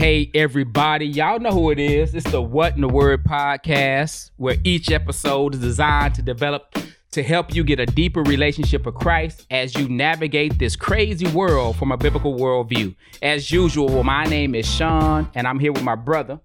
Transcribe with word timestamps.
Hey, 0.00 0.30
everybody, 0.32 1.04
y'all 1.04 1.38
know 1.40 1.50
who 1.50 1.70
it 1.70 1.78
is. 1.78 2.14
It's 2.14 2.30
the 2.30 2.40
What 2.40 2.74
in 2.74 2.80
the 2.80 2.88
Word 2.88 3.22
podcast, 3.22 4.30
where 4.38 4.56
each 4.64 4.90
episode 4.90 5.52
is 5.52 5.60
designed 5.60 6.14
to 6.14 6.22
develop 6.22 6.74
to 7.10 7.22
help 7.22 7.54
you 7.54 7.62
get 7.62 7.80
a 7.80 7.84
deeper 7.84 8.22
relationship 8.22 8.86
with 8.86 8.94
Christ 8.94 9.44
as 9.50 9.76
you 9.76 9.90
navigate 9.90 10.58
this 10.58 10.74
crazy 10.74 11.28
world 11.28 11.76
from 11.76 11.92
a 11.92 11.98
biblical 11.98 12.34
worldview. 12.38 12.96
As 13.20 13.50
usual, 13.50 14.02
my 14.02 14.24
name 14.24 14.54
is 14.54 14.66
Sean, 14.66 15.28
and 15.34 15.46
I'm 15.46 15.58
here 15.58 15.70
with 15.70 15.82
my 15.82 15.96
brother, 15.96 16.40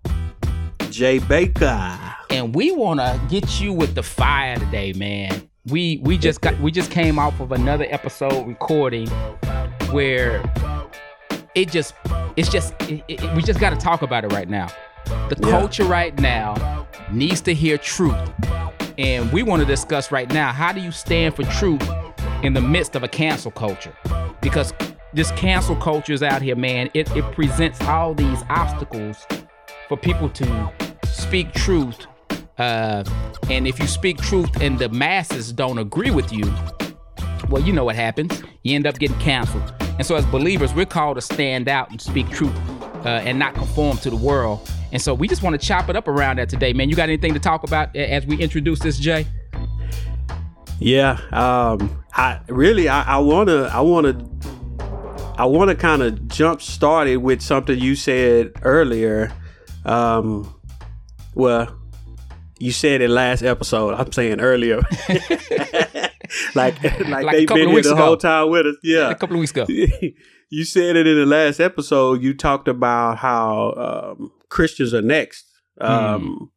Jay 0.90 1.20
Baker. 1.20 1.98
And 2.30 2.54
we 2.54 2.74
want 2.74 3.00
to 3.00 3.18
get 3.30 3.62
you 3.62 3.72
with 3.72 3.96
the 3.96 4.04
fire 4.04 4.58
today, 4.58 4.92
man. 4.92 5.50
We 5.68 6.02
we 6.04 6.18
just 6.18 6.42
got 6.42 6.60
we 6.60 6.74
just 6.74 6.92
came 6.92 7.18
off 7.18 7.40
of 7.40 7.54
another 7.54 7.88
episode 7.90 8.46
recording 8.46 9.08
where 9.92 10.44
it 11.56 11.72
just 11.72 11.96
it's 12.36 12.50
just 12.50 12.74
it, 12.84 13.04
it, 13.08 13.36
we 13.36 13.42
just 13.42 13.60
got 13.60 13.72
to 13.72 13.78
talk 13.78 14.02
about 14.02 14.24
it 14.24 14.34
right 14.34 14.50
now. 14.50 14.68
The 15.06 15.38
yeah. 15.42 15.50
culture 15.50 15.86
right 15.86 16.18
now 16.20 16.88
needs 17.12 17.42
to 17.42 17.54
hear 17.54 17.78
truth. 17.78 18.16
And 18.98 19.32
we 19.32 19.44
want 19.44 19.62
to 19.62 19.66
discuss 19.66 20.12
right 20.12 20.32
now 20.32 20.52
how 20.52 20.72
do 20.72 20.82
you 20.82 20.92
stand 20.92 21.36
for 21.36 21.44
truth 21.44 21.88
in 22.44 22.54
the 22.54 22.62
midst 22.62 22.96
of 22.96 23.04
a 23.04 23.08
cancel 23.08 23.52
culture? 23.52 23.94
Because 24.42 24.74
this 25.14 25.32
cancel 25.32 25.76
culture 25.76 26.14
is 26.14 26.22
out 26.22 26.42
here, 26.42 26.56
man. 26.56 26.90
It, 26.94 27.10
it 27.16 27.24
presents 27.32 27.82
all 27.82 28.14
these 28.14 28.44
obstacles 28.50 29.26
for 29.88 29.98
people 29.98 30.30
to 30.30 30.74
speak 31.06 31.54
truth. 31.54 32.06
Uh, 32.58 33.04
and 33.50 33.68
if 33.68 33.80
you 33.80 33.88
speak 33.88 34.18
truth 34.18 34.62
and 34.62 34.80
the 34.80 34.90
masses 34.90 35.52
don't 35.52 35.78
agree 35.78 36.12
with 36.12 36.32
you, 36.32 36.52
well, 37.50 37.62
you 37.62 37.74
know 37.74 37.86
what 37.86 37.96
happens. 37.96 38.42
You 38.64 38.76
end 38.76 38.88
up 38.88 38.98
getting 38.98 39.20
canceled. 39.20 39.74
And 39.98 40.06
so, 40.06 40.16
as 40.16 40.26
believers, 40.26 40.74
we're 40.74 40.86
called 40.86 41.16
to 41.16 41.22
stand 41.22 41.68
out 41.68 41.90
and 41.90 42.02
speak 42.02 42.30
truth 42.30 42.56
uh, 43.06 43.22
and 43.24 43.40
not 43.40 43.54
conform 43.54 43.98
to 44.00 44.10
the 44.10 44.16
world. 44.16 44.70
And 44.92 45.02
so, 45.02 45.14
we 45.14 45.28
just 45.28 45.42
want 45.42 45.60
to 45.60 45.66
chop 45.66 45.90
it 45.90 45.96
up 45.96 46.08
around 46.08 46.38
that 46.40 46.50
today, 46.50 46.74
man. 46.74 46.90
You 46.90 46.96
got 46.96 47.10
anything 47.10 47.34
to 47.34 47.40
talk 47.40 47.64
about 47.64 47.96
as 47.96 48.26
we 48.26 48.38
introduce 48.38 48.80
this, 48.80 48.98
Jay? 49.00 49.26
Yeah, 50.80 51.20
um, 51.32 52.04
I 52.14 52.42
really, 52.50 52.90
I 52.90 53.18
want 53.20 53.48
to, 53.48 53.70
I 53.72 53.80
want 53.80 54.06
to, 54.08 55.36
I 55.38 55.46
want 55.46 55.70
to 55.70 55.76
kind 55.76 56.02
of 56.02 56.28
jump 56.28 56.62
started 56.62 57.18
with 57.18 57.42
something 57.42 57.80
you 57.80 57.96
said 57.96 58.52
earlier. 58.64 59.32
Um, 59.86 60.54
well, 61.34 61.80
you 62.60 62.72
said 62.72 63.02
it 63.02 63.10
last 63.10 63.44
episode. 63.44 63.94
I'm 63.94 64.12
saying 64.12 64.42
earlier. 64.42 64.82
like, 66.56 66.82
like, 66.84 67.08
like 67.08 67.32
they've 67.32 67.48
been 67.48 67.70
here 67.70 67.82
the 67.82 67.92
ago. 67.92 67.96
whole 67.96 68.18
time 68.18 68.50
with 68.50 68.68
us. 68.68 68.76
Yeah. 68.84 69.10
A 69.10 69.16
couple 69.16 69.36
of 69.36 69.40
weeks 69.40 69.52
ago. 69.52 69.66
you 70.50 70.64
said 70.64 70.96
it 70.96 71.08
in 71.08 71.18
the 71.18 71.26
last 71.26 71.60
episode. 71.60 72.22
You 72.22 72.34
talked 72.34 72.68
about 72.68 73.18
how 73.18 74.16
um, 74.18 74.32
Christians 74.50 74.94
are 74.94 75.02
next. 75.02 75.46
Um, 75.82 76.52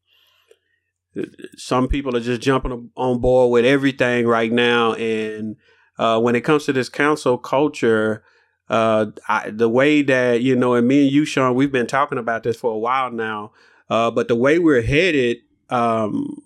mm. 1.16 1.28
Some 1.56 1.88
people 1.88 2.16
are 2.16 2.20
just 2.20 2.40
jumping 2.40 2.90
on 2.96 3.20
board 3.20 3.50
with 3.50 3.64
everything 3.64 4.26
right 4.26 4.52
now. 4.52 4.92
And 4.94 5.56
uh, 5.98 6.20
when 6.20 6.36
it 6.36 6.42
comes 6.42 6.64
to 6.66 6.72
this 6.72 6.88
cancel 6.88 7.38
culture, 7.38 8.22
uh, 8.68 9.06
I, 9.28 9.50
the 9.50 9.68
way 9.68 10.02
that, 10.02 10.42
you 10.42 10.54
know, 10.54 10.74
and 10.74 10.86
me 10.86 11.04
and 11.04 11.12
you, 11.12 11.24
Sean, 11.24 11.54
we've 11.54 11.72
been 11.72 11.86
talking 11.86 12.18
about 12.18 12.42
this 12.42 12.56
for 12.56 12.72
a 12.72 12.78
while 12.78 13.10
now. 13.10 13.52
Uh, 13.90 14.10
but 14.10 14.28
the 14.28 14.36
way 14.36 14.58
we're 14.58 14.82
headed, 14.82 15.38
um, 15.70 16.42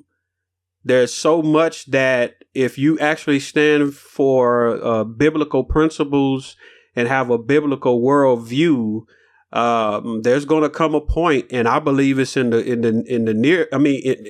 there's 0.85 1.13
so 1.13 1.43
much 1.43 1.87
that 1.87 2.42
if 2.55 2.79
you 2.79 2.99
actually 2.99 3.41
stand 3.41 3.95
for 3.95 4.83
uh, 4.85 5.05
biblical 5.05 5.65
principles 5.65 6.57
and 6.95 7.09
have 7.09 7.31
a 7.31 7.39
biblical 7.39 8.01
worldview, 8.01 9.05
um, 9.53 10.23
there's 10.23 10.45
going 10.45 10.63
to 10.63 10.71
come 10.71 10.95
a 10.95 11.01
point, 11.01 11.47
and 11.51 11.69
I 11.69 11.79
believe 11.79 12.19
it's 12.19 12.37
in 12.37 12.51
the 12.51 12.65
in 12.65 12.83
the 12.83 13.05
in 13.07 13.25
the 13.25 13.35
near. 13.35 13.69
I 13.73 13.79
mean, 13.79 14.03
in, 14.03 14.27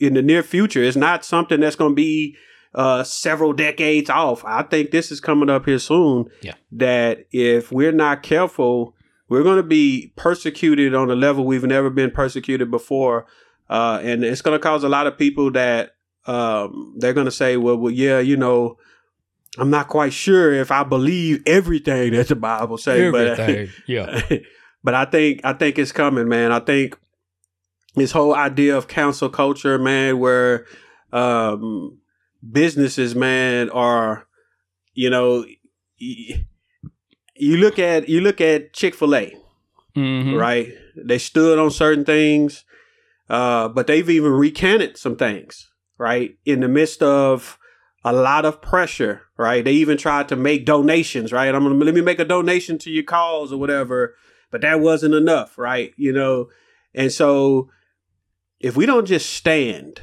in 0.00 0.14
the 0.14 0.22
near 0.22 0.42
future, 0.42 0.82
it's 0.82 0.96
not 0.96 1.24
something 1.24 1.60
that's 1.60 1.76
going 1.76 1.92
to 1.92 1.96
be 1.96 2.36
uh, 2.74 3.02
several 3.04 3.52
decades 3.52 4.10
off. 4.10 4.44
I 4.44 4.62
think 4.62 4.90
this 4.90 5.10
is 5.10 5.20
coming 5.20 5.50
up 5.50 5.66
here 5.66 5.78
soon. 5.78 6.26
Yeah. 6.42 6.54
That 6.72 7.26
if 7.32 7.72
we're 7.72 7.92
not 7.92 8.22
careful, 8.22 8.94
we're 9.28 9.42
going 9.42 9.56
to 9.56 9.62
be 9.62 10.12
persecuted 10.16 10.94
on 10.94 11.10
a 11.10 11.16
level 11.16 11.44
we've 11.44 11.64
never 11.64 11.90
been 11.90 12.10
persecuted 12.10 12.70
before. 12.70 13.26
Uh, 13.68 14.00
and 14.02 14.24
it's 14.24 14.42
going 14.42 14.56
to 14.56 14.62
cause 14.62 14.84
a 14.84 14.88
lot 14.88 15.06
of 15.06 15.18
people 15.18 15.50
that 15.52 15.95
um, 16.26 16.94
they're 16.98 17.12
going 17.12 17.26
to 17.26 17.30
say, 17.30 17.56
well, 17.56 17.76
well, 17.76 17.92
yeah, 17.92 18.18
you 18.18 18.36
know, 18.36 18.78
I'm 19.58 19.70
not 19.70 19.88
quite 19.88 20.12
sure 20.12 20.52
if 20.52 20.70
I 20.70 20.84
believe 20.84 21.42
everything 21.46 22.12
that 22.12 22.28
the 22.28 22.36
Bible 22.36 22.78
says, 22.78 23.12
but 23.12 23.68
yeah, 23.86 24.22
but 24.84 24.94
I 24.94 25.04
think 25.06 25.40
I 25.44 25.52
think 25.52 25.78
it's 25.78 25.92
coming, 25.92 26.28
man. 26.28 26.52
I 26.52 26.60
think 26.60 26.98
this 27.94 28.12
whole 28.12 28.34
idea 28.34 28.76
of 28.76 28.88
cancel 28.88 29.30
culture, 29.30 29.78
man, 29.78 30.18
where 30.18 30.66
um, 31.12 31.98
businesses, 32.52 33.14
man, 33.14 33.70
are 33.70 34.26
you 34.94 35.10
know, 35.10 35.44
you 35.98 37.56
look 37.58 37.78
at 37.78 38.08
you 38.08 38.20
look 38.20 38.40
at 38.40 38.72
Chick 38.72 38.94
Fil 38.94 39.14
A, 39.14 39.36
mm-hmm. 39.96 40.34
right? 40.34 40.72
They 40.96 41.18
stood 41.18 41.58
on 41.58 41.70
certain 41.70 42.04
things, 42.04 42.64
uh, 43.28 43.68
but 43.68 43.86
they've 43.86 44.08
even 44.08 44.32
recanted 44.32 44.96
some 44.96 45.16
things, 45.16 45.70
right? 45.98 46.36
In 46.44 46.60
the 46.60 46.68
midst 46.68 47.02
of 47.02 47.58
a 48.04 48.12
lot 48.12 48.44
of 48.44 48.62
pressure, 48.62 49.22
right? 49.36 49.64
They 49.64 49.72
even 49.72 49.98
tried 49.98 50.28
to 50.28 50.36
make 50.36 50.64
donations, 50.64 51.32
right? 51.32 51.52
I'm 51.54 51.62
gonna 51.62 51.74
let 51.74 51.94
me 51.94 52.00
make 52.00 52.20
a 52.20 52.24
donation 52.24 52.78
to 52.78 52.90
your 52.90 53.04
cause 53.04 53.52
or 53.52 53.58
whatever, 53.58 54.14
but 54.50 54.60
that 54.60 54.80
wasn't 54.80 55.14
enough, 55.14 55.58
right? 55.58 55.92
You 55.96 56.12
know, 56.12 56.48
and 56.94 57.10
so 57.10 57.68
if 58.60 58.76
we 58.76 58.86
don't 58.86 59.06
just 59.06 59.30
stand, 59.30 60.00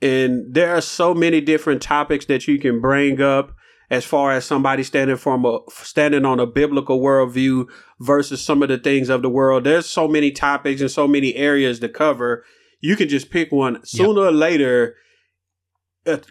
and 0.00 0.54
there 0.54 0.74
are 0.74 0.80
so 0.80 1.12
many 1.12 1.40
different 1.40 1.82
topics 1.82 2.26
that 2.26 2.46
you 2.46 2.58
can 2.58 2.80
bring 2.80 3.20
up 3.20 3.54
as 3.90 4.04
far 4.04 4.32
as 4.32 4.44
somebody 4.44 4.82
standing 4.82 5.16
from 5.16 5.44
a 5.44 5.58
standing 5.70 6.24
on 6.24 6.40
a 6.40 6.46
biblical 6.46 7.00
worldview 7.00 7.66
versus 8.00 8.42
some 8.42 8.62
of 8.62 8.68
the 8.68 8.78
things 8.78 9.08
of 9.08 9.22
the 9.22 9.30
world. 9.30 9.64
There's 9.64 9.86
so 9.86 10.06
many 10.06 10.30
topics 10.30 10.80
and 10.80 10.90
so 10.90 11.08
many 11.08 11.34
areas 11.34 11.80
to 11.80 11.88
cover. 11.88 12.44
You 12.80 12.96
can 12.96 13.08
just 13.08 13.30
pick 13.30 13.50
one. 13.50 13.84
Sooner 13.84 14.22
yep. 14.22 14.30
or 14.30 14.32
later, 14.32 14.96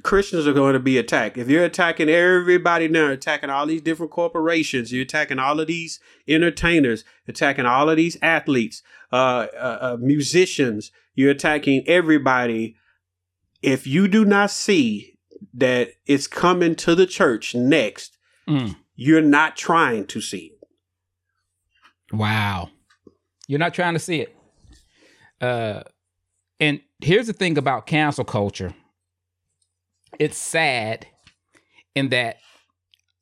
Christians 0.03 0.47
are 0.47 0.53
going 0.53 0.73
to 0.73 0.79
be 0.79 0.97
attacked. 0.97 1.38
If 1.38 1.50
you're 1.50 1.63
attacking 1.63 2.09
everybody 2.09 2.88
now, 2.88 3.11
attacking 3.11 3.50
all 3.50 3.66
these 3.66 3.81
different 3.81 4.11
corporations, 4.11 4.91
you're 4.91 5.03
attacking 5.03 5.39
all 5.39 5.59
of 5.59 5.67
these 5.67 6.00
entertainers, 6.28 7.03
attacking 7.28 7.66
all 7.66 7.89
of 7.89 7.97
these 7.97 8.17
athletes, 8.22 8.81
uh, 9.11 9.47
uh, 9.55 9.78
uh 9.81 9.97
musicians, 10.00 10.91
you're 11.13 11.31
attacking 11.31 11.83
everybody. 11.88 12.75
If 13.61 13.85
you 13.85 14.07
do 14.07 14.25
not 14.25 14.51
see 14.51 15.17
that 15.53 15.91
it's 16.05 16.28
coming 16.28 16.75
to 16.75 16.95
the 16.95 17.05
church 17.05 17.53
next, 17.53 18.17
mm. 18.47 18.75
you're 18.95 19.22
not 19.22 19.55
trying 19.55 20.07
to 20.07 20.22
see 20.22 20.53
it. 20.53 20.67
Wow. 22.11 22.69
You're 23.47 23.59
not 23.59 23.73
trying 23.73 23.94
to 23.94 23.99
see 23.99 24.22
it. 24.22 24.35
Uh, 25.39 25.84
and 26.59 26.81
here's 26.99 27.28
the 27.28 27.34
thing 27.34 27.57
about 27.57 27.85
cancel 27.85 28.25
culture 28.25 28.73
it's 30.19 30.38
sad 30.38 31.07
in 31.95 32.09
that 32.09 32.38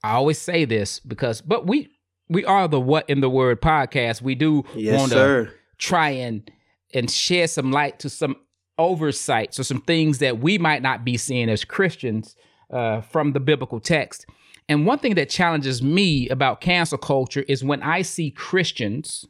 I 0.03 0.11
always 0.11 0.37
say 0.37 0.65
this 0.65 0.99
because, 0.99 1.41
but 1.41 1.65
we, 1.65 1.89
we 2.29 2.45
are 2.45 2.67
the 2.67 2.79
what 2.79 3.09
in 3.09 3.21
the 3.21 3.29
word 3.29 3.61
podcast. 3.61 4.21
We 4.21 4.35
do 4.35 4.63
yes, 4.75 4.99
want 4.99 5.11
to 5.13 5.51
try 5.77 6.09
and 6.09 6.49
and 6.93 7.09
shed 7.09 7.49
some 7.49 7.71
light 7.71 7.99
to 7.99 8.09
some 8.09 8.37
oversights 8.77 9.59
or 9.59 9.63
some 9.63 9.81
things 9.81 10.19
that 10.19 10.39
we 10.39 10.57
might 10.57 10.81
not 10.81 11.03
be 11.03 11.17
seeing 11.17 11.49
as 11.49 11.63
Christians 11.63 12.35
uh, 12.71 13.01
from 13.01 13.33
the 13.33 13.39
biblical 13.39 13.79
text. 13.79 14.25
And 14.67 14.85
one 14.85 14.99
thing 14.99 15.15
that 15.15 15.29
challenges 15.29 15.81
me 15.81 16.27
about 16.29 16.61
cancel 16.61 16.97
culture 16.97 17.43
is 17.47 17.63
when 17.63 17.83
I 17.83 18.01
see 18.01 18.31
Christians 18.31 19.25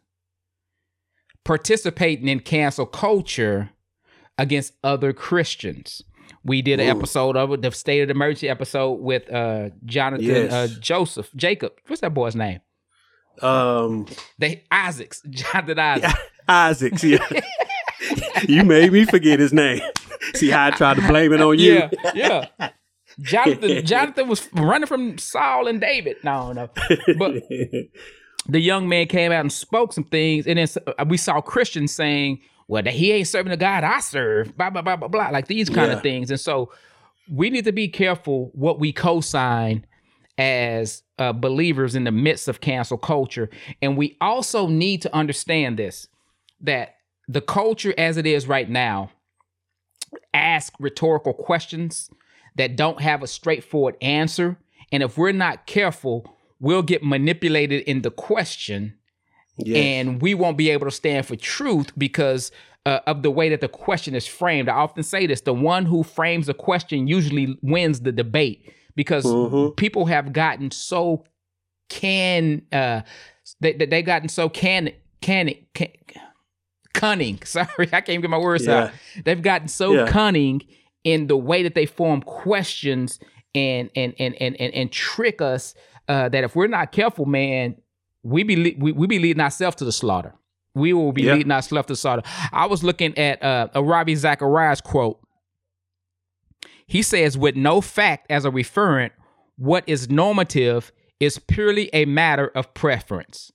participating 1.43 2.27
in 2.27 2.39
cancel 2.39 2.85
culture 2.85 3.71
against 4.38 4.73
other 4.83 5.13
Christians. 5.13 6.01
We 6.45 6.62
did 6.62 6.80
an 6.80 6.88
Ooh. 6.88 7.00
episode 7.00 7.36
of 7.36 7.51
it, 7.53 7.63
the 7.63 7.71
State 7.71 8.01
of 8.01 8.07
the 8.07 8.12
Emergency 8.12 8.47
episode 8.47 8.94
with 8.94 9.31
uh, 9.33 9.71
Jonathan 9.83 10.25
yes. 10.25 10.53
uh, 10.53 10.68
Joseph 10.80 11.31
Jacob. 11.36 11.74
What's 11.88 12.01
that 12.01 12.13
boy's 12.13 12.36
name? 12.36 12.62
Um, 13.42 14.06
they 14.38 14.63
Isaacs, 14.71 15.24
Jonathan 15.30 15.80
Isaacs. 15.80 16.13
Yeah, 16.13 16.15
Isaacs, 16.47 17.03
yeah. 17.03 17.42
you 18.47 18.63
made 18.63 18.94
me 18.94 19.06
forget 19.06 19.39
his 19.39 19.53
name. 19.53 19.81
See 20.36 20.51
how 20.51 20.68
I 20.68 20.71
tried 20.71 20.97
to 20.97 21.07
blame 21.07 21.33
it 21.33 21.42
on 21.42 21.57
you? 21.57 21.89
Yeah, 22.13 22.47
yeah. 22.59 22.69
Jonathan, 23.19 23.83
Jonathan 23.83 24.27
was 24.27 24.47
running 24.53 24.88
from 24.88 25.18
Saul 25.18 25.68
and 25.68 25.81
David. 25.81 26.18
No, 26.24 26.51
no. 26.51 26.69
But 27.18 27.44
the 28.47 28.59
young 28.59 28.88
man 28.88 29.07
came 29.07 29.31
out 29.31 29.42
and 29.42 29.51
spoke 29.51 29.94
some 29.94 30.03
things, 30.03 30.45
and 30.45 30.59
then 30.59 30.68
uh, 30.86 31.06
we 31.07 31.18
saw 31.18 31.42
Christians 31.42 31.92
saying, 31.92 32.42
"Well, 32.67 32.83
that 32.83 32.94
he 32.94 33.12
ain't 33.12 33.27
serving 33.27 33.51
the 33.51 33.57
God 33.57 33.83
I 33.83 34.00
serve." 34.00 34.56
Blah 34.57 34.69
blah 34.69 34.81
blah 34.81 34.95
blah 34.95 35.07
blah. 35.07 35.29
Like 35.29 35.47
these 35.47 35.69
kind 35.69 35.91
yeah. 35.91 35.97
of 35.97 36.01
things, 36.01 36.31
and 36.31 36.39
so 36.39 36.71
we 37.31 37.50
need 37.50 37.65
to 37.65 37.71
be 37.71 37.88
careful 37.88 38.51
what 38.53 38.79
we 38.79 38.91
co-sign 38.91 39.85
as 40.38 41.03
uh, 41.17 41.33
believers 41.33 41.95
in 41.95 42.03
the 42.03 42.12
midst 42.12 42.47
of 42.47 42.62
cancel 42.62 42.97
culture. 42.97 43.50
And 43.81 43.97
we 43.97 44.17
also 44.19 44.67
need 44.67 45.01
to 45.03 45.15
understand 45.15 45.77
this 45.77 46.07
that 46.62 46.95
the 47.27 47.41
culture 47.41 47.94
as 47.97 48.17
it 48.17 48.25
is 48.25 48.47
right 48.47 48.69
now 48.69 49.11
ask 50.33 50.73
rhetorical 50.79 51.33
questions 51.33 52.09
that 52.56 52.75
don't 52.75 53.01
have 53.01 53.23
a 53.23 53.27
straightforward 53.27 53.95
answer. 54.01 54.57
And 54.91 55.03
if 55.03 55.18
we're 55.18 55.31
not 55.31 55.65
careful, 55.65 56.38
we'll 56.59 56.83
get 56.83 57.03
manipulated 57.03 57.83
in 57.83 58.01
the 58.01 58.11
question 58.11 58.95
yes. 59.57 59.78
and 59.78 60.22
we 60.22 60.34
won't 60.34 60.57
be 60.57 60.69
able 60.69 60.86
to 60.86 60.92
stand 60.92 61.25
for 61.25 61.36
truth 61.36 61.92
because 61.98 62.52
uh, 62.86 63.00
of 63.07 63.24
the 63.24 63.31
way 63.31 63.50
that 63.50 63.62
the 63.62 63.68
question 63.68 64.13
is 64.13 64.28
framed. 64.28 64.69
I 64.69 64.75
often 64.75 65.04
say 65.04 65.25
this 65.25 65.42
the 65.42 65.54
one 65.54 65.86
who 65.86 66.04
frames 66.04 66.50
a 66.50 66.54
question 66.54 67.07
usually 67.07 67.57
wins 67.62 68.02
the 68.02 68.12
debate 68.12 68.72
because 68.96 69.25
mm-hmm. 69.25 69.74
people 69.75 70.06
have 70.06 70.34
gotten 70.34 70.72
so 70.72 71.24
can 71.90 72.63
uh 72.72 73.02
they 73.60 73.74
they 73.74 74.02
gotten 74.02 74.30
so 74.30 74.50
can 74.50 74.92
can, 75.22 75.52
can 75.74 75.90
cunning. 76.94 77.40
Sorry, 77.46 77.90
I 77.92 78.02
can't 78.02 78.22
get 78.22 78.30
my 78.30 78.38
words 78.38 78.66
yeah. 78.66 78.75
out. 78.75 78.92
They've 79.24 79.42
gotten 79.42 79.68
so 79.68 79.94
yeah. 79.94 80.07
cunning 80.07 80.62
in 81.04 81.28
the 81.28 81.38
way 81.38 81.63
that 81.63 81.75
they 81.75 81.86
form 81.86 82.22
questions 82.22 83.19
and 83.54 83.90
and 83.96 84.13
and 84.19 84.36
and 84.42 84.60
and, 84.60 84.74
and 84.74 84.92
trick 84.92 85.42
us 85.42 85.75
uh, 86.07 86.30
that 86.30 86.44
if 86.44 86.56
we're 86.56 86.68
not 86.68 86.92
careful, 86.92 87.25
man, 87.25 87.75
we 88.25 88.44
be 88.44 88.75
we, 88.80 88.92
we 88.92 89.07
be 89.07 89.19
leading 89.19 89.42
ourselves 89.42 89.75
to 89.77 89.86
the 89.86 89.92
slaughter. 89.92 90.33
We 90.74 90.92
will 90.92 91.13
be 91.13 91.24
yeah. 91.24 91.36
leading 91.36 91.51
ourselves 91.51 91.88
to 91.88 91.94
the 91.94 91.98
slaughter. 91.98 92.24
I 92.51 92.66
was 92.66 92.83
looking 92.83 93.18
at 93.18 93.42
uh, 93.42 93.69
a 93.74 93.83
Ravi 93.83 94.16
Zacharias 94.16 94.81
quote. 94.81 95.19
He 96.88 97.01
says, 97.01 97.38
with 97.38 97.56
no 97.56 97.81
fact 97.81 98.30
as 98.30 98.45
a 98.45 98.51
referent, 98.51 99.12
what 99.57 99.83
is 99.88 100.10
normative 100.10 100.92
is 101.19 101.39
purely 101.39 101.89
a 101.94 102.06
matter 102.06 102.48
of 102.48 102.74
preference. 102.74 103.51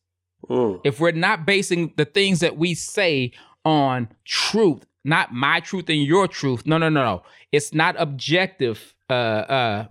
Mm. 0.49 0.81
If 0.83 0.99
we're 0.99 1.13
not 1.13 1.45
basing 1.45 1.93
the 1.97 2.07
things 2.07 2.41
that 2.41 2.57
we 2.57 2.75
say 2.75 3.33
on 3.65 4.09
truth, 4.25 4.87
not 5.05 5.33
my 5.33 5.61
truth 5.61 5.89
and 5.89 6.03
your 6.03 6.27
truth, 6.27 6.65
no, 6.65 6.79
no, 6.79 6.89
no, 6.89 7.05
no. 7.05 7.23
It's 7.53 7.75
not 7.75 7.97
objective. 7.99 8.95
Uh, 9.11 9.13
uh, 9.13 9.87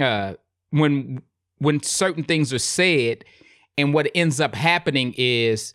uh, 0.00 0.34
when 0.70 1.22
when 1.58 1.82
certain 1.82 2.24
things 2.24 2.54
are 2.54 2.58
said, 2.58 3.24
and 3.76 3.94
what 3.94 4.10
ends 4.14 4.40
up 4.40 4.54
happening 4.54 5.14
is 5.16 5.74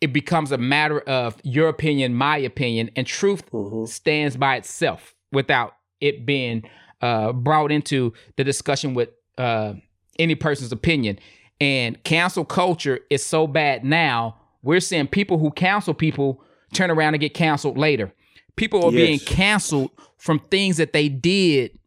it 0.00 0.12
becomes 0.12 0.50
a 0.52 0.58
matter 0.58 1.00
of 1.00 1.36
your 1.42 1.68
opinion, 1.68 2.14
my 2.14 2.38
opinion, 2.38 2.90
and 2.96 3.06
truth 3.06 3.50
mm-hmm. 3.50 3.84
stands 3.84 4.36
by 4.36 4.56
itself 4.56 5.14
without 5.32 5.74
it 6.00 6.24
being 6.24 6.62
uh, 7.02 7.32
brought 7.32 7.70
into 7.70 8.12
the 8.36 8.44
discussion 8.44 8.94
with 8.94 9.10
uh, 9.38 9.74
any 10.18 10.34
person's 10.34 10.72
opinion. 10.72 11.18
And 11.60 12.02
cancel 12.04 12.44
culture 12.44 13.00
is 13.10 13.24
so 13.24 13.46
bad 13.46 13.84
now. 13.84 14.36
We're 14.62 14.80
seeing 14.80 15.06
people 15.06 15.38
who 15.38 15.50
cancel 15.50 15.92
people 15.92 16.42
turn 16.72 16.90
around 16.90 17.14
and 17.14 17.20
get 17.20 17.34
canceled 17.34 17.76
later. 17.76 18.12
People 18.56 18.84
are 18.84 18.92
yes. 18.92 19.06
being 19.06 19.18
canceled 19.18 19.90
from 20.16 20.38
things 20.50 20.78
that 20.78 20.92
they 20.92 21.08
did 21.08 21.78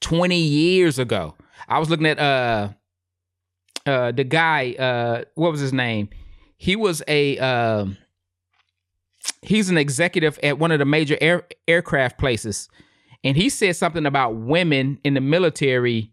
20 0.00 0.36
years 0.36 0.98
ago. 0.98 1.34
I 1.68 1.78
was 1.78 1.90
looking 1.90 2.06
at 2.06 2.18
uh 2.18 2.70
uh 3.86 4.12
the 4.12 4.24
guy 4.24 4.72
uh 4.72 5.24
what 5.34 5.52
was 5.52 5.60
his 5.60 5.72
name? 5.72 6.08
He 6.56 6.76
was 6.76 7.02
a 7.08 7.38
uh, 7.38 7.86
he's 9.42 9.68
an 9.68 9.76
executive 9.76 10.38
at 10.42 10.58
one 10.58 10.72
of 10.72 10.78
the 10.78 10.84
major 10.84 11.18
air, 11.20 11.46
aircraft 11.68 12.18
places 12.18 12.68
and 13.22 13.36
he 13.36 13.48
said 13.48 13.76
something 13.76 14.06
about 14.06 14.36
women 14.36 14.98
in 15.04 15.14
the 15.14 15.20
military 15.20 16.12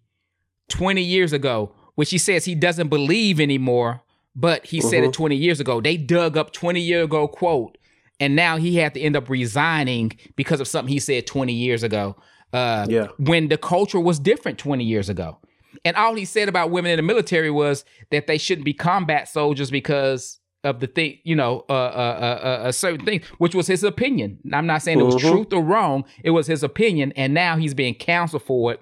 20 0.69 1.01
years 1.01 1.33
ago 1.33 1.73
which 1.95 2.09
he 2.09 2.17
says 2.17 2.45
he 2.45 2.55
doesn't 2.55 2.87
believe 2.87 3.39
anymore, 3.39 4.01
but 4.35 4.65
he 4.65 4.79
uh-huh. 4.79 4.89
said 4.89 5.03
it 5.03 5.07
uh-huh. 5.07 5.11
20 5.11 5.35
years 5.35 5.59
ago. 5.59 5.81
They 5.81 5.97
dug 5.97 6.37
up 6.37 6.51
20 6.51 6.79
year 6.79 7.03
ago 7.03 7.27
quote, 7.27 7.77
and 8.19 8.35
now 8.35 8.57
he 8.57 8.77
had 8.77 8.93
to 8.95 9.01
end 9.01 9.15
up 9.15 9.29
resigning 9.29 10.11
because 10.35 10.59
of 10.59 10.67
something 10.67 10.91
he 10.91 10.99
said 10.99 11.27
20 11.27 11.53
years 11.53 11.83
ago. 11.83 12.15
Uh, 12.53 12.85
yeah. 12.89 13.07
When 13.17 13.47
the 13.47 13.57
culture 13.57 13.99
was 13.99 14.19
different 14.19 14.57
20 14.57 14.83
years 14.83 15.09
ago. 15.09 15.37
And 15.83 15.95
all 15.95 16.15
he 16.15 16.25
said 16.25 16.47
about 16.47 16.69
women 16.69 16.91
in 16.91 16.97
the 16.97 17.03
military 17.03 17.49
was 17.49 17.85
that 18.11 18.27
they 18.27 18.37
shouldn't 18.37 18.65
be 18.65 18.73
combat 18.73 19.27
soldiers 19.27 19.71
because 19.71 20.39
of 20.63 20.79
the 20.79 20.85
thing, 20.85 21.17
you 21.23 21.35
know, 21.35 21.65
uh, 21.69 21.73
uh, 21.73 22.39
uh, 22.43 22.67
a 22.67 22.73
certain 22.73 23.03
thing, 23.03 23.21
which 23.39 23.55
was 23.55 23.65
his 23.65 23.83
opinion. 23.83 24.37
I'm 24.53 24.67
not 24.67 24.83
saying 24.83 24.99
it 24.99 25.03
was 25.03 25.15
uh-huh. 25.15 25.31
truth 25.31 25.53
or 25.53 25.63
wrong. 25.63 26.05
It 26.23 26.31
was 26.31 26.45
his 26.45 26.61
opinion, 26.61 27.13
and 27.15 27.33
now 27.33 27.57
he's 27.57 27.73
being 27.73 27.95
counseled 27.95 28.43
for 28.43 28.73
it 28.73 28.81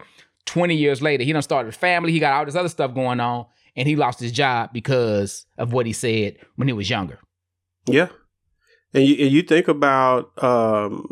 20 0.49 0.75
years 0.75 0.99
later, 0.99 1.23
he 1.23 1.31
done 1.31 1.43
started 1.43 1.69
a 1.69 1.77
family. 1.77 2.11
He 2.11 2.19
got 2.19 2.33
all 2.33 2.43
this 2.43 2.55
other 2.55 2.69
stuff 2.69 2.95
going 2.95 3.19
on, 3.19 3.45
and 3.75 3.87
he 3.87 3.95
lost 3.95 4.19
his 4.19 4.31
job 4.31 4.71
because 4.73 5.45
of 5.59 5.73
what 5.73 5.85
he 5.85 5.93
said 5.93 6.37
when 6.55 6.67
he 6.67 6.73
was 6.73 6.89
younger. 6.89 7.19
Yeah, 7.85 8.07
and 8.93 9.05
you, 9.05 9.25
and 9.25 9.31
you 9.31 9.43
think 9.43 9.67
about 9.67 10.31
um, 10.43 11.05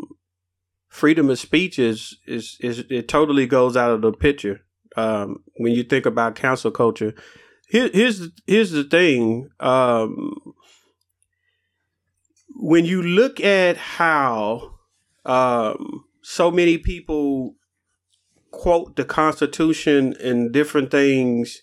freedom 0.88 1.30
of 1.30 1.38
speech 1.38 1.78
is, 1.78 2.18
is 2.26 2.56
is 2.60 2.80
it 2.90 3.06
totally 3.06 3.46
goes 3.46 3.76
out 3.76 3.92
of 3.92 4.02
the 4.02 4.12
picture 4.12 4.62
um, 4.98 5.44
when 5.56 5.72
you 5.72 5.84
think 5.84 6.06
about 6.06 6.34
cancel 6.34 6.70
culture. 6.70 7.14
Here, 7.68 7.88
here's 7.92 8.28
here's 8.46 8.72
the 8.72 8.84
thing. 8.84 9.48
Um, 9.60 10.34
when 12.56 12.84
you 12.84 13.02
look 13.02 13.40
at 13.40 13.76
how 13.76 14.74
um, 15.24 16.04
so 16.22 16.50
many 16.50 16.78
people 16.78 17.54
quote 18.50 18.96
the 18.96 19.04
Constitution 19.04 20.14
and 20.20 20.52
different 20.52 20.90
things 20.90 21.62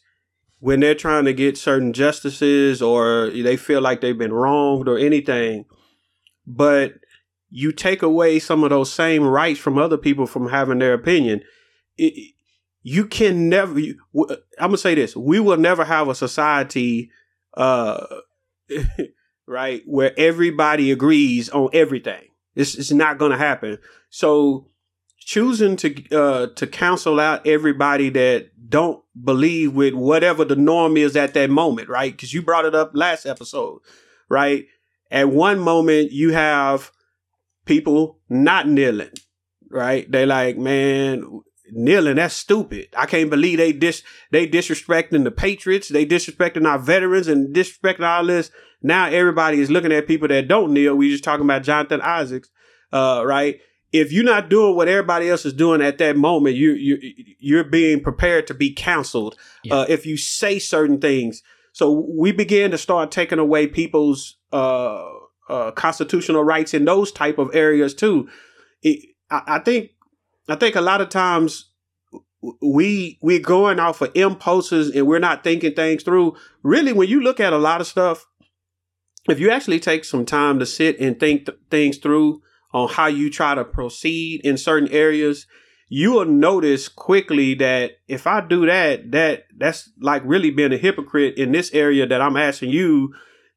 when 0.60 0.80
they're 0.80 0.96
trying 0.96 1.26
to 1.26 1.34
get 1.34 1.58
certain 1.58 1.92
justices 1.92 2.82
or 2.82 3.30
they 3.32 3.58
feel 3.58 3.82
like 3.82 4.00
they've 4.00 4.18
been 4.18 4.32
wronged 4.32 4.88
or 4.88 4.98
anything. 4.98 5.66
But 6.48 6.94
you 7.50 7.74
take 7.74 8.02
away 8.02 8.40
some 8.40 8.64
of 8.64 8.70
those 8.70 8.94
same 8.94 9.24
rights 9.24 9.60
from 9.60 9.78
other 9.78 9.98
people 9.98 10.26
from 10.26 10.50
having 10.50 10.80
their 10.80 10.94
opinion. 10.94 11.42
It, 11.98 12.35
you 12.88 13.08
can 13.08 13.50
never. 13.50 13.80
You, 13.80 14.00
I'm 14.14 14.68
gonna 14.68 14.78
say 14.78 14.94
this: 14.94 15.16
we 15.16 15.40
will 15.40 15.58
never 15.58 15.84
have 15.84 16.08
a 16.08 16.14
society, 16.14 17.10
uh, 17.58 18.06
right, 19.48 19.82
where 19.88 20.14
everybody 20.20 20.92
agrees 20.92 21.50
on 21.50 21.70
everything. 21.74 22.22
It's, 22.54 22.76
it's 22.76 22.92
not 22.92 23.18
gonna 23.18 23.40
happen. 23.40 23.80
So 24.12 24.68
choosing 25.18 25.78
to 25.78 26.16
uh, 26.16 26.48
to 26.56 26.68
counsel 26.68 27.20
out 27.20 27.48
everybody 27.48 28.10
that 28.12 28.52
don't 28.70 29.04
believe 29.20 29.74
with 29.74 29.96
whatever 29.96 30.46
the 30.46 30.56
norm 30.56 30.96
is 30.96 31.16
at 31.16 31.34
that 31.34 31.50
moment, 31.50 31.90
right? 31.90 32.12
Because 32.12 32.36
you 32.36 32.44
brought 32.44 32.66
it 32.66 32.76
up 32.76 32.92
last 32.94 33.26
episode, 33.26 33.80
right? 34.30 34.68
At 35.10 35.30
one 35.30 35.60
moment, 35.60 36.12
you 36.12 36.34
have 36.34 36.92
people 37.66 38.20
not 38.30 38.68
kneeling, 38.68 39.10
right? 39.72 40.10
They 40.12 40.28
like, 40.28 40.56
man, 40.56 41.42
kneeling, 41.72 42.16
that's 42.16 42.36
stupid. 42.36 42.88
I 42.98 43.06
can't 43.06 43.30
believe 43.30 43.58
they 43.58 43.74
dis 43.74 44.04
they 44.32 44.48
disrespecting 44.48 45.24
the 45.24 45.32
patriots, 45.32 45.90
they 45.90 46.06
disrespecting 46.06 46.68
our 46.68 46.80
veterans 46.80 47.28
and 47.28 47.56
disrespecting 47.56 48.08
all 48.08 48.26
this. 48.26 48.52
Now 48.82 49.08
everybody 49.08 49.60
is 49.60 49.72
looking 49.72 49.92
at 49.92 50.08
people 50.08 50.28
that 50.28 50.48
don't 50.48 50.74
kneel. 50.74 50.96
We 50.96 51.10
just 51.10 51.24
talking 51.24 51.46
about 51.46 51.64
Jonathan 51.64 52.02
Isaacs, 52.02 52.50
uh, 52.92 53.24
right? 53.26 53.60
if 53.96 54.12
you're 54.12 54.26
not 54.26 54.50
doing 54.50 54.76
what 54.76 54.90
everybody 54.90 55.30
else 55.30 55.46
is 55.46 55.54
doing 55.54 55.82
at 55.82 55.98
that 56.00 56.18
moment, 56.18 56.56
you 56.56 56.72
you 56.74 56.98
you're 57.40 57.64
being 57.64 58.02
prepared 58.02 58.48
to 58.48 58.54
be 58.54 58.74
counseled. 58.74 59.38
Yeah. 59.64 59.76
Uh, 59.76 59.86
if 59.88 60.06
you 60.06 60.18
say 60.18 60.60
certain 60.60 61.00
things, 61.00 61.42
so 61.72 62.06
we 62.10 62.32
began 62.32 62.72
to 62.72 62.78
start 62.78 63.12
taking 63.12 63.40
away 63.40 63.68
people's 63.68 64.38
uh, 64.52 65.06
uh, 65.50 65.72
constitutional 65.72 66.44
rights 66.44 66.74
in 66.74 66.86
those 66.86 67.12
type 67.12 67.38
of 67.38 67.56
areas 67.56 67.94
too. 67.94 68.28
It, 68.82 69.16
I, 69.30 69.42
I 69.48 69.60
think 69.60 69.92
I 70.48 70.56
think 70.56 70.76
a 70.76 70.82
lot 70.82 71.02
of 71.02 71.10
times 71.10 71.72
we 72.62 73.18
we're 73.22 73.40
going 73.40 73.80
off 73.80 74.02
of 74.02 74.12
impulses 74.14 74.96
and 74.96 75.08
we're 75.08 75.20
not 75.20 75.44
thinking 75.44 75.74
things 75.74 76.04
through. 76.04 76.36
Really, 76.64 76.94
when 76.94 77.10
you 77.10 77.22
look 77.22 77.40
at 77.40 77.54
a 77.54 77.58
lot 77.58 77.82
of 77.82 77.88
stuff, 77.88 78.26
if 79.28 79.40
you 79.40 79.50
actually 79.50 79.80
take 79.80 80.06
some 80.06 80.26
time 80.26 80.60
to 80.60 80.66
sit 80.66 81.00
and 81.00 81.20
think 81.20 81.48
th- 81.48 81.58
things 81.72 81.98
through 81.98 82.42
on 82.74 82.90
how 82.90 83.08
you 83.08 83.32
try 83.32 83.56
to 83.56 83.64
proceed 83.64 84.42
in 84.44 84.58
certain 84.58 84.90
areas, 84.90 85.48
you 85.90 86.12
will 86.12 86.26
notice 86.26 86.88
quickly 86.88 87.56
that 87.56 87.94
if 88.08 88.28
I 88.28 88.42
do 88.42 88.66
that, 88.66 89.12
that 89.12 89.46
that's 89.58 89.90
like 90.00 90.22
really 90.26 90.52
being 90.52 90.74
a 90.74 90.78
hypocrite 90.78 91.38
in 91.38 91.52
this 91.52 91.74
area 91.74 92.06
that 92.06 92.22
I'm 92.22 92.38
asking 92.38 92.70
you 92.70 93.14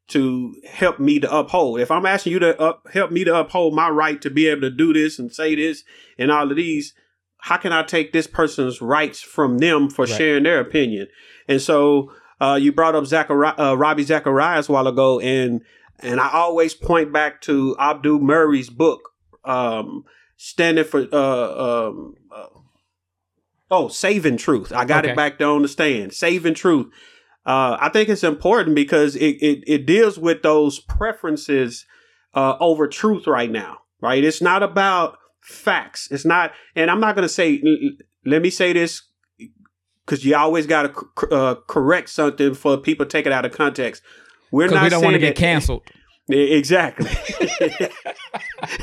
to 0.09 0.55
help 0.69 0.99
me 0.99 1.21
to 1.21 1.35
uphold. 1.35 1.81
If 1.81 1.91
I'm 1.91 2.07
asking 2.07 2.33
you 2.33 2.39
to 2.41 2.61
up, 2.61 2.87
help 2.93 3.11
me 3.11 3.25
to 3.25 3.35
uphold 3.37 3.75
my 3.75 3.89
right 3.89 4.21
to 4.23 4.31
be 4.31 4.47
able 4.49 4.63
to 4.63 4.71
do 4.71 4.93
this 4.93 5.19
and 5.19 5.33
say 5.33 5.55
this 5.55 5.85
and 6.19 6.31
all 6.31 6.51
of 6.51 6.57
these, 6.57 6.95
how 7.39 7.57
can 7.57 7.73
I 7.73 7.83
take 7.83 8.13
this 8.13 8.27
person's 8.27 8.81
rights 8.81 9.21
from 9.21 9.59
them 9.59 9.91
for 9.91 10.05
right. 10.05 10.15
sharing 10.17 10.45
their 10.45 10.61
opinion? 10.61 11.09
And 11.47 11.61
so 11.61 12.13
uh, 12.41 12.59
you 12.61 12.73
brought 12.73 12.95
up 12.95 13.05
Zachari- 13.05 13.59
uh, 13.59 13.77
Ravi 13.77 14.03
Zacharias 14.03 14.69
a 14.69 14.73
while 14.73 14.87
ago, 14.87 15.21
and 15.21 15.63
and 16.01 16.21
I 16.21 16.31
always 16.31 16.75
point 16.75 17.13
back 17.13 17.41
to 17.43 17.77
Abdul 17.79 18.21
Murray's 18.21 18.71
book, 18.71 19.11
um, 19.45 20.05
standing 20.37 20.85
for 20.85 21.07
uh, 21.13 21.89
um, 21.89 22.15
uh, 22.33 22.47
Oh, 23.71 23.89
saving 23.89 24.39
truth. 24.39 24.73
I 24.73 24.85
got 24.85 25.05
okay. 25.05 25.13
it 25.13 25.17
back 25.17 25.39
there 25.39 25.49
on 25.49 25.63
the 25.63 25.69
stand. 25.69 26.15
Saving 26.15 26.55
truth. 26.55 26.87
Uh, 27.47 27.77
I 27.81 27.89
think 27.89 28.09
it's 28.09 28.25
important 28.25 28.75
because 28.77 29.17
it, 29.17 29.37
it, 29.41 29.65
it 29.67 29.87
deals 29.87 30.19
with 30.19 30.43
those 30.43 30.81
preferences 30.81 31.87
uh, 32.35 32.57
over 32.61 32.87
truth 32.87 33.27
right 33.27 33.51
now, 33.51 33.79
right? 34.01 34.23
It's 34.23 34.43
not 34.43 34.63
about 34.63 35.19
facts. 35.41 36.09
It's 36.11 36.25
not, 36.25 36.53
and 36.75 36.91
I'm 36.91 37.01
not 37.01 37.15
going 37.15 37.27
to 37.27 37.29
say, 37.29 37.63
let 38.27 38.43
me 38.43 38.51
say 38.51 38.73
this 38.73 39.03
because 40.05 40.25
you 40.25 40.37
always 40.37 40.67
got 40.67 40.95
to 40.95 41.29
uh, 41.31 41.55
correct 41.67 42.11
something 42.11 42.55
for 42.55 42.77
people 42.79 43.07
take 43.07 43.27
it 43.27 43.33
out 43.33 43.45
of 43.45 43.53
context. 43.53 44.03
We're 44.51 44.69
not. 44.69 44.83
We 44.85 44.89
don't 44.89 45.05
want 45.05 45.15
to 45.15 45.21
get 45.21 45.37
canceled. 45.37 45.83
Exactly. 46.31 47.11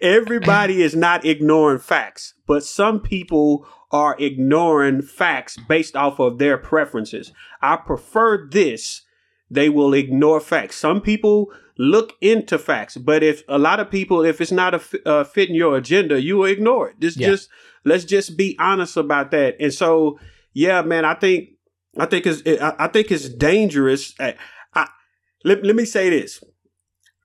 Everybody 0.01 0.81
is 0.81 0.95
not 0.95 1.23
ignoring 1.25 1.77
facts, 1.77 2.33
but 2.47 2.63
some 2.63 3.01
people 3.01 3.67
are 3.91 4.15
ignoring 4.19 5.01
facts 5.01 5.57
based 5.67 5.95
off 5.95 6.19
of 6.19 6.37
their 6.37 6.57
preferences. 6.57 7.31
I 7.61 7.77
prefer 7.77 8.47
this. 8.47 9.01
They 9.49 9.69
will 9.69 9.93
ignore 9.93 10.39
facts. 10.39 10.77
Some 10.77 11.01
people 11.01 11.51
look 11.77 12.13
into 12.21 12.57
facts, 12.57 12.95
but 12.97 13.21
if 13.23 13.43
a 13.49 13.57
lot 13.57 13.79
of 13.79 13.91
people, 13.91 14.23
if 14.23 14.39
it's 14.39 14.51
not 14.51 14.73
a 14.73 15.09
uh, 15.09 15.23
fitting 15.23 15.55
your 15.55 15.75
agenda, 15.75 16.21
you 16.21 16.37
will 16.37 16.45
ignore 16.45 16.89
it. 16.89 16.99
Just, 16.99 17.17
yeah. 17.17 17.27
just 17.27 17.49
let's 17.83 18.05
just 18.05 18.37
be 18.37 18.55
honest 18.59 18.95
about 18.95 19.31
that. 19.31 19.55
And 19.59 19.73
so, 19.73 20.19
yeah, 20.53 20.81
man, 20.83 21.03
I 21.03 21.15
think, 21.15 21.49
I 21.97 22.05
think 22.05 22.25
it's, 22.25 22.41
I 22.61 22.87
think 22.87 23.11
it's 23.11 23.27
dangerous. 23.27 24.13
I, 24.19 24.35
let, 25.43 25.63
let 25.63 25.75
me 25.75 25.85
say 25.85 26.09
this. 26.09 26.43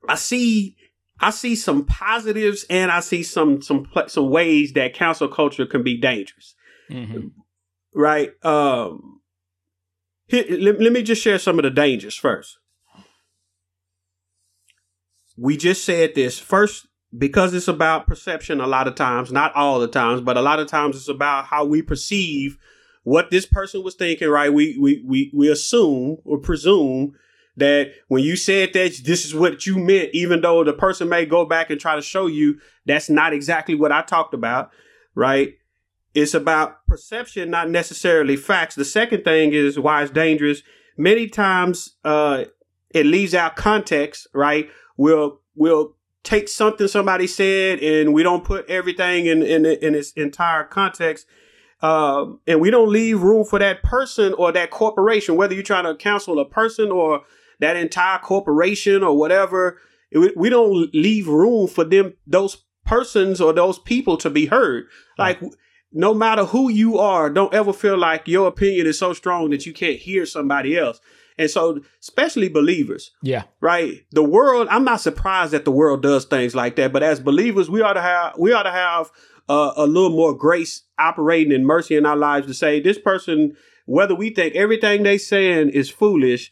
I 0.07 0.15
see 0.15 0.75
I 1.19 1.31
see 1.31 1.55
some 1.55 1.85
positives 1.85 2.65
and 2.69 2.91
I 2.91 2.99
see 2.99 3.23
some 3.23 3.61
some 3.61 3.87
some 4.07 4.29
ways 4.29 4.73
that 4.73 4.93
cancel 4.93 5.27
culture 5.27 5.65
can 5.65 5.83
be 5.83 5.99
dangerous. 5.99 6.55
Mm-hmm. 6.89 7.27
Right? 7.93 8.31
Um 8.43 9.21
here, 10.27 10.45
let, 10.49 10.81
let 10.81 10.91
me 10.91 11.03
just 11.03 11.21
share 11.21 11.39
some 11.39 11.57
of 11.57 11.63
the 11.63 11.69
dangers 11.69 12.15
first. 12.15 12.59
We 15.37 15.55
just 15.55 15.85
said 15.85 16.15
this 16.15 16.37
first 16.37 16.87
because 17.17 17.53
it's 17.53 17.67
about 17.67 18.07
perception 18.07 18.59
a 18.59 18.67
lot 18.67 18.87
of 18.87 18.95
times, 18.95 19.31
not 19.31 19.55
all 19.55 19.79
the 19.79 19.87
times, 19.87 20.21
but 20.21 20.35
a 20.35 20.41
lot 20.41 20.59
of 20.59 20.67
times 20.67 20.97
it's 20.97 21.07
about 21.07 21.45
how 21.45 21.63
we 21.63 21.81
perceive 21.81 22.57
what 23.03 23.31
this 23.31 23.45
person 23.45 23.83
was 23.83 23.95
thinking, 23.95 24.27
right? 24.27 24.53
We 24.53 24.77
we 24.77 25.01
we 25.05 25.31
we 25.33 25.49
assume 25.49 26.17
or 26.25 26.37
presume 26.39 27.13
that 27.55 27.91
when 28.09 28.21
you 28.23 28.35
said 28.35 28.73
that 28.73 28.99
this 29.03 29.25
is 29.25 29.33
what 29.33 29.65
you 29.65 29.77
meant, 29.77 30.09
even 30.13 30.41
though 30.41 30.63
the 30.63 30.73
person 30.73 31.07
may 31.07 31.25
go 31.25 31.45
back 31.45 31.69
and 31.69 31.79
try 31.79 31.95
to 31.95 32.01
show 32.01 32.27
you 32.27 32.59
that's 32.85 33.09
not 33.09 33.31
exactly 33.33 33.75
what 33.75 33.93
I 33.93 34.01
talked 34.01 34.33
about, 34.33 34.71
right? 35.15 35.53
It's 36.17 36.33
about 36.33 36.83
perception, 36.87 37.51
not 37.51 37.69
necessarily 37.69 38.37
facts. 38.37 38.73
The 38.73 38.85
second 38.85 39.23
thing 39.23 39.53
is 39.53 39.77
why 39.77 40.01
it's 40.01 40.09
dangerous. 40.09 40.63
Many 40.97 41.27
times, 41.27 41.93
uh, 42.03 42.45
it 42.89 43.05
leaves 43.05 43.35
out 43.35 43.55
context, 43.55 44.25
right? 44.33 44.67
We'll, 44.97 45.41
we'll 45.53 45.95
take 46.23 46.49
something 46.49 46.87
somebody 46.87 47.27
said 47.27 47.83
and 47.83 48.15
we 48.15 48.23
don't 48.23 48.43
put 48.43 48.67
everything 48.67 49.27
in, 49.27 49.43
in, 49.43 49.67
in 49.67 49.93
its 49.93 50.11
entire 50.13 50.63
context. 50.63 51.27
Um, 51.83 52.39
and 52.47 52.61
we 52.61 52.71
don't 52.71 52.89
leave 52.89 53.21
room 53.21 53.45
for 53.45 53.59
that 53.59 53.83
person 53.83 54.33
or 54.33 54.51
that 54.53 54.71
corporation, 54.71 55.35
whether 55.35 55.53
you're 55.53 55.61
trying 55.61 55.85
to 55.85 55.93
counsel 55.93 56.39
a 56.39 56.49
person 56.49 56.89
or 56.89 57.25
that 57.59 57.75
entire 57.75 58.17
corporation 58.17 59.03
or 59.03 59.15
whatever. 59.15 59.77
We 60.11 60.49
don't 60.49 60.91
leave 60.95 61.27
room 61.27 61.67
for 61.67 61.83
them, 61.83 62.15
those 62.25 62.63
persons 62.87 63.39
or 63.39 63.53
those 63.53 63.77
people 63.77 64.17
to 64.17 64.31
be 64.31 64.47
heard. 64.47 64.87
Like, 65.19 65.39
no 65.91 66.13
matter 66.13 66.45
who 66.45 66.69
you 66.69 66.97
are, 66.97 67.29
don't 67.29 67.53
ever 67.53 67.73
feel 67.73 67.97
like 67.97 68.27
your 68.27 68.47
opinion 68.47 68.87
is 68.87 68.99
so 68.99 69.13
strong 69.13 69.49
that 69.51 69.65
you 69.65 69.73
can't 69.73 69.99
hear 69.99 70.25
somebody 70.25 70.77
else. 70.77 70.99
And 71.37 71.49
so, 71.49 71.79
especially 72.01 72.49
believers. 72.49 73.11
Yeah. 73.21 73.43
Right. 73.61 74.05
The 74.11 74.23
world, 74.23 74.67
I'm 74.71 74.83
not 74.83 75.01
surprised 75.01 75.53
that 75.53 75.65
the 75.65 75.71
world 75.71 76.01
does 76.01 76.25
things 76.25 76.55
like 76.55 76.75
that, 76.77 76.91
but 76.91 77.03
as 77.03 77.19
believers, 77.19 77.69
we 77.69 77.81
ought 77.81 77.93
to 77.93 78.01
have, 78.01 78.33
we 78.37 78.53
ought 78.53 78.63
to 78.63 78.71
have 78.71 79.11
uh, 79.47 79.73
a 79.77 79.85
little 79.85 80.09
more 80.09 80.35
grace 80.35 80.83
operating 80.97 81.51
in 81.51 81.65
mercy 81.65 81.95
in 81.95 82.05
our 82.05 82.17
lives 82.17 82.47
to 82.47 82.53
say 82.53 82.79
this 82.79 82.97
person, 82.97 83.55
whether 83.85 84.15
we 84.15 84.31
think 84.31 84.55
everything 84.55 85.03
they 85.03 85.17
saying 85.17 85.69
is 85.69 85.89
foolish, 85.89 86.51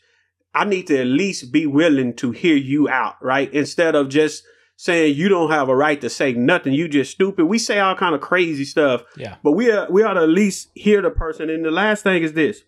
I 0.53 0.63
need 0.63 0.87
to 0.87 0.99
at 0.99 1.07
least 1.07 1.51
be 1.51 1.65
willing 1.65 2.13
to 2.17 2.31
hear 2.31 2.55
you 2.55 2.87
out, 2.87 3.15
right? 3.21 3.51
Instead 3.53 3.95
of 3.95 4.07
just 4.07 4.43
saying 4.77 5.15
you 5.15 5.29
don't 5.29 5.51
have 5.51 5.69
a 5.69 5.75
right 5.75 5.99
to 6.01 6.09
say 6.09 6.33
nothing, 6.33 6.73
you 6.73 6.87
just 6.87 7.11
stupid. 7.11 7.45
We 7.45 7.57
say 7.57 7.79
all 7.79 7.95
kind 7.95 8.15
of 8.15 8.21
crazy 8.21 8.65
stuff. 8.65 9.03
Yeah. 9.15 9.35
But 9.43 9.53
we 9.53 9.71
are, 9.71 9.89
we 9.89 10.03
ought 10.03 10.13
to 10.13 10.23
at 10.23 10.29
least 10.29 10.69
hear 10.73 11.01
the 11.01 11.09
person. 11.09 11.49
And 11.49 11.63
the 11.63 11.71
last 11.71 12.03
thing 12.03 12.23
is 12.23 12.33
this. 12.33 12.61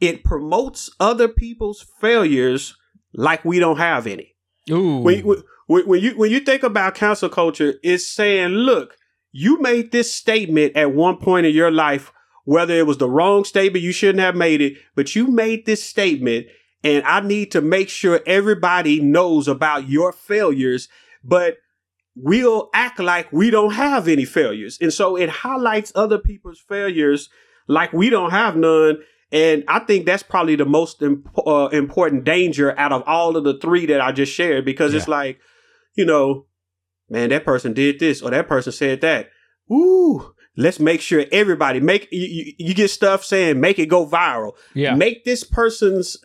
It 0.00 0.24
promotes 0.24 0.90
other 0.98 1.28
people's 1.28 1.86
failures 2.00 2.76
like 3.12 3.44
we 3.44 3.58
don't 3.58 3.78
have 3.78 4.06
any. 4.06 4.34
Ooh. 4.70 4.98
When, 4.98 5.22
when, 5.66 5.86
when 5.86 6.00
you 6.00 6.12
when 6.12 6.30
you 6.30 6.40
think 6.40 6.62
about 6.62 6.94
cancel 6.94 7.28
culture, 7.28 7.74
it's 7.82 8.06
saying, 8.06 8.50
look, 8.50 8.96
you 9.32 9.60
made 9.60 9.92
this 9.92 10.12
statement 10.12 10.76
at 10.76 10.94
one 10.94 11.18
point 11.18 11.46
in 11.46 11.54
your 11.54 11.70
life 11.70 12.12
whether 12.44 12.74
it 12.74 12.86
was 12.86 12.98
the 12.98 13.08
wrong 13.08 13.44
statement, 13.44 13.84
you 13.84 13.92
shouldn't 13.92 14.18
have 14.18 14.34
made 14.34 14.60
it, 14.60 14.74
but 14.96 15.14
you 15.14 15.28
made 15.28 15.66
this 15.66 15.84
statement 15.84 16.46
and 16.82 17.04
I 17.04 17.20
need 17.20 17.52
to 17.52 17.60
make 17.60 17.88
sure 17.88 18.20
everybody 18.26 19.00
knows 19.00 19.48
about 19.48 19.88
your 19.88 20.12
failures, 20.12 20.88
but 21.22 21.58
we'll 22.14 22.70
act 22.74 22.98
like 22.98 23.32
we 23.32 23.50
don't 23.50 23.74
have 23.74 24.08
any 24.08 24.24
failures. 24.24 24.78
And 24.80 24.92
so 24.92 25.16
it 25.16 25.28
highlights 25.28 25.92
other 25.94 26.18
people's 26.18 26.58
failures 26.58 27.28
like 27.66 27.92
we 27.92 28.10
don't 28.10 28.30
have 28.30 28.56
none. 28.56 28.98
And 29.32 29.64
I 29.68 29.80
think 29.80 30.06
that's 30.06 30.22
probably 30.22 30.56
the 30.56 30.64
most 30.64 31.02
imp- 31.02 31.28
uh, 31.46 31.68
important 31.72 32.24
danger 32.24 32.76
out 32.78 32.92
of 32.92 33.02
all 33.06 33.36
of 33.36 33.44
the 33.44 33.58
three 33.58 33.86
that 33.86 34.00
I 34.00 34.10
just 34.12 34.32
shared 34.32 34.64
because 34.64 34.92
yeah. 34.92 34.98
it's 34.98 35.08
like, 35.08 35.38
you 35.94 36.04
know, 36.04 36.46
man, 37.08 37.28
that 37.28 37.44
person 37.44 37.72
did 37.72 38.00
this 38.00 38.22
or 38.22 38.30
that 38.30 38.48
person 38.48 38.72
said 38.72 39.02
that. 39.02 39.30
Ooh, 39.70 40.34
let's 40.56 40.80
make 40.80 41.00
sure 41.00 41.24
everybody 41.30 41.78
make 41.78 42.08
you, 42.10 42.54
you, 42.58 42.74
get 42.74 42.90
stuff 42.90 43.24
saying 43.24 43.60
make 43.60 43.78
it 43.78 43.86
go 43.86 44.04
viral. 44.04 44.52
Yeah. 44.74 44.94
Make 44.94 45.24
this 45.24 45.44
person's 45.44 46.16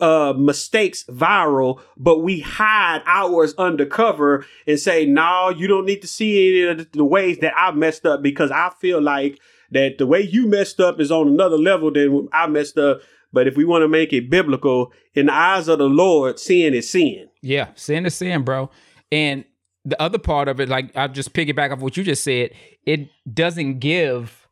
uh, 0.00 0.34
mistakes 0.36 1.04
viral, 1.04 1.80
but 1.96 2.20
we 2.20 2.40
hide 2.40 3.02
ours 3.06 3.54
undercover 3.58 4.46
and 4.66 4.78
say, 4.78 5.04
no, 5.04 5.50
you 5.50 5.66
don't 5.66 5.86
need 5.86 6.00
to 6.02 6.06
see 6.06 6.64
any 6.64 6.80
of 6.80 6.92
the 6.92 7.04
ways 7.04 7.38
that 7.38 7.52
I 7.56 7.72
messed 7.72 8.06
up 8.06 8.22
because 8.22 8.50
I 8.50 8.70
feel 8.80 9.00
like 9.00 9.40
that 9.70 9.98
the 9.98 10.06
way 10.06 10.20
you 10.20 10.46
messed 10.46 10.80
up 10.80 11.00
is 11.00 11.10
on 11.10 11.28
another 11.28 11.58
level 11.58 11.92
than 11.92 12.28
I 12.32 12.46
messed 12.46 12.78
up. 12.78 13.00
But 13.32 13.48
if 13.48 13.56
we 13.56 13.64
want 13.64 13.82
to 13.82 13.88
make 13.88 14.12
it 14.12 14.30
biblical, 14.30 14.92
in 15.14 15.26
the 15.26 15.34
eyes 15.34 15.66
of 15.66 15.78
the 15.78 15.88
Lord, 15.88 16.38
sin 16.38 16.72
is 16.72 16.88
sin. 16.88 17.28
Yeah, 17.42 17.70
sin 17.74 18.06
is 18.06 18.14
sin, 18.14 18.42
bro. 18.42 18.70
And 19.10 19.44
the 19.84 20.00
other 20.00 20.18
part 20.18 20.46
of 20.46 20.60
it, 20.60 20.68
like 20.68 20.96
I'll 20.96 21.08
just 21.08 21.32
piggyback 21.32 21.72
off 21.72 21.80
what 21.80 21.96
you 21.96 22.04
just 22.04 22.22
said, 22.22 22.50
it 22.86 23.08
doesn't 23.32 23.80
give 23.80 24.48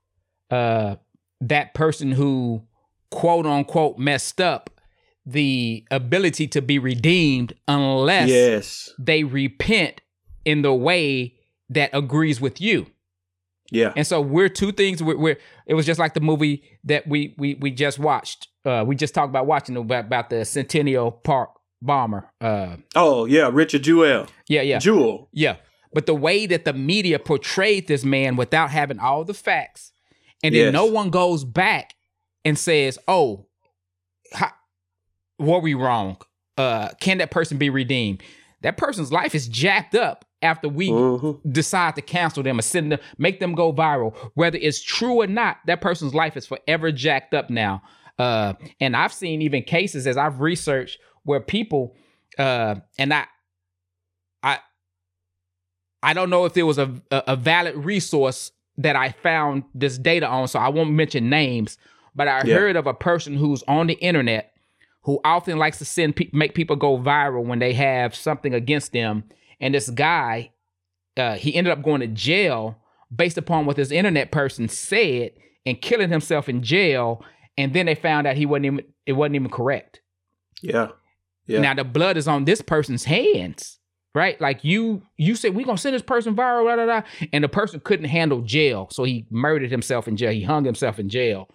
uh 0.50 0.96
that 1.40 1.74
person 1.74 2.12
who 2.12 2.62
quote 3.10 3.46
unquote 3.46 3.98
messed 3.98 4.40
up 4.40 4.70
the 5.24 5.84
ability 5.90 6.48
to 6.48 6.62
be 6.62 6.78
redeemed 6.78 7.54
unless 7.68 8.28
yes. 8.28 8.90
they 8.98 9.24
repent 9.24 10.00
in 10.44 10.62
the 10.62 10.74
way 10.74 11.34
that 11.70 11.90
agrees 11.92 12.40
with 12.40 12.60
you. 12.60 12.86
Yeah. 13.70 13.92
And 13.96 14.06
so 14.06 14.20
we're 14.20 14.48
two 14.48 14.72
things. 14.72 15.02
We're, 15.02 15.16
we're, 15.16 15.38
it 15.66 15.74
was 15.74 15.86
just 15.86 15.98
like 15.98 16.14
the 16.14 16.20
movie 16.20 16.62
that 16.84 17.06
we 17.06 17.34
we 17.38 17.54
we 17.54 17.70
just 17.70 17.98
watched. 17.98 18.48
Uh, 18.64 18.84
we 18.86 18.94
just 18.94 19.14
talked 19.14 19.30
about 19.30 19.46
watching 19.46 19.76
about, 19.76 20.04
about 20.04 20.28
the 20.28 20.44
Centennial 20.44 21.10
Park 21.10 21.50
bomber. 21.80 22.30
Uh, 22.40 22.76
oh 22.94 23.24
yeah, 23.24 23.48
Richard 23.50 23.82
Jewell. 23.82 24.26
Yeah, 24.46 24.60
yeah, 24.60 24.78
Jewell. 24.78 25.30
Yeah, 25.32 25.56
but 25.94 26.04
the 26.04 26.14
way 26.14 26.44
that 26.46 26.66
the 26.66 26.74
media 26.74 27.18
portrayed 27.18 27.88
this 27.88 28.04
man 28.04 28.36
without 28.36 28.70
having 28.70 28.98
all 28.98 29.24
the 29.24 29.34
facts, 29.34 29.92
and 30.42 30.54
then 30.54 30.66
yes. 30.66 30.72
no 30.72 30.84
one 30.84 31.08
goes 31.08 31.44
back 31.44 31.94
and 32.44 32.58
says, 32.58 32.98
"Oh, 33.08 33.46
how, 34.34 34.52
were 35.42 35.58
we 35.58 35.74
wrong? 35.74 36.16
Uh, 36.56 36.88
can 37.00 37.18
that 37.18 37.30
person 37.30 37.58
be 37.58 37.70
redeemed?" 37.70 38.22
That 38.62 38.76
person's 38.76 39.12
life 39.12 39.34
is 39.34 39.48
jacked 39.48 39.94
up 39.94 40.24
after 40.40 40.68
we 40.68 40.90
mm-hmm. 40.90 41.50
decide 41.50 41.96
to 41.96 42.02
cancel 42.02 42.42
them 42.42 42.58
or 42.58 42.62
send 42.62 42.92
them, 42.92 43.00
make 43.18 43.40
them 43.40 43.54
go 43.54 43.72
viral. 43.72 44.14
Whether 44.34 44.58
it's 44.60 44.82
true 44.82 45.22
or 45.22 45.26
not, 45.26 45.58
that 45.66 45.80
person's 45.80 46.14
life 46.14 46.36
is 46.36 46.46
forever 46.46 46.92
jacked 46.92 47.34
up 47.34 47.50
now. 47.50 47.82
Uh, 48.18 48.54
and 48.80 48.96
I've 48.96 49.12
seen 49.12 49.42
even 49.42 49.62
cases 49.62 50.06
as 50.06 50.16
I've 50.16 50.40
researched 50.40 50.98
where 51.24 51.40
people 51.40 51.96
uh 52.38 52.76
and 52.98 53.12
I 53.12 53.26
I 54.42 54.58
I 56.02 56.14
don't 56.14 56.30
know 56.30 56.44
if 56.44 56.54
there 56.54 56.66
was 56.66 56.78
a 56.78 56.90
a 57.10 57.36
valid 57.36 57.76
resource 57.76 58.52
that 58.78 58.96
I 58.96 59.10
found 59.10 59.64
this 59.74 59.98
data 59.98 60.26
on, 60.26 60.48
so 60.48 60.58
I 60.58 60.68
won't 60.68 60.90
mention 60.90 61.28
names, 61.28 61.78
but 62.14 62.26
I 62.26 62.42
yeah. 62.44 62.54
heard 62.54 62.76
of 62.76 62.86
a 62.86 62.94
person 62.94 63.34
who's 63.34 63.62
on 63.68 63.86
the 63.86 63.94
internet 63.94 64.51
who 65.02 65.20
often 65.24 65.58
likes 65.58 65.78
to 65.78 65.84
send 65.84 66.16
pe- 66.16 66.30
make 66.32 66.54
people 66.54 66.76
go 66.76 66.98
viral 66.98 67.44
when 67.44 67.58
they 67.58 67.72
have 67.72 68.14
something 68.14 68.54
against 68.54 68.92
them. 68.92 69.24
And 69.60 69.74
this 69.74 69.90
guy, 69.90 70.52
uh, 71.16 71.34
he 71.34 71.54
ended 71.54 71.72
up 71.72 71.82
going 71.82 72.00
to 72.00 72.06
jail, 72.06 72.76
based 73.14 73.38
upon 73.38 73.66
what 73.66 73.76
this 73.76 73.90
internet 73.90 74.30
person 74.30 74.68
said 74.68 75.32
and 75.66 75.80
killing 75.80 76.10
himself 76.10 76.48
in 76.48 76.62
jail. 76.62 77.24
And 77.58 77.74
then 77.74 77.86
they 77.86 77.94
found 77.94 78.26
out 78.26 78.36
he 78.36 78.46
wasn't 78.46 78.66
even 78.66 78.84
it 79.04 79.12
wasn't 79.12 79.34
even 79.34 79.50
correct. 79.50 80.00
Yeah. 80.62 80.88
Yeah. 81.46 81.60
Now 81.60 81.74
the 81.74 81.84
blood 81.84 82.16
is 82.16 82.28
on 82.28 82.44
this 82.44 82.62
person's 82.62 83.04
hands, 83.04 83.78
right? 84.14 84.40
Like 84.40 84.64
you, 84.64 85.02
you 85.16 85.34
said 85.34 85.54
we're 85.54 85.66
gonna 85.66 85.76
send 85.76 85.94
this 85.94 86.02
person 86.02 86.34
viral, 86.34 86.62
blah, 86.62 86.76
blah, 86.76 86.84
blah, 86.84 87.02
and 87.32 87.42
the 87.44 87.48
person 87.48 87.80
couldn't 87.80 88.06
handle 88.06 88.40
jail, 88.42 88.88
so 88.90 89.04
he 89.04 89.26
murdered 89.28 89.70
himself 89.70 90.06
in 90.06 90.16
jail. 90.16 90.32
He 90.32 90.42
hung 90.42 90.64
himself 90.64 90.98
in 90.98 91.08
jail, 91.08 91.48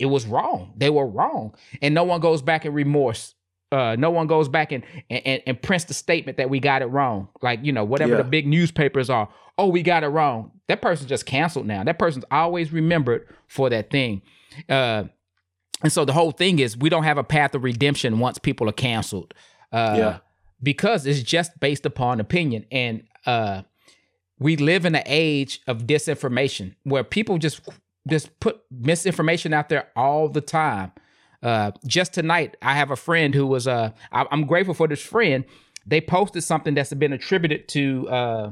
it 0.00 0.06
was 0.06 0.26
wrong. 0.26 0.72
They 0.76 0.90
were 0.90 1.06
wrong, 1.06 1.54
and 1.82 1.94
no 1.94 2.04
one 2.04 2.20
goes 2.20 2.42
back 2.42 2.64
in 2.64 2.72
remorse. 2.72 3.34
Uh, 3.72 3.96
no 3.98 4.10
one 4.10 4.26
goes 4.28 4.48
back 4.48 4.70
and, 4.72 4.84
and 5.10 5.42
and 5.46 5.60
prints 5.60 5.84
the 5.86 5.94
statement 5.94 6.36
that 6.38 6.48
we 6.48 6.60
got 6.60 6.80
it 6.82 6.86
wrong. 6.86 7.28
Like 7.42 7.60
you 7.64 7.72
know 7.72 7.84
whatever 7.84 8.12
Yeah. 8.12 8.18
the 8.18 8.24
big 8.24 8.46
newspapers 8.46 9.10
are. 9.10 9.28
Oh, 9.58 9.68
we 9.68 9.82
got 9.82 10.04
it 10.04 10.08
wrong. 10.08 10.52
That 10.68 10.80
person's 10.82 11.08
just 11.08 11.26
canceled 11.26 11.66
now. 11.66 11.84
That 11.84 11.98
person's 11.98 12.24
always 12.30 12.72
remembered 12.72 13.28
for 13.48 13.70
that 13.70 13.90
thing. 13.90 14.22
Uh, 14.68 15.04
and 15.82 15.92
so 15.92 16.04
the 16.04 16.12
whole 16.12 16.30
thing 16.32 16.58
is 16.60 16.76
we 16.76 16.88
don't 16.88 17.04
have 17.04 17.18
a 17.18 17.24
path 17.24 17.54
of 17.54 17.62
redemption 17.64 18.18
once 18.18 18.38
people 18.38 18.68
are 18.68 18.72
canceled. 18.72 19.34
Uh, 19.72 19.94
Yeah. 19.98 20.18
Because 20.62 21.04
it's 21.06 21.22
just 21.22 21.58
based 21.60 21.84
upon 21.84 22.20
opinion. 22.20 22.64
And 22.72 23.02
uh, 23.26 23.62
we 24.38 24.56
live 24.56 24.86
in 24.86 24.94
an 24.94 25.02
age 25.06 25.60
of 25.66 25.82
disinformation 25.86 26.74
where 26.84 27.04
people 27.04 27.38
just 27.38 27.60
just 28.08 28.38
put 28.40 28.60
misinformation 28.70 29.52
out 29.54 29.68
there 29.68 29.88
all 29.96 30.28
the 30.28 30.40
time. 30.40 30.92
Uh, 31.42 31.72
just 31.86 32.12
tonight, 32.14 32.56
I 32.62 32.74
have 32.74 32.90
a 32.90 32.96
friend 32.96 33.34
who 33.34 33.46
was 33.46 33.66
uh, 33.66 33.90
I, 34.12 34.26
I'm 34.30 34.46
grateful 34.46 34.74
for 34.74 34.88
this 34.88 35.02
friend. 35.02 35.44
They 35.86 36.00
posted 36.00 36.42
something 36.42 36.74
that's 36.74 36.92
been 36.94 37.12
attributed 37.12 37.68
to 37.68 38.08
uh, 38.08 38.50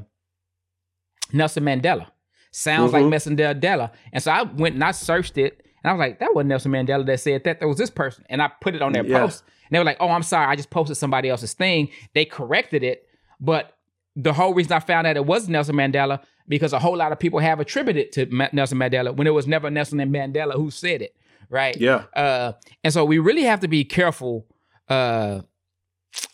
Nelson 1.33 1.65
Mandela. 1.65 2.07
Sounds 2.51 2.93
like 2.93 3.05
Mhm. 3.05 3.11
Nelson 3.11 3.37
Mandela. 3.37 3.91
And 4.13 4.23
so 4.23 4.31
I 4.31 4.43
went 4.43 4.75
and 4.75 4.85
I 4.85 4.91
searched 4.91 5.39
it, 5.39 5.63
and 5.83 5.91
I 5.91 5.95
was 5.95 5.99
like, 6.01 6.19
that 6.21 6.35
wasn't 6.35 6.51
Nelson 6.51 6.73
Mandela 6.73 7.07
that 7.07 7.21
said 7.21 7.45
that. 7.45 7.61
That 7.61 7.67
was 7.67 7.79
this 7.79 7.91
person. 7.91 8.25
And 8.29 8.43
I 8.43 8.51
put 8.61 8.75
it 8.75 8.83
on 8.83 8.93
their 8.93 9.05
Yeah. 9.07 9.21
post. 9.21 9.43
And 9.69 9.75
they 9.75 9.79
were 9.79 9.85
like, 9.87 9.97
oh, 10.01 10.09
I'm 10.11 10.23
sorry, 10.23 10.47
I 10.47 10.57
just 10.57 10.69
posted 10.71 10.97
somebody 10.99 11.31
else's 11.31 11.55
thing. 11.55 11.89
They 12.15 12.27
corrected 12.27 12.83
it, 12.83 13.07
but 13.41 13.75
the 14.15 14.35
whole 14.35 14.53
reason 14.53 14.73
I 14.73 14.81
found 14.81 15.07
out 15.07 15.17
it 15.17 15.25
was 15.25 15.49
Nelson 15.49 15.75
Mandela 15.77 16.21
because 16.49 16.73
a 16.73 16.79
whole 16.79 16.97
lot 16.97 17.13
of 17.13 17.19
people 17.19 17.39
have 17.39 17.61
attributed 17.61 18.13
to 18.13 18.27
Nelson 18.53 18.79
Mandela 18.79 19.15
when 19.15 19.27
it 19.27 19.31
was 19.31 19.47
never 19.47 19.71
Nelson 19.71 19.99
Mandela 19.99 20.55
who 20.55 20.71
said 20.71 21.03
it, 21.03 21.17
right? 21.49 21.77
Yeah. 21.77 22.05
Uh, 22.15 22.53
and 22.85 22.93
so 22.93 23.05
we 23.05 23.19
really 23.19 23.45
have 23.45 23.61
to 23.61 23.69
be 23.69 23.85
careful 23.85 24.47
uh, 24.89 25.41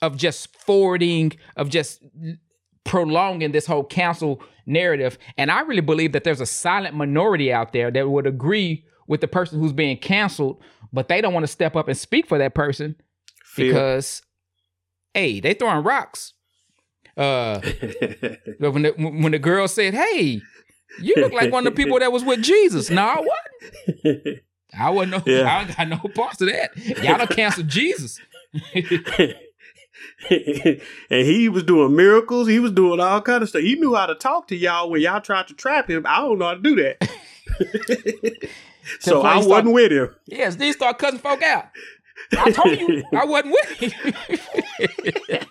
of 0.03 0.17
just 0.17 0.57
forwarding, 0.57 1.33
of 1.57 1.69
just 1.69 2.03
prolonging 2.85 3.53
this 3.53 3.67
whole 3.67 3.85
council 3.85 4.43
narrative. 4.67 5.19
And 5.37 5.51
I 5.51 5.61
really 5.61 5.83
believe 5.83 6.13
that 6.13 6.25
there's 6.25 6.41
a 6.41 6.47
silent 6.47 6.95
minority 6.95 7.53
out 7.53 7.73
there 7.73 7.91
that 7.91 8.09
would 8.09 8.27
agree 8.27 8.85
with 9.07 9.21
the 9.21 9.29
person 9.29 9.61
who's 9.61 9.73
being 9.73 9.97
canceled, 9.97 10.63
but 10.93 11.09
they 11.09 11.21
don't 11.21 11.35
want 11.35 11.45
to 11.45 11.53
step 11.53 11.77
up 11.77 11.89
and 11.89 11.97
speak 11.97 12.27
for 12.27 12.39
that 12.39 12.55
person 12.55 12.97
Fear. 13.45 13.73
because, 13.73 14.23
hey, 15.15 15.41
they 15.41 15.55
throwing 15.55 15.85
rocks. 15.85 16.35
Uh, 17.19 17.61
but 18.61 18.71
when 18.73 18.83
the 18.83 18.95
when 18.97 19.33
the 19.33 19.41
girl 19.41 19.67
said, 19.67 19.93
"Hey, 19.93 20.41
you 21.01 21.15
look 21.17 21.33
like 21.33 21.53
one 21.53 21.67
of 21.67 21.75
the 21.75 21.77
people 21.77 21.99
that 21.99 22.13
was 22.13 22.25
with 22.25 22.41
Jesus," 22.43 22.91
no, 22.91 23.03
I 23.03 23.27
wasn't. 24.05 24.41
I 24.79 24.91
wasn't. 24.91 25.27
No, 25.27 25.33
Yeah. 25.33 25.51
I 25.51 25.65
don't 25.65 25.77
got 25.77 25.89
no 25.89 25.99
parts 26.15 26.41
of 26.41 26.49
that. 26.49 26.77
Y'all 27.03 27.19
done 27.19 27.27
canceled 27.27 27.69
Jesus. 27.69 28.21
and 30.31 30.81
he 31.11 31.49
was 31.49 31.65
doing 31.65 31.97
miracles. 31.97 32.47
He 32.49 32.61
was 32.61 32.71
doing 32.71 33.01
all 33.01 33.21
kind 33.21 33.43
of 33.43 33.49
stuff. 33.49 33.63
He 33.63 33.75
knew 33.75 33.95
how 33.95 34.07
to 34.07 34.15
talk 34.15 34.47
to 34.49 34.57
y'all 34.57 34.89
when 34.91 35.01
y'all 35.01 35.21
tried 35.21 35.49
to 35.49 35.55
trap 35.55 35.91
him. 35.91 36.05
I 36.07 36.21
don't 36.21 36.39
know 36.39 36.47
how 36.47 36.55
to 36.55 36.61
do 36.61 36.77
that. 36.77 38.49
so 39.01 39.23
I 39.23 39.35
Place 39.35 39.47
wasn't 39.47 39.75
with 39.75 39.91
him. 39.91 40.15
Yes, 40.27 40.57
these 40.57 40.77
start 40.77 40.99
cutting 40.99 41.19
folk 41.19 41.43
out. 41.43 41.67
I 42.39 42.51
told 42.51 42.79
you 42.79 43.03
I 43.15 43.25
wasn't 43.25 43.55
with 43.55 43.83
you. 43.83 43.91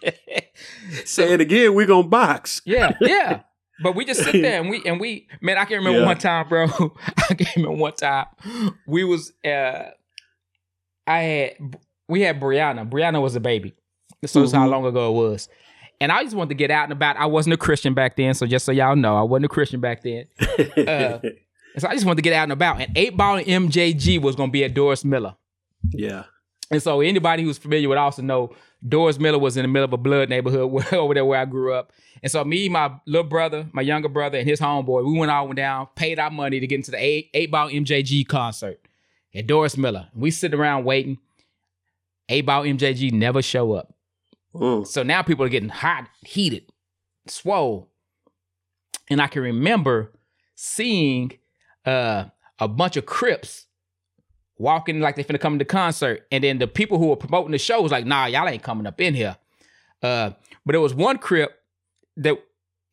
Say 1.05 1.33
it 1.33 1.41
again. 1.41 1.73
We're 1.73 1.85
gonna 1.87 2.07
box. 2.07 2.61
yeah, 2.65 2.95
yeah. 3.01 3.41
But 3.83 3.95
we 3.95 4.05
just 4.05 4.23
sit 4.23 4.31
there 4.41 4.59
and 4.59 4.69
we 4.69 4.81
and 4.85 4.99
we 4.99 5.27
man, 5.41 5.57
I 5.57 5.65
can't 5.65 5.79
remember 5.79 5.99
Yeah. 5.99 6.05
one 6.05 6.17
time, 6.17 6.47
bro. 6.49 6.65
I 7.29 7.33
can 7.35 7.47
remember 7.63 7.77
one 7.81 7.93
time 7.93 8.25
we 8.87 9.03
was 9.03 9.33
uh 9.45 9.83
I 11.05 11.19
had 11.19 11.53
we 12.07 12.21
had 12.21 12.39
Brianna. 12.39 12.89
Brianna 12.89 13.21
was 13.21 13.35
a 13.35 13.39
baby. 13.39 13.73
So 14.25 14.39
that's 14.41 14.51
how 14.53 14.67
long 14.67 14.85
ago 14.85 15.11
it 15.11 15.13
was. 15.29 15.47
And 15.99 16.11
I 16.11 16.23
just 16.23 16.35
wanted 16.35 16.49
to 16.49 16.55
get 16.55 16.69
out 16.71 16.83
and 16.85 16.93
about. 16.93 17.17
I 17.17 17.25
wasn't 17.27 17.53
a 17.53 17.57
Christian 17.57 17.93
back 17.93 18.15
then, 18.17 18.33
so 18.33 18.45
just 18.45 18.65
so 18.65 18.71
y'all 18.71 18.95
know, 18.95 19.15
I 19.17 19.21
wasn't 19.23 19.45
a 19.45 19.49
Christian 19.49 19.79
back 19.79 20.03
then. 20.03 20.25
Uh, 20.39 21.19
so 21.77 21.87
I 21.87 21.93
just 21.93 22.05
wanted 22.05 22.17
to 22.17 22.21
get 22.21 22.33
out 22.33 22.43
and 22.43 22.51
about. 22.51 22.79
And 22.81 22.95
eight 22.97 23.15
ball 23.17 23.37
and 23.37 23.45
MJG 23.45 24.21
was 24.21 24.35
gonna 24.35 24.51
be 24.51 24.63
at 24.63 24.73
Doris 24.73 25.03
Miller. 25.05 25.35
yeah. 25.91 26.23
And 26.69 26.83
so 26.83 27.01
anybody 27.01 27.43
who's 27.43 27.57
familiar 27.57 27.87
with 27.87 27.97
also 27.97 28.21
know 28.21 28.53
Doris 28.87 29.19
Miller 29.19 29.39
was 29.39 29.57
in 29.57 29.63
the 29.63 29.67
middle 29.67 29.85
of 29.85 29.93
a 29.93 29.97
blood 29.97 30.29
neighborhood 30.29 30.93
over 30.93 31.13
there 31.13 31.25
where 31.25 31.39
I 31.39 31.45
grew 31.45 31.73
up. 31.73 31.91
And 32.21 32.31
so 32.31 32.43
me, 32.43 32.67
my 32.67 32.91
little 33.05 33.27
brother, 33.27 33.67
my 33.71 33.81
younger 33.81 34.09
brother, 34.09 34.37
and 34.37 34.47
his 34.47 34.59
homeboy, 34.59 35.05
we 35.05 35.17
went 35.17 35.31
all 35.31 35.45
went 35.45 35.57
down, 35.57 35.87
paid 35.95 36.19
our 36.19 36.29
money 36.29 36.59
to 36.59 36.67
get 36.67 36.75
into 36.75 36.91
the 36.91 36.97
eight, 37.03 37.29
eight 37.33 37.51
ball 37.51 37.69
MJG 37.69 38.27
concert 38.27 38.79
at 39.33 39.47
Doris 39.47 39.77
Miller. 39.77 40.09
We 40.13 40.31
sit 40.31 40.53
around 40.53 40.83
waiting. 40.83 41.17
Eight 42.29 42.45
ball 42.45 42.63
MJG 42.63 43.13
never 43.13 43.41
show 43.41 43.73
up. 43.73 43.93
Mm. 44.53 44.85
So 44.85 45.03
now 45.03 45.21
people 45.21 45.45
are 45.45 45.49
getting 45.49 45.69
hot, 45.69 46.09
heated, 46.25 46.69
swole. 47.27 47.89
And 49.09 49.21
I 49.21 49.27
can 49.27 49.41
remember 49.41 50.11
seeing 50.55 51.31
uh, 51.85 52.25
a 52.59 52.67
bunch 52.67 52.97
of 52.97 53.05
Crips 53.05 53.66
walking 54.57 54.99
like 54.99 55.15
they 55.15 55.23
finna 55.23 55.39
come 55.39 55.53
to 55.59 55.63
the 55.63 55.65
concert. 55.69 56.25
And 56.31 56.43
then 56.43 56.57
the 56.59 56.67
people 56.67 56.97
who 56.97 57.07
were 57.07 57.15
promoting 57.15 57.51
the 57.51 57.57
show 57.57 57.81
was 57.81 57.91
like, 57.91 58.05
nah, 58.05 58.25
y'all 58.25 58.47
ain't 58.47 58.63
coming 58.63 58.87
up 58.87 58.99
in 59.01 59.13
here. 59.13 59.37
Uh, 60.01 60.31
but 60.65 60.73
there 60.73 60.81
was 60.81 60.93
one 60.93 61.17
Crip 61.17 61.59
that 62.17 62.37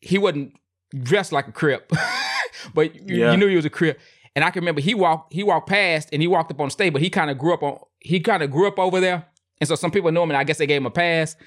he 0.01 0.17
wasn't 0.17 0.53
dressed 1.01 1.31
like 1.31 1.47
a 1.47 1.51
Crip, 1.51 1.91
but 2.73 2.95
you, 2.95 3.17
Yeah. 3.17 3.31
you 3.31 3.37
knew 3.37 3.47
he 3.47 3.55
was 3.55 3.65
a 3.65 3.69
Crip. 3.69 3.99
And 4.35 4.43
I 4.43 4.49
can 4.51 4.61
remember 4.61 4.81
he 4.81 4.93
walked 4.93 5.31
he 5.33 5.43
walked 5.43 5.69
past 5.69 6.09
and 6.11 6.21
he 6.21 6.27
walked 6.27 6.51
up 6.51 6.59
on 6.59 6.69
stage, 6.69 6.91
but 6.93 7.01
he 7.01 7.09
kind 7.09 7.29
of 7.31 7.37
grew 7.37 7.53
up 7.53 7.63
on 7.63 7.79
he 7.99 8.19
kind 8.19 8.43
of 8.43 8.51
grew 8.51 8.67
up 8.67 8.77
over 8.77 8.99
there. 8.99 9.25
And 9.61 9.67
so 9.67 9.75
some 9.75 9.89
people 9.91 10.11
knew 10.11 10.21
him, 10.21 10.29
and 10.31 10.37
I 10.37 10.43
guess 10.43 10.57
they 10.57 10.67
gave 10.67 10.81
him 10.81 10.85
a 10.85 10.91
pass. 10.91 11.37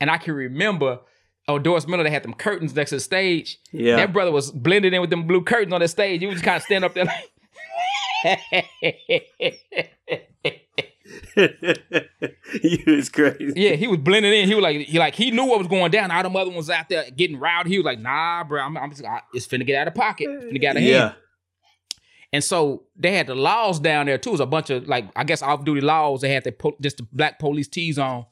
And 0.00 0.10
I 0.10 0.16
can 0.16 0.32
remember 0.34 1.00
on 1.46 1.62
Doris 1.62 1.86
Miller, 1.86 2.02
they 2.04 2.10
had 2.10 2.22
them 2.22 2.32
curtains 2.32 2.74
next 2.74 2.90
to 2.90 2.96
the 2.96 3.00
stage. 3.00 3.58
Yeah. 3.72 3.96
That 3.96 4.12
brother 4.14 4.32
was 4.32 4.50
blended 4.50 4.94
in 4.94 5.00
with 5.02 5.10
them 5.10 5.26
blue 5.26 5.42
curtains 5.42 5.72
on 5.74 5.80
the 5.80 5.88
stage. 5.88 6.20
He 6.20 6.26
was 6.26 6.36
just 6.36 6.44
kind 6.44 6.56
of 6.56 6.62
standing 6.62 6.84
up 6.88 6.94
there 6.94 7.04
like 7.04 7.30
you 8.24 8.32
is 12.86 13.08
crazy. 13.08 13.52
Yeah, 13.56 13.72
he 13.72 13.86
was 13.86 13.98
blending 13.98 14.32
in. 14.32 14.48
He 14.48 14.54
was 14.54 14.62
like, 14.62 14.80
he 14.80 14.98
like 14.98 15.14
he 15.14 15.30
knew 15.30 15.44
what 15.44 15.58
was 15.58 15.68
going 15.68 15.90
down. 15.90 16.10
All 16.10 16.22
them 16.22 16.36
other 16.36 16.50
ones 16.50 16.70
out 16.70 16.88
there 16.88 17.10
getting 17.10 17.38
rowdy. 17.38 17.70
He 17.70 17.78
was 17.78 17.84
like, 17.84 18.00
nah, 18.00 18.44
bro, 18.44 18.62
I'm, 18.62 18.76
I'm 18.76 18.90
just, 18.90 19.04
I, 19.04 19.22
it's 19.32 19.46
finna 19.46 19.66
get 19.66 19.80
out 19.80 19.88
of 19.88 19.94
pocket. 19.94 20.28
It's 20.30 20.44
finna 20.46 20.60
get 20.60 20.70
out 20.70 20.76
of 20.76 20.82
hand. 20.82 20.92
Yeah. 20.92 21.12
And 22.32 22.44
so 22.44 22.84
they 22.96 23.12
had 23.12 23.26
the 23.26 23.34
laws 23.34 23.80
down 23.80 24.06
there 24.06 24.18
too. 24.18 24.30
It 24.30 24.32
was 24.32 24.40
a 24.40 24.46
bunch 24.46 24.70
of 24.70 24.86
like 24.86 25.06
I 25.16 25.24
guess 25.24 25.42
off 25.42 25.64
duty 25.64 25.80
laws. 25.80 26.20
They 26.20 26.32
had 26.32 26.44
the 26.44 26.52
po- 26.52 26.76
just 26.80 26.98
the 26.98 27.06
black 27.12 27.38
police 27.38 27.68
tees 27.68 27.98
on. 27.98 28.26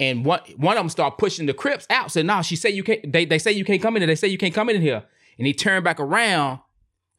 And 0.00 0.24
one 0.24 0.40
one 0.56 0.76
of 0.76 0.80
them 0.80 0.90
started 0.90 1.16
pushing 1.16 1.46
the 1.46 1.54
Crips 1.54 1.86
out. 1.90 2.12
Said, 2.12 2.26
"No, 2.26 2.42
she 2.42 2.54
said 2.54 2.68
you 2.68 2.84
can't. 2.84 3.12
They 3.12 3.24
they 3.24 3.38
say 3.38 3.52
you 3.52 3.64
can't 3.64 3.82
come 3.82 3.96
in. 3.96 4.02
here. 4.02 4.06
They 4.06 4.14
say 4.14 4.28
you 4.28 4.38
can't 4.38 4.54
come 4.54 4.68
in 4.68 4.80
here." 4.80 5.02
And 5.38 5.46
he 5.46 5.54
turned 5.54 5.84
back 5.84 6.00
around, 6.00 6.60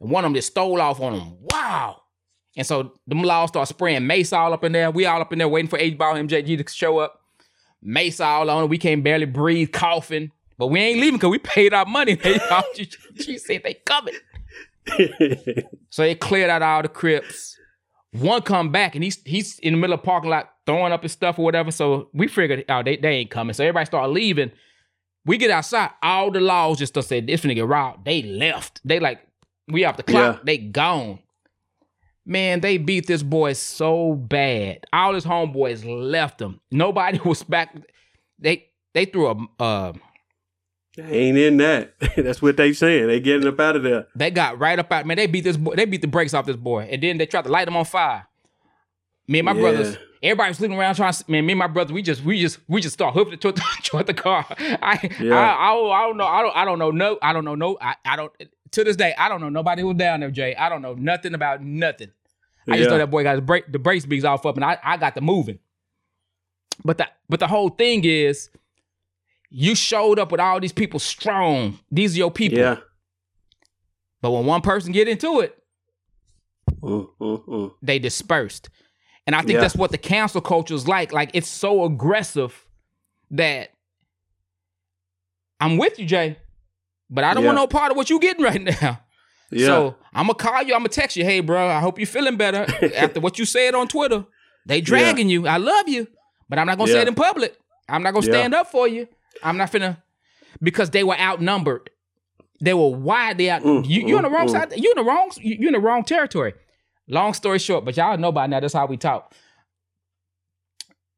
and 0.00 0.10
one 0.10 0.24
of 0.24 0.28
them 0.28 0.34
just 0.34 0.48
stole 0.50 0.80
off 0.80 1.00
on 1.00 1.14
him. 1.14 1.36
Wow! 1.40 2.02
And 2.56 2.66
so 2.66 2.92
them 3.06 3.22
laws 3.22 3.50
start 3.50 3.68
spraying 3.68 4.06
mace 4.06 4.32
all 4.32 4.52
up 4.52 4.64
in 4.64 4.72
there. 4.72 4.90
We 4.90 5.06
all 5.06 5.20
up 5.20 5.32
in 5.32 5.38
there 5.38 5.48
waiting 5.48 5.68
for 5.68 5.78
eight 5.78 5.96
ball 5.98 6.14
MJG 6.14 6.64
to 6.64 6.72
show 6.72 6.98
up. 6.98 7.20
Mace 7.82 8.20
all 8.20 8.50
on. 8.50 8.64
it. 8.64 8.66
We 8.68 8.78
can't 8.78 9.02
barely 9.02 9.26
breathe, 9.26 9.72
coughing. 9.72 10.32
But 10.58 10.66
we 10.66 10.80
ain't 10.80 11.00
leaving 11.00 11.16
because 11.16 11.30
we 11.30 11.38
paid 11.38 11.72
our 11.72 11.86
money. 11.86 12.18
she, 12.74 12.90
she 13.18 13.38
said 13.38 13.62
they 13.64 13.74
coming. 13.74 14.14
So 15.90 16.02
they 16.02 16.14
cleared 16.14 16.50
out 16.50 16.62
all 16.62 16.82
the 16.82 16.88
Crips. 16.88 17.56
One 18.12 18.42
come 18.42 18.70
back 18.70 18.94
and 18.94 19.04
he's 19.04 19.20
he's 19.24 19.58
in 19.60 19.74
the 19.74 19.78
middle 19.78 19.94
of 19.94 20.00
the 20.00 20.04
parking 20.04 20.30
lot 20.30 20.50
throwing 20.66 20.92
up 20.92 21.02
his 21.02 21.12
stuff 21.12 21.38
or 21.38 21.44
whatever. 21.44 21.70
So 21.70 22.08
we 22.12 22.28
figured, 22.28 22.64
oh, 22.68 22.82
they, 22.82 22.96
they 22.96 23.10
ain't 23.16 23.30
coming. 23.30 23.54
So 23.54 23.64
everybody 23.64 23.86
started 23.86 24.12
leaving. 24.12 24.52
We 25.24 25.36
get 25.36 25.50
outside, 25.50 25.90
all 26.02 26.30
the 26.30 26.40
laws 26.40 26.78
just 26.78 26.94
said 26.94 27.26
this 27.26 27.40
finna 27.40 27.54
get 27.54 27.66
robbed. 27.66 28.04
They 28.04 28.22
left. 28.22 28.80
They 28.84 29.00
like, 29.00 29.20
we 29.70 29.84
off 29.84 29.96
the 29.96 30.02
clock. 30.02 30.36
Yeah. 30.36 30.40
They 30.44 30.58
gone. 30.58 31.18
Man, 32.26 32.60
they 32.60 32.76
beat 32.78 33.06
this 33.06 33.22
boy 33.22 33.54
so 33.54 34.14
bad. 34.14 34.84
All 34.92 35.14
his 35.14 35.24
homeboys 35.24 35.82
left 35.84 36.40
him. 36.40 36.60
Nobody 36.70 37.18
was 37.24 37.42
back. 37.42 37.74
They 38.38 38.66
they 38.94 39.04
threw 39.06 39.28
a 39.28 39.62
uh 39.62 39.92
Ain't 40.98 41.38
in 41.38 41.56
that. 41.58 41.94
That's 42.16 42.42
what 42.42 42.56
they 42.56 42.72
saying. 42.72 43.06
They 43.06 43.20
getting 43.20 43.46
up 43.48 43.58
out 43.60 43.76
of 43.76 43.82
there. 43.84 44.06
They 44.14 44.30
got 44.30 44.58
right 44.58 44.78
up 44.78 44.90
out. 44.92 45.06
Man, 45.06 45.16
they 45.16 45.26
beat 45.26 45.44
this 45.44 45.56
boy. 45.56 45.74
They 45.76 45.84
beat 45.86 46.02
the 46.02 46.08
brakes 46.08 46.34
off 46.34 46.46
this 46.46 46.56
boy, 46.56 46.88
and 46.90 47.02
then 47.02 47.16
they 47.16 47.26
tried 47.26 47.44
to 47.44 47.48
light 47.50 47.68
him 47.68 47.76
on 47.76 47.84
fire. 47.84 48.26
Me 49.28 49.38
and 49.38 49.46
my 49.46 49.52
Yeah. 49.52 49.60
brothers, 49.60 49.96
everybody 50.22 50.50
was 50.50 50.58
sleeping 50.58 50.76
around 50.76 50.96
trying. 50.96 51.12
to 51.12 51.24
Man, 51.28 51.46
me 51.46 51.52
and 51.52 51.58
my 51.60 51.68
brother, 51.68 51.94
we 51.94 52.02
just, 52.02 52.24
we 52.24 52.40
just, 52.40 52.58
we 52.68 52.80
just 52.80 52.92
start 52.94 53.14
hoofing 53.14 53.34
it 53.34 53.40
toward 53.40 53.56
the, 53.56 53.62
toward 53.84 54.06
the 54.08 54.14
car. 54.14 54.44
I, 54.50 54.98
Yeah. 55.20 55.36
I, 55.38 55.70
I, 55.70 55.74
don't- 55.74 55.92
I 55.92 56.02
don't 56.02 56.16
know. 56.16 56.26
I 56.26 56.42
don't, 56.42 56.56
I 56.56 56.64
don't 56.64 56.78
know. 56.80 56.90
No, 56.90 57.18
I 57.22 57.32
don't 57.32 57.44
know. 57.44 57.54
No, 57.54 57.78
I, 57.80 57.94
I 58.04 58.16
don't. 58.16 58.32
To 58.72 58.84
this 58.84 58.96
day, 58.96 59.14
I 59.18 59.28
don't 59.28 59.40
know 59.40 59.48
nobody 59.48 59.82
who 59.82 59.88
was 59.88 59.96
down 59.96 60.20
there, 60.20 60.30
Jay. 60.30 60.54
I 60.54 60.68
don't 60.68 60.82
know 60.82 60.94
nothing 60.94 61.34
about 61.34 61.62
nothing. 61.62 62.10
I 62.68 62.76
just 62.76 62.90
know 62.90 62.98
that 62.98 63.10
boy 63.10 63.22
got 63.24 63.32
his 63.32 63.40
break, 63.40 63.70
the 63.72 63.78
brace 63.80 64.06
beats 64.06 64.24
off 64.24 64.46
up, 64.46 64.54
and 64.56 64.64
I, 64.64 64.78
I 64.84 64.96
got 64.96 65.14
the 65.14 65.20
moving. 65.20 65.58
But 66.84 66.98
the 66.98 67.08
but 67.28 67.40
the 67.40 67.48
whole 67.48 67.68
thing 67.70 68.04
is, 68.04 68.48
you 69.48 69.74
showed 69.74 70.18
up 70.18 70.30
with 70.30 70.40
all 70.40 70.60
these 70.60 70.72
people 70.72 71.00
strong. 71.00 71.78
These 71.90 72.14
are 72.14 72.18
your 72.18 72.30
people. 72.30 72.58
Yeah. 72.58 72.76
But 74.22 74.30
when 74.30 74.46
one 74.46 74.60
person 74.60 74.92
get 74.92 75.08
into 75.08 75.40
it, 75.40 75.56
they 77.82 77.98
dispersed. 77.98 78.68
And 79.26 79.34
I 79.34 79.40
think 79.40 79.54
Yeah. 79.54 79.60
that's 79.60 79.76
what 79.76 79.90
the 79.90 79.98
cancel 79.98 80.40
culture 80.40 80.74
is 80.74 80.86
like. 80.86 81.12
Like 81.12 81.30
it's 81.34 81.48
so 81.48 81.84
aggressive 81.84 82.66
that 83.32 83.70
I'm 85.60 85.76
with 85.76 85.98
you, 85.98 86.06
Jay, 86.06 86.38
but 87.10 87.24
I 87.24 87.34
don't 87.34 87.44
want 87.44 87.56
no 87.56 87.66
part 87.66 87.90
of 87.90 87.96
what 87.96 88.08
you 88.08 88.18
getting 88.20 88.44
right 88.44 88.62
now. 88.62 89.00
Yeah. 89.52 89.66
So 89.66 89.96
I'm 90.14 90.26
gonna 90.28 90.34
call 90.34 90.62
you. 90.62 90.74
I'm 90.74 90.78
gonna 90.82 90.90
text 90.90 91.16
you. 91.16 91.24
Hey, 91.24 91.40
bro, 91.40 91.66
I 91.66 91.80
hope 91.80 91.98
you're 91.98 92.06
feeling 92.06 92.36
better 92.36 92.68
after 92.96 93.18
what 93.18 93.36
you 93.36 93.44
said 93.44 93.74
on 93.74 93.88
Twitter. 93.88 94.24
They 94.64 94.80
dragging 94.80 95.28
you. 95.28 95.48
I 95.48 95.56
love 95.56 95.88
you, 95.88 96.06
but 96.48 96.60
I'm 96.60 96.68
not 96.68 96.78
gonna 96.78 96.92
say 96.92 97.00
it 97.02 97.08
in 97.08 97.16
public. 97.16 97.58
I'm 97.88 98.04
not 98.04 98.14
gonna 98.14 98.26
Yeah. 98.26 98.32
stand 98.32 98.54
up 98.54 98.70
for 98.70 98.86
you. 98.86 99.08
I'm 99.42 99.56
not 99.56 99.72
finna 99.72 99.96
because 100.62 100.90
they 100.90 101.02
were 101.02 101.18
outnumbered. 101.18 101.90
They 102.60 102.74
were 102.74 102.90
widely 102.90 103.50
out. 103.50 103.62
Mm, 103.62 103.88
you 103.88 104.06
you 104.06 104.16
in 104.18 104.22
the 104.22 104.28
mm, 104.28 104.32
wrong 104.34 104.46
mm. 104.46 104.52
side. 104.52 104.72
You're 104.76 104.92
in 104.96 105.04
the 105.04 105.10
wrong. 105.10 105.32
You 105.40 105.56
you 105.58 105.66
in 105.66 105.72
the 105.72 105.80
wrong 105.80 106.04
territory. 106.04 106.54
Long 107.08 107.34
story 107.34 107.58
short, 107.58 107.84
but 107.84 107.96
y'all 107.96 108.16
know 108.18 108.30
by 108.30 108.46
now. 108.46 108.60
That's 108.60 108.74
how 108.74 108.86
we 108.86 108.96
talk. 108.98 109.34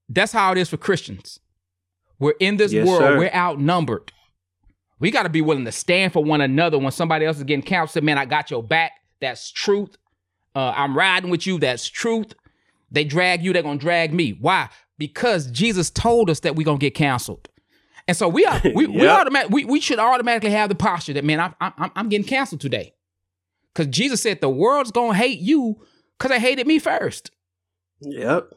That's 0.08 0.32
how 0.32 0.52
it 0.52 0.58
is 0.58 0.70
for 0.70 0.78
Christians. 0.78 1.38
We're 2.18 2.34
in 2.40 2.56
this 2.56 2.72
Yes, 2.72 2.86
world. 2.86 3.02
sir. 3.02 3.18
We're 3.18 3.34
outnumbered. 3.34 4.10
We 5.02 5.10
got 5.10 5.24
to 5.24 5.28
be 5.28 5.40
willing 5.42 5.64
to 5.64 5.72
stand 5.72 6.12
for 6.12 6.22
one 6.22 6.40
another 6.40 6.78
when 6.78 6.92
somebody 6.92 7.26
else 7.26 7.36
is 7.36 7.42
getting 7.42 7.64
counseled. 7.64 8.04
Man, 8.04 8.18
I 8.18 8.24
got 8.24 8.50
your 8.52 8.62
back. 8.62 8.92
That's 9.20 9.50
truth. 9.50 9.96
Uh, 10.54 10.72
I'm 10.76 10.96
riding 10.96 11.28
with 11.28 11.44
you. 11.46 11.58
That's 11.58 11.88
truth. 11.88 12.34
They 12.90 13.02
drag 13.04 13.42
you. 13.42 13.52
They're 13.52 13.62
gonna 13.62 13.78
drag 13.80 14.14
me. 14.14 14.36
Why? 14.40 14.68
Because 14.98 15.48
Jesus 15.50 15.90
told 15.90 16.30
us 16.30 16.40
that 16.40 16.54
we're 16.54 16.64
gonna 16.64 16.78
get 16.78 16.94
canceled. 16.94 17.48
And 18.06 18.16
so 18.16 18.28
we 18.28 18.44
are 18.44 18.60
we 18.74 18.86
we, 18.86 19.02
Yep. 19.02 19.20
automatic, 19.20 19.50
we 19.50 19.64
we 19.64 19.80
should 19.80 19.98
automatically 19.98 20.50
have 20.50 20.68
the 20.68 20.74
posture 20.76 21.14
that 21.14 21.24
man 21.24 21.40
I'm 21.40 21.54
I'm, 21.60 21.90
I'm 21.96 22.08
getting 22.08 22.26
canceled 22.26 22.60
today, 22.60 22.94
because 23.74 23.88
Jesus 23.88 24.22
said 24.22 24.40
the 24.40 24.48
world's 24.50 24.92
gonna 24.92 25.14
hate 25.14 25.40
you 25.40 25.84
because 26.16 26.30
they 26.30 26.38
hated 26.38 26.66
me 26.66 26.78
first. 26.78 27.30
Yep. 28.02 28.50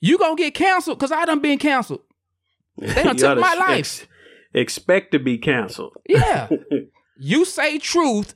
You 0.00 0.18
gonna 0.18 0.34
get 0.34 0.54
canceled 0.54 0.98
because 0.98 1.12
I 1.12 1.24
done 1.24 1.40
been 1.40 1.58
canceled. 1.58 2.00
They 2.78 3.02
done 3.04 3.16
took 3.16 3.38
my 3.38 3.52
ex- 3.52 4.00
life. 4.00 4.08
Expect 4.54 5.12
to 5.12 5.18
be 5.18 5.36
canceled. 5.38 5.96
Yeah, 6.08 6.48
you 7.18 7.44
say 7.44 7.78
truth, 7.78 8.34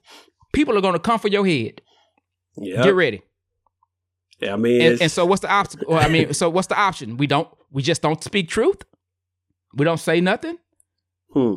people 0.52 0.76
are 0.76 0.81
gonna 0.81 0.98
come 0.98 1.18
for 1.18 1.28
your 1.28 1.46
head. 1.46 1.81
Yeah. 2.57 2.83
Get 2.83 2.94
ready. 2.94 3.22
Yeah, 4.40 4.54
I 4.54 4.57
mean, 4.57 4.81
And, 4.83 5.02
and 5.02 5.11
so 5.11 5.26
what's 5.26 5.40
the 5.42 5.50
obstacle? 5.50 5.94
I 5.94 6.09
mean, 6.09 6.33
so 6.33 6.48
what's 6.48 6.68
the 6.68 6.78
option? 6.78 7.16
We 7.16 7.26
don't. 7.26 7.48
We 7.70 7.83
just 7.83 8.02
don't 8.02 8.22
speak 8.22 8.48
truth. 8.48 8.83
We 9.74 9.85
don't 9.85 9.98
say 9.98 10.20
nothing. 10.20 10.59
hmm. 11.33 11.54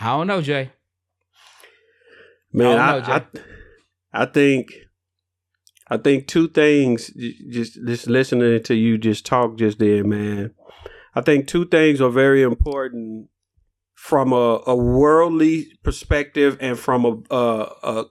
I 0.00 0.06
don't 0.16 0.28
know, 0.28 0.40
Jay. 0.40 0.70
man, 2.52 2.78
I 2.78 2.98
know, 2.98 3.04
I, 3.04 3.24
I, 4.12 4.26
think, 4.26 4.72
I 5.88 5.96
think 5.96 6.28
two 6.28 6.46
things. 6.48 7.10
Just 7.50 7.74
just 7.84 8.06
listening 8.06 8.62
to 8.62 8.74
you 8.74 8.96
just 8.96 9.26
talk 9.26 9.58
just 9.58 9.80
there, 9.80 10.04
man. 10.04 10.54
I 11.16 11.20
think 11.20 11.48
two 11.48 11.66
things 11.66 12.00
are 12.00 12.10
very 12.10 12.42
important 12.42 13.28
from 13.98 14.32
a, 14.32 14.62
a 14.64 14.76
worldly 14.76 15.72
perspective 15.82 16.56
and 16.60 16.78
from 16.78 17.04
a 17.04 17.34
a, 17.34 17.72
a 17.82 18.04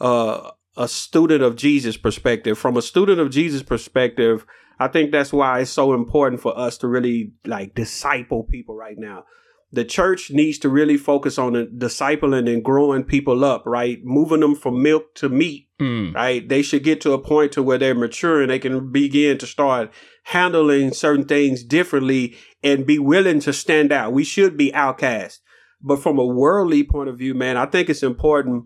a 0.00 0.50
a 0.78 0.88
student 0.88 1.42
of 1.42 1.56
Jesus 1.56 1.98
perspective. 1.98 2.58
From 2.58 2.76
a 2.76 2.82
student 2.82 3.20
of 3.20 3.30
Jesus 3.30 3.62
perspective, 3.62 4.46
I 4.80 4.88
think 4.88 5.12
that's 5.12 5.34
why 5.34 5.60
it's 5.60 5.70
so 5.70 5.92
important 5.92 6.40
for 6.40 6.58
us 6.58 6.78
to 6.78 6.88
really 6.88 7.32
like 7.44 7.74
disciple 7.74 8.44
people 8.44 8.74
right 8.74 8.96
now. 8.96 9.24
The 9.72 9.84
church 9.84 10.30
needs 10.30 10.58
to 10.60 10.70
really 10.70 10.96
focus 10.96 11.38
on 11.38 11.52
discipling 11.52 12.50
and 12.50 12.64
growing 12.64 13.04
people 13.04 13.44
up, 13.44 13.64
right? 13.66 14.02
Moving 14.02 14.40
them 14.40 14.54
from 14.54 14.82
milk 14.82 15.14
to 15.16 15.28
meat, 15.28 15.65
Mm. 15.80 16.14
right? 16.14 16.48
They 16.48 16.62
should 16.62 16.84
get 16.84 17.02
to 17.02 17.12
a 17.12 17.18
point 17.18 17.52
to 17.52 17.62
where 17.62 17.76
they're 17.76 17.94
mature 17.94 18.40
and 18.40 18.50
they 18.50 18.58
can 18.58 18.90
begin 18.90 19.36
to 19.38 19.46
start 19.46 19.92
handling 20.24 20.92
certain 20.92 21.26
things 21.26 21.62
differently 21.62 22.34
and 22.62 22.86
be 22.86 22.98
willing 22.98 23.40
to 23.40 23.52
stand 23.52 23.92
out. 23.92 24.14
We 24.14 24.24
should 24.24 24.56
be 24.56 24.72
outcast. 24.74 25.42
But 25.82 26.02
from 26.02 26.18
a 26.18 26.24
worldly 26.24 26.82
point 26.82 27.10
of 27.10 27.18
view, 27.18 27.34
man, 27.34 27.58
I 27.58 27.66
think 27.66 27.90
it's 27.90 28.02
important 28.02 28.64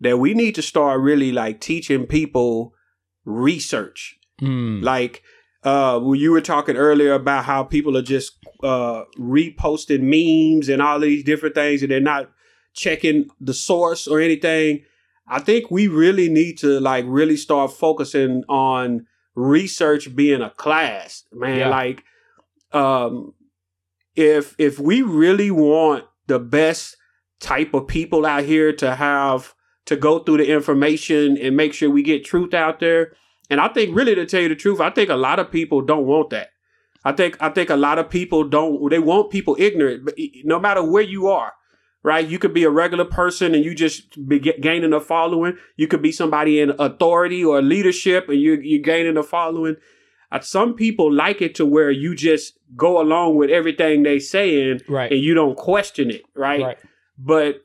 that 0.00 0.18
we 0.18 0.34
need 0.34 0.54
to 0.56 0.62
start 0.62 1.00
really 1.00 1.32
like 1.32 1.60
teaching 1.60 2.06
people 2.06 2.74
research. 3.24 4.18
Mm. 4.40 4.82
Like 4.82 5.22
uh 5.64 6.00
when 6.00 6.18
you 6.18 6.32
were 6.32 6.40
talking 6.40 6.76
earlier 6.76 7.14
about 7.14 7.44
how 7.44 7.62
people 7.62 7.96
are 7.96 8.02
just 8.02 8.32
uh 8.62 9.04
reposting 9.18 10.02
memes 10.02 10.68
and 10.68 10.82
all 10.82 11.00
these 11.00 11.24
different 11.24 11.54
things 11.54 11.82
and 11.82 11.90
they're 11.90 12.00
not 12.00 12.30
checking 12.74 13.28
the 13.40 13.54
source 13.54 14.06
or 14.06 14.20
anything. 14.20 14.84
I 15.32 15.38
think 15.38 15.70
we 15.70 15.88
really 15.88 16.28
need 16.28 16.58
to 16.58 16.78
like 16.80 17.04
really 17.08 17.36
start 17.36 17.72
focusing 17.72 18.44
on 18.48 19.06
research 19.34 20.14
being 20.14 20.42
a 20.42 20.50
class. 20.50 21.24
Man, 21.32 21.58
Yeah. 21.58 21.68
like 21.68 22.04
um 22.72 23.34
if 24.14 24.54
if 24.58 24.78
we 24.78 25.02
really 25.02 25.50
want 25.50 26.04
the 26.26 26.38
best 26.38 26.96
type 27.40 27.74
of 27.74 27.86
people 27.86 28.24
out 28.26 28.44
here 28.44 28.72
to 28.74 28.94
have 28.94 29.54
to 29.86 29.96
go 29.96 30.18
through 30.20 30.36
the 30.38 30.50
information 30.52 31.36
and 31.38 31.56
make 31.56 31.72
sure 31.74 31.90
we 31.90 32.02
get 32.02 32.24
truth 32.24 32.54
out 32.54 32.78
there. 32.78 33.12
And 33.50 33.60
I 33.60 33.68
think 33.68 33.96
really 33.96 34.14
to 34.14 34.24
tell 34.26 34.40
you 34.42 34.48
the 34.48 34.54
truth, 34.54 34.80
I 34.80 34.90
think 34.90 35.10
a 35.10 35.16
lot 35.16 35.38
of 35.40 35.50
people 35.50 35.80
don't 35.82 36.06
want 36.06 36.30
that. 36.30 36.50
I 37.04 37.12
think 37.12 37.36
I 37.40 37.48
think 37.48 37.68
a 37.70 37.76
lot 37.76 37.98
of 37.98 38.08
people 38.10 38.44
don't 38.44 38.90
they 38.90 38.98
want 39.00 39.30
people 39.30 39.56
ignorant, 39.58 40.04
but 40.04 40.14
no 40.44 40.60
matter 40.60 40.82
where 40.84 41.02
you 41.02 41.26
are, 41.28 41.52
right? 42.02 42.26
You 42.26 42.38
could 42.38 42.52
be 42.54 42.64
a 42.64 42.70
regular 42.70 43.04
person 43.04 43.54
and 43.54 43.64
you 43.64 43.74
just 43.74 44.26
be 44.28 44.38
gaining 44.38 44.92
a 44.92 45.00
following. 45.00 45.56
You 45.76 45.86
could 45.88 46.02
be 46.02 46.12
somebody 46.12 46.60
in 46.60 46.72
authority 46.78 47.44
or 47.44 47.62
leadership 47.62 48.28
and 48.28 48.40
you 48.40 48.54
you're 48.62 48.82
gaining 48.82 49.16
a 49.16 49.22
following. 49.22 49.76
Uh, 50.30 50.40
some 50.40 50.74
people 50.74 51.12
like 51.12 51.42
it 51.42 51.54
to 51.56 51.66
where 51.66 51.90
you 51.90 52.14
just 52.14 52.58
go 52.74 53.00
along 53.00 53.36
with 53.36 53.50
everything 53.50 54.02
they 54.02 54.18
saying 54.18 54.80
Right. 54.88 55.12
and 55.12 55.20
you 55.20 55.34
don't 55.34 55.56
question 55.56 56.10
it, 56.10 56.22
right? 56.34 56.62
Right. 56.62 56.78
But 57.18 57.62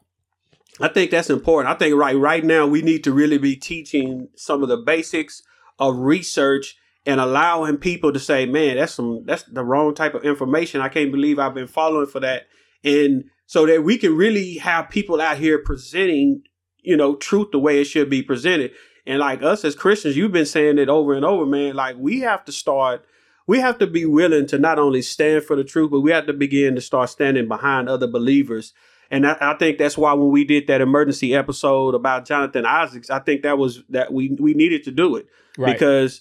I 0.82 0.89
think 0.89 1.10
that's 1.12 1.30
important. 1.30 1.73
I 1.73 1.78
think 1.78 1.95
right 1.95 2.15
right 2.15 2.43
now 2.43 2.67
we 2.67 2.82
need 2.82 3.04
to 3.06 3.12
really 3.12 3.38
be 3.38 3.56
teaching 3.56 4.28
some 4.36 4.62
of 4.63 4.69
the 4.69 4.78
basics 4.78 5.41
of 5.80 5.97
research 5.97 6.78
and 7.06 7.21
allowing 7.21 7.78
people 7.78 8.12
to 8.12 8.19
say, 8.19 8.45
"Man, 8.45 8.76
that's 8.76 8.93
some 8.93 9.23
that's 9.26 9.43
the 9.43 9.63
wrong 9.63 9.95
type 9.95 10.13
of 10.13 10.26
information. 10.26 10.82
I 10.82 10.89
can't 10.89 11.12
believe 11.12 11.39
I've 11.39 11.56
been 11.56 11.67
following 11.67 12.06
for 12.08 12.19
that." 12.19 12.47
And 12.84 13.23
so 13.47 13.65
that 13.65 13.83
we 13.83 13.97
can 13.97 14.15
really 14.15 14.55
have 14.60 14.89
people 14.89 15.19
out 15.19 15.38
here 15.38 15.57
presenting, 15.57 16.43
you 16.81 16.95
know, 16.95 17.15
truth 17.15 17.47
the 17.51 17.60
way 17.60 17.81
it 17.81 17.86
should 17.86 18.10
be 18.10 18.21
presented. 18.21 18.71
And 19.07 19.19
like 19.19 19.41
us 19.41 19.65
as 19.65 19.73
Christians, 19.73 20.15
you've 20.15 20.33
been 20.33 20.45
saying 20.45 20.77
it 20.77 20.89
over 20.89 21.13
and 21.13 21.25
over, 21.25 21.45
man. 21.45 21.75
Like 21.75 21.95
we 21.97 22.19
have 22.19 22.45
to 22.45 22.51
start 22.51 23.03
we 23.47 23.60
have 23.60 23.77
to 23.79 23.88
be 23.88 24.05
willing 24.05 24.45
to 24.47 24.60
not 24.60 24.77
only 24.77 25.01
stand 25.01 25.45
for 25.45 25.55
the 25.55 25.63
truth, 25.63 25.89
but 25.89 26.01
we 26.01 26.12
have 26.12 26.27
to 26.27 26.33
begin 26.33 26.75
to 26.75 26.81
start 26.81 27.10
standing 27.10 27.47
behind 27.47 27.88
other 27.88 28.05
believers. 28.05 28.73
And 29.10 29.25
I, 29.25 29.38
I 29.39 29.53
think 29.53 29.77
that's 29.77 29.97
why 29.97 30.12
when 30.12 30.31
we 30.31 30.43
did 30.43 30.67
that 30.67 30.81
emergency 30.81 31.33
episode 31.33 31.95
about 31.95 32.25
Jonathan 32.25 32.65
Isaacs, 32.65 33.10
I 33.10 33.19
think 33.19 33.43
that 33.43 33.57
was 33.57 33.83
that 33.89 34.12
we 34.12 34.36
we 34.38 34.53
needed 34.53 34.83
to 34.83 34.91
do 34.91 35.15
it 35.15 35.27
Right. 35.57 35.71
because 35.71 36.19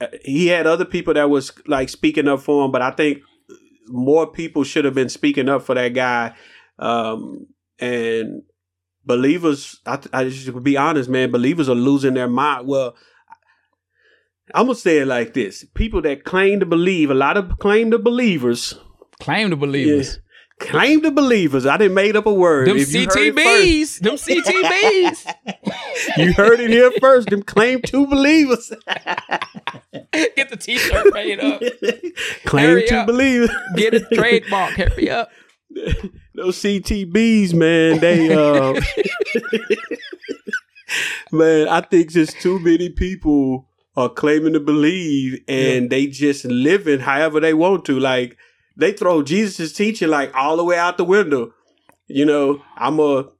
uh, 0.00 0.06
he 0.24 0.46
had 0.46 0.66
other 0.66 0.86
people 0.86 1.12
that 1.12 1.28
was 1.28 1.52
like 1.66 1.90
speaking 1.90 2.26
up 2.26 2.40
for 2.40 2.64
him, 2.64 2.72
but 2.72 2.80
I 2.80 2.90
think 2.92 3.18
more 3.90 4.26
people 4.26 4.64
should 4.64 4.84
have 4.84 4.94
been 4.94 5.08
speaking 5.08 5.48
up 5.48 5.62
for 5.62 5.74
that 5.74 5.88
guy. 5.94 6.34
Um, 6.78 7.46
and 7.78 8.42
believers, 9.04 9.80
I, 9.86 9.98
I 10.12 10.24
just 10.24 10.46
to 10.46 10.60
be 10.60 10.76
honest, 10.76 11.08
man, 11.10 11.30
believers 11.30 11.68
are 11.68 11.74
losing 11.74 12.14
their 12.14 12.28
mind. 12.28 12.66
Well, 12.66 12.96
I'm 14.54 14.66
gonna 14.66 14.74
say 14.74 14.98
it 14.98 15.06
like 15.06 15.34
this: 15.34 15.64
people 15.74 16.02
that 16.02 16.24
claim 16.24 16.60
to 16.60 16.66
believe, 16.66 17.10
a 17.10 17.14
lot 17.14 17.36
of 17.36 17.58
claim 17.58 17.90
to 17.90 17.98
believers, 17.98 18.78
Claim 19.20 19.50
to 19.50 19.56
believers. 19.56 20.18
Claim 20.60 21.02
to 21.02 21.10
believers. 21.10 21.66
I 21.66 21.76
didn't 21.76 21.94
made 21.94 22.14
up 22.16 22.26
a 22.26 22.32
word. 22.32 22.68
Them 22.68 22.76
If 22.76 22.88
CTBs. 22.88 23.98
Them 24.00 24.14
CTBs. 24.14 25.34
You 26.16 26.32
heard 26.32 26.60
it 26.60 26.70
here 26.70 26.90
first. 27.00 27.28
Them 27.28 27.42
claim 27.42 27.82
to 27.82 28.06
believers. 28.06 28.72
Get 30.12 30.48
the 30.48 30.56
t-shirt 30.58 31.12
made 31.12 31.38
up. 31.40 31.60
claim 32.46 32.64
Hurry 32.70 32.86
to 32.88 33.00
up. 33.00 33.06
believe. 33.06 33.50
Get 33.76 33.94
a 33.94 34.00
trademark. 34.14 34.72
Hurry 34.74 35.10
up. 35.10 35.30
Those 36.34 36.56
CTBs, 36.62 37.54
man, 37.54 37.98
they 38.00 38.32
uh 38.32 38.80
Man, 41.32 41.68
I 41.68 41.80
think 41.82 42.10
just 42.10 42.40
too 42.40 42.58
many 42.58 42.88
people 42.88 43.68
are 43.96 44.08
claiming 44.08 44.54
to 44.54 44.60
believe 44.60 45.40
and 45.48 45.90
they 45.90 46.06
just 46.06 46.44
living 46.44 47.00
however 47.00 47.40
they 47.40 47.54
want 47.54 47.84
to. 47.86 47.98
Like 48.00 48.36
they 48.80 48.92
throw 48.92 49.22
Jesus' 49.22 49.72
teaching 49.72 50.08
like 50.08 50.34
all 50.34 50.56
the 50.56 50.64
way 50.64 50.78
out 50.78 50.96
the 50.96 51.04
window. 51.04 51.52
You 52.08 52.24
know, 52.24 52.62
I'm 52.76 52.98
a 52.98 53.30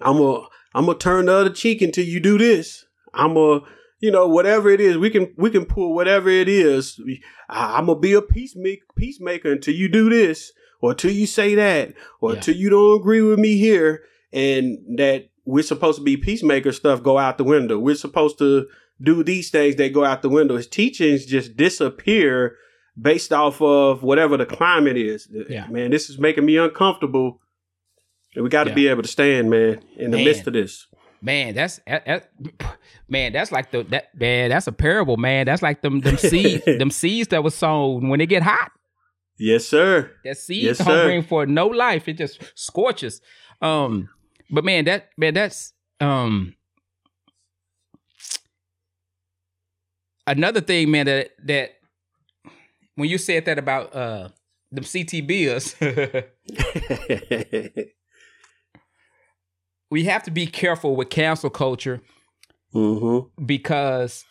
I'm 0.00 0.20
a 0.20 0.46
I'm 0.74 0.86
gonna 0.86 0.98
turn 0.98 1.26
the 1.26 1.34
other 1.34 1.50
cheek 1.50 1.82
until 1.82 2.04
you 2.04 2.20
do 2.20 2.38
this. 2.38 2.84
I'm 3.14 3.34
gonna, 3.34 3.60
you 4.00 4.10
know, 4.10 4.26
whatever 4.26 4.68
it 4.70 4.80
is, 4.80 4.98
we 4.98 5.10
can 5.10 5.32
we 5.36 5.50
can 5.50 5.64
pull 5.64 5.94
whatever 5.94 6.28
it 6.28 6.48
is. 6.48 7.00
I'm 7.48 7.86
gonna 7.86 7.98
be 7.98 8.12
a 8.12 8.22
peacemaker, 8.22 8.84
peacemaker 8.96 9.52
until 9.52 9.74
you 9.74 9.88
do 9.88 10.10
this, 10.10 10.52
or 10.80 10.92
until 10.92 11.12
you 11.12 11.26
say 11.26 11.54
that, 11.54 11.94
or 12.20 12.30
yeah. 12.30 12.36
until 12.36 12.56
you 12.56 12.70
don't 12.70 13.00
agree 13.00 13.22
with 13.22 13.38
me 13.38 13.56
here, 13.56 14.02
and 14.32 14.78
that 14.98 15.30
we're 15.44 15.62
supposed 15.62 15.98
to 15.98 16.04
be 16.04 16.16
peacemaker 16.16 16.72
stuff 16.72 17.02
go 17.02 17.18
out 17.18 17.38
the 17.38 17.44
window. 17.44 17.78
We're 17.78 17.94
supposed 17.94 18.38
to 18.38 18.66
do 19.02 19.24
these 19.24 19.50
things 19.50 19.76
they 19.76 19.88
go 19.88 20.04
out 20.04 20.22
the 20.22 20.28
window. 20.28 20.56
His 20.56 20.66
teachings 20.66 21.24
just 21.24 21.56
disappear 21.56 22.56
based 23.00 23.32
off 23.32 23.60
of 23.60 24.02
whatever 24.02 24.36
the 24.36 24.46
climate 24.46 24.96
is. 24.96 25.28
Yeah. 25.48 25.66
Man, 25.68 25.90
this 25.90 26.10
is 26.10 26.18
making 26.18 26.44
me 26.44 26.56
uncomfortable. 26.56 27.40
And 28.34 28.44
we 28.44 28.50
got 28.50 28.64
to 28.64 28.70
yeah. 28.70 28.74
be 28.74 28.88
able 28.88 29.02
to 29.02 29.08
stand, 29.08 29.50
man, 29.50 29.80
in 29.96 30.10
the 30.10 30.18
man. 30.18 30.24
midst 30.24 30.46
of 30.46 30.52
this. 30.52 30.86
Man, 31.22 31.54
that's 31.54 31.80
that, 31.86 32.30
man. 33.08 33.32
That's 33.32 33.52
like 33.52 33.70
the 33.72 33.82
that 33.84 34.08
man. 34.18 34.50
That's 34.50 34.66
a 34.66 34.72
parable, 34.72 35.16
man. 35.18 35.46
That's 35.46 35.62
like 35.62 35.82
them 35.82 36.00
them 36.00 36.16
seeds, 36.16 36.64
them 36.78 36.90
seeds 36.90 37.28
that 37.28 37.44
was 37.44 37.54
sown 37.54 38.08
when 38.08 38.18
they 38.18 38.26
get 38.26 38.42
hot. 38.42 38.70
Yes, 39.38 39.66
sir. 39.66 40.10
That 40.24 40.38
seed 40.38 40.62
yes, 40.62 40.78
don't 40.78 41.26
for 41.26 41.44
no 41.44 41.66
life. 41.66 42.08
It 42.08 42.14
just 42.14 42.40
scorches. 42.54 43.20
Um, 43.60 44.08
but 44.50 44.64
man, 44.64 44.84
that 44.86 45.10
man, 45.18 45.34
that's 45.34 45.74
um 46.00 46.54
another 50.26 50.60
thing, 50.60 50.90
man. 50.90 51.06
That 51.06 51.30
that 51.44 51.70
when 53.00 53.08
you 53.08 53.18
said 53.18 53.44
that 53.46 53.58
about 53.58 53.94
uh 53.94 54.28
them 54.72 54.84
CTBs, 54.84 56.28
we 59.90 60.04
have 60.04 60.22
to 60.22 60.30
be 60.30 60.46
careful 60.46 60.94
with 60.94 61.10
cancel 61.10 61.50
culture 61.50 62.00
mm-hmm. 62.74 63.44
because 63.44 64.24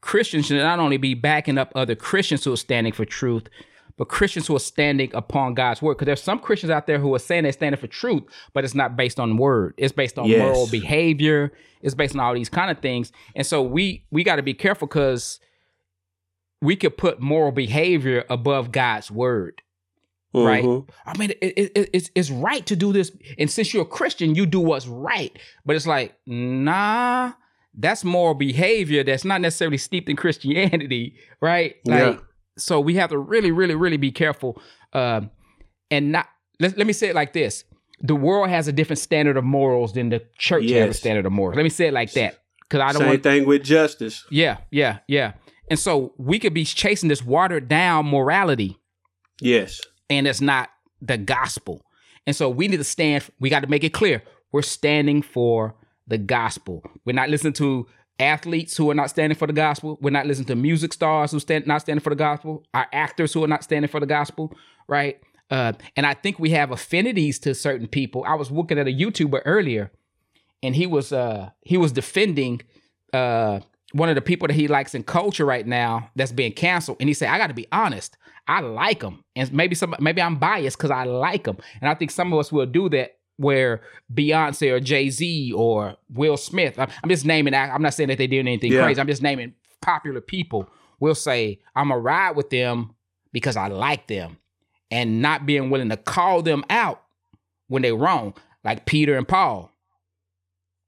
Christians 0.00 0.46
should 0.46 0.58
not 0.58 0.78
only 0.78 0.96
be 0.96 1.14
backing 1.14 1.58
up 1.58 1.72
other 1.74 1.96
Christians 1.96 2.44
who 2.44 2.52
are 2.52 2.56
standing 2.56 2.92
for 2.92 3.04
truth, 3.04 3.48
but 3.96 4.06
Christians 4.06 4.46
who 4.46 4.54
are 4.54 4.60
standing 4.60 5.10
upon 5.14 5.54
God's 5.54 5.82
word. 5.82 5.94
Because 5.94 6.06
there's 6.06 6.22
some 6.22 6.38
Christians 6.38 6.70
out 6.70 6.86
there 6.86 7.00
who 7.00 7.12
are 7.14 7.18
saying 7.18 7.42
they're 7.42 7.52
standing 7.52 7.80
for 7.80 7.88
truth, 7.88 8.22
but 8.54 8.64
it's 8.64 8.74
not 8.74 8.96
based 8.96 9.18
on 9.18 9.36
word. 9.36 9.74
It's 9.76 9.92
based 9.92 10.18
on 10.18 10.26
yes. 10.26 10.40
moral 10.40 10.68
behavior. 10.68 11.52
It's 11.82 11.96
based 11.96 12.14
on 12.14 12.20
all 12.20 12.34
these 12.34 12.48
kind 12.48 12.70
of 12.70 12.78
things. 12.78 13.12
And 13.34 13.44
so 13.44 13.62
we 13.62 14.04
we 14.12 14.22
got 14.22 14.36
to 14.36 14.42
be 14.42 14.54
careful 14.54 14.86
because 14.86 15.40
we 16.60 16.76
could 16.76 16.96
put 16.96 17.20
moral 17.20 17.52
behavior 17.52 18.24
above 18.28 18.72
God's 18.72 19.10
word. 19.10 19.62
Mm-hmm. 20.34 20.46
Right. 20.46 20.84
I 21.06 21.18
mean, 21.18 21.30
it, 21.40 21.70
it, 21.74 21.90
it's 21.92 22.10
it's 22.14 22.30
right 22.30 22.64
to 22.66 22.76
do 22.76 22.92
this, 22.92 23.10
and 23.38 23.50
since 23.50 23.72
you're 23.72 23.84
a 23.84 23.86
Christian, 23.86 24.34
you 24.34 24.44
do 24.44 24.60
what's 24.60 24.86
right. 24.86 25.36
But 25.64 25.76
it's 25.76 25.86
like, 25.86 26.14
nah, 26.26 27.32
that's 27.74 28.04
moral 28.04 28.34
behavior 28.34 29.02
that's 29.02 29.24
not 29.24 29.40
necessarily 29.40 29.78
steeped 29.78 30.08
in 30.08 30.16
Christianity, 30.16 31.16
right? 31.40 31.76
Like, 31.86 32.16
yeah. 32.16 32.18
so 32.58 32.78
we 32.78 32.96
have 32.96 33.10
to 33.10 33.18
really, 33.18 33.52
really, 33.52 33.74
really 33.74 33.96
be 33.96 34.12
careful, 34.12 34.60
uh, 34.92 35.22
and 35.90 36.12
not. 36.12 36.26
Let, 36.60 36.76
let 36.76 36.86
me 36.86 36.92
say 36.92 37.08
it 37.08 37.14
like 37.14 37.32
this: 37.32 37.64
the 38.00 38.14
world 38.14 38.50
has 38.50 38.68
a 38.68 38.72
different 38.72 38.98
standard 38.98 39.38
of 39.38 39.44
morals 39.44 39.94
than 39.94 40.10
the 40.10 40.22
church 40.36 40.64
yes. 40.64 40.86
has 40.86 40.96
a 40.96 40.98
standard 40.98 41.24
of 41.24 41.32
morals. 41.32 41.56
Let 41.56 41.62
me 41.62 41.70
say 41.70 41.88
it 41.88 41.94
like 41.94 42.12
that 42.12 42.38
because 42.60 42.80
I 42.80 42.92
don't 42.92 43.00
same 43.00 43.08
want 43.08 43.22
thing 43.22 43.46
with 43.46 43.62
justice. 43.62 44.24
Yeah, 44.30 44.58
yeah, 44.70 44.98
yeah. 45.08 45.32
And 45.70 45.78
so 45.78 46.12
we 46.16 46.38
could 46.38 46.54
be 46.54 46.64
chasing 46.64 47.08
this 47.08 47.24
watered 47.24 47.68
down 47.68 48.06
morality. 48.06 48.78
Yes. 49.40 49.80
And 50.10 50.26
it's 50.26 50.40
not 50.40 50.70
the 51.00 51.18
gospel. 51.18 51.82
And 52.26 52.34
so 52.34 52.48
we 52.48 52.68
need 52.68 52.78
to 52.78 52.84
stand, 52.84 53.24
we 53.40 53.50
got 53.50 53.60
to 53.60 53.68
make 53.68 53.84
it 53.84 53.92
clear. 53.92 54.22
We're 54.52 54.62
standing 54.62 55.22
for 55.22 55.74
the 56.06 56.18
gospel. 56.18 56.82
We're 57.04 57.12
not 57.12 57.28
listening 57.28 57.52
to 57.54 57.86
athletes 58.18 58.76
who 58.76 58.90
are 58.90 58.94
not 58.94 59.10
standing 59.10 59.36
for 59.36 59.46
the 59.46 59.52
gospel. 59.52 59.98
We're 60.00 60.10
not 60.10 60.26
listening 60.26 60.46
to 60.48 60.56
music 60.56 60.92
stars 60.92 61.30
who 61.30 61.40
stand 61.40 61.66
not 61.66 61.82
standing 61.82 62.02
for 62.02 62.10
the 62.10 62.16
gospel. 62.16 62.64
Our 62.74 62.86
actors 62.92 63.32
who 63.32 63.44
are 63.44 63.48
not 63.48 63.62
standing 63.62 63.90
for 63.90 64.00
the 64.00 64.06
gospel, 64.06 64.54
right? 64.88 65.20
Uh, 65.50 65.72
and 65.96 66.04
I 66.04 66.14
think 66.14 66.38
we 66.38 66.50
have 66.50 66.70
affinities 66.70 67.38
to 67.40 67.54
certain 67.54 67.86
people. 67.86 68.24
I 68.26 68.34
was 68.34 68.50
looking 68.50 68.78
at 68.78 68.86
a 68.86 68.92
YouTuber 68.92 69.42
earlier, 69.44 69.90
and 70.62 70.74
he 70.74 70.86
was 70.86 71.12
uh, 71.12 71.50
he 71.62 71.76
was 71.76 71.92
defending 71.92 72.60
uh, 73.12 73.60
one 73.92 74.08
of 74.08 74.14
the 74.14 74.20
people 74.20 74.48
that 74.48 74.54
he 74.54 74.68
likes 74.68 74.94
in 74.94 75.02
culture 75.02 75.44
right 75.44 75.66
now 75.66 76.10
that's 76.14 76.32
being 76.32 76.52
canceled, 76.52 76.98
and 77.00 77.08
he 77.08 77.14
said, 77.14 77.28
"I 77.28 77.38
got 77.38 77.46
to 77.46 77.54
be 77.54 77.66
honest, 77.72 78.16
I 78.46 78.60
like 78.60 79.02
him, 79.02 79.24
and 79.34 79.52
maybe 79.52 79.74
some 79.74 79.94
maybe 80.00 80.20
I'm 80.20 80.36
biased 80.36 80.76
because 80.76 80.90
I 80.90 81.04
like 81.04 81.46
him, 81.46 81.58
and 81.80 81.88
I 81.88 81.94
think 81.94 82.10
some 82.10 82.32
of 82.32 82.38
us 82.38 82.52
will 82.52 82.66
do 82.66 82.88
that." 82.90 83.14
Where 83.40 83.82
Beyonce 84.12 84.72
or 84.72 84.80
Jay 84.80 85.10
Z 85.10 85.52
or 85.52 85.94
Will 86.12 86.36
Smith, 86.36 86.76
I'm 86.76 87.08
just 87.08 87.24
naming. 87.24 87.54
I'm 87.54 87.82
not 87.82 87.94
saying 87.94 88.08
that 88.08 88.18
they 88.18 88.26
did 88.26 88.40
anything 88.40 88.72
yeah. 88.72 88.82
crazy. 88.82 89.00
I'm 89.00 89.06
just 89.06 89.22
naming 89.22 89.54
popular 89.80 90.20
people. 90.20 90.68
Will 90.98 91.14
say, 91.14 91.60
"I'm 91.76 91.92
a 91.92 91.98
ride 91.98 92.34
with 92.34 92.50
them 92.50 92.96
because 93.30 93.56
I 93.56 93.68
like 93.68 94.08
them," 94.08 94.38
and 94.90 95.22
not 95.22 95.46
being 95.46 95.70
willing 95.70 95.88
to 95.90 95.96
call 95.96 96.42
them 96.42 96.64
out 96.68 97.00
when 97.68 97.82
they're 97.82 97.94
wrong, 97.94 98.34
like 98.64 98.86
Peter 98.86 99.16
and 99.16 99.28
Paul. 99.28 99.70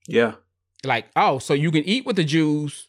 Yeah. 0.08 0.34
Like, 0.82 1.06
oh, 1.14 1.38
so 1.38 1.54
you 1.54 1.70
can 1.70 1.84
eat 1.84 2.04
with 2.04 2.16
the 2.16 2.24
Jews, 2.24 2.88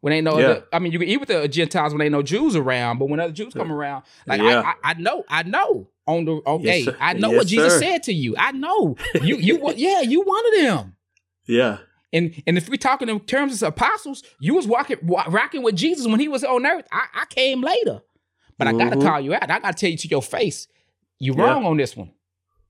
when 0.00 0.12
they 0.12 0.20
know. 0.20 0.38
yeah. 0.38 0.46
other, 0.46 0.64
I 0.72 0.78
mean, 0.78 0.92
you 0.92 0.98
can 0.98 1.08
eat 1.08 1.18
with 1.18 1.28
the 1.28 1.48
Gentiles 1.48 1.92
when 1.92 2.00
they 2.00 2.08
know 2.08 2.22
Jews 2.22 2.56
around, 2.56 2.98
but 2.98 3.08
when 3.08 3.20
other 3.20 3.32
Jews 3.32 3.54
come 3.54 3.72
around, 3.72 4.04
like 4.26 4.40
yeah. 4.40 4.60
I, 4.60 4.70
I, 4.70 4.90
I, 4.90 4.94
know, 4.94 5.24
I 5.28 5.42
know 5.42 5.88
on 6.06 6.24
the 6.24 6.32
on, 6.46 6.60
yes, 6.60 6.84
hey, 6.84 6.92
I 7.00 7.14
know 7.14 7.30
yes, 7.30 7.38
what 7.38 7.46
Jesus 7.46 7.72
sir. 7.74 7.80
said 7.80 8.02
to 8.04 8.12
you. 8.12 8.34
I 8.38 8.52
know 8.52 8.96
you, 9.22 9.36
you, 9.36 9.72
yeah, 9.76 10.00
you 10.00 10.22
one 10.22 10.46
of 10.46 10.52
them. 10.60 10.96
Yeah. 11.46 11.78
And 12.12 12.42
and 12.46 12.56
if 12.56 12.68
we're 12.68 12.76
talking 12.76 13.08
in 13.08 13.20
terms 13.20 13.62
of 13.62 13.68
apostles, 13.68 14.22
you 14.40 14.54
was 14.54 14.66
walking 14.66 14.98
rocking 15.02 15.62
with 15.62 15.76
Jesus 15.76 16.06
when 16.06 16.20
he 16.20 16.28
was 16.28 16.44
on 16.44 16.64
earth. 16.64 16.86
I, 16.92 17.06
I 17.14 17.24
came 17.26 17.62
later, 17.62 18.00
but 18.58 18.68
mm-hmm. 18.68 18.80
I 18.80 18.84
gotta 18.84 19.00
call 19.00 19.20
you 19.20 19.34
out. 19.34 19.50
I 19.50 19.58
gotta 19.58 19.74
tell 19.74 19.90
you 19.90 19.96
to 19.98 20.08
your 20.08 20.22
face, 20.22 20.68
you 21.18 21.34
wrong 21.34 21.62
yeah. 21.62 21.68
on 21.68 21.76
this 21.76 21.96
one. 21.96 22.12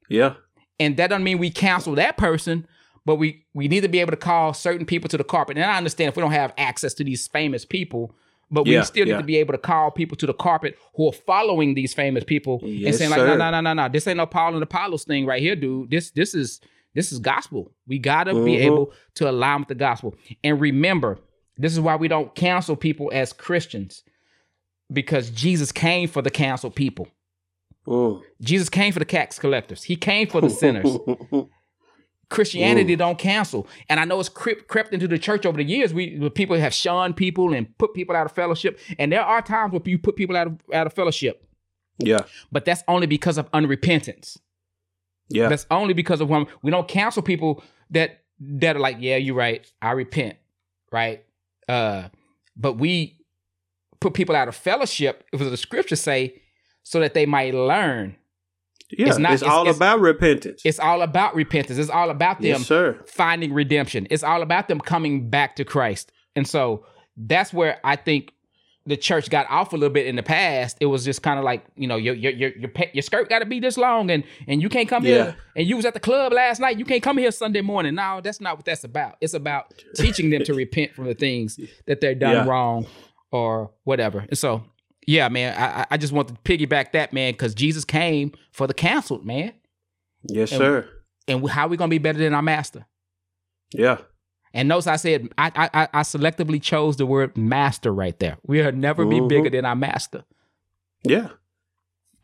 Yeah. 0.09 0.35
And 0.79 0.97
that 0.97 1.09
doesn't 1.09 1.25
mean 1.25 1.39
we 1.39 1.51
cancel 1.51 1.95
that 1.95 2.17
person, 2.17 2.67
but 3.07 3.16
we 3.16 3.47
we 3.55 3.69
need 3.69 3.81
to 3.81 3.88
be 3.88 4.01
able 4.01 4.11
to 4.11 4.16
call 4.19 4.53
certain 4.53 4.85
people 4.85 5.09
to 5.09 5.16
the 5.16 5.25
carpet. 5.25 5.57
And 5.57 5.64
I 5.64 5.79
understand 5.79 6.09
if 6.09 6.16
we 6.16 6.21
don't 6.21 6.33
have 6.33 6.53
access 6.59 6.92
to 6.95 7.05
these 7.05 7.27
famous 7.29 7.64
people, 7.64 8.14
but 8.51 8.64
we 8.64 8.75
yeah, 8.75 8.83
still 8.83 9.07
need 9.07 9.12
yeah. 9.12 9.19
to 9.19 9.23
be 9.23 9.37
able 9.37 9.53
to 9.55 9.59
call 9.59 9.92
people 9.92 10.16
to 10.19 10.27
the 10.27 10.35
carpet 10.35 10.77
who 10.97 11.09
are 11.09 11.12
following 11.12 11.75
these 11.75 11.95
famous 11.95 12.25
people 12.25 12.61
yes, 12.62 12.88
and 12.88 12.97
saying 12.97 13.11
like, 13.12 13.21
no, 13.21 13.37
no, 13.37 13.51
no, 13.51 13.61
no, 13.61 13.73
no, 13.73 13.88
this 13.88 14.07
ain't 14.07 14.19
no 14.19 14.27
Paul 14.27 14.55
and 14.55 14.62
Apollos 14.62 15.05
thing 15.05 15.25
right 15.25 15.40
here, 15.40 15.57
dude. 15.57 15.88
This 15.88 16.11
this 16.11 16.35
is 16.35 16.61
this 16.95 17.12
is 17.12 17.21
gospel. 17.21 17.71
We 17.87 18.01
gotta 18.01 18.33
mm-hmm. 18.33 18.45
be 18.45 18.57
able 18.59 18.92
to 19.14 19.31
align 19.31 19.61
with 19.61 19.69
the 19.69 19.77
gospel. 19.77 20.16
And 20.42 20.61
remember, 20.61 21.19
this 21.57 21.73
is 21.73 21.81
why 21.81 21.95
we 21.95 22.09
don't 22.09 22.35
cancel 22.35 22.75
people 22.75 23.11
as 23.14 23.33
Christians, 23.33 24.03
because 24.92 25.31
Jesus 25.31 25.71
came 25.71 26.09
for 26.09 26.23
the 26.23 26.31
canceled 26.31 26.75
people. 26.75 27.07
Mm. 27.87 28.21
Jesus 28.40 28.69
came 28.69 28.92
for 28.92 28.99
the 28.99 29.05
tax 29.05 29.38
collectors. 29.38 29.85
He 29.85 29.95
came 29.95 30.27
for 30.27 30.40
the 30.40 30.51
sinners. 30.51 30.97
Christianity 32.29 32.95
Ooh. 32.95 32.97
don't 32.97 33.19
cancel. 33.19 33.67
And 33.89 34.01
I 34.01 34.05
know 34.05 34.19
it's 34.19 34.29
crept, 34.29 34.69
crept 34.69 34.93
into 34.93 35.07
the 35.07 35.19
church 35.19 35.47
over 35.47 35.57
the 35.57 35.65
years. 35.65 35.95
We 35.95 36.29
people 36.31 36.57
have 36.59 36.75
shunned 36.75 37.17
people 37.17 37.53
and 37.55 37.77
put 37.79 37.95
people 37.95 38.17
out 38.17 38.27
of 38.27 38.33
fellowship. 38.33 38.79
And 38.99 39.12
there 39.12 39.23
are 39.23 39.43
times 39.43 39.73
where 39.73 39.83
you 39.85 39.99
put 39.99 40.17
people 40.17 40.37
out 40.37 40.49
of 40.49 40.61
out 40.73 40.87
of 40.87 40.93
fellowship. 40.93 41.49
Yeah. 41.99 42.25
But 42.51 42.65
that's 42.65 42.83
only 42.89 43.07
because 43.07 43.39
of 43.39 43.51
unrepentance. 43.53 44.39
Yeah. 45.29 45.49
That's 45.49 45.67
only 45.71 45.95
because 45.95 46.21
of 46.21 46.29
when 46.29 46.47
we 46.62 46.71
don't 46.71 46.89
cancel 46.89 47.23
people 47.23 47.62
that 47.91 48.23
that 48.41 48.77
are 48.77 48.81
like, 48.81 48.97
yeah, 49.01 49.17
you're 49.17 49.37
right. 49.37 49.71
I 49.81 49.93
repent. 49.93 50.37
Right. 50.93 51.25
Uh, 51.69 52.09
but 52.57 52.75
we 52.75 53.19
put 54.01 54.15
people 54.15 54.37
out 54.37 54.49
of 54.49 54.55
fellowship, 54.55 55.25
if 55.33 55.41
the 55.41 55.57
scriptures 55.57 56.01
say, 56.01 56.43
so 56.83 57.01
that 57.01 57.15
they 57.15 57.27
might 57.27 57.55
learn 57.55 58.17
yeah, 58.90 59.09
it's, 59.09 59.18
not, 59.18 59.33
it's, 59.33 59.42
it's 59.42 59.51
all 59.51 59.68
it's, 59.68 59.77
about 59.77 60.01
repentance. 60.01 60.62
It's 60.64 60.79
all 60.79 61.03
about 61.03 61.35
repentance. 61.35 61.79
It's 61.79 61.90
all 61.90 62.11
about 62.11 62.40
them 62.40 62.62
yes, 62.68 62.94
finding 63.07 63.53
redemption. 63.53 64.07
It's 64.11 64.22
all 64.22 64.42
about 64.42 64.68
them 64.68 64.81
coming 64.81 65.29
back 65.29 65.57
to 65.57 65.64
Christ. 65.64 66.12
And 66.37 66.46
so 66.46 66.87
that's 67.16 67.53
where 67.53 67.81
I 67.83 67.96
think 67.96 68.33
the 68.87 68.96
church 68.96 69.31
got 69.31 69.51
off 69.51 69.72
a 69.72 69.77
little 69.77 69.92
bit 69.92 70.07
in 70.07 70.14
the 70.14 70.22
past. 70.22 70.77
It 70.81 70.87
was 70.87 71.05
just 71.05 71.22
kind 71.22 71.38
of 71.38 71.44
like 71.44 71.64
you 71.75 71.88
know 71.88 71.96
your 71.96 72.14
your 72.14 72.33
your 72.33 72.51
your, 72.51 72.70
your 72.92 73.03
skirt 73.03 73.29
got 73.29 73.40
to 73.40 73.46
be 73.46 73.59
this 73.59 73.77
long, 73.77 74.11
and 74.11 74.22
and 74.46 74.62
you 74.62 74.68
can't 74.68 74.88
come 74.88 75.05
yeah. 75.05 75.11
here. 75.11 75.37
And 75.57 75.66
you 75.66 75.77
was 75.77 75.85
at 75.85 75.94
the 75.94 76.01
club 76.01 76.33
last 76.33 76.61
night. 76.61 76.79
You 76.79 76.85
can't 76.85 77.03
come 77.03 77.18
here 77.18 77.33
Sunday 77.33 77.62
morning. 77.62 77.96
No, 77.96 78.20
that's 78.22 78.40
not 78.40 78.57
what 78.57 78.64
that's 78.64 78.85
about. 78.85 79.16
It's 79.20 79.35
about 79.35 79.75
teaching 79.96 80.31
them 80.31 80.44
to 80.44 80.55
repent 80.55 80.94
from 80.94 81.07
the 81.07 81.14
things 81.14 81.59
that 81.87 82.01
they're 82.01 82.14
done 82.14 82.33
yeah. 82.33 82.46
wrong 82.46 82.87
or 83.33 83.72
whatever. 83.83 84.25
And 84.29 84.38
so 84.38 84.62
yeah, 85.07 85.29
man, 85.29 85.55
I, 85.57 85.87
I 85.92 85.97
just 85.97 86.12
want 86.12 86.29
to 86.29 86.35
piggyback 86.35 86.92
that, 86.92 87.12
man, 87.12 87.33
because 87.33 87.55
Jesus 87.55 87.85
came 87.85 88.33
for 88.51 88.66
the 88.66 88.75
canceled, 88.75 89.25
man. 89.25 89.53
Yes, 90.25 90.51
and, 90.51 90.59
sir. 90.59 90.88
And 91.29 91.49
how 91.49 91.66
are 91.66 91.69
we 91.69 91.77
gonna 91.77 91.90
be 91.90 91.99
better 91.99 92.19
than 92.19 92.35
our 92.35 92.42
master? 92.42 92.87
Yeah. 93.73 93.99
And 94.53 94.69
notice 94.69 94.87
I 94.87 94.97
said 94.97 95.29
I 95.38 95.69
I, 95.73 95.88
I 95.92 96.01
selectively 96.03 96.61
chose 96.61 96.97
the 96.97 97.07
word 97.07 97.37
master 97.37 97.92
right 97.92 98.19
there. 98.19 98.38
We'll 98.45 98.73
never 98.73 99.05
mm-hmm. 99.05 99.29
be 99.29 99.35
bigger 99.37 99.51
than 99.51 99.64
our 99.64 99.77
master. 99.77 100.25
Yeah. 101.05 101.31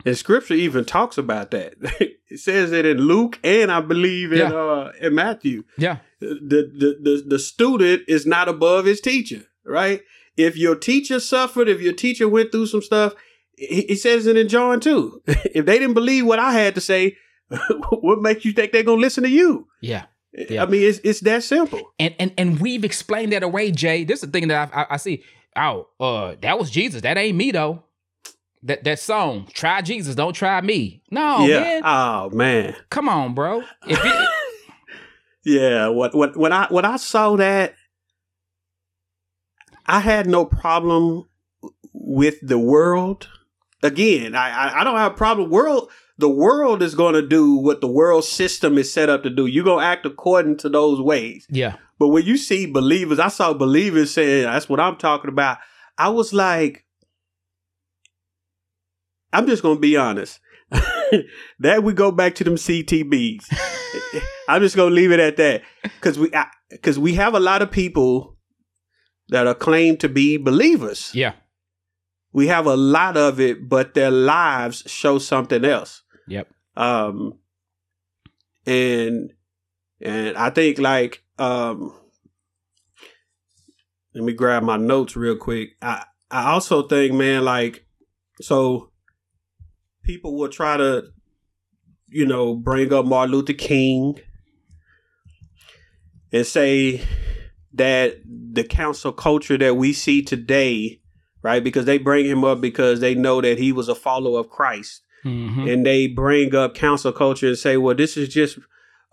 And 0.05 0.17
scripture 0.17 0.55
even 0.55 0.85
talks 0.85 1.19
about 1.19 1.51
that. 1.53 1.75
It 2.33 2.39
says 2.39 2.73
it 2.73 2.87
in 2.87 2.97
Luke 2.97 3.39
and 3.45 3.71
I 3.71 3.83
believe 3.83 4.33
in 4.33 4.39
Yeah. 4.39 4.55
uh 4.55 4.93
in 5.03 5.15
Matthew. 5.15 5.65
Yeah. 5.77 5.99
The, 6.21 6.35
the 6.73 6.99
the 7.03 7.25
the 7.27 7.39
student 7.39 8.05
is 8.09 8.25
not 8.25 8.49
above 8.49 8.87
his 8.87 9.03
teacher, 9.03 9.43
right? 9.67 10.01
If 10.37 10.57
your 10.57 10.75
teacher 10.75 11.21
suffered, 11.21 11.69
if 11.69 11.81
your 11.81 11.93
teacher 11.93 12.29
went 12.29 12.53
through 12.53 12.67
some 12.67 12.83
stuff, 12.83 13.15
he, 13.57 13.83
he 13.83 13.97
says 13.97 14.27
it 14.27 14.37
in 14.37 14.49
John 14.49 14.81
too. 14.81 15.23
if 15.27 15.67
they 15.67 15.79
didn't 15.79 15.95
believe 15.95 16.27
what 16.27 16.39
I 16.39 16.53
had 16.53 16.75
to 16.75 16.81
say, 16.81 17.17
what 18.01 18.23
makes 18.23 18.45
you 18.45 18.53
think 18.53 18.73
they're 18.73 18.83
gonna 18.83 19.01
listen 19.01 19.25
to 19.25 19.31
you? 19.31 19.69
Yeah. 19.81 20.05
Yeah. 20.33 20.63
I 20.63 20.67
mean, 20.67 20.83
it's 20.83 20.99
it's 21.05 21.21
that 21.21 21.43
simple. 21.43 21.93
And 21.99 22.15
and 22.19 22.33
and 22.39 22.61
we've 22.61 22.85
explained 22.85 23.33
that 23.33 23.43
away, 23.43 23.71
Jay. 23.71 24.05
This 24.05 24.23
is 24.23 24.31
the 24.31 24.39
thing 24.39 24.49
that 24.49 24.71
I, 24.75 24.83
I, 24.83 24.87
I 24.91 24.97
see. 24.97 25.23
Oh, 25.55 25.89
uh, 26.01 26.37
that 26.41 26.59
was 26.59 26.71
Jesus. 26.71 27.03
That 27.03 27.19
ain't 27.19 27.37
me 27.37 27.51
though. 27.51 27.83
That 28.63 28.85
that 28.85 28.99
song, 28.99 29.49
try 29.53 29.83
Jesus, 29.83 30.15
don't 30.15 30.33
try 30.33 30.61
me. 30.63 31.03
No, 31.11 31.47
yeah. 31.47 31.61
man. 31.61 31.83
Oh 31.85 32.31
man. 32.31 32.77
Come 32.89 33.09
on, 33.09 33.35
bro. 33.35 33.63
If 33.87 34.03
it, 34.03 34.29
Yeah, 35.45 35.89
what 35.89 36.15
what 36.15 36.37
when 36.37 36.53
I 36.53 36.67
when 36.71 36.85
I 36.85 36.97
saw 36.97 37.37
that, 37.37 37.75
I 39.87 40.01
had 40.01 40.27
no 40.27 40.45
problem 40.45 41.29
with 41.93 42.37
the 42.43 42.59
world. 42.59 43.29
Again, 43.83 44.35
I 44.35 44.51
I, 44.51 44.81
I 44.81 44.85
don't 44.85 44.97
have 44.97 45.13
a 45.13 45.17
problem. 45.17 45.51
World 45.51 45.91
the 46.19 46.29
world 46.29 46.83
is 46.83 46.95
going 46.95 47.15
to 47.15 47.27
do 47.27 47.57
what 47.57 47.81
the 47.81 47.89
world 47.89 48.25
system 48.25 48.79
is 48.79 48.93
set 48.93 49.09
up 49.09 49.23
to 49.25 49.31
do. 49.31 49.47
You're 49.47 49.65
gonna 49.65 49.85
act 49.85 50.07
according 50.07 50.59
to 50.59 50.69
those 50.69 51.01
ways. 51.01 51.47
yeah. 51.51 51.77
But 51.99 52.09
when 52.09 52.25
you 52.25 52.37
see 52.37 52.67
believers, 52.67 53.21
I 53.21 53.29
saw 53.29 53.53
believers 53.55 54.13
saying 54.13 54.45
that's 54.45 54.69
what 54.69 54.81
I'm 54.81 54.97
talking 54.97 55.29
about. 55.29 55.59
I 55.97 56.09
was 56.09 56.33
like, 56.33 56.85
I'm 59.33 59.47
just 59.47 59.63
gonna 59.63 59.79
be 59.79 59.97
honest. 59.97 60.41
that 61.61 61.83
we 61.85 61.93
go 61.93 62.11
back 62.11 62.35
to 62.37 62.45
them 62.45 62.55
CTBs. 62.57 63.45
I'm 64.49 64.63
just 64.63 64.75
gonna 64.75 64.95
leave 64.95 65.13
it 65.13 65.21
at 65.21 65.37
that 65.37 65.63
because 65.83 66.19
we 66.19 66.33
because 66.71 66.99
we 66.99 67.15
have 67.15 67.35
a 67.35 67.41
lot 67.41 67.63
of 67.63 67.71
people 67.71 68.37
that 69.33 69.47
are 69.47 69.55
claimed 69.55 69.99
to 70.01 70.11
be 70.11 70.37
believers. 70.37 71.11
Yeah. 71.15 71.33
We 72.35 72.49
have 72.49 72.67
a 72.67 72.77
lot 72.77 73.17
of 73.17 73.41
it, 73.41 73.67
but 73.67 73.95
their 73.95 74.11
lives 74.11 74.85
show 74.87 75.19
something 75.19 75.65
else. 75.65 76.03
Yep. 76.29 76.49
Um, 76.77 77.39
and 78.67 79.33
and 80.01 80.37
I 80.37 80.51
think 80.51 80.79
like 80.79 81.23
um, 81.39 81.95
let 84.15 84.25
me 84.25 84.35
grab 84.35 84.63
my 84.63 84.77
notes 84.77 85.17
real 85.17 85.37
quick. 85.37 85.71
I 85.81 86.05
I 86.31 86.51
also 86.51 86.87
think, 86.87 87.15
man, 87.15 87.45
like 87.45 87.87
so 88.41 88.91
people 90.03 90.37
will 90.37 90.51
try 90.51 90.77
to, 90.77 91.07
you 92.09 92.27
know, 92.27 92.55
bring 92.55 92.93
up 92.93 93.07
Martin 93.07 93.33
Luther 93.33 93.55
King 93.55 94.19
and 96.33 96.47
say 96.47 97.03
that 97.75 98.17
the 98.53 98.65
cancel 98.65 99.13
culture 99.13 99.57
that 99.59 99.77
we 99.77 99.93
see 99.93 100.23
today, 100.23 101.01
right? 101.43 101.63
Because 101.65 101.85
they 101.87 101.99
bring 101.99 102.27
him 102.27 102.45
up 102.45 102.61
because 102.61 103.01
they 103.01 103.15
know 103.15 103.41
that 103.41 103.59
he 103.59 103.73
was 103.73 103.89
a 103.89 103.95
follower 103.95 104.41
of 104.41 104.51
Christ 104.51 105.03
Mhm. 105.25 105.73
and 105.73 105.87
they 105.87 106.07
bring 106.09 106.55
up 106.55 106.75
cancel 106.75 107.13
culture 107.13 107.47
and 107.49 107.57
say, 107.59 107.77
well, 107.77 107.95
this 107.95 108.17
is 108.17 108.29
just 108.29 108.59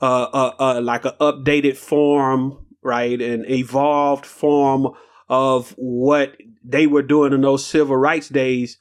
uh, 0.02 0.24
uh, 0.34 0.54
uh, 0.60 0.82
like 0.82 1.04
an 1.06 1.12
updated 1.20 1.76
form, 1.76 2.58
right? 2.82 3.22
An 3.22 3.46
evolved 3.50 4.26
form 4.26 4.88
of 5.28 5.74
what 5.78 6.36
they 6.64 6.88
were 6.88 7.02
doing 7.04 7.34
in 7.34 7.42
those 7.42 7.66
civil 7.66 7.98
rights 7.98 8.30
days. 8.30 8.78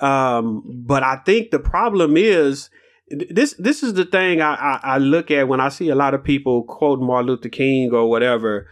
Um, 0.00 0.62
but 0.66 1.02
I 1.02 1.16
think 1.24 1.50
the 1.50 1.58
problem 1.58 2.16
is 2.16 2.70
this. 3.08 3.54
This 3.58 3.82
is 3.82 3.94
the 3.94 4.04
thing 4.04 4.40
I, 4.40 4.54
I, 4.54 4.80
I 4.94 4.98
look 4.98 5.30
at 5.30 5.46
when 5.48 5.60
I 5.60 5.68
see 5.68 5.90
a 5.90 5.94
lot 5.94 6.14
of 6.14 6.24
people 6.24 6.64
quote 6.64 7.00
Martin 7.00 7.28
Luther 7.28 7.48
King 7.48 7.92
or 7.92 8.08
whatever. 8.10 8.66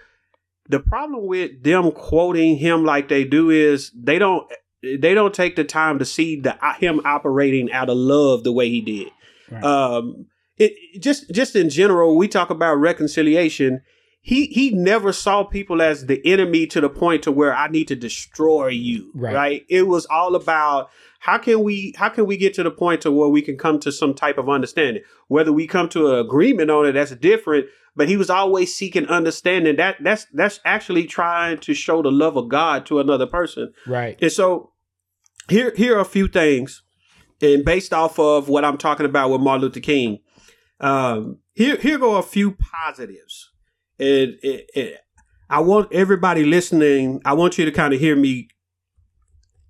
The 0.71 0.81
problem 0.81 1.27
with 1.27 1.63
them 1.63 1.91
quoting 1.91 2.57
him 2.57 2.85
like 2.85 3.09
they 3.09 3.25
do 3.25 3.51
is 3.51 3.91
they 3.95 4.19
don't 4.19 4.51
they 4.83 5.15
don't 5.15 5.35
take 5.35 5.57
the 5.57 5.65
time 5.65 5.99
to 5.99 6.05
see 6.05 6.41
the 6.41 6.57
him 6.79 7.01
operating 7.05 7.71
out 7.73 7.91
of 7.91 7.97
love 7.97 8.45
the 8.45 8.53
way 8.53 8.69
he 8.69 8.81
did. 8.81 9.09
Right. 9.51 9.65
Um, 9.65 10.27
it 10.57 11.01
just 11.01 11.31
just 11.31 11.57
in 11.57 11.71
general, 11.71 12.17
we 12.17 12.29
talk 12.29 12.51
about 12.51 12.77
reconciliation. 12.77 13.83
He 14.23 14.47
he 14.47 14.71
never 14.71 15.13
saw 15.13 15.45
people 15.45 15.83
as 15.83 16.07
the 16.07 16.21
enemy 16.25 16.67
to 16.69 16.81
the 16.81 16.91
point 16.91 17.23
to 17.25 17.33
where 17.33 17.55
I 17.55 17.69
need 17.69 17.89
to 17.89 17.97
destroy 17.97 18.69
you. 18.69 19.11
Right. 19.15 19.35
Right. 19.35 19.67
It 19.69 19.89
was 19.89 20.07
all 20.07 20.35
about 20.37 20.91
how 21.21 21.39
can 21.39 21.63
we 21.63 21.95
how 21.97 22.11
can 22.11 22.27
we 22.27 22.37
get 22.37 22.55
to 22.55 22.63
the 22.63 22.71
point 22.71 23.01
to 23.03 23.11
where 23.11 23.29
we 23.29 23.43
can 23.43 23.57
come 23.57 23.81
to 23.81 23.91
some 23.91 24.15
type 24.15 24.39
of 24.39 24.49
understanding. 24.49 25.03
Whether 25.29 25.53
we 25.53 25.67
come 25.67 25.89
to 25.91 26.13
an 26.13 26.19
agreement 26.19 26.71
on 26.71 26.87
it, 26.87 26.93
that's 26.93 27.15
different. 27.17 27.67
But 27.97 28.09
he 28.09 28.17
was 28.17 28.31
always 28.31 28.75
seeking 28.75 29.07
understanding. 29.07 29.77
That 29.77 29.97
that's 30.01 30.27
that's 30.33 30.61
actually 30.65 31.07
trying 31.07 31.59
to 31.59 31.75
show 31.75 32.03
the 32.03 32.11
love 32.11 32.37
of 32.37 32.49
God 32.49 32.87
to 32.87 33.01
another 33.01 33.27
person. 33.27 33.73
Right. 33.87 34.19
And 34.21 34.33
so 34.33 34.73
here 35.49 35.73
here 35.77 35.97
are 35.97 36.01
a 36.01 36.05
few 36.05 36.29
things, 36.29 36.83
and 37.43 37.65
based 37.65 37.93
off 37.93 38.19
of 38.19 38.49
what 38.49 38.65
I'm 38.65 38.79
talking 38.79 39.07
about 39.07 39.31
with 39.31 39.41
Martin 39.41 39.63
Luther 39.63 39.81
King, 39.81 40.21
um, 40.81 41.39
here 41.55 41.77
here 41.77 41.99
go 41.99 42.17
a 42.17 42.23
few 42.23 42.53
positives. 42.53 43.51
And 43.99 44.37
it, 44.43 45.01
I 45.51 45.61
want 45.61 45.93
everybody 45.93 46.45
listening. 46.45 47.21
I 47.25 47.35
want 47.35 47.59
you 47.59 47.65
to 47.65 47.73
kind 47.73 47.93
of 47.93 48.01
hear 48.01 48.17
me 48.17 48.49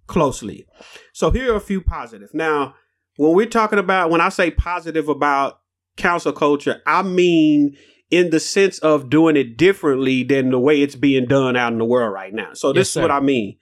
closely. 0.06 0.66
So 1.12 1.30
here 1.30 1.52
are 1.52 1.56
a 1.56 1.60
few 1.60 1.80
positives. 1.80 2.34
Now, 2.34 2.74
when 3.16 3.32
we're 3.32 3.46
talking 3.46 3.78
about 3.78 4.10
when 4.10 4.20
I 4.20 4.28
say 4.28 4.50
positive 4.50 5.08
about 5.08 5.60
cancel 5.96 6.32
culture, 6.32 6.82
I 6.86 7.02
mean 7.02 7.76
in 8.10 8.30
the 8.30 8.40
sense 8.40 8.78
of 8.80 9.08
doing 9.08 9.36
it 9.36 9.56
differently 9.56 10.22
than 10.22 10.50
the 10.50 10.58
way 10.58 10.82
it's 10.82 10.96
being 10.96 11.26
done 11.26 11.56
out 11.56 11.72
in 11.72 11.78
the 11.78 11.84
world 11.84 12.12
right 12.12 12.34
now. 12.34 12.52
So 12.54 12.72
this 12.72 12.88
Yes, 12.88 12.96
is 12.96 13.02
what. 13.02 13.10
I 13.10 13.20
mean. 13.20 13.56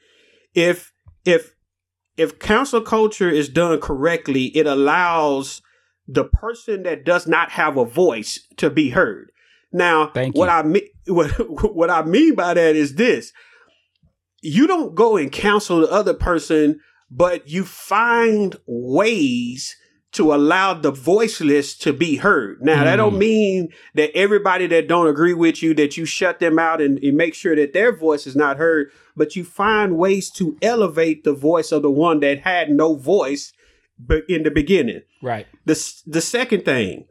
If 0.54 0.92
if 1.24 1.54
if 2.16 2.38
cancel 2.38 2.80
culture 2.80 3.28
is 3.28 3.48
done 3.48 3.80
correctly, 3.80 4.46
it 4.56 4.66
allows 4.66 5.62
the 6.06 6.24
person 6.24 6.82
that 6.84 7.04
does 7.04 7.26
not 7.26 7.50
have 7.52 7.76
a 7.76 7.84
voice 7.84 8.40
to 8.56 8.70
be 8.70 8.90
heard. 8.90 9.30
Now, 9.72 10.10
what. 10.32 10.48
I 10.48 10.62
mean 10.62 10.82
what, 11.06 11.30
what 11.74 11.90
I 11.90 12.02
mean 12.02 12.34
by 12.34 12.54
that 12.54 12.74
is 12.74 12.94
this. 12.94 13.32
You 14.40 14.66
don't 14.66 14.94
go 14.94 15.16
and 15.16 15.32
counsel 15.32 15.80
the 15.80 15.90
other 15.90 16.14
person, 16.14 16.80
but 17.10 17.48
you 17.48 17.64
find 17.64 18.56
ways 18.66 19.76
to 20.12 20.32
allow 20.32 20.72
the 20.72 20.90
voiceless 20.90 21.76
to 21.76 21.92
be 21.92 22.16
heard. 22.16 22.62
Now, 22.62 22.84
that 22.84 22.96
don't 22.96 23.14
Mm. 23.14 23.18
mean 23.18 23.68
that 23.94 24.10
everybody 24.16 24.66
that 24.68 24.88
don't 24.88 25.06
agree 25.06 25.34
with 25.34 25.62
you 25.62 25.74
that 25.74 25.98
you 25.98 26.06
shut 26.06 26.38
them 26.40 26.58
out 26.58 26.80
and, 26.80 26.98
and 27.02 27.16
make 27.16 27.34
sure 27.34 27.54
that 27.54 27.74
their 27.74 27.94
voice 27.94 28.26
is 28.26 28.34
not 28.34 28.56
heard, 28.56 28.90
but 29.16 29.36
you 29.36 29.44
find 29.44 29.98
ways 29.98 30.30
to 30.30 30.56
elevate 30.62 31.24
the 31.24 31.34
voice 31.34 31.72
of 31.72 31.82
the 31.82 31.90
one 31.90 32.20
that 32.20 32.40
had 32.40 32.70
no 32.70 32.94
voice 32.94 33.52
but 33.98 34.22
in 34.28 34.44
the 34.44 34.50
beginning. 34.50 35.02
Right. 35.22 35.46
The 35.66 35.74
the 36.06 36.20
second 36.20 36.64
thing, 36.64 37.04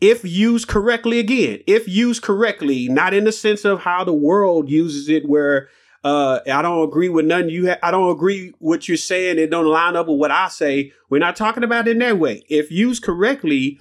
if 0.00 0.22
used 0.24 0.68
correctly, 0.68 1.18
again, 1.20 1.60
if 1.66 1.88
used 1.88 2.22
correctly, 2.22 2.88
not 2.88 3.14
in 3.14 3.24
the 3.24 3.32
sense 3.32 3.64
of 3.64 3.80
how 3.80 4.04
the 4.04 4.12
world 4.12 4.68
uses 4.68 5.08
it, 5.08 5.26
where 5.28 5.68
uh, 6.04 6.40
I 6.46 6.60
don't 6.60 6.86
agree 6.86 7.08
with 7.08 7.24
none. 7.24 7.48
You, 7.48 7.70
ha- 7.70 7.78
I 7.82 7.90
don't 7.90 8.10
agree 8.10 8.46
with 8.46 8.54
what 8.58 8.88
you're 8.88 8.96
saying. 8.98 9.38
It 9.38 9.50
don't 9.50 9.66
line 9.66 9.96
up 9.96 10.06
with 10.06 10.18
what 10.18 10.30
I 10.30 10.48
say. 10.48 10.92
We're 11.08 11.18
not 11.18 11.34
talking 11.34 11.64
about 11.64 11.88
it 11.88 11.92
in 11.92 11.98
that 12.00 12.18
way. 12.18 12.42
If 12.50 12.70
used 12.70 13.02
correctly, 13.02 13.80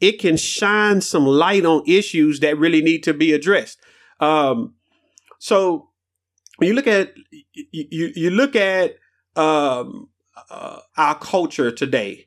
it 0.00 0.18
can 0.18 0.36
shine 0.36 1.00
some 1.00 1.26
light 1.26 1.64
on 1.64 1.84
issues 1.86 2.40
that 2.40 2.58
really 2.58 2.82
need 2.82 3.04
to 3.04 3.14
be 3.14 3.32
addressed. 3.32 3.78
Um, 4.18 4.74
so 5.38 5.90
when 6.56 6.68
you 6.68 6.74
look 6.74 6.88
at 6.88 7.14
you, 7.30 7.44
you, 7.70 8.12
you 8.16 8.30
look 8.30 8.56
at 8.56 8.96
um, 9.36 10.08
uh, 10.50 10.80
our 10.96 11.14
culture 11.18 11.70
today, 11.70 12.26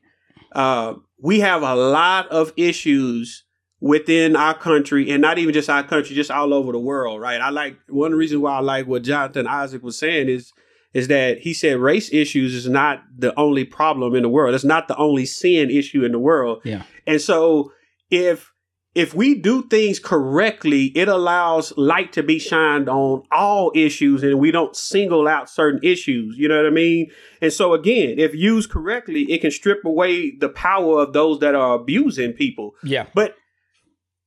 uh, 0.52 0.94
we 1.20 1.40
have 1.40 1.62
a 1.62 1.74
lot 1.74 2.28
of 2.28 2.52
issues 2.56 3.43
within 3.84 4.34
our 4.34 4.54
country, 4.54 5.10
and 5.10 5.20
not 5.20 5.36
even 5.36 5.52
just 5.52 5.68
our 5.68 5.82
country, 5.82 6.16
just 6.16 6.30
all 6.30 6.54
over 6.54 6.72
the 6.72 6.78
world. 6.78 7.20
Right? 7.20 7.38
I 7.38 7.50
like 7.50 7.76
one 7.88 8.06
of 8.06 8.12
the 8.12 8.16
reasons 8.16 8.40
why 8.40 8.56
I 8.56 8.60
like 8.60 8.86
what 8.86 9.02
Jonathan 9.02 9.46
Isaac 9.46 9.82
was 9.82 9.98
saying 9.98 10.28
is 10.30 10.52
is 10.94 11.08
that 11.08 11.40
he 11.40 11.52
said 11.52 11.76
race 11.78 12.10
issues 12.12 12.54
is 12.54 12.68
not 12.68 13.02
the 13.14 13.38
only 13.38 13.64
problem 13.64 14.14
in 14.14 14.22
the 14.22 14.28
world. 14.28 14.54
It's 14.54 14.64
not 14.64 14.88
the 14.88 14.96
only 14.96 15.26
sin 15.26 15.68
issue 15.68 16.02
in 16.02 16.12
the 16.12 16.18
world. 16.18 16.62
Yeah. 16.64 16.84
And 17.06 17.20
so 17.20 17.72
if 18.10 18.50
if 18.94 19.12
we 19.12 19.34
do 19.34 19.64
things 19.64 19.98
correctly, 19.98 20.86
it 20.96 21.08
allows 21.08 21.76
light 21.76 22.12
to 22.12 22.22
be 22.22 22.38
shined 22.38 22.88
on 22.88 23.24
all 23.32 23.72
issues 23.74 24.22
and 24.22 24.38
we 24.38 24.50
don't 24.50 24.74
single 24.74 25.28
out 25.28 25.50
certain 25.50 25.80
issues. 25.82 26.36
You 26.38 26.48
know 26.48 26.56
what 26.56 26.66
I 26.66 26.70
mean? 26.70 27.10
And 27.42 27.52
so 27.52 27.74
again, 27.74 28.18
if 28.18 28.34
used 28.34 28.70
correctly, 28.70 29.30
it 29.30 29.42
can 29.42 29.50
strip 29.50 29.84
away 29.84 30.36
the 30.38 30.48
power 30.48 31.00
of 31.00 31.12
those 31.12 31.40
that 31.40 31.54
are 31.54 31.74
abusing 31.74 32.32
people. 32.32 32.76
Yeah. 32.82 33.06
But 33.14 33.34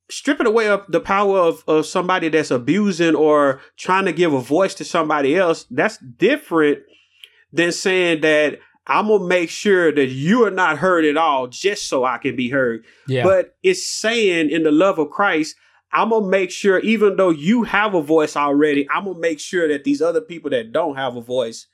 stripping 0.09 0.47
away 0.47 0.67
of 0.69 0.85
the 0.87 0.99
power 0.99 1.39
of, 1.39 1.63
of 1.67 1.85
somebody 1.85 2.29
that's 2.29 2.51
abusing 2.51 3.15
or 3.15 3.59
trying 3.75 4.05
to 4.05 4.13
give 4.13 4.33
a 4.33 4.41
voice 4.41 4.73
to 4.75 4.85
somebody 4.85 5.35
else, 5.35 5.65
that's 5.69 5.97
different 5.97 6.79
than 7.51 7.71
saying 7.71 8.21
that 8.21 8.59
I'm 8.87 9.07
gonna 9.07 9.25
make 9.25 9.49
sure 9.49 9.91
that 9.91 10.07
you 10.07 10.45
are 10.45 10.51
not 10.51 10.77
heard 10.77 11.03
at 11.03 11.17
all, 11.17 11.47
just 11.47 11.87
so 11.89 12.05
I 12.05 12.17
can 12.17 12.35
be 12.35 12.49
heard. 12.49 12.85
Yeah. 13.07 13.23
But 13.23 13.55
it's 13.61 13.85
saying 13.85 14.49
in 14.49 14.63
the 14.63 14.71
love 14.71 14.97
of 14.97 15.09
Christ, 15.09 15.55
I'm 15.91 16.09
gonna 16.09 16.27
make 16.27 16.51
sure, 16.51 16.79
even 16.79 17.17
though 17.17 17.29
you 17.29 17.63
have 17.63 17.93
a 17.93 18.01
voice 18.01 18.37
already, 18.37 18.87
I'm 18.89 19.05
gonna 19.05 19.19
make 19.19 19.39
sure 19.41 19.67
that 19.67 19.83
these 19.83 20.01
other 20.01 20.21
people 20.21 20.49
that 20.51 20.71
don't 20.71 20.95
have 20.95 21.17
a 21.17 21.21
voice 21.21 21.67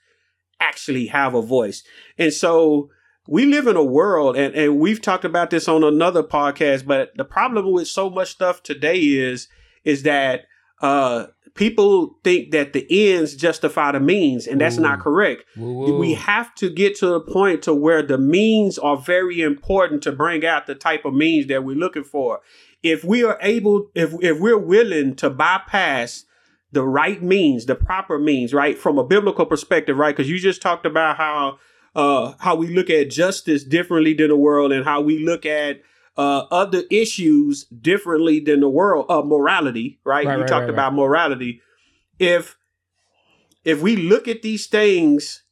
actually 0.60 1.06
have 1.06 1.34
a 1.34 1.42
voice. 1.42 1.84
And 2.18 2.32
so 2.32 2.90
we 3.26 3.46
live 3.46 3.66
in 3.66 3.76
a 3.76 3.84
world, 3.84 4.36
and, 4.36 4.54
and 4.54 4.78
we've 4.78 5.00
talked 5.00 5.24
about 5.24 5.50
this 5.50 5.68
on 5.68 5.82
another 5.82 6.22
podcast, 6.22 6.86
but 6.86 7.12
the 7.16 7.24
problem 7.24 7.72
with 7.72 7.88
so 7.88 8.10
much 8.10 8.30
stuff 8.30 8.62
today 8.62 8.98
is 8.98 9.48
is 9.84 10.02
that 10.02 10.46
uh 10.80 11.26
people 11.54 12.18
think 12.24 12.50
that 12.50 12.72
the 12.72 12.86
ends 12.90 13.34
justify 13.36 13.92
the 13.92 14.00
means, 14.00 14.46
and 14.46 14.60
that's 14.60 14.78
Ooh. 14.78 14.82
not 14.82 15.00
correct. 15.00 15.44
Ooh. 15.56 15.96
We 15.98 16.14
have 16.14 16.54
to 16.56 16.68
get 16.68 16.96
to 16.96 17.06
the 17.06 17.20
point 17.20 17.62
to 17.62 17.74
where 17.74 18.02
the 18.02 18.18
means 18.18 18.78
are 18.78 18.96
very 18.96 19.40
important 19.40 20.02
to 20.02 20.12
bring 20.12 20.44
out 20.44 20.66
the 20.66 20.74
type 20.74 21.04
of 21.04 21.14
means 21.14 21.46
that 21.46 21.64
we're 21.64 21.76
looking 21.76 22.04
for. 22.04 22.40
If 22.82 23.04
we 23.04 23.24
are 23.24 23.38
able, 23.40 23.90
if 23.94 24.14
if 24.20 24.38
we're 24.38 24.58
willing 24.58 25.16
to 25.16 25.30
bypass 25.30 26.24
the 26.72 26.82
right 26.82 27.22
means, 27.22 27.66
the 27.66 27.76
proper 27.76 28.18
means, 28.18 28.52
right, 28.52 28.76
from 28.76 28.98
a 28.98 29.04
biblical 29.04 29.46
perspective, 29.46 29.96
right? 29.96 30.14
Because 30.14 30.28
you 30.28 30.38
just 30.38 30.60
talked 30.60 30.84
about 30.84 31.16
how 31.16 31.58
uh 31.94 32.34
how 32.38 32.54
we 32.54 32.74
look 32.74 32.90
at 32.90 33.10
justice 33.10 33.64
differently 33.64 34.14
than 34.14 34.28
the 34.28 34.36
world, 34.36 34.72
and 34.72 34.84
how 34.84 35.00
we 35.00 35.24
look 35.24 35.46
at 35.46 35.80
uh, 36.16 36.46
other 36.50 36.82
issues 36.90 37.64
differently 37.64 38.40
than 38.40 38.60
the 38.60 38.68
world 38.68 39.06
of 39.08 39.24
uh, 39.24 39.26
morality, 39.26 39.98
right? 40.04 40.26
right 40.26 40.34
you 40.34 40.40
right, 40.40 40.48
talked 40.48 40.62
right, 40.62 40.70
about 40.70 40.94
morality. 40.94 41.60
If 42.18 42.56
if 43.64 43.80
we 43.80 43.96
look 43.96 44.28
at 44.28 44.42
these 44.42 44.66
things 44.66 45.42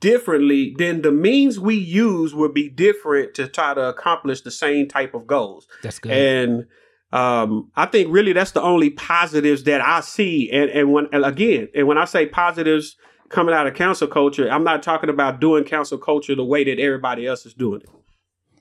differently, 0.00 0.74
then 0.78 1.02
the 1.02 1.12
means 1.12 1.58
we 1.58 1.74
use 1.74 2.34
would 2.34 2.54
be 2.54 2.68
different 2.68 3.34
to 3.34 3.48
try 3.48 3.74
to 3.74 3.88
accomplish 3.88 4.42
the 4.42 4.50
same 4.50 4.86
type 4.86 5.14
of 5.14 5.26
goals. 5.26 5.66
That's 5.82 5.98
good. 5.98 6.12
And 6.12 6.66
um, 7.12 7.70
I 7.76 7.86
think 7.86 8.12
really 8.12 8.32
that's 8.32 8.52
the 8.52 8.62
only 8.62 8.90
positives 8.90 9.64
that 9.64 9.80
I 9.80 10.00
see. 10.00 10.50
And 10.50 10.70
and 10.70 10.92
when 10.92 11.08
and 11.12 11.24
again, 11.24 11.68
and 11.74 11.86
when 11.86 11.98
I 11.98 12.04
say 12.04 12.26
positives 12.26 12.96
coming 13.32 13.54
out 13.54 13.66
of 13.66 13.74
cancel 13.74 14.06
culture, 14.06 14.48
I'm 14.48 14.62
not 14.62 14.82
talking 14.82 15.10
about 15.10 15.40
doing 15.40 15.64
cancel 15.64 15.98
culture 15.98 16.34
the 16.36 16.44
way 16.44 16.62
that 16.64 16.78
everybody 16.78 17.26
else 17.26 17.44
is 17.44 17.54
doing 17.54 17.80
it. 17.80 17.88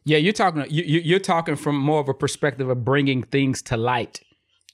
Yeah, 0.04 0.18
you're 0.18 0.34
talking 0.34 0.66
you, 0.70 0.84
you're 0.84 1.20
talking 1.20 1.56
from 1.56 1.76
more 1.76 2.00
of 2.00 2.10
a 2.10 2.14
perspective 2.14 2.68
of 2.68 2.84
bringing 2.84 3.22
things 3.22 3.62
to 3.64 3.78
light 3.78 4.22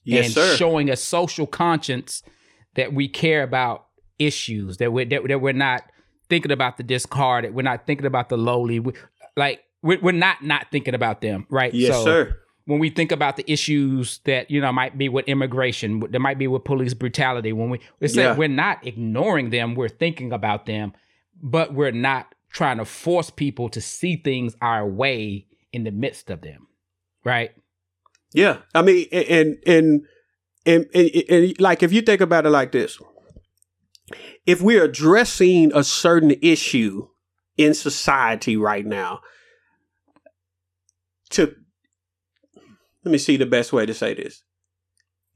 yes, 0.06 0.26
and 0.26 0.34
sir. 0.34 0.56
showing 0.56 0.90
a 0.90 0.96
social 0.96 1.46
conscience 1.46 2.24
that 2.76 2.94
we 2.94 3.10
care 3.10 3.44
about 3.44 3.88
issues 4.20 4.78
that 4.78 4.94
we're 4.94 5.06
that, 5.06 5.28
that 5.28 5.42
we're 5.42 5.52
not 5.52 5.84
thinking 6.30 6.52
about 6.52 6.78
the 6.78 6.84
discarded, 6.84 7.54
we're 7.54 7.62
not 7.62 7.86
thinking 7.86 8.06
about 8.06 8.30
the 8.30 8.38
lowly, 8.38 8.80
we, 8.80 8.94
like 9.36 9.62
we're, 9.82 10.00
we're 10.02 10.12
not 10.14 10.42
not 10.44 10.68
thinking 10.72 10.96
about 10.96 11.22
them, 11.22 11.46
right? 11.50 11.74
Yes, 11.74 11.96
so, 11.96 12.04
sir. 12.04 12.40
When 12.68 12.80
we 12.80 12.90
think 12.90 13.14
about 13.14 13.38
the 13.38 13.50
issues 13.50 14.20
that 14.26 14.52
you 14.52 14.60
know 14.60 14.74
might 14.74 14.98
be 14.98 15.08
with 15.08 15.26
immigration, 15.28 16.02
there 16.12 16.20
might 16.20 16.38
be 16.38 16.48
with 16.48 16.66
police 16.66 16.94
brutality. 16.94 17.54
When 17.54 17.70
we 17.70 18.08
say 18.08 18.24
yeah. 18.24 18.36
we're 18.36 18.50
not 18.50 18.86
ignoring 18.86 19.52
them, 19.52 19.74
we're 19.74 19.88
thinking 19.88 20.34
about 20.34 20.66
them, 20.66 20.94
but 21.42 21.74
we're 21.74 21.94
not 21.94 22.36
trying 22.52 22.78
to 22.78 22.86
force 22.86 23.30
people 23.30 23.70
to 23.70 23.80
see 23.80 24.18
things 24.18 24.56
our 24.62 24.86
way 24.86 25.48
in 25.72 25.86
the 25.86 25.92
midst 25.92 26.30
of 26.30 26.42
them. 26.42 26.68
Right? 27.24 27.52
Yeah. 28.34 28.58
I 28.76 28.82
mean, 28.82 29.08
and, 29.12 29.58
and, 29.66 30.06
and, 30.66 30.86
and, 30.94 31.10
and 31.30 31.60
like, 31.62 31.84
if 31.84 31.94
you 31.94 32.02
think 32.02 32.20
about 32.20 32.46
it 32.46 32.50
like 32.50 32.74
this, 32.74 33.00
if 34.46 34.62
we're 34.62 34.84
addressing 34.84 35.72
a 35.74 35.84
certain 35.84 36.32
issue 36.42 37.08
in 37.56 37.74
society 37.74 38.58
right 38.58 38.86
now, 38.86 39.22
to, 41.30 41.56
let 43.08 43.12
me 43.12 43.18
see 43.18 43.38
the 43.38 43.46
best 43.46 43.72
way 43.72 43.86
to 43.86 43.94
say 43.94 44.14
this 44.14 44.44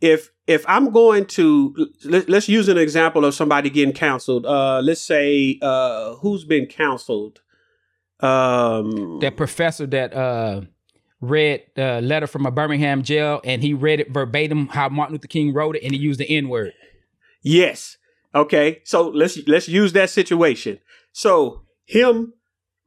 if 0.01 0.31
if 0.47 0.65
I'm 0.67 0.91
going 0.91 1.25
to 1.27 1.87
let, 2.03 2.29
us 2.29 2.49
use 2.49 2.67
an 2.67 2.77
example 2.77 3.23
of 3.23 3.35
somebody 3.35 3.69
getting 3.69 3.93
counseled. 3.93 4.45
Uh, 4.45 4.81
let's 4.83 4.99
say 4.99 5.59
uh, 5.61 6.15
who's 6.15 6.43
been 6.43 6.65
counseled. 6.65 7.41
Um, 8.19 9.19
that 9.21 9.37
professor 9.37 9.85
that 9.87 10.13
uh, 10.13 10.61
read 11.21 11.63
a 11.77 12.01
letter 12.01 12.27
from 12.27 12.45
a 12.45 12.51
Birmingham 12.51 13.03
jail, 13.03 13.39
and 13.45 13.61
he 13.61 13.73
read 13.73 13.99
it 13.99 14.11
verbatim 14.11 14.67
how 14.67 14.89
Martin 14.89 15.13
Luther 15.13 15.27
King 15.27 15.53
wrote 15.53 15.75
it, 15.75 15.83
and 15.83 15.93
he 15.93 15.99
used 15.99 16.19
the 16.19 16.29
N 16.29 16.49
word. 16.49 16.73
Yes. 17.43 17.97
Okay. 18.33 18.81
So 18.83 19.07
let's 19.09 19.39
let's 19.47 19.69
use 19.69 19.93
that 19.93 20.09
situation. 20.09 20.79
So 21.13 21.61
him 21.85 22.33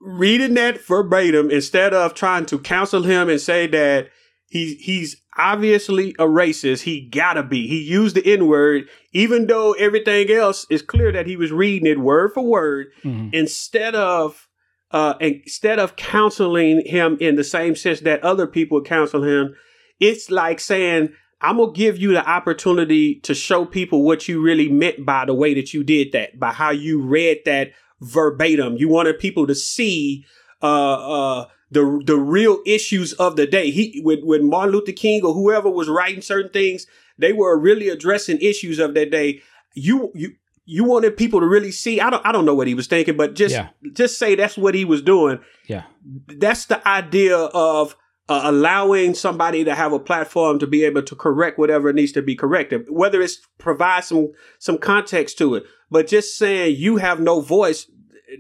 reading 0.00 0.54
that 0.54 0.84
verbatim 0.84 1.50
instead 1.50 1.94
of 1.94 2.14
trying 2.14 2.44
to 2.46 2.58
counsel 2.58 3.04
him 3.04 3.28
and 3.28 3.40
say 3.40 3.66
that 3.68 4.10
he's 4.54 4.78
he's 4.80 5.16
obviously 5.36 6.10
a 6.18 6.24
racist. 6.24 6.82
He 6.82 7.00
gotta 7.00 7.42
be. 7.42 7.66
He 7.66 7.82
used 7.82 8.14
the 8.14 8.24
N 8.24 8.46
word, 8.46 8.88
even 9.12 9.48
though 9.48 9.72
everything 9.72 10.30
else 10.30 10.64
is 10.70 10.80
clear 10.80 11.12
that 11.12 11.26
he 11.26 11.36
was 11.36 11.52
reading 11.52 11.90
it 11.90 11.98
word 11.98 12.32
for 12.32 12.44
word. 12.44 12.86
Mm-hmm. 13.02 13.30
Instead 13.34 13.96
of 13.96 14.48
uh, 14.92 15.14
instead 15.20 15.80
of 15.80 15.96
counseling 15.96 16.86
him 16.86 17.18
in 17.20 17.34
the 17.34 17.44
same 17.44 17.74
sense 17.74 18.00
that 18.00 18.22
other 18.22 18.46
people 18.46 18.80
counsel 18.80 19.24
him, 19.24 19.56
it's 19.98 20.30
like 20.30 20.60
saying, 20.60 21.12
"I'm 21.40 21.56
gonna 21.56 21.72
give 21.72 21.98
you 21.98 22.12
the 22.12 22.26
opportunity 22.26 23.16
to 23.24 23.34
show 23.34 23.64
people 23.64 24.04
what 24.04 24.28
you 24.28 24.40
really 24.40 24.70
meant 24.70 25.04
by 25.04 25.24
the 25.24 25.34
way 25.34 25.52
that 25.54 25.74
you 25.74 25.82
did 25.82 26.12
that, 26.12 26.38
by 26.38 26.52
how 26.52 26.70
you 26.70 27.02
read 27.02 27.38
that 27.44 27.72
verbatim. 28.00 28.76
You 28.76 28.88
wanted 28.88 29.18
people 29.18 29.48
to 29.48 29.54
see." 29.54 30.24
Uh, 30.62 31.40
uh, 31.40 31.46
the 31.74 32.02
the 32.04 32.16
real 32.16 32.60
issues 32.64 33.12
of 33.14 33.36
the 33.36 33.46
day. 33.46 33.70
He 33.70 34.00
when 34.02 34.24
when 34.24 34.48
Martin 34.48 34.72
Luther 34.72 34.92
King 34.92 35.24
or 35.24 35.34
whoever 35.34 35.68
was 35.68 35.88
writing 35.88 36.22
certain 36.22 36.50
things, 36.50 36.86
they 37.18 37.32
were 37.32 37.58
really 37.58 37.88
addressing 37.88 38.38
issues 38.40 38.78
of 38.78 38.94
that 38.94 39.10
day. 39.10 39.42
You 39.74 40.10
you 40.14 40.34
you 40.64 40.84
wanted 40.84 41.16
people 41.16 41.40
to 41.40 41.46
really 41.46 41.72
see. 41.72 42.00
I 42.00 42.08
don't 42.10 42.24
I 42.24 42.32
don't 42.32 42.46
know 42.46 42.54
what 42.54 42.66
he 42.66 42.74
was 42.74 42.86
thinking, 42.86 43.16
but 43.16 43.34
just 43.34 43.54
yeah. 43.54 43.68
just 43.92 44.18
say 44.18 44.34
that's 44.34 44.56
what 44.56 44.74
he 44.74 44.84
was 44.84 45.02
doing. 45.02 45.40
Yeah, 45.66 45.82
that's 46.26 46.66
the 46.66 46.86
idea 46.88 47.36
of 47.36 47.96
uh, 48.28 48.42
allowing 48.44 49.14
somebody 49.14 49.64
to 49.64 49.74
have 49.74 49.92
a 49.92 49.98
platform 49.98 50.58
to 50.60 50.66
be 50.66 50.84
able 50.84 51.02
to 51.02 51.14
correct 51.14 51.58
whatever 51.58 51.92
needs 51.92 52.12
to 52.12 52.22
be 52.22 52.34
corrected, 52.34 52.86
whether 52.88 53.20
it's 53.20 53.40
provide 53.58 54.04
some 54.04 54.32
some 54.58 54.78
context 54.78 55.36
to 55.38 55.56
it, 55.56 55.64
but 55.90 56.06
just 56.06 56.38
saying 56.38 56.76
you 56.76 56.96
have 56.96 57.20
no 57.20 57.40
voice 57.40 57.90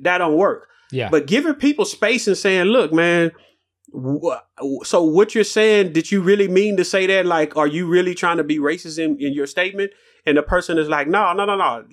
that 0.02 0.18
don't 0.18 0.36
work. 0.36 0.68
Yeah. 0.90 1.08
But 1.10 1.26
giving 1.26 1.54
people 1.54 1.84
space 1.84 2.26
and 2.26 2.36
saying, 2.36 2.66
look, 2.66 2.92
man, 2.92 3.32
wh- 3.92 4.36
so 4.84 5.02
what 5.02 5.34
you're 5.34 5.44
saying, 5.44 5.92
did 5.92 6.10
you 6.10 6.20
really 6.20 6.48
mean 6.48 6.76
to 6.76 6.84
say 6.84 7.06
that? 7.06 7.26
Like, 7.26 7.56
are 7.56 7.66
you 7.66 7.86
really 7.86 8.14
trying 8.14 8.36
to 8.38 8.44
be 8.44 8.58
racist 8.58 8.98
in, 8.98 9.16
in 9.20 9.32
your 9.32 9.46
statement? 9.46 9.92
And 10.26 10.36
the 10.36 10.42
person 10.42 10.78
is 10.78 10.88
like, 10.88 11.08
no, 11.08 11.32
no, 11.32 11.44
no, 11.44 11.56
no. 11.56 11.84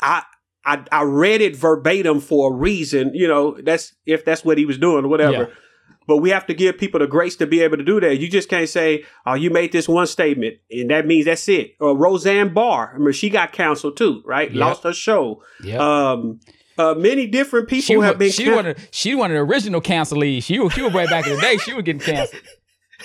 I, 0.00 0.22
I, 0.64 0.84
I 0.92 1.02
read 1.02 1.40
it 1.40 1.56
verbatim 1.56 2.20
for 2.20 2.52
a 2.52 2.54
reason. 2.54 3.12
You 3.14 3.28
know, 3.28 3.56
that's 3.60 3.94
if 4.06 4.24
that's 4.24 4.44
what 4.44 4.58
he 4.58 4.66
was 4.66 4.78
doing 4.78 5.04
or 5.04 5.08
whatever. 5.08 5.32
Yeah. 5.32 5.46
But 6.06 6.16
we 6.18 6.30
have 6.30 6.46
to 6.46 6.54
give 6.54 6.76
people 6.76 6.98
the 6.98 7.06
grace 7.06 7.36
to 7.36 7.46
be 7.46 7.60
able 7.60 7.76
to 7.76 7.84
do 7.84 8.00
that. 8.00 8.18
You 8.18 8.28
just 8.28 8.48
can't 8.48 8.68
say, 8.68 9.04
"Oh, 9.26 9.34
you 9.34 9.48
made 9.48 9.70
this 9.70 9.88
one 9.88 10.08
statement, 10.08 10.56
and 10.70 10.90
that 10.90 11.06
means 11.06 11.26
that's 11.26 11.48
it." 11.48 11.76
Or 11.78 11.96
Roseanne 11.96 12.52
Barr, 12.52 12.92
I 12.94 12.98
mean, 12.98 13.12
she 13.12 13.30
got 13.30 13.52
canceled 13.52 13.96
too, 13.96 14.20
right? 14.24 14.50
Yep. 14.50 14.58
Lost 14.58 14.82
her 14.82 14.92
show. 14.92 15.42
Yeah. 15.62 15.78
Um, 15.78 16.40
uh, 16.80 16.94
many 16.94 17.26
different 17.26 17.68
people 17.68 17.82
she 17.82 18.00
have 18.00 18.18
been. 18.18 18.30
She 18.30 18.44
can- 18.44 18.54
wanted. 18.54 18.88
She 18.90 19.14
wanted 19.14 19.34
the 19.34 19.40
original 19.40 19.80
cancelees. 19.80 20.44
She 20.44 20.58
was. 20.58 20.72
She 20.72 20.82
was 20.82 20.92
way 20.92 21.06
back 21.06 21.26
in 21.26 21.36
the 21.36 21.40
day. 21.40 21.56
She 21.58 21.74
was 21.74 21.84
getting 21.84 22.00
canceled. 22.00 22.42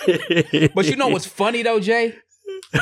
but 0.74 0.86
you 0.86 0.96
know 0.96 1.08
what's 1.08 1.26
funny 1.26 1.62
though, 1.62 1.80
Jay? 1.80 2.14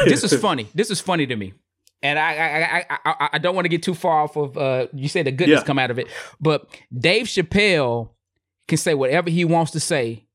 This 0.04 0.24
is 0.24 0.34
funny. 0.40 0.68
This 0.74 0.90
is 0.90 1.00
funny 1.00 1.26
to 1.26 1.36
me. 1.36 1.54
And 2.02 2.18
I 2.18 2.34
I 2.34 2.86
I 2.90 2.98
I, 3.04 3.28
I 3.34 3.38
don't 3.38 3.54
want 3.54 3.64
to 3.64 3.68
get 3.68 3.82
too 3.82 3.94
far 3.94 4.22
off 4.22 4.36
of 4.36 4.56
uh 4.58 4.86
you 4.92 5.08
say 5.08 5.22
the 5.22 5.32
goodness 5.32 5.60
yeah. 5.60 5.64
come 5.64 5.78
out 5.78 5.90
of 5.90 5.98
it. 5.98 6.08
But 6.40 6.66
Dave 6.96 7.26
Chappelle 7.26 8.10
can 8.68 8.78
say 8.78 8.94
whatever 8.94 9.30
he 9.30 9.44
wants 9.44 9.72
to 9.72 9.80
say 9.80 10.26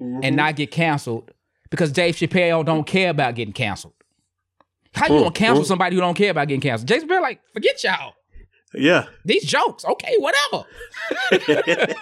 mm-hmm. 0.00 0.20
and 0.22 0.36
not 0.36 0.56
get 0.56 0.70
canceled 0.70 1.32
because 1.70 1.92
Dave 1.92 2.16
Chappelle 2.16 2.64
don't 2.64 2.86
care 2.86 3.10
about 3.10 3.34
getting 3.34 3.52
canceled. 3.52 3.94
How 4.94 5.06
you 5.12 5.20
gonna 5.20 5.30
cancel 5.32 5.64
somebody 5.64 5.96
who 5.96 6.00
don't 6.00 6.14
care 6.14 6.30
about 6.30 6.48
getting 6.48 6.60
canceled? 6.60 6.88
Dave 6.88 7.02
Chappelle 7.02 7.20
like, 7.20 7.40
forget 7.52 7.82
y'all. 7.84 8.14
Yeah. 8.74 9.06
These 9.24 9.44
jokes, 9.44 9.84
okay, 9.84 10.14
whatever. 10.18 10.64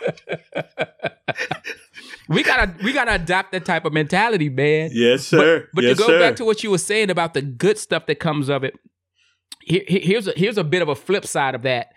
we 2.29 2.43
gotta 2.43 2.75
we 2.83 2.93
gotta 2.93 3.15
adopt 3.15 3.53
that 3.53 3.65
type 3.65 3.85
of 3.85 3.93
mentality, 3.93 4.49
man. 4.49 4.91
Yes, 4.93 5.27
sir. 5.27 5.61
But, 5.61 5.69
but 5.75 5.85
yes, 5.85 5.97
to 5.97 6.03
go 6.03 6.09
sir. 6.09 6.19
back 6.19 6.37
to 6.37 6.45
what 6.45 6.65
you 6.65 6.71
were 6.71 6.79
saying 6.79 7.11
about 7.11 7.35
the 7.35 7.43
good 7.43 7.79
stuff 7.79 8.07
that 8.07 8.19
comes 8.19 8.49
of 8.49 8.65
it, 8.65 8.75
here, 9.61 9.83
here's 9.87 10.27
a 10.27 10.33
here's 10.37 10.59
a 10.59 10.65
bit 10.65 10.83
of 10.83 10.89
a 10.89 10.95
flip 10.95 11.27
side 11.27 11.55
of 11.55 11.63
that. 11.63 11.93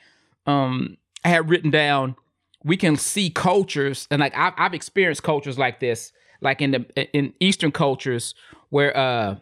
Um, 0.46 0.98
I 1.26 1.30
had 1.30 1.50
written 1.50 1.72
down 1.72 2.16
we 2.64 2.78
can 2.78 2.98
see 2.98 3.30
cultures, 3.30 4.08
and 4.12 4.20
like 4.20 4.36
I've, 4.36 4.54
I've 4.58 4.74
experienced 4.74 5.24
cultures 5.24 5.58
like 5.58 5.80
this, 5.80 6.12
like 6.42 6.62
in 6.62 6.72
the 6.72 7.16
in 7.18 7.34
Eastern 7.40 7.72
cultures 7.72 8.36
where 8.70 8.96
uh 8.96 9.36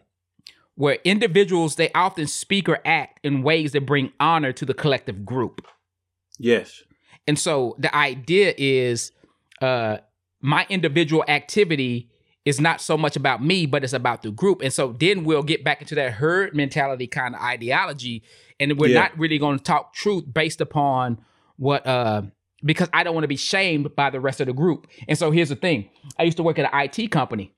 where 0.78 0.98
individuals 1.02 1.74
they 1.74 1.90
often 1.92 2.28
speak 2.28 2.68
or 2.68 2.78
act 2.84 3.18
in 3.24 3.42
ways 3.42 3.72
that 3.72 3.84
bring 3.84 4.12
honor 4.20 4.52
to 4.52 4.64
the 4.64 4.72
collective 4.72 5.24
group. 5.26 5.66
Yes. 6.38 6.84
And 7.26 7.36
so 7.36 7.74
the 7.78 7.94
idea 7.94 8.54
is 8.56 9.10
uh 9.60 9.98
my 10.40 10.66
individual 10.68 11.24
activity 11.26 12.08
is 12.44 12.60
not 12.60 12.80
so 12.80 12.96
much 12.96 13.16
about 13.16 13.42
me, 13.42 13.66
but 13.66 13.82
it's 13.82 13.92
about 13.92 14.22
the 14.22 14.30
group. 14.30 14.62
And 14.62 14.72
so 14.72 14.94
then 15.00 15.24
we'll 15.24 15.42
get 15.42 15.64
back 15.64 15.80
into 15.80 15.96
that 15.96 16.12
herd 16.12 16.54
mentality 16.54 17.08
kind 17.08 17.34
of 17.34 17.40
ideology. 17.40 18.22
And 18.60 18.78
we're 18.78 18.90
yeah. 18.90 19.00
not 19.00 19.18
really 19.18 19.36
going 19.36 19.58
to 19.58 19.64
talk 19.64 19.94
truth 19.94 20.32
based 20.32 20.60
upon 20.60 21.18
what 21.56 21.84
uh 21.88 22.22
because 22.64 22.88
I 22.92 23.02
don't 23.02 23.14
want 23.14 23.24
to 23.24 23.28
be 23.28 23.36
shamed 23.36 23.96
by 23.96 24.10
the 24.10 24.20
rest 24.20 24.40
of 24.40 24.46
the 24.46 24.52
group. 24.52 24.86
And 25.08 25.18
so 25.18 25.32
here's 25.32 25.48
the 25.48 25.56
thing. 25.56 25.90
I 26.20 26.22
used 26.22 26.36
to 26.36 26.44
work 26.44 26.60
at 26.60 26.72
an 26.72 26.80
IT 26.88 27.10
company 27.10 27.52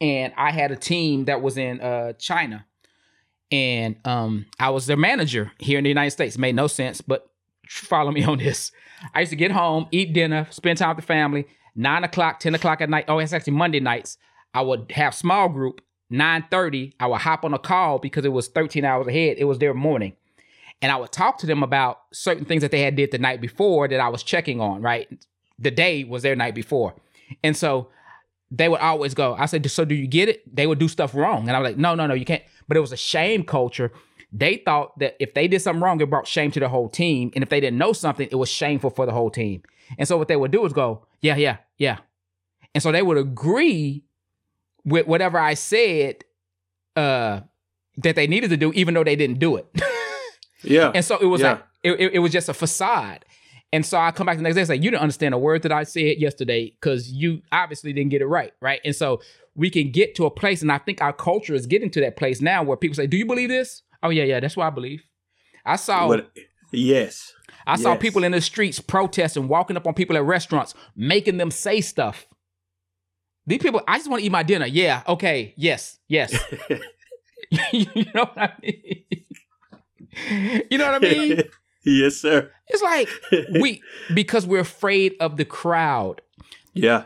and 0.00 0.32
I 0.36 0.50
had 0.50 0.70
a 0.70 0.76
team 0.76 1.24
that 1.26 1.42
was 1.42 1.56
in 1.56 1.80
uh 1.80 2.12
China. 2.14 2.66
And 3.50 3.96
um 4.04 4.46
I 4.58 4.70
was 4.70 4.86
their 4.86 4.96
manager 4.96 5.52
here 5.58 5.78
in 5.78 5.84
the 5.84 5.90
United 5.90 6.10
States. 6.10 6.38
Made 6.38 6.54
no 6.54 6.66
sense, 6.66 7.00
but 7.00 7.28
follow 7.68 8.10
me 8.10 8.22
on 8.32 8.38
this. 8.38 8.72
I 9.14 9.20
used 9.20 9.30
to 9.30 9.36
get 9.36 9.50
home, 9.50 9.88
eat 9.90 10.12
dinner, 10.12 10.46
spend 10.50 10.78
time 10.78 10.96
with 10.96 11.04
the 11.04 11.06
family. 11.06 11.46
Nine 11.78 12.04
o'clock, 12.04 12.40
10 12.40 12.54
o'clock 12.54 12.80
at 12.80 12.88
night. 12.88 13.04
Oh, 13.06 13.18
it's 13.18 13.34
actually 13.34 13.52
Monday 13.52 13.80
nights. 13.80 14.16
I 14.54 14.62
would 14.62 14.90
have 14.92 15.14
small 15.14 15.48
group. 15.50 15.82
9:30, 16.10 16.94
I 17.00 17.06
would 17.08 17.20
hop 17.20 17.44
on 17.44 17.52
a 17.52 17.58
call 17.58 17.98
because 17.98 18.24
it 18.24 18.32
was 18.32 18.48
13 18.48 18.84
hours 18.84 19.06
ahead. 19.08 19.36
It 19.38 19.44
was 19.44 19.58
their 19.58 19.74
morning. 19.74 20.14
And 20.80 20.92
I 20.92 20.96
would 20.96 21.12
talk 21.12 21.38
to 21.38 21.46
them 21.46 21.62
about 21.62 22.00
certain 22.12 22.44
things 22.44 22.62
that 22.62 22.70
they 22.70 22.80
had 22.80 22.96
did 22.96 23.10
the 23.10 23.18
night 23.18 23.40
before 23.40 23.88
that 23.88 23.98
I 23.98 24.08
was 24.08 24.22
checking 24.22 24.60
on, 24.60 24.82
right? 24.82 25.08
The 25.58 25.70
day 25.70 26.04
was 26.04 26.22
their 26.22 26.36
night 26.36 26.54
before. 26.54 26.94
And 27.42 27.56
so 27.56 27.88
they 28.50 28.68
would 28.68 28.80
always 28.80 29.14
go, 29.14 29.34
I 29.34 29.46
said, 29.46 29.68
so 29.70 29.84
do 29.84 29.94
you 29.94 30.06
get 30.06 30.28
it? 30.28 30.54
They 30.54 30.66
would 30.66 30.78
do 30.78 30.88
stuff 30.88 31.14
wrong. 31.14 31.48
And 31.48 31.56
I 31.56 31.60
was 31.60 31.70
like, 31.70 31.78
no, 31.78 31.94
no, 31.94 32.06
no, 32.06 32.14
you 32.14 32.24
can't. 32.24 32.42
But 32.68 32.76
it 32.76 32.80
was 32.80 32.92
a 32.92 32.96
shame 32.96 33.44
culture 33.44 33.92
they 34.32 34.56
thought 34.56 34.98
that 34.98 35.16
if 35.18 35.34
they 35.34 35.48
did 35.48 35.62
something 35.62 35.82
wrong, 35.82 36.00
it 36.00 36.10
brought 36.10 36.26
shame 36.26 36.50
to 36.52 36.60
the 36.60 36.68
whole 36.68 36.88
team. 36.88 37.30
And 37.34 37.42
if 37.42 37.48
they 37.48 37.60
didn't 37.60 37.78
know 37.78 37.92
something, 37.92 38.28
it 38.30 38.34
was 38.34 38.48
shameful 38.48 38.90
for 38.90 39.06
the 39.06 39.12
whole 39.12 39.30
team. 39.30 39.62
And 39.98 40.06
so 40.06 40.18
what 40.18 40.28
they 40.28 40.36
would 40.36 40.50
do 40.50 40.64
is 40.66 40.72
go, 40.72 41.06
yeah, 41.20 41.36
yeah, 41.36 41.58
yeah. 41.78 41.98
And 42.74 42.82
so 42.82 42.92
they 42.92 43.02
would 43.02 43.16
agree 43.16 44.04
with 44.84 45.06
whatever 45.06 45.38
I 45.38 45.54
said 45.54 46.24
uh, 46.96 47.40
that 47.98 48.16
they 48.16 48.26
needed 48.26 48.50
to 48.50 48.56
do, 48.56 48.72
even 48.72 48.94
though 48.94 49.04
they 49.04 49.16
didn't 49.16 49.38
do 49.38 49.56
it. 49.56 49.66
yeah. 50.62 50.92
And 50.94 51.04
so 51.04 51.18
it 51.18 51.26
was 51.26 51.40
yeah. 51.40 51.52
like, 51.52 51.64
it, 51.82 52.14
it 52.14 52.18
was 52.18 52.32
just 52.32 52.48
a 52.48 52.54
facade. 52.54 53.24
And 53.72 53.84
so 53.84 53.98
I 53.98 54.10
come 54.10 54.26
back 54.26 54.36
the 54.36 54.42
next 54.42 54.54
day 54.54 54.60
and 54.62 54.68
say, 54.68 54.76
you 54.76 54.90
didn't 54.90 55.02
understand 55.02 55.34
a 55.34 55.38
word 55.38 55.62
that 55.62 55.72
I 55.72 55.82
said 55.82 56.18
yesterday 56.18 56.70
because 56.70 57.10
you 57.10 57.42
obviously 57.52 57.92
didn't 57.92 58.10
get 58.10 58.22
it 58.22 58.26
right. 58.26 58.52
Right. 58.60 58.80
And 58.84 58.94
so 58.94 59.20
we 59.54 59.70
can 59.70 59.90
get 59.90 60.14
to 60.16 60.26
a 60.26 60.30
place, 60.30 60.62
and 60.62 60.70
I 60.70 60.78
think 60.78 61.00
our 61.00 61.12
culture 61.12 61.54
is 61.54 61.66
getting 61.66 61.90
to 61.92 62.00
that 62.02 62.16
place 62.16 62.40
now 62.40 62.62
where 62.62 62.76
people 62.76 62.94
say, 62.94 63.06
Do 63.06 63.16
you 63.16 63.26
believe 63.26 63.48
this? 63.48 63.82
Oh 64.02 64.10
yeah, 64.10 64.24
yeah, 64.24 64.40
that's 64.40 64.56
what 64.56 64.66
I 64.66 64.70
believe. 64.70 65.02
I 65.64 65.76
saw. 65.76 66.06
What, 66.08 66.30
yes. 66.72 67.32
I 67.66 67.72
yes. 67.72 67.82
saw 67.82 67.96
people 67.96 68.22
in 68.22 68.32
the 68.32 68.40
streets 68.40 68.78
protesting, 68.78 69.48
walking 69.48 69.76
up 69.76 69.86
on 69.86 69.94
people 69.94 70.16
at 70.16 70.24
restaurants, 70.24 70.74
making 70.94 71.38
them 71.38 71.50
say 71.50 71.80
stuff. 71.80 72.26
These 73.46 73.58
people, 73.58 73.80
I 73.88 73.96
just 73.98 74.10
want 74.10 74.20
to 74.20 74.26
eat 74.26 74.32
my 74.32 74.42
dinner. 74.42 74.66
Yeah, 74.66 75.02
okay, 75.08 75.54
yes, 75.56 75.98
yes. 76.06 76.36
you 77.72 78.06
know 78.14 78.24
what 78.24 78.38
I 78.38 78.52
mean? 78.62 79.04
you 80.70 80.78
know 80.78 80.92
what 80.92 80.94
I 80.94 80.98
mean? 80.98 81.42
yes, 81.90 82.16
sir. 82.16 82.50
It's 82.68 82.82
like 82.82 83.08
we 83.60 83.80
because 84.12 84.46
we're 84.46 84.60
afraid 84.60 85.14
of 85.20 85.36
the 85.36 85.44
crowd. 85.44 86.20
Yeah. 86.74 87.04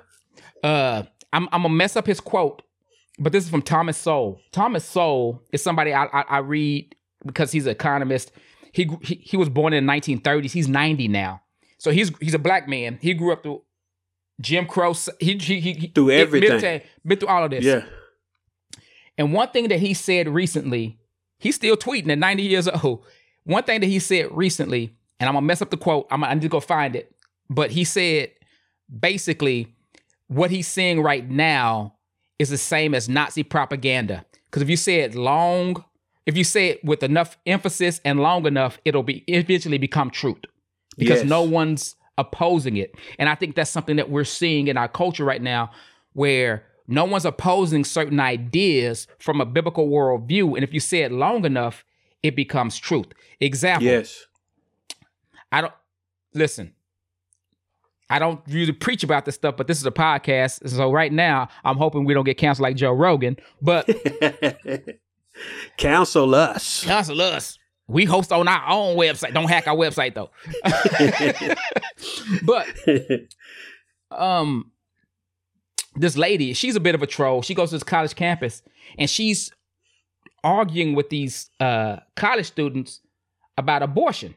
Uh, 0.64 1.04
I'm 1.32 1.48
I'm 1.52 1.62
gonna 1.62 1.74
mess 1.74 1.96
up 1.96 2.06
his 2.06 2.18
quote, 2.20 2.62
but 3.18 3.32
this 3.32 3.44
is 3.44 3.50
from 3.50 3.62
Thomas 3.62 3.96
Sowell. 3.96 4.40
Thomas 4.52 4.84
Sowell 4.84 5.42
is 5.52 5.62
somebody 5.62 5.92
I, 5.92 6.04
I, 6.06 6.24
I 6.28 6.38
read 6.38 6.94
because 7.24 7.52
he's 7.52 7.66
an 7.66 7.72
economist. 7.72 8.32
He, 8.72 8.90
he 9.02 9.16
he 9.16 9.36
was 9.36 9.48
born 9.48 9.72
in 9.72 9.84
the 9.84 9.92
1930s. 9.92 10.52
He's 10.52 10.68
90 10.68 11.08
now, 11.08 11.42
so 11.78 11.90
he's 11.90 12.10
he's 12.18 12.34
a 12.34 12.38
black 12.38 12.68
man. 12.68 12.98
He 13.02 13.14
grew 13.14 13.32
up 13.32 13.42
through 13.42 13.62
Jim 14.40 14.66
Crow. 14.66 14.94
He 15.18 15.36
he, 15.36 15.60
he 15.60 15.86
through 15.88 16.10
everything. 16.10 16.60
Been, 16.60 16.82
been 17.04 17.18
through 17.18 17.28
all 17.28 17.44
of 17.44 17.50
this. 17.50 17.64
Yeah. 17.64 17.84
And 19.18 19.34
one 19.34 19.48
thing 19.50 19.68
that 19.68 19.80
he 19.80 19.92
said 19.92 20.28
recently, 20.28 20.98
he's 21.38 21.56
still 21.56 21.76
tweeting 21.76 22.10
at 22.10 22.18
90 22.18 22.42
years 22.42 22.68
old. 22.68 23.04
One 23.50 23.64
thing 23.64 23.80
that 23.80 23.88
he 23.88 23.98
said 23.98 24.28
recently, 24.30 24.94
and 25.18 25.28
I'm 25.28 25.34
gonna 25.34 25.44
mess 25.44 25.60
up 25.60 25.70
the 25.70 25.76
quote. 25.76 26.06
I'm 26.12 26.20
gonna, 26.20 26.30
I 26.30 26.34
need 26.34 26.42
to 26.42 26.48
go 26.48 26.60
find 26.60 26.94
it. 26.94 27.12
But 27.48 27.72
he 27.72 27.82
said 27.82 28.30
basically 28.88 29.74
what 30.28 30.52
he's 30.52 30.68
seeing 30.68 31.02
right 31.02 31.28
now 31.28 31.94
is 32.38 32.50
the 32.50 32.56
same 32.58 32.94
as 32.94 33.08
Nazi 33.08 33.42
propaganda. 33.42 34.24
Because 34.46 34.62
if 34.62 34.70
you 34.70 34.76
say 34.76 35.00
it 35.00 35.16
long, 35.16 35.84
if 36.26 36.36
you 36.36 36.44
say 36.44 36.68
it 36.68 36.84
with 36.84 37.02
enough 37.02 37.36
emphasis 37.44 38.00
and 38.04 38.20
long 38.20 38.46
enough, 38.46 38.78
it'll 38.84 39.02
be 39.02 39.24
eventually 39.26 39.78
become 39.78 40.10
truth. 40.10 40.44
Because 40.96 41.22
yes. 41.22 41.28
no 41.28 41.42
one's 41.42 41.96
opposing 42.18 42.76
it. 42.76 42.94
And 43.18 43.28
I 43.28 43.34
think 43.34 43.56
that's 43.56 43.70
something 43.70 43.96
that 43.96 44.10
we're 44.10 44.22
seeing 44.22 44.68
in 44.68 44.76
our 44.76 44.88
culture 44.88 45.24
right 45.24 45.42
now 45.42 45.72
where 46.12 46.62
no 46.86 47.04
one's 47.04 47.24
opposing 47.24 47.82
certain 47.82 48.20
ideas 48.20 49.08
from 49.18 49.40
a 49.40 49.44
biblical 49.44 49.88
worldview. 49.88 50.54
And 50.54 50.62
if 50.62 50.72
you 50.72 50.78
say 50.78 51.02
it 51.02 51.10
long 51.10 51.44
enough, 51.44 51.84
it 52.22 52.36
becomes 52.36 52.78
truth. 52.78 53.06
Example. 53.40 53.86
Yes. 53.86 54.26
I 55.52 55.62
don't 55.62 55.72
listen. 56.34 56.74
I 58.10 58.18
don't 58.18 58.40
usually 58.48 58.76
preach 58.76 59.04
about 59.04 59.24
this 59.24 59.36
stuff, 59.36 59.56
but 59.56 59.68
this 59.68 59.78
is 59.78 59.86
a 59.86 59.92
podcast. 59.92 60.68
So 60.68 60.90
right 60.90 61.12
now, 61.12 61.48
I'm 61.64 61.76
hoping 61.76 62.04
we 62.04 62.12
don't 62.12 62.24
get 62.24 62.38
canceled 62.38 62.64
like 62.64 62.76
Joe 62.76 62.92
Rogan. 62.92 63.36
But 63.62 63.88
counsel 65.78 66.34
us. 66.34 66.84
Counsel 66.84 67.20
us. 67.20 67.56
We 67.86 68.04
host 68.04 68.32
on 68.32 68.48
our 68.48 68.68
own 68.68 68.96
website. 68.96 69.32
Don't 69.32 69.48
hack 69.48 69.66
our 69.68 69.76
website 69.76 70.14
though. 70.14 70.30
but 72.42 72.66
um 74.20 74.70
this 75.96 76.16
lady, 76.16 76.52
she's 76.52 76.76
a 76.76 76.80
bit 76.80 76.94
of 76.94 77.02
a 77.02 77.06
troll. 77.06 77.42
She 77.42 77.54
goes 77.54 77.70
to 77.70 77.76
this 77.76 77.82
college 77.82 78.14
campus 78.14 78.62
and 78.96 79.10
she's 79.10 79.50
arguing 80.42 80.94
with 80.94 81.10
these 81.10 81.50
uh 81.60 81.96
college 82.16 82.46
students 82.46 83.00
about 83.56 83.82
abortion. 83.82 84.34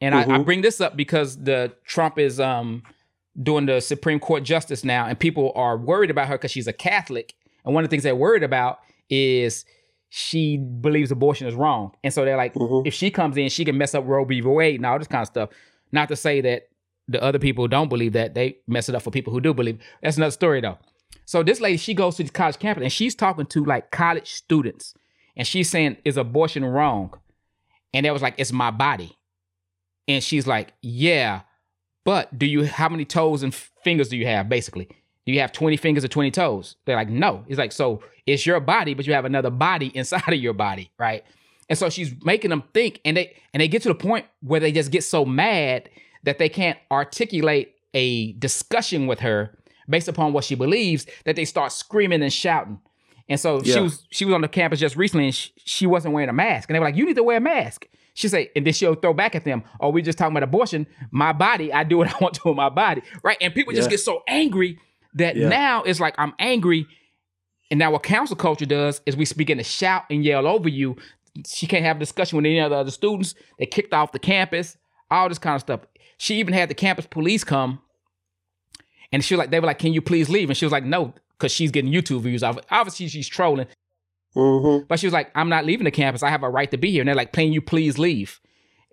And 0.00 0.14
mm-hmm. 0.14 0.30
I, 0.30 0.34
I, 0.34 0.36
mm-hmm. 0.38 0.44
bring 0.44 0.62
this 0.62 0.80
up 0.80 0.96
because 0.96 1.42
the 1.42 1.72
Trump 1.84 2.18
is 2.18 2.40
um 2.40 2.82
doing 3.42 3.66
the 3.66 3.80
Supreme 3.80 4.20
Court 4.20 4.42
justice 4.42 4.84
now, 4.84 5.06
and 5.06 5.18
people 5.18 5.52
are 5.54 5.76
worried 5.76 6.10
about 6.10 6.28
her 6.28 6.36
because 6.36 6.50
she's 6.50 6.68
a 6.68 6.72
Catholic. 6.72 7.34
And 7.64 7.74
one 7.74 7.84
of 7.84 7.90
the 7.90 7.94
things 7.94 8.02
they're 8.02 8.14
worried 8.14 8.42
about 8.42 8.78
is 9.10 9.64
she 10.10 10.56
believes 10.56 11.10
abortion 11.10 11.48
is 11.48 11.54
wrong. 11.54 11.92
And 12.04 12.14
so 12.14 12.24
they're 12.24 12.36
like, 12.36 12.54
mm-hmm. 12.54 12.86
if 12.86 12.94
she 12.94 13.10
comes 13.10 13.36
in, 13.36 13.48
she 13.48 13.64
can 13.64 13.76
mess 13.76 13.94
up 13.94 14.06
Roe 14.06 14.24
v. 14.24 14.42
Wade 14.42 14.76
and 14.76 14.86
all 14.86 14.98
this 14.98 15.08
kind 15.08 15.22
of 15.22 15.26
stuff. 15.26 15.50
Not 15.90 16.08
to 16.08 16.16
say 16.16 16.40
that 16.42 16.68
the 17.08 17.22
other 17.22 17.38
people 17.38 17.66
don't 17.68 17.88
believe 17.88 18.12
that, 18.12 18.34
they 18.34 18.58
mess 18.66 18.88
it 18.88 18.94
up 18.94 19.02
for 19.02 19.10
people 19.10 19.32
who 19.32 19.40
do 19.40 19.52
believe. 19.52 19.78
That's 20.02 20.16
another 20.16 20.30
story 20.30 20.60
though. 20.60 20.78
So 21.24 21.42
this 21.42 21.60
lady, 21.60 21.78
she 21.78 21.94
goes 21.94 22.16
to 22.16 22.24
the 22.24 22.30
college 22.30 22.58
campus 22.58 22.82
and 22.82 22.92
she's 22.92 23.14
talking 23.14 23.46
to 23.46 23.64
like 23.64 23.90
college 23.90 24.32
students. 24.32 24.94
And 25.36 25.46
she's 25.46 25.70
saying, 25.70 25.96
is 26.04 26.16
abortion 26.16 26.64
wrong? 26.64 27.14
And 27.92 28.06
they 28.06 28.10
was 28.10 28.22
like, 28.22 28.34
it's 28.38 28.52
my 28.52 28.70
body. 28.70 29.16
And 30.06 30.22
she's 30.22 30.46
like, 30.46 30.72
yeah, 30.82 31.42
but 32.04 32.38
do 32.38 32.46
you 32.46 32.66
how 32.66 32.88
many 32.88 33.04
toes 33.04 33.42
and 33.42 33.54
fingers 33.54 34.08
do 34.08 34.16
you 34.16 34.26
have 34.26 34.48
basically? 34.48 34.88
Do 35.26 35.32
you 35.32 35.40
have 35.40 35.52
20 35.52 35.76
fingers 35.78 36.04
or 36.04 36.08
20 36.08 36.30
toes? 36.30 36.76
They're 36.84 36.96
like, 36.96 37.08
no. 37.08 37.44
It's 37.48 37.58
like, 37.58 37.72
so 37.72 38.02
it's 38.26 38.44
your 38.44 38.60
body, 38.60 38.94
but 38.94 39.06
you 39.06 39.14
have 39.14 39.24
another 39.24 39.50
body 39.50 39.86
inside 39.94 40.28
of 40.28 40.34
your 40.34 40.52
body, 40.52 40.90
right? 40.98 41.24
And 41.68 41.78
so 41.78 41.88
she's 41.88 42.14
making 42.24 42.50
them 42.50 42.62
think, 42.74 43.00
and 43.04 43.16
they 43.16 43.34
and 43.54 43.60
they 43.60 43.68
get 43.68 43.82
to 43.82 43.88
the 43.88 43.94
point 43.94 44.26
where 44.42 44.60
they 44.60 44.70
just 44.70 44.90
get 44.90 45.02
so 45.02 45.24
mad 45.24 45.88
that 46.24 46.38
they 46.38 46.48
can't 46.48 46.78
articulate 46.90 47.74
a 47.94 48.32
discussion 48.32 49.06
with 49.06 49.20
her 49.20 49.56
based 49.88 50.08
upon 50.08 50.32
what 50.32 50.44
she 50.44 50.54
believes 50.54 51.06
that 51.24 51.36
they 51.36 51.44
start 51.44 51.72
screaming 51.72 52.22
and 52.22 52.32
shouting. 52.32 52.80
And 53.28 53.40
so 53.40 53.62
yeah. 53.62 53.74
she 53.74 53.80
was 53.80 54.06
she 54.10 54.24
was 54.24 54.34
on 54.34 54.40
the 54.42 54.48
campus 54.48 54.80
just 54.80 54.96
recently 54.96 55.26
and 55.26 55.34
she, 55.34 55.50
she 55.56 55.86
wasn't 55.86 56.14
wearing 56.14 56.28
a 56.28 56.32
mask. 56.32 56.68
And 56.68 56.74
they 56.74 56.78
were 56.78 56.86
like, 56.86 56.96
you 56.96 57.06
need 57.06 57.16
to 57.16 57.22
wear 57.22 57.38
a 57.38 57.40
mask. 57.40 57.86
She 58.14 58.28
say, 58.28 58.50
and 58.54 58.64
then 58.64 58.72
she'll 58.72 58.94
throw 58.94 59.12
back 59.12 59.34
at 59.34 59.44
them, 59.44 59.64
oh, 59.80 59.88
we 59.88 60.00
just 60.00 60.18
talking 60.18 60.36
about 60.36 60.44
abortion. 60.44 60.86
My 61.10 61.32
body, 61.32 61.72
I 61.72 61.84
do 61.84 61.98
what 61.98 62.08
I 62.14 62.18
want 62.20 62.34
to 62.36 62.48
with 62.48 62.56
my 62.56 62.68
body. 62.68 63.02
Right. 63.22 63.36
And 63.40 63.54
people 63.54 63.72
yeah. 63.72 63.80
just 63.80 63.90
get 63.90 64.00
so 64.00 64.22
angry 64.28 64.78
that 65.14 65.36
yeah. 65.36 65.48
now 65.48 65.82
it's 65.82 66.00
like 66.00 66.14
I'm 66.18 66.34
angry. 66.38 66.86
And 67.70 67.78
now 67.78 67.92
what 67.92 68.02
cancel 68.02 68.36
culture 68.36 68.66
does 68.66 69.00
is 69.06 69.16
we 69.16 69.26
begin 69.36 69.58
to 69.58 69.64
shout 69.64 70.04
and 70.10 70.24
yell 70.24 70.46
over 70.46 70.68
you. 70.68 70.96
She 71.46 71.66
can't 71.66 71.84
have 71.84 71.96
a 71.96 72.00
discussion 72.00 72.36
with 72.36 72.46
any 72.46 72.60
of 72.60 72.70
the 72.70 72.76
other 72.76 72.90
students. 72.90 73.34
They 73.58 73.66
kicked 73.66 73.92
off 73.92 74.12
the 74.12 74.18
campus, 74.18 74.76
all 75.10 75.28
this 75.28 75.38
kind 75.38 75.56
of 75.56 75.62
stuff. 75.62 75.80
She 76.18 76.36
even 76.36 76.54
had 76.54 76.68
the 76.68 76.74
campus 76.74 77.06
police 77.06 77.42
come 77.42 77.80
and 79.14 79.24
she 79.24 79.34
was 79.34 79.38
like, 79.38 79.50
they 79.50 79.60
were 79.60 79.66
like, 79.66 79.78
can 79.78 79.92
you 79.92 80.02
please 80.02 80.28
leave? 80.28 80.50
And 80.50 80.56
she 80.56 80.64
was 80.64 80.72
like, 80.72 80.84
no, 80.84 81.14
because 81.38 81.52
she's 81.52 81.70
getting 81.70 81.92
YouTube 81.92 82.22
views. 82.22 82.42
Obviously, 82.42 83.08
she's 83.08 83.28
trolling. 83.28 83.66
Mm-hmm. 84.36 84.86
But 84.88 84.98
she 84.98 85.06
was 85.06 85.12
like, 85.12 85.30
I'm 85.34 85.48
not 85.48 85.64
leaving 85.64 85.84
the 85.84 85.90
campus. 85.90 86.22
I 86.22 86.30
have 86.30 86.42
a 86.42 86.50
right 86.50 86.70
to 86.70 86.76
be 86.76 86.90
here. 86.90 87.02
And 87.02 87.08
they're 87.08 87.14
like, 87.14 87.32
can 87.32 87.52
you 87.52 87.60
please 87.60 87.98
leave? 87.98 88.40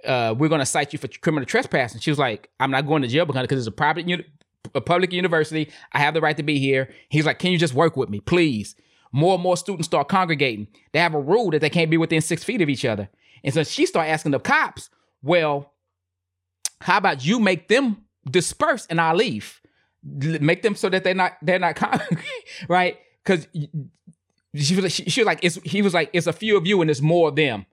Uh, 0.06 0.36
we're 0.38 0.50
going 0.50 0.60
to 0.60 0.66
cite 0.66 0.94
you 0.94 1.00
for 1.00 1.08
criminal 1.08 1.46
trespass. 1.46 1.94
And 1.94 2.02
She 2.02 2.12
was 2.12 2.20
like, 2.20 2.50
I'm 2.60 2.72
not 2.72 2.88
going 2.88 3.02
to 3.02 3.08
jail 3.08 3.26
because 3.26 3.52
it's 3.52 3.68
a 3.68 3.72
private, 3.72 4.08
uni- 4.08 4.26
a 4.76 4.82
public 4.82 5.14
university. 5.14 5.72
I 5.94 6.00
have 6.00 6.14
the 6.14 6.22
right 6.22 6.38
to 6.38 6.44
be 6.44 6.60
here. 6.60 6.94
He's 7.10 7.26
like, 7.26 7.39
can 7.39 7.52
you 7.52 7.58
just 7.58 7.74
work 7.74 7.98
with 7.98 8.10
me, 8.10 8.20
please? 8.20 8.76
More 9.12 9.34
and 9.36 9.44
more 9.44 9.58
students 9.58 9.88
start 9.88 10.08
congregating. 10.08 10.68
They 10.94 11.00
have 11.00 11.14
a 11.14 11.20
rule 11.20 11.52
that 11.52 11.62
they 11.62 11.70
can't 11.70 11.92
be 11.92 11.98
within 11.98 12.22
six 12.22 12.44
feet 12.44 12.62
of 12.62 12.70
each 12.70 12.86
other. 12.86 13.10
And 13.44 13.54
so 13.54 13.64
she 13.64 13.86
started 13.86 14.10
asking 14.12 14.32
the 14.32 14.39
cops, 14.39 14.89
well, 15.24 15.74
How 16.82 16.98
about 16.98 17.26
you 17.26 17.39
make 17.39 17.68
them 17.68 18.06
disperse 18.30 18.86
and 18.88 19.02
I 19.02 19.14
leave? 19.14 19.61
Make 20.04 20.62
them 20.62 20.76
so 20.76 20.89
that 20.89 21.04
they're 21.04 21.14
not 21.14 21.34
they're 21.41 21.60
not 21.60 21.80
right? 22.68 22.97
Because 23.24 23.47
she 24.56 24.76
was, 24.76 24.91
she, 24.91 25.10
she 25.10 25.22
was 25.22 25.26
like, 25.26 25.39
it's, 25.43 25.56
he 25.64 25.82
was 25.82 25.93
like, 25.93 26.10
it's 26.14 26.28
a 26.28 26.34
few 26.34 26.58
of 26.58 26.66
you 26.66 26.82
and 26.82 26.89
it's 26.89 27.02
more 27.02 27.30
of 27.30 27.36
them. 27.36 27.66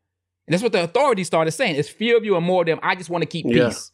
And 0.47 0.55
that's 0.55 0.63
what 0.63 0.73
the 0.73 0.85
authorities 0.85 1.27
started 1.27 1.51
saying. 1.53 1.77
It's 1.77 1.89
few 1.89 2.17
of 2.17 2.25
you 2.25 2.37
and 2.37 2.45
more 2.45 2.63
of 2.63 2.67
them. 2.67 2.79
I 2.83 2.95
just 2.95 3.11
want 3.11 3.23
to 3.23 3.27
keep 3.27 3.47
yeah. 3.47 3.69
peace. 3.69 3.93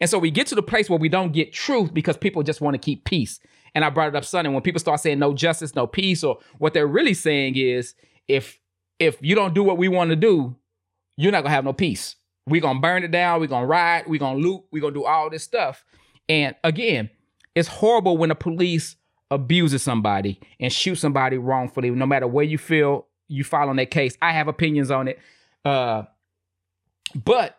And 0.00 0.10
so 0.10 0.18
we 0.18 0.30
get 0.30 0.46
to 0.48 0.54
the 0.54 0.62
place 0.62 0.90
where 0.90 0.98
we 0.98 1.08
don't 1.08 1.32
get 1.32 1.52
truth 1.52 1.94
because 1.94 2.16
people 2.16 2.42
just 2.42 2.60
want 2.60 2.74
to 2.74 2.78
keep 2.78 3.04
peace. 3.04 3.40
And 3.74 3.84
I 3.84 3.90
brought 3.90 4.08
it 4.08 4.16
up 4.16 4.24
Sunday 4.24 4.50
when 4.50 4.62
people 4.62 4.80
start 4.80 5.00
saying 5.00 5.18
no 5.18 5.32
justice, 5.32 5.74
no 5.74 5.86
peace, 5.86 6.22
or 6.24 6.38
what 6.58 6.74
they're 6.74 6.86
really 6.86 7.14
saying 7.14 7.56
is 7.56 7.94
if 8.28 8.60
if 8.98 9.18
you 9.20 9.34
don't 9.34 9.54
do 9.54 9.62
what 9.62 9.78
we 9.78 9.88
want 9.88 10.10
to 10.10 10.16
do, 10.16 10.56
you're 11.16 11.32
not 11.32 11.42
gonna 11.42 11.54
have 11.54 11.64
no 11.64 11.72
peace. 11.72 12.16
We're 12.46 12.60
gonna 12.60 12.80
burn 12.80 13.02
it 13.02 13.10
down, 13.10 13.40
we're 13.40 13.46
gonna 13.46 13.66
riot, 13.66 14.08
we're 14.08 14.20
gonna 14.20 14.38
loot, 14.38 14.64
we're 14.70 14.82
gonna 14.82 14.94
do 14.94 15.04
all 15.04 15.30
this 15.30 15.42
stuff. 15.42 15.84
And 16.28 16.54
again, 16.62 17.10
it's 17.54 17.68
horrible 17.68 18.16
when 18.16 18.28
the 18.28 18.34
police 18.34 18.96
abuses 19.30 19.82
somebody 19.82 20.40
and 20.60 20.72
shoots 20.72 21.00
somebody 21.00 21.38
wrongfully, 21.38 21.90
no 21.90 22.06
matter 22.06 22.26
where 22.26 22.44
you 22.44 22.58
feel 22.58 23.06
you 23.28 23.44
file 23.44 23.68
on 23.68 23.76
that 23.76 23.90
case. 23.90 24.16
I 24.20 24.32
have 24.32 24.48
opinions 24.48 24.90
on 24.90 25.08
it. 25.08 25.18
Uh, 25.64 26.04
but 27.14 27.58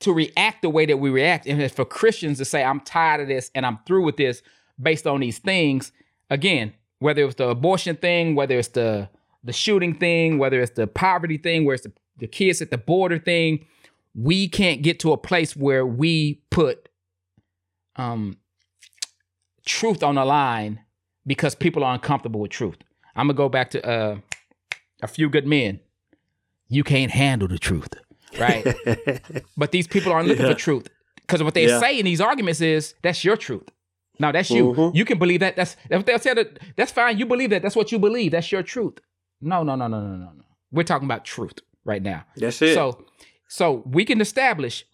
to 0.00 0.12
react 0.12 0.62
the 0.62 0.70
way 0.70 0.86
that 0.86 0.98
we 0.98 1.10
react, 1.10 1.46
and 1.46 1.70
for 1.72 1.84
Christians 1.84 2.38
to 2.38 2.44
say, 2.44 2.62
I'm 2.62 2.80
tired 2.80 3.20
of 3.22 3.28
this 3.28 3.50
and 3.54 3.66
I'm 3.66 3.78
through 3.86 4.04
with 4.04 4.16
this 4.16 4.42
based 4.80 5.06
on 5.06 5.20
these 5.20 5.38
things, 5.38 5.92
again, 6.30 6.74
whether 7.00 7.24
it's 7.24 7.36
the 7.36 7.48
abortion 7.48 7.96
thing, 7.96 8.34
whether 8.34 8.58
it's 8.58 8.68
the 8.68 9.08
the 9.44 9.52
shooting 9.52 9.94
thing, 9.94 10.38
whether 10.38 10.60
it's 10.60 10.74
the 10.74 10.86
poverty 10.86 11.38
thing, 11.38 11.64
where 11.64 11.74
it's 11.74 11.84
the, 11.84 11.92
the 12.18 12.26
kids 12.26 12.60
at 12.60 12.70
the 12.70 12.76
border 12.76 13.18
thing, 13.18 13.64
we 14.14 14.48
can't 14.48 14.82
get 14.82 14.98
to 15.00 15.12
a 15.12 15.16
place 15.16 15.54
where 15.54 15.86
we 15.86 16.42
put 16.50 16.87
um 17.98 18.38
truth 19.66 20.02
on 20.02 20.14
the 20.14 20.24
line 20.24 20.80
because 21.26 21.54
people 21.54 21.84
are 21.84 21.94
uncomfortable 21.94 22.40
with 22.40 22.50
truth. 22.50 22.78
I'm 23.14 23.26
gonna 23.26 23.34
go 23.34 23.48
back 23.48 23.70
to 23.70 23.86
uh, 23.86 24.16
a 25.02 25.06
few 25.06 25.28
good 25.28 25.46
men. 25.46 25.80
You 26.68 26.84
can't 26.84 27.10
handle 27.10 27.48
the 27.48 27.58
truth, 27.58 27.94
right? 28.38 28.64
but 29.56 29.72
these 29.72 29.86
people 29.86 30.12
aren't 30.12 30.28
looking 30.28 30.44
yeah. 30.44 30.52
for 30.52 30.58
truth 30.58 30.88
because 31.16 31.42
what 31.42 31.54
they 31.54 31.68
yeah. 31.68 31.80
say 31.80 31.98
in 31.98 32.04
these 32.04 32.20
arguments 32.20 32.60
is 32.60 32.94
that's 33.02 33.24
your 33.24 33.36
truth. 33.36 33.68
No, 34.18 34.32
that's 34.32 34.50
you. 34.50 34.72
Mm-hmm. 34.72 34.96
You 34.96 35.04
can 35.04 35.18
believe 35.18 35.40
that. 35.40 35.56
That's 35.56 35.76
they'll 35.88 36.18
say 36.18 36.34
that. 36.34 36.58
That's 36.76 36.90
fine. 36.90 37.18
You 37.18 37.26
believe 37.26 37.50
that. 37.50 37.62
That's 37.62 37.76
what 37.76 37.92
you 37.92 37.98
believe. 37.98 38.32
That's 38.32 38.50
your 38.50 38.62
truth. 38.62 38.98
No, 39.40 39.62
no, 39.62 39.76
no, 39.76 39.86
no, 39.86 40.00
no, 40.00 40.16
no, 40.16 40.32
no. 40.32 40.44
We're 40.72 40.82
talking 40.82 41.06
about 41.06 41.24
truth 41.24 41.60
right 41.84 42.02
now. 42.02 42.24
That's 42.36 42.60
it. 42.60 42.74
So, 42.74 43.04
so 43.48 43.82
we 43.86 44.04
can 44.04 44.20
establish 44.20 44.84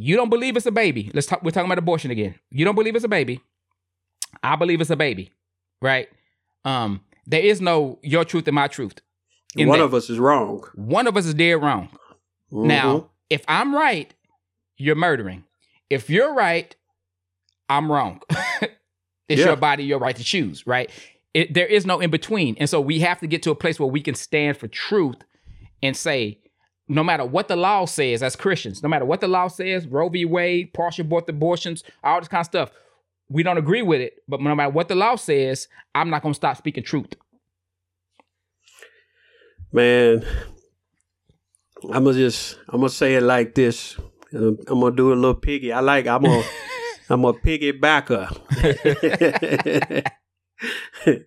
you 0.00 0.16
don't 0.16 0.30
believe 0.30 0.56
it's 0.56 0.66
a 0.66 0.70
baby. 0.70 1.10
Let's 1.12 1.26
talk. 1.26 1.42
We're 1.42 1.50
talking 1.50 1.66
about 1.66 1.78
abortion 1.78 2.12
again. 2.12 2.36
You 2.50 2.64
don't 2.64 2.76
believe 2.76 2.94
it's 2.94 3.04
a 3.04 3.08
baby. 3.08 3.40
I 4.44 4.54
believe 4.54 4.80
it's 4.80 4.90
a 4.90 4.96
baby, 4.96 5.32
right? 5.82 6.08
Um, 6.64 7.00
there 7.26 7.40
is 7.40 7.60
no 7.60 7.98
your 8.02 8.24
truth 8.24 8.46
and 8.46 8.54
my 8.54 8.68
truth. 8.68 9.00
One 9.56 9.78
that. 9.78 9.84
of 9.84 9.94
us 9.94 10.08
is 10.08 10.20
wrong. 10.20 10.62
One 10.76 11.08
of 11.08 11.16
us 11.16 11.26
is 11.26 11.34
dead 11.34 11.54
wrong. 11.54 11.88
Mm-hmm. 12.52 12.68
Now, 12.68 13.10
if 13.28 13.44
I'm 13.48 13.74
right, 13.74 14.14
you're 14.76 14.94
murdering. 14.94 15.44
If 15.90 16.08
you're 16.08 16.32
right, 16.32 16.74
I'm 17.68 17.90
wrong. 17.90 18.22
it's 19.28 19.40
yeah. 19.40 19.46
your 19.46 19.56
body, 19.56 19.82
your 19.82 19.98
right 19.98 20.14
to 20.14 20.22
choose, 20.22 20.64
right? 20.64 20.90
It, 21.34 21.54
there 21.54 21.66
is 21.66 21.86
no 21.86 21.98
in 21.98 22.10
between. 22.10 22.56
And 22.58 22.70
so 22.70 22.80
we 22.80 23.00
have 23.00 23.18
to 23.20 23.26
get 23.26 23.42
to 23.44 23.50
a 23.50 23.56
place 23.56 23.80
where 23.80 23.88
we 23.88 24.00
can 24.00 24.14
stand 24.14 24.58
for 24.58 24.68
truth 24.68 25.16
and 25.82 25.96
say, 25.96 26.38
no 26.88 27.04
matter 27.04 27.24
what 27.24 27.48
the 27.48 27.56
law 27.56 27.84
says 27.84 28.22
as 28.22 28.36
Christians, 28.36 28.82
no 28.82 28.88
matter 28.88 29.04
what 29.04 29.20
the 29.20 29.28
law 29.28 29.48
says, 29.48 29.86
Roe 29.86 30.08
v. 30.08 30.24
Wade, 30.24 30.72
partial 30.72 31.04
birth 31.04 31.28
abortions, 31.28 31.84
all 32.02 32.20
this 32.20 32.28
kind 32.28 32.40
of 32.40 32.46
stuff, 32.46 32.70
we 33.28 33.42
don't 33.42 33.58
agree 33.58 33.82
with 33.82 34.00
it, 34.00 34.22
but 34.26 34.40
no 34.40 34.54
matter 34.54 34.70
what 34.70 34.88
the 34.88 34.94
law 34.94 35.16
says, 35.16 35.68
I'm 35.94 36.08
not 36.08 36.22
going 36.22 36.32
to 36.32 36.36
stop 36.36 36.56
speaking 36.56 36.82
truth. 36.82 37.14
Man, 39.70 40.24
I'm 41.84 42.04
gonna 42.04 42.14
just 42.14 42.58
I'm 42.68 42.80
gonna 42.80 42.88
say 42.88 43.14
it 43.16 43.22
like 43.22 43.54
this. 43.54 43.96
I'm 44.32 44.56
gonna 44.64 44.96
do 44.96 45.12
a 45.12 45.14
little 45.14 45.34
piggy. 45.34 45.72
I 45.72 45.80
like 45.80 46.06
I'm 46.06 46.22
gonna 46.22 46.42
I'm 47.10 47.24
a 47.24 47.34
piggybacker. 47.34 48.28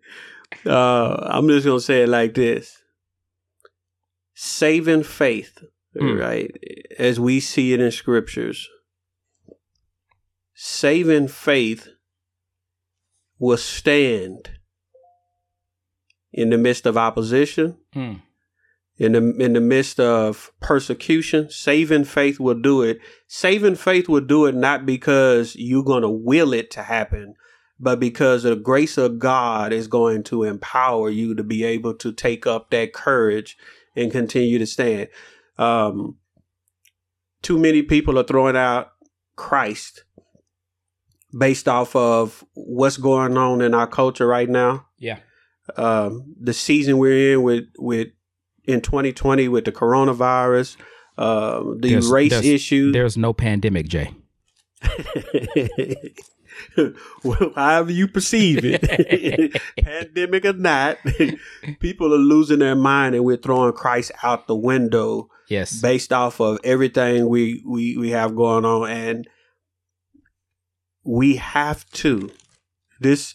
uh, 0.66 1.16
I'm 1.30 1.48
just 1.48 1.66
gonna 1.66 1.80
say 1.80 2.04
it 2.04 2.10
like 2.10 2.34
this: 2.34 2.81
saving 4.44 5.04
faith, 5.04 5.64
mm. 5.96 6.20
right? 6.20 6.52
As 6.98 7.20
we 7.20 7.40
see 7.40 7.74
it 7.74 7.80
in 7.80 7.92
scriptures, 7.92 8.68
saving 10.56 11.28
faith 11.28 11.90
will 13.38 13.58
stand 13.58 14.50
in 16.34 16.50
the 16.50 16.58
midst 16.58 16.88
of 16.88 16.98
opposition, 16.98 17.78
mm. 17.96 18.20
in 18.98 19.12
the 19.12 19.36
in 19.38 19.54
the 19.54 19.62
midst 19.62 20.00
of 20.00 20.52
persecution. 20.60 21.48
Saving 21.52 22.06
faith 22.06 22.40
will 22.40 22.60
do 22.60 22.82
it. 22.82 23.00
Saving 23.28 23.76
faith 23.76 24.10
will 24.10 24.22
do 24.22 24.48
it 24.48 24.56
not 24.56 24.88
because 24.88 25.56
you're 25.56 25.84
going 25.84 26.02
to 26.02 26.10
will 26.10 26.52
it 26.52 26.72
to 26.72 26.82
happen, 26.82 27.36
but 27.80 28.00
because 28.00 28.42
the 28.42 28.56
grace 28.56 28.98
of 28.98 29.20
God 29.20 29.72
is 29.72 29.88
going 29.88 30.24
to 30.24 30.46
empower 30.46 31.12
you 31.12 31.36
to 31.36 31.44
be 31.44 31.64
able 31.64 31.94
to 31.96 32.12
take 32.12 32.48
up 32.48 32.72
that 32.72 32.92
courage 32.92 33.56
and 33.96 34.12
continue 34.12 34.58
to 34.60 34.66
stand. 34.66 35.10
Um, 35.58 36.18
too 37.42 37.58
many 37.58 37.82
people 37.82 38.18
are 38.20 38.24
throwing 38.24 38.56
out 38.56 38.92
Christ 39.36 40.04
based 41.38 41.68
off 41.68 41.96
of 41.96 42.44
what's 42.54 42.98
going 42.98 43.38
on 43.38 43.62
in 43.62 43.74
our 43.74 43.88
culture 43.88 44.28
right 44.28 44.50
now. 44.50 44.88
Yeah. 44.98 45.20
Um, 45.78 46.36
the 46.40 46.54
season 46.54 46.98
we're 46.98 47.34
in 47.34 47.44
with 47.44 47.66
with 47.78 48.10
in 48.66 48.82
2020 48.82 49.48
with 49.48 49.66
the 49.66 49.72
coronavirus, 49.72 50.78
uh, 51.18 51.62
the 51.78 51.92
there's, 51.92 52.10
race 52.10 52.32
there's, 52.32 52.46
issue. 52.46 52.92
There's 52.92 53.18
no 53.18 53.34
pandemic, 53.34 53.88
Jay. 53.88 54.12
well, 57.24 57.52
however 57.56 57.92
you 57.92 58.08
perceive 58.08 58.60
it, 58.64 59.62
pandemic 59.84 60.46
or 60.46 60.54
not, 60.54 60.98
people 61.80 62.14
are 62.14 62.18
losing 62.18 62.60
their 62.60 62.76
mind, 62.76 63.16
and 63.16 63.26
we're 63.26 63.38
throwing 63.38 63.74
Christ 63.74 64.12
out 64.24 64.48
the 64.48 64.56
window. 64.56 65.30
Yes, 65.48 65.82
based 65.82 66.14
off 66.14 66.40
of 66.40 66.60
everything 66.64 67.28
we 67.28 67.62
we 67.66 67.98
we 67.98 68.12
have 68.12 68.36
going 68.36 68.64
on, 68.64 68.90
and 68.90 69.28
we 71.04 71.36
have 71.38 71.90
to 71.92 72.32
this 73.00 73.34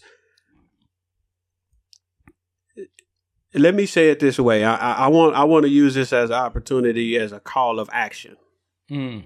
let 3.53 3.75
me 3.75 3.85
say 3.85 4.09
it 4.09 4.19
this 4.19 4.39
way 4.39 4.63
I, 4.63 4.75
I, 4.75 4.91
I 5.05 5.07
want 5.07 5.35
i 5.35 5.43
want 5.43 5.63
to 5.63 5.69
use 5.69 5.93
this 5.93 6.13
as 6.13 6.29
an 6.29 6.35
opportunity 6.35 7.17
as 7.17 7.31
a 7.31 7.39
call 7.39 7.79
of 7.79 7.89
action 7.91 8.37
mm. 8.89 9.25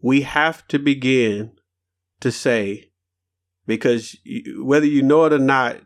we 0.00 0.22
have 0.22 0.66
to 0.68 0.78
begin 0.78 1.52
to 2.20 2.32
say 2.32 2.90
because 3.66 4.16
whether 4.58 4.86
you 4.86 5.02
know 5.02 5.24
it 5.24 5.32
or 5.32 5.38
not 5.38 5.76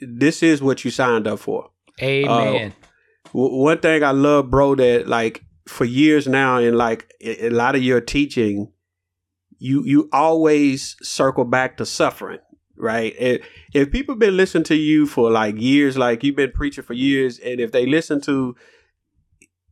this 0.00 0.42
is 0.42 0.62
what 0.62 0.84
you 0.84 0.90
signed 0.90 1.26
up 1.26 1.38
for. 1.38 1.70
Amen. 2.02 2.72
Uh, 2.72 2.74
one 3.32 3.78
thing 3.78 4.04
i 4.04 4.12
love 4.12 4.48
bro 4.48 4.76
that 4.76 5.08
like 5.08 5.42
for 5.66 5.84
years 5.84 6.28
now 6.28 6.58
and 6.58 6.76
like 6.76 7.12
a 7.20 7.50
lot 7.50 7.74
of 7.74 7.82
your 7.82 8.00
teaching 8.00 8.70
you 9.58 9.82
you 9.84 10.08
always 10.12 10.94
circle 11.02 11.44
back 11.44 11.76
to 11.76 11.84
suffering 11.84 12.38
right? 12.76 13.14
If, 13.18 13.46
if 13.72 13.92
people 13.92 14.16
been 14.16 14.36
listening 14.36 14.64
to 14.64 14.74
you 14.74 15.06
for 15.06 15.30
like 15.30 15.60
years 15.60 15.96
like 15.96 16.22
you've 16.24 16.36
been 16.36 16.52
preaching 16.52 16.84
for 16.84 16.92
years 16.92 17.38
and 17.38 17.60
if 17.60 17.72
they 17.72 17.86
listen 17.86 18.20
to 18.22 18.56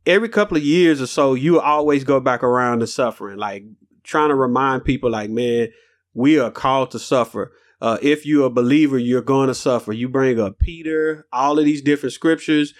every 0.05 0.29
couple 0.29 0.57
of 0.57 0.63
years 0.63 1.01
or 1.01 1.07
so 1.07 1.33
you 1.33 1.59
always 1.59 2.03
go 2.03 2.19
back 2.19 2.43
around 2.43 2.79
to 2.79 2.87
suffering 2.87 3.37
like 3.37 3.63
trying 4.03 4.29
to 4.29 4.35
remind 4.35 4.83
people 4.83 5.09
like 5.09 5.29
man 5.29 5.69
we 6.13 6.39
are 6.39 6.51
called 6.51 6.91
to 6.91 6.99
suffer 6.99 7.51
uh, 7.81 7.97
if 8.01 8.25
you're 8.25 8.47
a 8.47 8.49
believer 8.49 8.97
you're 8.97 9.21
going 9.21 9.47
to 9.47 9.55
suffer 9.55 9.91
you 9.91 10.07
bring 10.07 10.39
up 10.39 10.59
peter 10.59 11.25
all 11.31 11.59
of 11.59 11.65
these 11.65 11.81
different 11.81 12.13
scriptures 12.13 12.73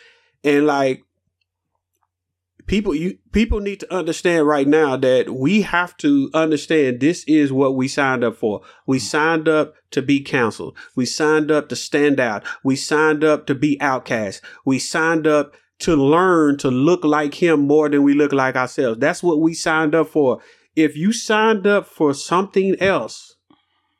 and 0.43 0.65
like 0.65 1.03
people 2.65 2.95
you 2.95 3.17
people 3.31 3.59
need 3.59 3.79
to 3.79 3.93
understand 3.93 4.47
right 4.47 4.67
now 4.67 4.95
that 4.95 5.29
we 5.29 5.61
have 5.61 5.95
to 5.97 6.29
understand 6.33 6.99
this 6.99 7.23
is 7.25 7.51
what 7.51 7.75
we 7.75 7.87
signed 7.87 8.23
up 8.23 8.35
for. 8.35 8.61
We 8.85 8.99
signed 8.99 9.47
up 9.47 9.75
to 9.91 10.01
be 10.01 10.21
counseled. 10.21 10.77
We 10.95 11.05
signed 11.05 11.51
up 11.51 11.69
to 11.69 11.75
stand 11.75 12.19
out. 12.19 12.43
We 12.63 12.75
signed 12.75 13.23
up 13.23 13.47
to 13.47 13.55
be 13.55 13.79
outcast. 13.81 14.41
We 14.65 14.79
signed 14.79 15.27
up 15.27 15.55
to 15.79 15.95
learn 15.95 16.57
to 16.59 16.71
look 16.71 17.03
like 17.03 17.33
him 17.33 17.61
more 17.61 17.89
than 17.89 18.03
we 18.03 18.13
look 18.13 18.31
like 18.31 18.55
ourselves. 18.55 18.99
That's 18.99 19.23
what 19.23 19.41
we 19.41 19.53
signed 19.53 19.95
up 19.95 20.07
for. 20.07 20.39
If 20.75 20.95
you 20.95 21.13
signed 21.13 21.67
up 21.67 21.85
for 21.85 22.13
something 22.13 22.75
else, 22.79 23.35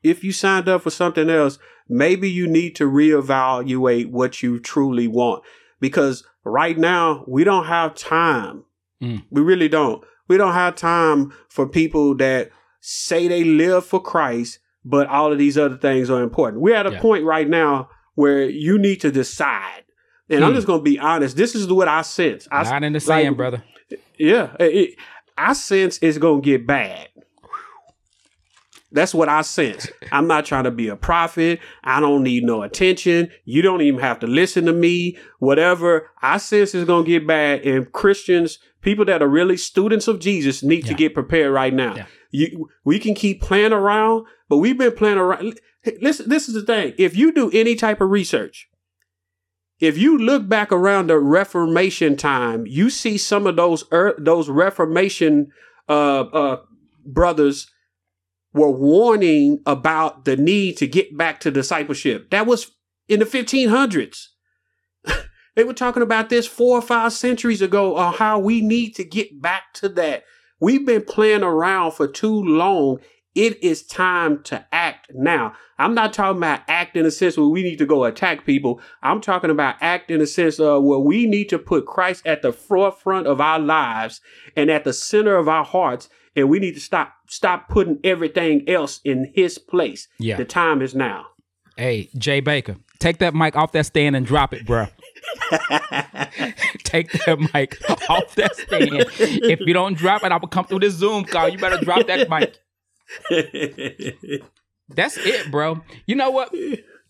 if 0.01 0.23
you 0.23 0.31
signed 0.31 0.67
up 0.67 0.81
for 0.81 0.89
something 0.89 1.29
else, 1.29 1.59
maybe 1.87 2.29
you 2.29 2.47
need 2.47 2.75
to 2.77 2.89
reevaluate 2.89 4.07
what 4.09 4.41
you 4.41 4.59
truly 4.59 5.07
want 5.07 5.43
because 5.79 6.25
right 6.43 6.77
now 6.77 7.23
we 7.27 7.43
don't 7.43 7.65
have 7.65 7.95
time. 7.95 8.63
Mm. 9.01 9.23
We 9.29 9.41
really 9.41 9.69
don't. 9.69 10.03
We 10.27 10.37
don't 10.37 10.53
have 10.53 10.75
time 10.75 11.33
for 11.49 11.67
people 11.67 12.15
that 12.15 12.51
say 12.79 13.27
they 13.27 13.43
live 13.43 13.85
for 13.85 14.01
Christ, 14.01 14.59
but 14.83 15.07
all 15.07 15.31
of 15.31 15.37
these 15.37 15.57
other 15.57 15.77
things 15.77 16.09
are 16.09 16.23
important. 16.23 16.61
We're 16.61 16.75
at 16.75 16.87
a 16.87 16.93
yeah. 16.93 17.01
point 17.01 17.23
right 17.25 17.47
now 17.47 17.89
where 18.15 18.49
you 18.49 18.77
need 18.77 19.01
to 19.01 19.11
decide. 19.11 19.83
And 20.29 20.39
hmm. 20.39 20.45
I'm 20.45 20.53
just 20.53 20.67
going 20.67 20.79
to 20.79 20.83
be 20.83 20.99
honest. 20.99 21.35
This 21.35 21.55
is 21.55 21.67
what 21.67 21.87
I 21.87 22.01
sense. 22.01 22.47
I, 22.51 22.63
Not 22.63 22.83
in 22.83 22.93
the 22.93 22.99
sand, 22.99 23.27
like, 23.29 23.37
brother. 23.37 23.63
Yeah. 24.17 24.55
It, 24.59 24.97
I 25.37 25.53
sense 25.53 25.99
it's 26.01 26.17
going 26.17 26.41
to 26.41 26.45
get 26.45 26.67
bad. 26.67 27.09
That's 28.93 29.13
what 29.13 29.27
I 29.27 29.41
sense. 29.41 29.87
I'm 30.11 30.27
not 30.27 30.45
trying 30.45 30.65
to 30.65 30.71
be 30.71 30.87
a 30.87 30.95
prophet. 30.95 31.59
I 31.83 31.99
don't 31.99 32.23
need 32.23 32.43
no 32.43 32.61
attention. 32.61 33.31
You 33.43 33.61
don't 33.63 33.81
even 33.81 33.99
have 33.99 34.19
to 34.19 34.27
listen 34.27 34.65
to 34.65 34.73
me. 34.73 35.17
Whatever 35.39 36.11
I 36.21 36.37
sense 36.37 36.75
is 36.75 36.85
going 36.85 37.05
to 37.05 37.11
get 37.11 37.27
bad. 37.27 37.65
And 37.65 37.91
Christians, 37.91 38.59
people 38.81 39.03
that 39.05 39.23
are 39.23 39.27
really 39.27 39.57
students 39.57 40.07
of 40.07 40.19
Jesus, 40.19 40.61
need 40.61 40.85
yeah. 40.85 40.91
to 40.91 40.93
get 40.93 41.15
prepared 41.15 41.51
right 41.51 41.73
now. 41.73 41.95
Yeah. 41.95 42.05
You, 42.29 42.69
we 42.83 42.99
can 42.99 43.15
keep 43.15 43.41
playing 43.41 43.73
around, 43.73 44.25
but 44.47 44.57
we've 44.57 44.77
been 44.77 44.93
playing 44.93 45.17
around. 45.17 45.59
Listen, 45.99 46.29
this 46.29 46.47
is 46.47 46.53
the 46.53 46.61
thing. 46.61 46.93
If 46.97 47.17
you 47.17 47.31
do 47.31 47.49
any 47.51 47.75
type 47.75 47.99
of 47.99 48.09
research, 48.09 48.69
if 49.83 49.97
you 49.97 50.17
look 50.17 50.47
back 50.47 50.71
around 50.71 51.07
the 51.07 51.19
Reformation 51.19 52.15
time, 52.15 52.65
you 52.65 52.89
see 52.89 53.17
some 53.17 53.45
of 53.45 53.57
those 53.57 53.83
er, 53.91 54.15
those 54.17 54.47
Reformation 54.47 55.51
uh, 55.89 56.21
uh, 56.21 56.61
brothers 57.05 57.69
were 58.53 58.71
warning 58.71 59.61
about 59.65 60.23
the 60.23 60.37
need 60.37 60.77
to 60.77 60.87
get 60.87 61.17
back 61.17 61.41
to 61.41 61.51
discipleship. 61.51 62.29
That 62.29 62.47
was 62.47 62.71
in 63.09 63.19
the 63.19 63.25
1500s. 63.25 64.27
they 65.57 65.65
were 65.65 65.73
talking 65.73 66.03
about 66.03 66.29
this 66.29 66.47
four 66.47 66.77
or 66.77 66.81
five 66.81 67.11
centuries 67.11 67.61
ago 67.61 67.97
on 67.97 68.13
how 68.13 68.39
we 68.39 68.61
need 68.61 68.95
to 68.95 69.03
get 69.03 69.41
back 69.41 69.73
to 69.73 69.89
that. 69.89 70.23
We've 70.61 70.85
been 70.85 71.03
playing 71.03 71.43
around 71.43 71.91
for 71.91 72.07
too 72.07 72.41
long. 72.41 72.99
It 73.35 73.63
is 73.63 73.83
time 73.83 74.43
to 74.43 74.65
act 74.71 75.11
now. 75.13 75.53
I'm 75.79 75.95
not 75.95 76.13
talking 76.13 76.37
about 76.37 76.61
act 76.67 76.95
in 76.95 77.05
a 77.05 77.11
sense 77.11 77.35
where 77.35 77.47
we 77.47 77.63
need 77.63 77.77
to 77.77 77.85
go 77.85 78.03
attack 78.03 78.45
people. 78.45 78.79
I'm 79.01 79.21
talking 79.21 79.49
about 79.49 79.75
act 79.81 80.11
in 80.11 80.21
a 80.21 80.27
sense 80.27 80.59
of 80.59 80.83
where 80.83 80.99
we 80.99 81.25
need 81.25 81.49
to 81.49 81.57
put 81.57 81.85
Christ 81.85 82.25
at 82.27 82.41
the 82.43 82.53
forefront 82.53 83.25
of 83.25 83.41
our 83.41 83.59
lives 83.59 84.21
and 84.55 84.69
at 84.69 84.83
the 84.83 84.93
center 84.93 85.35
of 85.35 85.47
our 85.47 85.65
hearts 85.65 86.09
and 86.35 86.49
we 86.49 86.59
need 86.59 86.73
to 86.73 86.79
stop 86.79 87.13
stop 87.27 87.69
putting 87.69 87.99
everything 88.03 88.67
else 88.67 89.01
in 89.03 89.31
his 89.35 89.57
place. 89.57 90.07
Yeah. 90.19 90.37
The 90.37 90.45
time 90.45 90.81
is 90.81 90.95
now. 90.95 91.27
Hey, 91.77 92.09
Jay 92.17 92.39
Baker, 92.39 92.75
take 92.99 93.17
that 93.17 93.33
mic 93.33 93.55
off 93.55 93.71
that 93.71 93.87
stand 93.87 94.15
and 94.15 94.25
drop 94.25 94.53
it, 94.53 94.65
bro. 94.65 94.85
take 96.83 97.11
that 97.11 97.39
mic 97.53 97.77
off 98.09 98.35
that 98.35 98.55
stand. 98.55 99.05
If 99.19 99.59
you 99.61 99.73
don't 99.73 99.97
drop 99.97 100.23
it, 100.23 100.31
I 100.31 100.37
will 100.37 100.47
come 100.47 100.65
through 100.65 100.79
this 100.79 100.93
Zoom 100.93 101.23
call. 101.25 101.49
You 101.49 101.57
better 101.57 101.83
drop 101.83 102.05
that 102.07 102.29
mic. 102.29 102.57
That's 104.89 105.17
it, 105.17 105.51
bro. 105.51 105.81
You 106.05 106.15
know 106.15 106.31
what? 106.31 106.53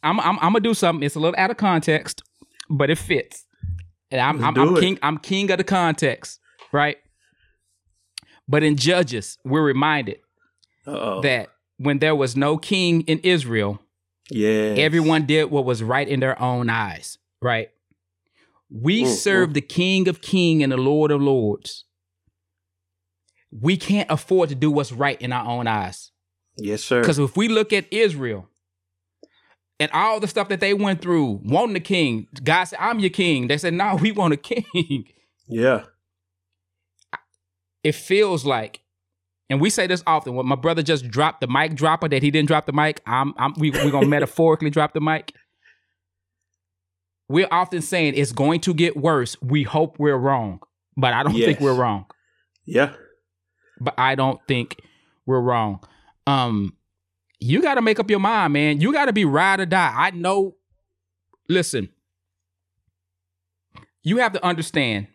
I'm 0.01 0.19
I'm, 0.19 0.37
I'm 0.39 0.53
gonna 0.53 0.59
do 0.59 0.73
something. 0.73 1.03
It's 1.03 1.15
a 1.15 1.19
little 1.19 1.39
out 1.39 1.51
of 1.51 1.57
context, 1.57 2.23
but 2.69 2.89
it 2.89 2.97
fits. 2.97 3.45
And 4.11 4.21
I'm 4.21 4.43
I'm, 4.43 4.57
I'm 4.57 4.75
king. 4.75 4.99
I'm 5.01 5.17
king 5.17 5.49
of 5.51 5.57
the 5.57 5.63
context, 5.63 6.39
right? 6.71 6.97
But 8.47 8.63
in 8.63 8.75
Judges, 8.75 9.37
we're 9.45 9.63
reminded 9.63 10.17
Uh-oh. 10.85 11.21
that 11.21 11.49
when 11.77 11.99
there 11.99 12.15
was 12.15 12.35
no 12.35 12.57
king 12.57 13.01
in 13.01 13.19
Israel, 13.19 13.79
yeah, 14.29 14.75
everyone 14.77 15.25
did 15.25 15.49
what 15.49 15.65
was 15.65 15.81
right 15.81 16.07
in 16.07 16.19
their 16.19 16.39
own 16.41 16.69
eyes, 16.69 17.17
right? 17.41 17.69
We 18.69 19.03
mm, 19.03 19.07
serve 19.07 19.51
mm. 19.51 19.53
the 19.53 19.61
King 19.61 20.07
of 20.07 20.21
King 20.21 20.63
and 20.63 20.71
the 20.71 20.77
Lord 20.77 21.11
of 21.11 21.21
Lords. 21.21 21.85
We 23.62 23.78
can't 23.78 24.10
afford 24.10 24.49
to 24.49 24.56
do 24.56 24.72
what's 24.72 24.91
right 24.91 25.22
in 25.22 25.32
our 25.32 25.47
own 25.47 25.68
eyes. 25.68 26.12
Yes, 26.58 26.84
sir. 26.84 27.01
Because 27.01 27.20
if 27.20 27.38
we 27.38 27.47
look 27.47 27.74
at 27.74 27.91
Israel 27.91 28.47
and 29.80 29.91
all 29.91 30.20
the 30.20 30.28
stuff 30.28 30.49
that 30.49 30.60
they 30.60 30.74
went 30.74 31.01
through, 31.01 31.41
wanting 31.43 31.76
a 31.76 31.80
king, 31.80 32.28
God 32.43 32.66
said, 32.66 32.80
I'm 32.80 32.99
your 32.99 33.10
king. 33.10 33.47
They 33.47 33.58
said, 33.58 33.74
No, 33.74 33.95
we 33.95 34.12
want 34.12 34.34
a 34.34 34.38
king. 34.38 35.06
Yeah 35.47 35.84
it 37.84 37.95
feels 37.95 38.45
like, 38.45 38.82
and 39.49 39.60
we 39.62 39.70
say 39.70 39.88
this 39.88 40.04
often. 40.08 40.36
When 40.36 40.47
my 40.47 40.56
brother 40.56 40.82
just 40.82 41.08
dropped 41.10 41.41
the 41.41 41.47
mic 41.47 41.76
dropper, 41.76 42.08
that 42.08 42.24
he 42.24 42.32
didn't 42.32 42.47
drop 42.47 42.66
the 42.66 42.74
mic. 42.74 43.01
I'm, 43.06 43.34
I'm 43.38 43.54
we 43.58 43.72
we 43.72 43.91
gonna 43.91 44.08
metaphorically 44.08 44.70
drop 44.70 44.93
the 44.93 45.01
mic. 45.01 45.34
We're 47.28 47.47
often 47.51 47.82
saying 47.82 48.14
it's 48.16 48.32
going 48.32 48.62
to 48.62 48.74
get 48.74 48.97
worse. 48.97 49.36
We 49.41 49.64
hope 49.64 49.99
we're 49.99 50.18
wrong, 50.18 50.62
but 50.95 51.14
I 51.14 51.24
don't 51.24 51.36
yes. 51.36 51.45
think 51.45 51.60
we're 51.60 51.74
wrong. 51.74 52.06
Yeah, 52.66 52.93
but 53.84 53.93
I 53.97 54.15
don't 54.15 54.39
think 54.47 54.79
we're 55.25 55.41
wrong. 55.41 55.79
Um, 56.27 56.75
you 57.39 57.61
got 57.61 57.75
to 57.75 57.81
make 57.81 57.99
up 57.99 58.09
your 58.09 58.19
mind, 58.19 58.53
man. 58.53 58.79
You 58.81 58.93
got 58.93 59.05
to 59.05 59.13
be 59.13 59.25
ride 59.25 59.59
or 59.59 59.65
die. 59.65 59.93
I 59.95 60.11
know. 60.11 60.55
Listen, 61.49 61.89
you 64.01 64.17
have 64.17 64.34
to 64.34 64.45
understand 64.45 65.07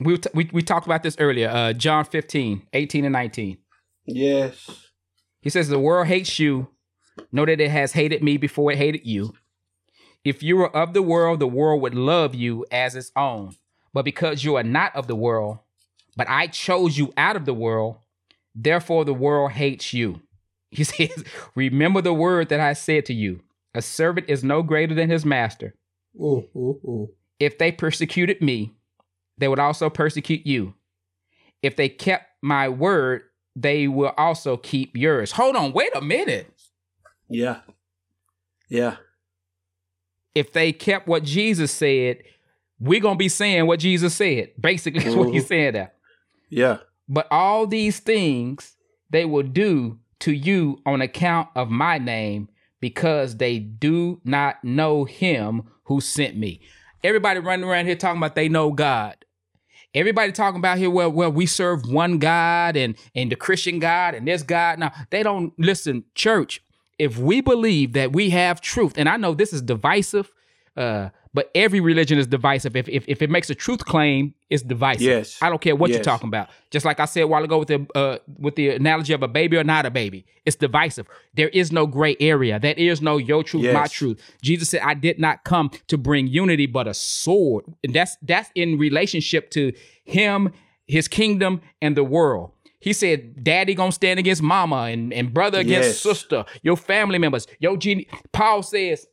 we, 0.00 0.18
t- 0.18 0.30
we 0.34 0.50
we 0.52 0.62
talked 0.62 0.86
about 0.86 1.02
this 1.02 1.16
earlier. 1.18 1.48
Uh, 1.48 1.72
John 1.72 2.04
15, 2.04 2.66
18 2.72 3.04
and 3.04 3.12
19. 3.12 3.58
Yes. 4.06 4.68
He 5.40 5.50
says, 5.50 5.68
The 5.68 5.78
world 5.78 6.06
hates 6.06 6.38
you. 6.38 6.68
Know 7.32 7.46
that 7.46 7.60
it 7.60 7.70
has 7.70 7.92
hated 7.92 8.22
me 8.22 8.36
before 8.36 8.70
it 8.70 8.78
hated 8.78 9.06
you. 9.06 9.32
If 10.22 10.42
you 10.42 10.58
were 10.58 10.76
of 10.76 10.92
the 10.92 11.02
world, 11.02 11.40
the 11.40 11.46
world 11.46 11.80
would 11.80 11.94
love 11.94 12.34
you 12.34 12.66
as 12.70 12.94
its 12.94 13.10
own. 13.16 13.54
But 13.94 14.04
because 14.04 14.44
you 14.44 14.56
are 14.56 14.62
not 14.62 14.94
of 14.94 15.06
the 15.06 15.16
world, 15.16 15.60
but 16.14 16.28
I 16.28 16.48
chose 16.48 16.98
you 16.98 17.14
out 17.16 17.36
of 17.36 17.46
the 17.46 17.54
world, 17.54 17.96
therefore 18.56 19.04
the 19.04 19.14
world 19.14 19.52
hates 19.52 19.92
you. 19.92 20.22
He 20.72 20.82
says, 20.82 21.24
Remember 21.54 22.02
the 22.02 22.12
word 22.12 22.48
that 22.48 22.58
I 22.60 22.72
said 22.72 23.06
to 23.06 23.14
you 23.14 23.40
a 23.72 23.80
servant 23.80 24.28
is 24.28 24.42
no 24.42 24.62
greater 24.62 24.94
than 24.94 25.10
his 25.10 25.24
master. 25.24 25.74
Ooh, 26.16 26.48
ooh, 26.56 26.80
ooh. 26.84 27.10
If 27.38 27.58
they 27.58 27.70
persecuted 27.70 28.40
me, 28.40 28.72
they 29.38 29.48
would 29.48 29.58
also 29.58 29.90
persecute 29.90 30.46
you. 30.46 30.74
If 31.62 31.76
they 31.76 31.88
kept 31.88 32.26
my 32.42 32.68
word, 32.68 33.22
they 33.54 33.86
will 33.86 34.12
also 34.16 34.56
keep 34.56 34.96
yours. 34.96 35.32
Hold 35.32 35.56
on, 35.56 35.72
wait 35.72 35.94
a 35.94 36.00
minute. 36.00 36.52
Yeah. 37.28 37.60
Yeah. 38.68 38.96
If 40.34 40.52
they 40.52 40.72
kept 40.72 41.06
what 41.06 41.22
Jesus 41.22 41.70
said, 41.70 42.22
we're 42.80 43.00
going 43.00 43.16
to 43.16 43.18
be 43.18 43.28
saying 43.28 43.66
what 43.66 43.80
Jesus 43.80 44.14
said. 44.14 44.52
Basically, 44.58 45.00
mm-hmm. 45.04 45.18
what 45.18 45.32
he's 45.32 45.42
mm-hmm. 45.42 45.48
saying 45.48 45.72
there. 45.74 45.92
Yeah. 46.48 46.78
But 47.08 47.28
all 47.30 47.66
these 47.66 48.00
things 48.00 48.76
they 49.10 49.24
will 49.24 49.42
do 49.42 49.98
to 50.20 50.32
you 50.32 50.80
on 50.84 51.02
account 51.02 51.48
of 51.54 51.70
my 51.70 51.98
name 51.98 52.48
because 52.80 53.36
they 53.36 53.58
do 53.58 54.20
not 54.24 54.62
know 54.64 55.04
him 55.04 55.62
who 55.84 56.00
sent 56.00 56.36
me. 56.36 56.60
Everybody 57.04 57.40
running 57.40 57.68
around 57.68 57.86
here 57.86 57.96
talking 57.96 58.18
about 58.18 58.34
they 58.34 58.48
know 58.48 58.72
God. 58.72 59.16
Everybody 59.94 60.32
talking 60.32 60.58
about 60.58 60.78
here, 60.78 60.90
well, 60.90 61.10
well, 61.10 61.32
we 61.32 61.46
serve 61.46 61.88
one 61.88 62.18
God 62.18 62.76
and 62.76 62.96
and 63.14 63.30
the 63.30 63.36
Christian 63.36 63.78
God 63.78 64.14
and 64.14 64.26
this 64.26 64.42
God. 64.42 64.78
Now 64.78 64.92
they 65.10 65.22
don't 65.22 65.52
listen, 65.58 66.04
church. 66.14 66.62
If 66.98 67.18
we 67.18 67.40
believe 67.40 67.92
that 67.92 68.12
we 68.12 68.30
have 68.30 68.60
truth, 68.60 68.94
and 68.96 69.08
I 69.08 69.16
know 69.16 69.34
this 69.34 69.52
is 69.52 69.62
divisive, 69.62 70.32
uh, 70.76 71.10
but 71.36 71.50
every 71.54 71.80
religion 71.80 72.18
is 72.18 72.26
divisive. 72.26 72.74
If, 72.76 72.88
if, 72.88 73.04
if 73.06 73.20
it 73.20 73.28
makes 73.28 73.50
a 73.50 73.54
truth 73.54 73.84
claim, 73.84 74.32
it's 74.48 74.62
divisive. 74.62 75.02
Yes. 75.02 75.36
I 75.42 75.50
don't 75.50 75.60
care 75.60 75.76
what 75.76 75.90
yes. 75.90 75.96
you're 75.96 76.04
talking 76.04 76.28
about. 76.28 76.48
Just 76.70 76.86
like 76.86 76.98
I 76.98 77.04
said 77.04 77.24
a 77.24 77.26
while 77.26 77.44
ago 77.44 77.58
with 77.58 77.68
the 77.68 77.86
uh, 77.94 78.18
with 78.38 78.54
the 78.54 78.70
analogy 78.70 79.12
of 79.12 79.22
a 79.22 79.28
baby 79.28 79.58
or 79.58 79.62
not 79.62 79.84
a 79.84 79.90
baby, 79.90 80.24
it's 80.46 80.56
divisive. 80.56 81.06
There 81.34 81.50
is 81.50 81.70
no 81.70 81.86
gray 81.86 82.16
area. 82.20 82.58
There 82.58 82.72
is 82.72 83.02
no 83.02 83.18
your 83.18 83.44
truth, 83.44 83.64
yes. 83.64 83.74
my 83.74 83.86
truth. 83.86 84.18
Jesus 84.40 84.70
said, 84.70 84.80
"I 84.82 84.94
did 84.94 85.18
not 85.18 85.44
come 85.44 85.70
to 85.88 85.98
bring 85.98 86.26
unity, 86.26 86.64
but 86.64 86.88
a 86.88 86.94
sword." 86.94 87.66
And 87.84 87.92
that's 87.92 88.16
that's 88.22 88.50
in 88.54 88.78
relationship 88.78 89.50
to 89.50 89.74
Him, 90.04 90.54
His 90.86 91.06
kingdom, 91.06 91.60
and 91.82 91.98
the 91.98 92.04
world. 92.04 92.52
He 92.80 92.94
said, 92.94 93.44
Daddy 93.44 93.74
gonna 93.74 93.92
stand 93.92 94.18
against 94.18 94.42
mama 94.42 94.84
and, 94.84 95.12
and 95.12 95.34
brother 95.34 95.58
against 95.58 95.88
yes. 95.88 96.00
sister, 96.00 96.46
your 96.62 96.76
family 96.78 97.18
members. 97.18 97.46
Your 97.58 97.76
gene 97.76 98.06
Paul 98.32 98.62
says, 98.62 99.06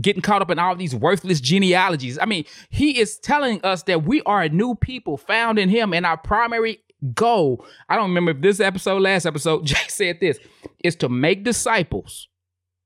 getting 0.00 0.22
caught 0.22 0.42
up 0.42 0.50
in 0.50 0.58
all 0.58 0.74
these 0.74 0.94
worthless 0.94 1.40
genealogies. 1.40 2.18
I 2.18 2.24
mean, 2.24 2.44
he 2.70 2.98
is 2.98 3.18
telling 3.18 3.60
us 3.64 3.84
that 3.84 4.04
we 4.04 4.22
are 4.22 4.42
a 4.42 4.48
new 4.48 4.74
people 4.74 5.16
found 5.16 5.58
in 5.58 5.68
him, 5.68 5.92
and 5.92 6.04
our 6.04 6.16
primary 6.16 6.80
goal, 7.14 7.64
I 7.88 7.96
don't 7.96 8.08
remember 8.08 8.30
if 8.30 8.40
this 8.40 8.60
episode, 8.60 9.02
last 9.02 9.26
episode, 9.26 9.64
Jay 9.66 9.76
said 9.88 10.20
this, 10.20 10.38
is 10.82 10.96
to 10.96 11.08
make 11.08 11.44
disciples. 11.44 12.28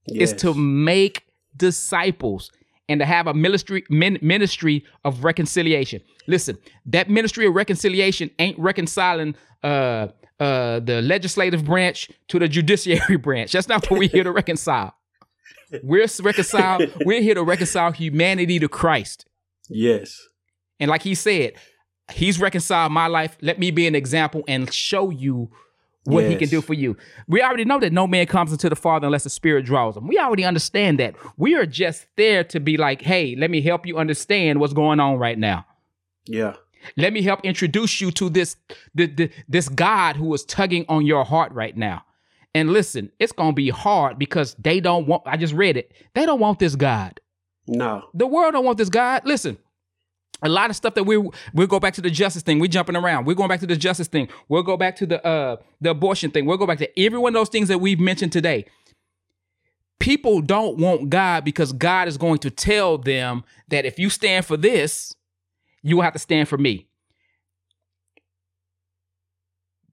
Yes. 0.07 0.33
Is 0.33 0.41
to 0.41 0.55
make 0.55 1.25
disciples 1.57 2.51
and 2.89 3.01
to 3.01 3.05
have 3.05 3.27
a 3.27 3.35
ministry 3.35 3.85
ministry 3.91 4.85
of 5.05 5.23
reconciliation. 5.23 6.01
Listen, 6.27 6.57
that 6.87 7.11
ministry 7.11 7.47
of 7.47 7.55
reconciliation 7.55 8.31
ain't 8.39 8.59
reconciling 8.59 9.35
uh 9.63 10.09
uh 10.41 10.81
the 10.81 11.03
legislative 11.03 11.65
branch 11.65 12.11
to 12.29 12.39
the 12.39 12.49
judiciary 12.49 13.17
branch. 13.23 13.53
That's 13.53 13.69
not 13.69 13.91
what 13.91 14.01
we're 14.01 14.09
here 14.09 14.25
to 14.25 14.33
reconcile. 14.33 14.95
We're 15.83 16.07
reconcile. 16.21 16.81
we're 17.05 17.23
here 17.23 17.35
to 17.35 17.43
reconcile 17.43 17.93
humanity 17.93 18.59
to 18.59 18.69
Christ. 18.69 19.27
Yes. 19.69 20.27
And 20.81 20.91
like 20.91 21.03
he 21.03 21.15
said, 21.15 21.55
He's 22.13 22.41
reconciled 22.41 22.93
my 22.93 23.07
life. 23.07 23.37
Let 23.41 23.59
me 23.59 23.71
be 23.71 23.87
an 23.87 23.95
example 23.95 24.43
and 24.49 24.73
show 24.73 25.11
you 25.11 25.51
what 26.05 26.23
yes. 26.23 26.33
he 26.33 26.39
can 26.39 26.49
do 26.49 26.63
for 26.63 26.73
you. 26.73 26.97
We 27.27 27.43
already 27.43 27.67
know 27.67 27.79
that 27.81 27.93
no 27.93 28.07
man 28.07 28.27
comes 28.27 28.51
into 28.51 28.71
the 28.71 28.77
Father 28.77 29.07
unless 29.07 29.25
the 29.25 29.31
Spirit 29.31 29.67
draws 29.67 29.97
him. 29.97 30.07
We 30.07 30.19
already 30.19 30.45
understand 30.45 30.99
that. 31.01 31.15
We 31.37 31.55
are 31.55 31.67
just 31.67 32.07
there 32.17 32.45
to 32.45 32.61
be 32.61 32.79
like, 32.79 33.03
hey, 33.03 33.37
let 33.37 33.51
me 33.51 33.61
help 33.61 33.85
you 33.85 33.99
understand 33.99 34.59
what's 34.59 34.73
going 34.73 35.01
on 35.01 35.19
right 35.19 35.39
now. 35.39 35.67
Yeah. 36.25 36.55
Let 36.97 37.13
me 37.13 37.21
help 37.21 37.45
introduce 37.45 38.01
you 38.01 38.11
to 38.13 38.31
this 38.31 38.57
the, 38.95 39.07
the, 39.07 39.31
this 39.49 39.69
God 39.69 40.17
who 40.17 40.33
is 40.33 40.45
tugging 40.45 40.87
on 40.89 41.05
your 41.05 41.25
heart 41.25 41.53
right 41.53 41.77
now. 41.77 42.05
And 42.59 42.73
listen, 42.73 43.13
it's 43.21 43.31
gonna 43.31 43.53
be 43.53 43.71
hard 43.71 44.19
because 44.19 44.55
they 44.59 44.81
don't 44.81 45.07
want. 45.07 45.23
I 45.27 45.37
just 45.37 45.55
read 45.55 45.77
it. 45.77 45.93
They 46.15 46.27
don't 46.27 46.41
want 46.41 46.59
this 46.59 46.75
God. 46.75 47.21
No, 47.69 48.03
the 48.15 48.27
world 48.27 48.55
don't 48.55 48.65
want 48.65 48.79
this 48.79 48.89
God. 48.89 49.23
Listen, 49.25 49.59
a 50.43 50.49
lot 50.49 50.69
of 50.69 50.75
stuff 50.75 50.95
that 50.95 51.05
we 51.05 51.19
we'll 51.55 51.69
go 51.69 51.79
back 51.79 51.95
to 51.95 52.01
the 52.01 52.11
justice 52.11 52.43
thing. 52.43 52.59
We're 52.59 52.67
jumping 52.67 52.97
around. 52.97 53.27
We're 53.27 53.35
going 53.35 53.49
back 53.49 53.61
to 53.61 53.67
the 53.69 53.77
justice 53.77 54.09
thing. 54.09 54.29
We'll 54.49 54.65
go 54.65 54.77
back 54.77 54.97
to 54.97 55.07
the 55.07 55.25
uh 55.25 55.59
the 55.81 55.91
abortion 55.91 56.33
thing. 56.33 56.47
We'll 56.47 56.57
go 56.57 56.67
back 56.67 56.79
to 56.79 57.01
every 57.01 57.21
one 57.21 57.31
of 57.33 57.39
those 57.39 57.49
things 57.49 57.69
that 57.69 57.79
we've 57.79 58.01
mentioned 58.01 58.33
today. 58.33 58.65
People 60.01 60.41
don't 60.41 60.79
want 60.79 61.11
God 61.11 61.45
because 61.45 61.73
God 61.73 62.09
is 62.09 62.19
going 62.19 62.39
to 62.39 62.51
tell 62.51 62.99
them 62.99 63.45
that 63.69 63.85
if 63.85 64.01
you 64.01 64.11
stand 64.11 64.47
for 64.47 64.57
this, 64.57 65.15
you 65.85 65.95
will 65.95 66.03
have 66.03 66.13
to 66.15 66.19
stand 66.19 66.49
for 66.49 66.59
me. 66.59 66.88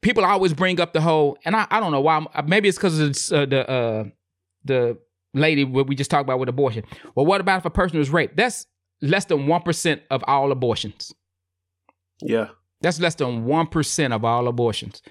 People 0.05 0.23
always 0.23 0.53
bring 0.53 0.79
up 0.79 0.93
the 0.93 1.01
whole, 1.01 1.35
and 1.45 1.55
I, 1.55 1.65
I 1.71 1.79
don't 1.79 1.91
know 1.91 1.99
why. 1.99 2.23
Maybe 2.45 2.69
it's 2.69 2.77
because 2.77 2.99
of 2.99 3.09
uh, 3.35 3.45
the 3.47 3.67
uh, 3.67 4.03
the 4.63 4.99
lady 5.33 5.63
what 5.63 5.87
we 5.87 5.95
just 5.95 6.11
talked 6.11 6.21
about 6.21 6.37
with 6.37 6.47
abortion. 6.47 6.83
Well, 7.15 7.25
what 7.25 7.41
about 7.41 7.57
if 7.57 7.65
a 7.65 7.71
person 7.71 7.97
was 7.97 8.11
raped? 8.11 8.37
That's 8.37 8.67
less 9.01 9.25
than 9.25 9.47
1% 9.47 10.01
of 10.11 10.23
all 10.27 10.51
abortions. 10.51 11.11
Yeah. 12.21 12.49
That's 12.81 12.99
less 12.99 13.15
than 13.15 13.47
1% 13.47 14.15
of 14.15 14.23
all 14.23 14.47
abortions. 14.47 15.01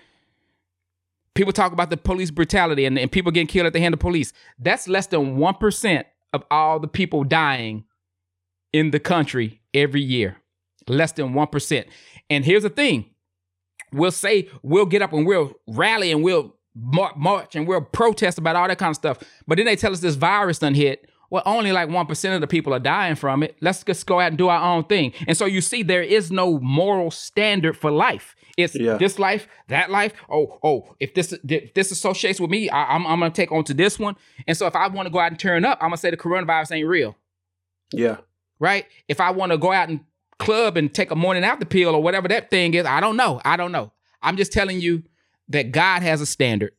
People 1.35 1.53
talk 1.53 1.73
about 1.73 1.91
the 1.91 1.97
police 1.97 2.31
brutality 2.31 2.85
and, 2.85 2.97
and 2.97 3.11
people 3.11 3.33
getting 3.33 3.49
killed 3.49 3.67
at 3.67 3.73
the 3.73 3.81
hand 3.81 3.95
of 3.95 4.01
police. 4.01 4.33
That's 4.61 4.87
less 4.87 5.09
than 5.09 5.37
1% 5.37 6.05
of 6.33 6.45
all 6.53 6.79
the 6.79 6.87
people 6.87 7.25
dying 7.25 7.85
in 8.73 8.93
the 8.93 9.01
country 9.01 9.61
every 9.75 10.03
year. 10.03 10.37
Less 10.87 11.11
than 11.11 11.35
1%. 11.35 11.85
And 12.31 12.45
here's 12.45 12.63
the 12.63 12.71
thing 12.71 13.07
we'll 13.95 14.11
say, 14.11 14.49
we'll 14.63 14.87
get 14.87 15.03
up 15.03 15.13
and 15.13 15.27
we'll 15.27 15.55
rally 15.67 16.13
and 16.13 16.23
we'll 16.23 16.55
march 16.75 17.55
and 17.55 17.69
we'll 17.69 17.81
protest 17.81 18.37
about 18.37 18.57
all 18.57 18.69
that 18.69 18.79
kind 18.79 18.91
of 18.91 18.97
stuff. 18.97 19.19
But 19.47 19.57
then 19.57 19.67
they 19.67 19.77
tell 19.77 19.93
us 19.93 20.01
this 20.01 20.17
virus 20.17 20.59
done 20.59 20.75
hit 20.75 21.09
well, 21.35 21.43
only 21.47 21.73
like 21.73 21.89
1% 21.89 22.35
of 22.35 22.41
the 22.41 22.47
people 22.47 22.73
are 22.73 22.79
dying 22.79 23.17
from 23.17 23.43
it. 23.43 23.57
Let's 23.61 23.83
just 23.83 24.07
go 24.07 24.21
out 24.21 24.29
and 24.29 24.39
do 24.39 24.47
our 24.47 24.63
own 24.63 24.85
thing. 24.85 25.13
And 25.27 25.37
so 25.37 25.47
you 25.47 25.61
see, 25.61 25.83
there 25.83 26.01
is 26.01 26.31
no 26.31 26.61
moral 26.61 27.11
standard 27.11 27.77
for 27.77 27.91
life. 27.91 28.37
It's 28.57 28.77
yeah. 28.77 28.99
this 28.99 29.19
life, 29.19 29.49
that 29.67 29.91
life. 29.91 30.13
Oh, 30.31 30.61
oh, 30.63 30.95
if 31.01 31.13
this 31.13 31.33
if 31.49 31.75
this 31.75 31.91
associates 31.91 32.39
with 32.39 32.51
me, 32.51 32.71
I, 32.71 32.95
am 32.95 33.05
I'm, 33.05 33.15
I'm 33.15 33.19
gonna 33.19 33.33
take 33.33 33.51
on 33.51 33.65
to 33.65 33.75
this 33.75 33.99
one. 33.99 34.15
And 34.47 34.57
so 34.57 34.69
if 34.69 34.77
I 34.77 34.87
want 34.87 35.07
to 35.07 35.13
go 35.13 35.19
out 35.19 35.33
and 35.33 35.39
turn 35.39 35.65
up, 35.65 35.79
I'm 35.81 35.89
gonna 35.89 35.97
say 35.97 36.11
the 36.11 36.17
coronavirus 36.17 36.77
ain't 36.77 36.87
real. 36.87 37.17
Yeah. 37.93 38.19
Right? 38.61 38.87
If 39.09 39.21
I 39.21 39.33
want 39.33 39.51
to 39.51 39.59
go 39.59 39.73
out 39.73 39.89
and 39.89 40.01
club 40.39 40.77
and 40.77 40.93
take 40.93 41.11
a 41.11 41.17
morning 41.17 41.45
after 41.45 41.65
pill 41.65 41.95
or 41.95 42.03
whatever 42.03 42.29
that 42.29 42.51
thing 42.51 42.75
is, 42.75 42.87
I 42.87 43.01
don't 43.01 43.17
know. 43.17 43.41
I 43.45 43.57
don't 43.57 43.73
know. 43.73 43.93
I'm 44.23 44.37
just 44.37 44.53
telling 44.53 44.81
you 44.81 45.03
that 45.49 45.73
God 45.73 46.03
has 46.03 46.21
a 46.21 46.27
standard. 46.27 46.73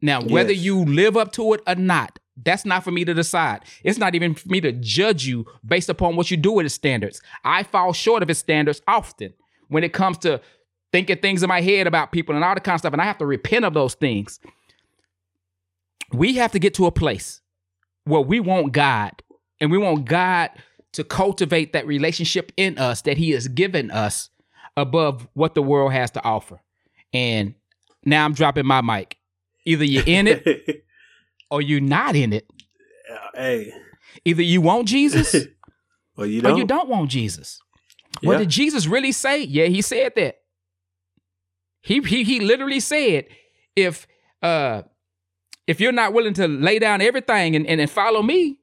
Now, 0.00 0.22
whether 0.22 0.52
yes. 0.52 0.64
you 0.64 0.84
live 0.84 1.16
up 1.16 1.32
to 1.32 1.54
it 1.54 1.60
or 1.66 1.76
not, 1.76 2.18
that's 2.36 2.64
not 2.64 2.82
for 2.82 2.90
me 2.90 3.04
to 3.04 3.14
decide. 3.14 3.64
It's 3.84 3.98
not 3.98 4.14
even 4.14 4.34
for 4.34 4.48
me 4.48 4.60
to 4.62 4.72
judge 4.72 5.26
you 5.26 5.46
based 5.64 5.88
upon 5.88 6.16
what 6.16 6.30
you 6.30 6.36
do 6.36 6.52
with 6.52 6.64
his 6.64 6.74
standards. 6.74 7.20
I 7.44 7.62
fall 7.62 7.92
short 7.92 8.22
of 8.22 8.28
his 8.28 8.38
standards 8.38 8.82
often 8.86 9.34
when 9.68 9.84
it 9.84 9.92
comes 9.92 10.18
to 10.18 10.40
thinking 10.92 11.18
things 11.18 11.42
in 11.42 11.48
my 11.48 11.60
head 11.60 11.86
about 11.86 12.12
people 12.12 12.34
and 12.34 12.44
all 12.44 12.54
the 12.54 12.60
kind 12.60 12.74
of 12.74 12.80
stuff, 12.80 12.92
and 12.92 13.02
I 13.02 13.06
have 13.06 13.18
to 13.18 13.26
repent 13.26 13.64
of 13.64 13.74
those 13.74 13.94
things. 13.94 14.40
We 16.12 16.34
have 16.36 16.52
to 16.52 16.58
get 16.58 16.74
to 16.74 16.86
a 16.86 16.92
place 16.92 17.40
where 18.04 18.20
we 18.20 18.40
want 18.40 18.72
God 18.72 19.22
and 19.60 19.70
we 19.70 19.78
want 19.78 20.04
God 20.04 20.50
to 20.92 21.04
cultivate 21.04 21.72
that 21.72 21.86
relationship 21.86 22.52
in 22.56 22.78
us 22.78 23.02
that 23.02 23.16
He 23.16 23.30
has 23.30 23.48
given 23.48 23.90
us 23.90 24.30
above 24.76 25.28
what 25.34 25.54
the 25.54 25.62
world 25.62 25.92
has 25.92 26.10
to 26.12 26.24
offer. 26.24 26.60
And 27.12 27.54
now 28.04 28.24
I'm 28.24 28.34
dropping 28.34 28.66
my 28.66 28.80
mic. 28.80 29.18
Either 29.64 29.84
you're 29.84 30.04
in 30.06 30.26
it 30.26 30.84
or 31.50 31.62
you're 31.62 31.80
not 31.80 32.16
in 32.16 32.32
it. 32.32 32.46
Hey. 33.34 33.72
Either 34.24 34.42
you 34.42 34.60
want 34.60 34.88
Jesus 34.88 35.34
or 36.16 36.26
you 36.26 36.40
don't. 36.40 36.52
Or 36.52 36.58
you 36.58 36.64
don't 36.64 36.88
want 36.88 37.10
Jesus. 37.10 37.60
Yeah. 38.20 38.28
What 38.28 38.38
did 38.38 38.50
Jesus 38.50 38.86
really 38.86 39.12
say? 39.12 39.42
Yeah, 39.42 39.66
he 39.66 39.82
said 39.82 40.12
that. 40.16 40.36
He 41.80 42.00
he 42.00 42.22
he 42.22 42.40
literally 42.40 42.80
said, 42.80 43.26
if 43.74 44.06
uh 44.42 44.82
if 45.66 45.80
you're 45.80 45.92
not 45.92 46.12
willing 46.12 46.34
to 46.34 46.46
lay 46.46 46.78
down 46.78 47.00
everything 47.00 47.56
and, 47.56 47.66
and, 47.66 47.80
and 47.80 47.90
follow 47.90 48.22
me, 48.22 48.58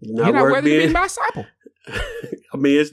not 0.00 0.26
you're 0.26 0.34
not 0.34 0.42
worthy 0.44 0.70
being, 0.70 0.80
to 0.82 0.86
be 0.88 0.92
my 0.92 1.02
disciple. 1.04 1.46
I 2.52 2.56
mean, 2.56 2.80
it's 2.80 2.90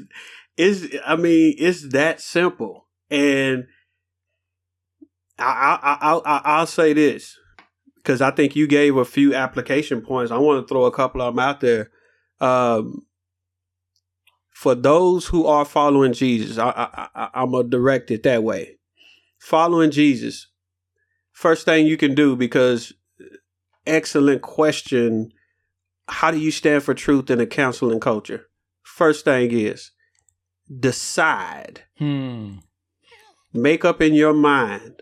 it's 0.57 0.95
I 1.05 1.15
mean, 1.15 1.55
it's 1.57 1.89
that 1.89 2.21
simple. 2.21 2.87
And 3.09 3.65
I 5.37 5.79
I 5.81 5.97
I, 6.11 6.21
I 6.25 6.41
I'll 6.43 6.67
say 6.67 6.93
this 6.93 7.37
because 7.97 8.21
I 8.21 8.31
think 8.31 8.55
you 8.55 8.67
gave 8.67 8.97
a 8.97 9.05
few 9.05 9.33
application 9.33 10.01
points. 10.01 10.31
I 10.31 10.37
want 10.37 10.65
to 10.65 10.71
throw 10.71 10.85
a 10.85 10.91
couple 10.91 11.21
of 11.21 11.33
them 11.33 11.39
out 11.39 11.61
there. 11.61 11.89
Um, 12.39 13.05
for 14.53 14.75
those 14.75 15.25
who 15.27 15.45
are 15.47 15.65
following 15.65 16.13
Jesus, 16.13 16.57
I, 16.57 16.69
I, 16.69 17.07
I, 17.15 17.29
I'm 17.33 17.51
gonna 17.51 17.67
direct 17.67 18.11
it 18.11 18.23
that 18.23 18.43
way. 18.43 18.77
Following 19.39 19.91
Jesus, 19.91 20.47
first 21.31 21.65
thing 21.65 21.85
you 21.85 21.97
can 21.97 22.15
do 22.15 22.35
because 22.35 22.93
excellent 23.85 24.41
question. 24.41 25.31
How 26.07 26.31
do 26.31 26.37
you 26.37 26.51
stand 26.51 26.83
for 26.83 26.93
truth 26.93 27.29
in 27.29 27.39
a 27.39 27.45
counseling 27.45 27.99
culture? 27.99 28.47
First 28.83 29.25
thing 29.25 29.51
is 29.51 29.91
decide. 30.79 31.83
Hmm. 31.97 32.57
Make 33.53 33.85
up 33.85 34.01
in 34.01 34.13
your 34.13 34.33
mind 34.33 35.01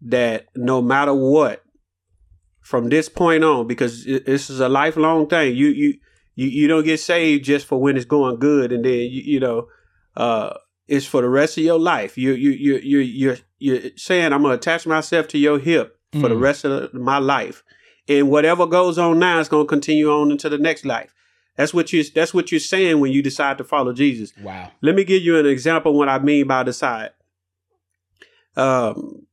that 0.00 0.46
no 0.54 0.80
matter 0.80 1.14
what, 1.14 1.64
from 2.60 2.88
this 2.88 3.08
point 3.08 3.42
on 3.42 3.66
because 3.66 4.04
this 4.04 4.48
is 4.48 4.60
a 4.60 4.68
lifelong 4.68 5.26
thing. 5.26 5.56
You 5.56 5.68
you 5.68 5.94
you 6.36 6.46
you 6.46 6.68
don't 6.68 6.84
get 6.84 7.00
saved 7.00 7.44
just 7.44 7.66
for 7.66 7.80
when 7.80 7.96
it's 7.96 8.04
going 8.04 8.38
good, 8.38 8.70
and 8.70 8.84
then 8.84 8.92
you, 8.92 9.22
you 9.22 9.40
know 9.40 9.66
uh, 10.16 10.54
it's 10.86 11.06
for 11.06 11.22
the 11.22 11.28
rest 11.28 11.58
of 11.58 11.64
your 11.64 11.80
life. 11.80 12.16
You 12.16 12.32
you 12.32 12.50
you 12.50 12.76
you 12.76 12.98
you're 12.98 13.36
you're 13.58 13.90
saying 13.96 14.32
I'm 14.32 14.42
gonna 14.42 14.54
attach 14.54 14.86
myself 14.86 15.26
to 15.28 15.38
your 15.38 15.58
hip 15.58 15.98
for 16.12 16.18
mm. 16.18 16.28
the 16.28 16.36
rest 16.36 16.64
of 16.64 16.94
my 16.94 17.18
life, 17.18 17.64
and 18.10 18.28
whatever 18.28 18.66
goes 18.66 18.98
on 18.98 19.18
now 19.18 19.38
is 19.38 19.48
gonna 19.48 19.64
continue 19.64 20.10
on 20.10 20.30
into 20.30 20.48
the 20.48 20.58
next 20.58 20.84
life. 20.84 21.14
That's 21.56 21.72
what 21.72 21.92
you 21.92 22.04
that's 22.04 22.34
what 22.34 22.50
you're 22.50 22.60
saying 22.60 23.00
when 23.00 23.12
you 23.12 23.22
decide 23.22 23.56
to 23.58 23.64
follow 23.64 23.92
Jesus. 23.92 24.32
Wow. 24.42 24.70
Let 24.82 24.94
me 24.94 25.04
give 25.04 25.22
you 25.22 25.38
an 25.38 25.46
example 25.46 25.94
what 25.94 26.08
I 26.08 26.18
mean 26.18 26.46
by 26.46 26.64
decide. 26.64 27.10
Um, 28.56 29.26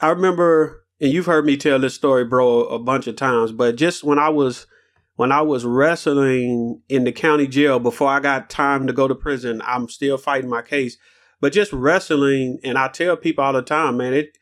I 0.00 0.08
remember 0.08 0.82
and 1.00 1.12
you've 1.12 1.26
heard 1.26 1.44
me 1.44 1.56
tell 1.56 1.80
this 1.80 1.94
story, 1.94 2.24
bro, 2.24 2.60
a 2.60 2.78
bunch 2.78 3.08
of 3.08 3.16
times. 3.16 3.50
But 3.50 3.74
just 3.74 4.04
when 4.04 4.20
I 4.20 4.28
was 4.28 4.68
when 5.16 5.32
I 5.32 5.42
was 5.42 5.64
wrestling 5.64 6.80
in 6.88 7.04
the 7.04 7.12
county 7.12 7.48
jail 7.48 7.80
before 7.80 8.08
I 8.08 8.20
got 8.20 8.48
time 8.48 8.86
to 8.86 8.92
go 8.92 9.08
to 9.08 9.14
prison, 9.14 9.60
I'm 9.64 9.88
still 9.88 10.16
fighting 10.16 10.48
my 10.48 10.62
case. 10.62 10.96
But 11.40 11.52
just 11.52 11.72
wrestling, 11.72 12.60
and 12.62 12.78
I 12.78 12.86
tell 12.86 13.16
people 13.16 13.42
all 13.42 13.52
the 13.52 13.62
time, 13.62 13.96
man, 13.96 14.14
it 14.14 14.38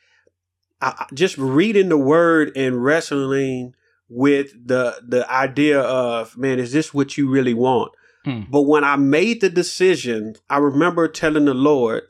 I, 0.82 1.06
just 1.14 1.36
reading 1.38 1.88
the 1.88 1.98
word 1.98 2.52
and 2.56 2.82
wrestling 2.82 3.74
with 4.08 4.52
the 4.66 5.00
the 5.06 5.30
idea 5.30 5.80
of, 5.80 6.36
man, 6.36 6.58
is 6.58 6.72
this 6.72 6.92
what 6.92 7.16
you 7.16 7.28
really 7.28 7.54
want? 7.54 7.92
Hmm. 8.24 8.42
But 8.50 8.62
when 8.62 8.84
I 8.84 8.96
made 8.96 9.40
the 9.40 9.50
decision, 9.50 10.36
I 10.48 10.58
remember 10.58 11.08
telling 11.08 11.46
the 11.46 11.54
Lord, 11.54 12.02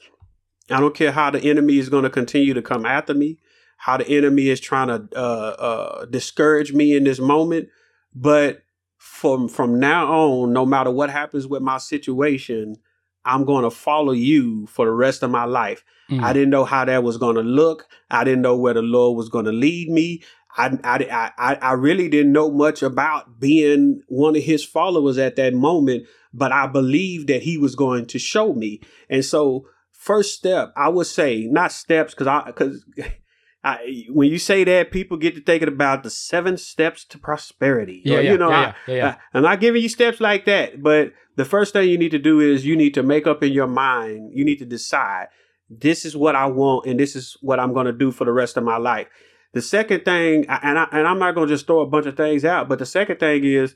I 0.71 0.81
don't 0.81 0.95
care 0.95 1.13
how 1.13 1.31
the 1.31 1.41
enemy 1.41 1.79
is 1.79 1.89
going 1.89 2.05
to 2.05 2.11
continue 2.11 2.55
to 2.55 2.63
come 2.63 2.85
after 2.87 3.15
me 3.15 3.39
how 3.81 3.97
the 3.97 4.07
enemy 4.09 4.49
is 4.49 4.61
trying 4.61 4.89
to 4.89 5.09
uh, 5.19 5.57
uh, 5.59 6.05
discourage 6.05 6.75
me 6.75 6.95
in 6.95 7.05
this 7.05 7.19
moment. 7.19 7.71
But 8.15 8.63
from 8.99 9.49
from 9.49 9.81
now 9.81 10.13
on, 10.13 10.53
no 10.53 10.67
matter 10.67 10.91
what 10.91 11.09
happens 11.09 11.47
with 11.47 11.63
my 11.63 11.79
situation, 11.79 12.77
I'm 13.25 13.45
going 13.45 13.65
to 13.65 13.71
follow 13.71 14.13
you 14.13 14.67
for 14.67 14.87
the 14.87 14.93
rest 14.93 15.23
of 15.23 15.31
my 15.31 15.45
life. 15.45 15.85
Mm. 16.11 16.23
I 16.23 16.33
didn't 16.33 16.51
know 16.51 16.65
how 16.65 16.85
that 16.85 17.03
was 17.03 17.19
going 17.19 17.37
to 17.37 17.43
look. 17.43 17.87
I 18.11 18.25
didn't 18.25 18.43
know 18.43 18.57
where 18.57 18.75
the 18.75 18.83
Lord 18.83 19.17
was 19.17 19.29
going 19.29 19.45
to 19.45 19.53
lead 19.53 19.89
me. 19.91 20.23
I, 20.57 20.79
I, 20.83 21.31
I, 21.39 21.55
I 21.55 21.73
really 21.73 22.09
didn't 22.09 22.33
know 22.33 22.51
much 22.51 22.83
about 22.83 23.39
being 23.39 24.03
one 24.09 24.37
of 24.37 24.43
his 24.43 24.65
followers 24.65 25.17
at 25.19 25.37
that 25.37 25.55
moment, 25.55 26.07
but 26.33 26.51
I 26.51 26.67
believed 26.67 27.29
that 27.29 27.43
he 27.43 27.57
was 27.57 27.75
going 27.77 28.07
to 28.07 28.19
show 28.19 28.53
me. 28.53 28.81
And 29.09 29.25
so, 29.25 29.67
first 29.93 30.35
step, 30.35 30.73
I 30.77 30.89
would 30.89 31.07
say, 31.07 31.47
not 31.49 31.73
steps, 31.73 32.15
because 32.15 32.27
I, 32.27 32.45
because 32.47 32.85
I, 33.63 34.05
when 34.09 34.31
you 34.31 34.39
say 34.39 34.65
that, 34.65 34.91
people 34.91 35.19
get 35.19 35.35
to 35.35 35.43
thinking 35.43 35.69
about 35.69 36.03
the 36.03 36.11
seven 36.11 36.57
steps 36.57 37.05
to 37.07 37.19
prosperity. 37.19 38.01
Yeah, 38.05 38.17
or, 38.17 38.21
yeah, 38.23 38.33
you 38.33 38.39
know, 38.39 38.51
yeah, 38.51 38.75
I, 38.87 38.91
yeah. 38.91 39.09
I, 39.09 39.37
I'm 39.37 39.43
not 39.43 39.61
giving 39.61 39.83
you 39.83 39.89
steps 39.89 40.21
like 40.21 40.47
that, 40.47 40.83
but 40.83 41.13
the 41.37 41.45
first 41.45 41.73
thing 41.73 41.89
you 41.89 41.99
need 41.99 42.13
to 42.13 42.19
do 42.19 42.41
is 42.41 42.65
you 42.65 42.75
need 42.75 42.95
to 42.95 43.03
make 43.03 43.27
up 43.27 43.43
in 43.43 43.53
your 43.53 43.67
mind. 43.67 44.31
You 44.35 44.45
need 44.45 44.59
to 44.61 44.65
decide 44.65 45.29
this 45.69 46.05
is 46.05 46.17
what 46.17 46.35
I 46.35 46.47
want, 46.47 46.87
and 46.87 46.99
this 46.99 47.15
is 47.15 47.37
what 47.43 47.61
I'm 47.61 47.75
going 47.75 47.87
to 47.87 47.93
do 47.93 48.11
for 48.11 48.25
the 48.25 48.33
rest 48.33 48.57
of 48.57 48.65
my 48.65 48.79
life. 48.79 49.09
The 49.53 49.63
second 49.63 50.05
thing, 50.05 50.47
and 50.49 50.79
I, 50.79 50.87
and 50.93 51.07
I'm 51.07 51.19
not 51.19 51.35
going 51.35 51.49
to 51.49 51.55
just 51.55 51.67
throw 51.67 51.81
a 51.81 51.87
bunch 51.87 52.07
of 52.07 52.17
things 52.17 52.45
out, 52.45 52.69
but 52.69 52.79
the 52.79 52.87
second 52.87 53.19
thing 53.19 53.45
is, 53.45 53.75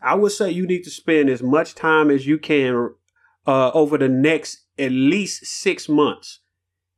I 0.00 0.14
would 0.14 0.32
say 0.32 0.50
you 0.50 0.66
need 0.66 0.84
to 0.84 0.90
spend 0.90 1.28
as 1.28 1.42
much 1.42 1.74
time 1.74 2.10
as 2.10 2.26
you 2.26 2.38
can 2.38 2.94
uh, 3.46 3.70
over 3.72 3.98
the 3.98 4.08
next 4.08 4.60
at 4.78 4.92
least 4.92 5.46
six 5.46 5.88
months 5.88 6.40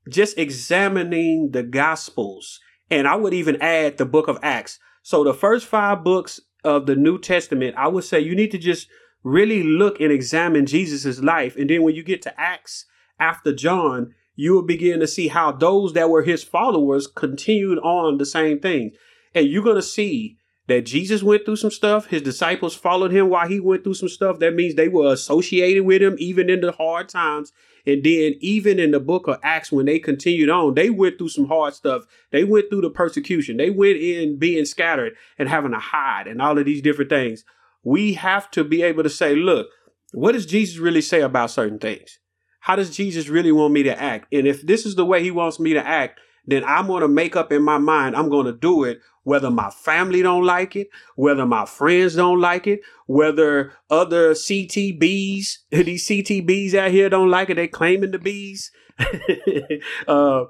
just 0.08 0.38
examining 0.38 1.50
the 1.52 1.62
gospels 1.62 2.60
and 2.90 3.06
i 3.06 3.14
would 3.14 3.34
even 3.34 3.60
add 3.60 3.96
the 3.98 4.06
book 4.06 4.28
of 4.28 4.38
acts 4.42 4.78
so 5.02 5.24
the 5.24 5.34
first 5.34 5.66
five 5.66 6.04
books 6.04 6.40
of 6.64 6.86
the 6.86 6.96
new 6.96 7.18
testament 7.18 7.74
i 7.76 7.88
would 7.88 8.04
say 8.04 8.20
you 8.20 8.34
need 8.34 8.50
to 8.50 8.58
just 8.58 8.88
really 9.22 9.62
look 9.62 10.00
and 10.00 10.12
examine 10.12 10.66
jesus' 10.66 11.20
life 11.20 11.56
and 11.56 11.70
then 11.70 11.82
when 11.82 11.94
you 11.94 12.02
get 12.02 12.22
to 12.22 12.40
acts 12.40 12.86
after 13.18 13.54
john 13.54 14.14
you 14.36 14.54
will 14.54 14.62
begin 14.62 15.00
to 15.00 15.06
see 15.06 15.28
how 15.28 15.50
those 15.50 15.92
that 15.94 16.08
were 16.08 16.22
his 16.22 16.44
followers 16.44 17.06
continued 17.06 17.78
on 17.80 18.18
the 18.18 18.26
same 18.26 18.60
thing 18.60 18.92
and 19.34 19.48
you're 19.48 19.64
going 19.64 19.76
to 19.76 19.82
see 19.82 20.38
that 20.68 20.84
Jesus 20.84 21.22
went 21.22 21.44
through 21.44 21.56
some 21.56 21.70
stuff. 21.70 22.06
His 22.06 22.22
disciples 22.22 22.76
followed 22.76 23.10
him 23.10 23.30
while 23.30 23.48
he 23.48 23.58
went 23.58 23.84
through 23.84 23.94
some 23.94 24.08
stuff. 24.08 24.38
That 24.38 24.54
means 24.54 24.74
they 24.74 24.88
were 24.88 25.12
associated 25.12 25.84
with 25.84 26.02
him 26.02 26.14
even 26.18 26.48
in 26.48 26.60
the 26.60 26.72
hard 26.72 27.08
times. 27.08 27.52
And 27.88 28.04
then 28.04 28.34
even 28.40 28.78
in 28.78 28.90
the 28.90 29.00
book 29.00 29.28
of 29.28 29.38
Acts, 29.42 29.72
when 29.72 29.86
they 29.86 29.98
continued 29.98 30.50
on, 30.50 30.74
they 30.74 30.90
went 30.90 31.16
through 31.16 31.30
some 31.30 31.46
hard 31.46 31.72
stuff. 31.72 32.02
They 32.30 32.44
went 32.44 32.68
through 32.68 32.82
the 32.82 32.90
persecution. 32.90 33.56
They 33.56 33.70
went 33.70 33.96
in 33.96 34.38
being 34.38 34.66
scattered 34.66 35.14
and 35.38 35.48
having 35.48 35.70
to 35.70 35.78
hide 35.78 36.26
and 36.26 36.42
all 36.42 36.58
of 36.58 36.66
these 36.66 36.82
different 36.82 37.08
things. 37.08 37.44
We 37.82 38.12
have 38.12 38.50
to 38.50 38.62
be 38.62 38.82
able 38.82 39.04
to 39.04 39.08
say, 39.08 39.34
look, 39.34 39.68
what 40.12 40.32
does 40.32 40.44
Jesus 40.44 40.76
really 40.76 41.00
say 41.00 41.22
about 41.22 41.50
certain 41.50 41.78
things? 41.78 42.18
How 42.60 42.76
does 42.76 42.94
Jesus 42.94 43.30
really 43.30 43.52
want 43.52 43.72
me 43.72 43.82
to 43.84 43.98
act? 43.98 44.26
And 44.34 44.46
if 44.46 44.60
this 44.60 44.84
is 44.84 44.94
the 44.94 45.06
way 45.06 45.22
he 45.22 45.30
wants 45.30 45.58
me 45.58 45.72
to 45.72 45.86
act, 45.86 46.20
then 46.44 46.64
I'm 46.64 46.88
going 46.88 47.00
to 47.00 47.08
make 47.08 47.36
up 47.36 47.52
in 47.52 47.62
my 47.62 47.78
mind, 47.78 48.16
I'm 48.16 48.28
going 48.28 48.44
to 48.44 48.52
do 48.52 48.84
it 48.84 49.00
whether 49.28 49.50
my 49.50 49.68
family 49.68 50.22
don't 50.22 50.44
like 50.44 50.74
it, 50.74 50.88
whether 51.14 51.44
my 51.44 51.66
friends 51.66 52.16
don't 52.16 52.40
like 52.40 52.66
it, 52.66 52.80
whether 53.06 53.74
other 53.90 54.32
CTBs, 54.32 55.58
these 55.70 56.08
CTBs 56.08 56.72
out 56.72 56.90
here 56.90 57.10
don't 57.10 57.28
like 57.28 57.50
it, 57.50 57.56
they 57.56 57.68
claiming 57.68 58.12
the 58.12 58.18
bees. 58.18 58.72
uh, 60.08 60.44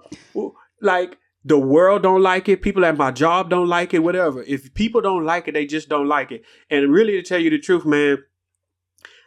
like 0.80 1.18
the 1.44 1.58
world 1.58 2.04
don't 2.04 2.22
like 2.22 2.48
it, 2.48 2.62
people 2.62 2.84
at 2.84 2.96
my 2.96 3.10
job 3.10 3.50
don't 3.50 3.66
like 3.66 3.94
it, 3.94 3.98
whatever. 3.98 4.44
If 4.44 4.72
people 4.74 5.00
don't 5.00 5.24
like 5.24 5.48
it, 5.48 5.54
they 5.54 5.66
just 5.66 5.88
don't 5.88 6.06
like 6.06 6.30
it. 6.30 6.44
And 6.70 6.92
really 6.92 7.14
to 7.14 7.22
tell 7.22 7.40
you 7.40 7.50
the 7.50 7.58
truth, 7.58 7.84
man, 7.84 8.18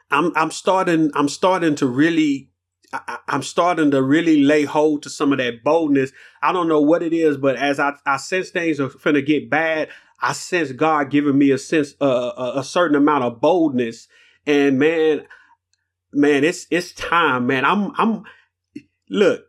I'm 0.10 0.32
I'm 0.38 0.52
starting 0.52 1.12
I'm 1.14 1.28
starting 1.28 1.76
to 1.76 1.88
really 1.88 2.51
I, 2.94 3.20
am 3.30 3.44
starting 3.44 3.92
to 3.92 4.02
really 4.02 4.44
lay 4.44 4.66
hold 4.66 5.04
to 5.04 5.10
some 5.10 5.32
of 5.32 5.38
that 5.38 5.64
boldness. 5.64 6.12
I 6.42 6.52
don't 6.52 6.68
know 6.68 6.82
what 6.82 7.04
it 7.04 7.14
is, 7.14 7.38
but 7.38 7.56
as 7.56 7.80
I, 7.80 7.94
I 8.06 8.18
sense 8.18 8.50
things 8.50 8.80
are 8.80 8.90
finna 8.90 9.26
get 9.26 9.50
bad, 9.50 9.90
I 10.22 10.34
sense 10.34 10.72
God 10.72 11.10
giving 11.10 11.38
me 11.38 11.52
a 11.52 11.58
sense, 11.58 11.96
uh, 12.02 12.32
a, 12.38 12.60
a 12.60 12.64
certain 12.64 12.96
amount 12.96 13.24
of 13.24 13.42
boldness. 13.42 14.08
And 14.46 14.78
man, 14.78 15.26
man, 16.14 16.44
it's 16.44 16.68
it's 16.70 16.92
time, 16.94 17.48
man. 17.48 17.66
I'm 17.66 17.92
I'm 17.98 18.24
look. 19.10 19.46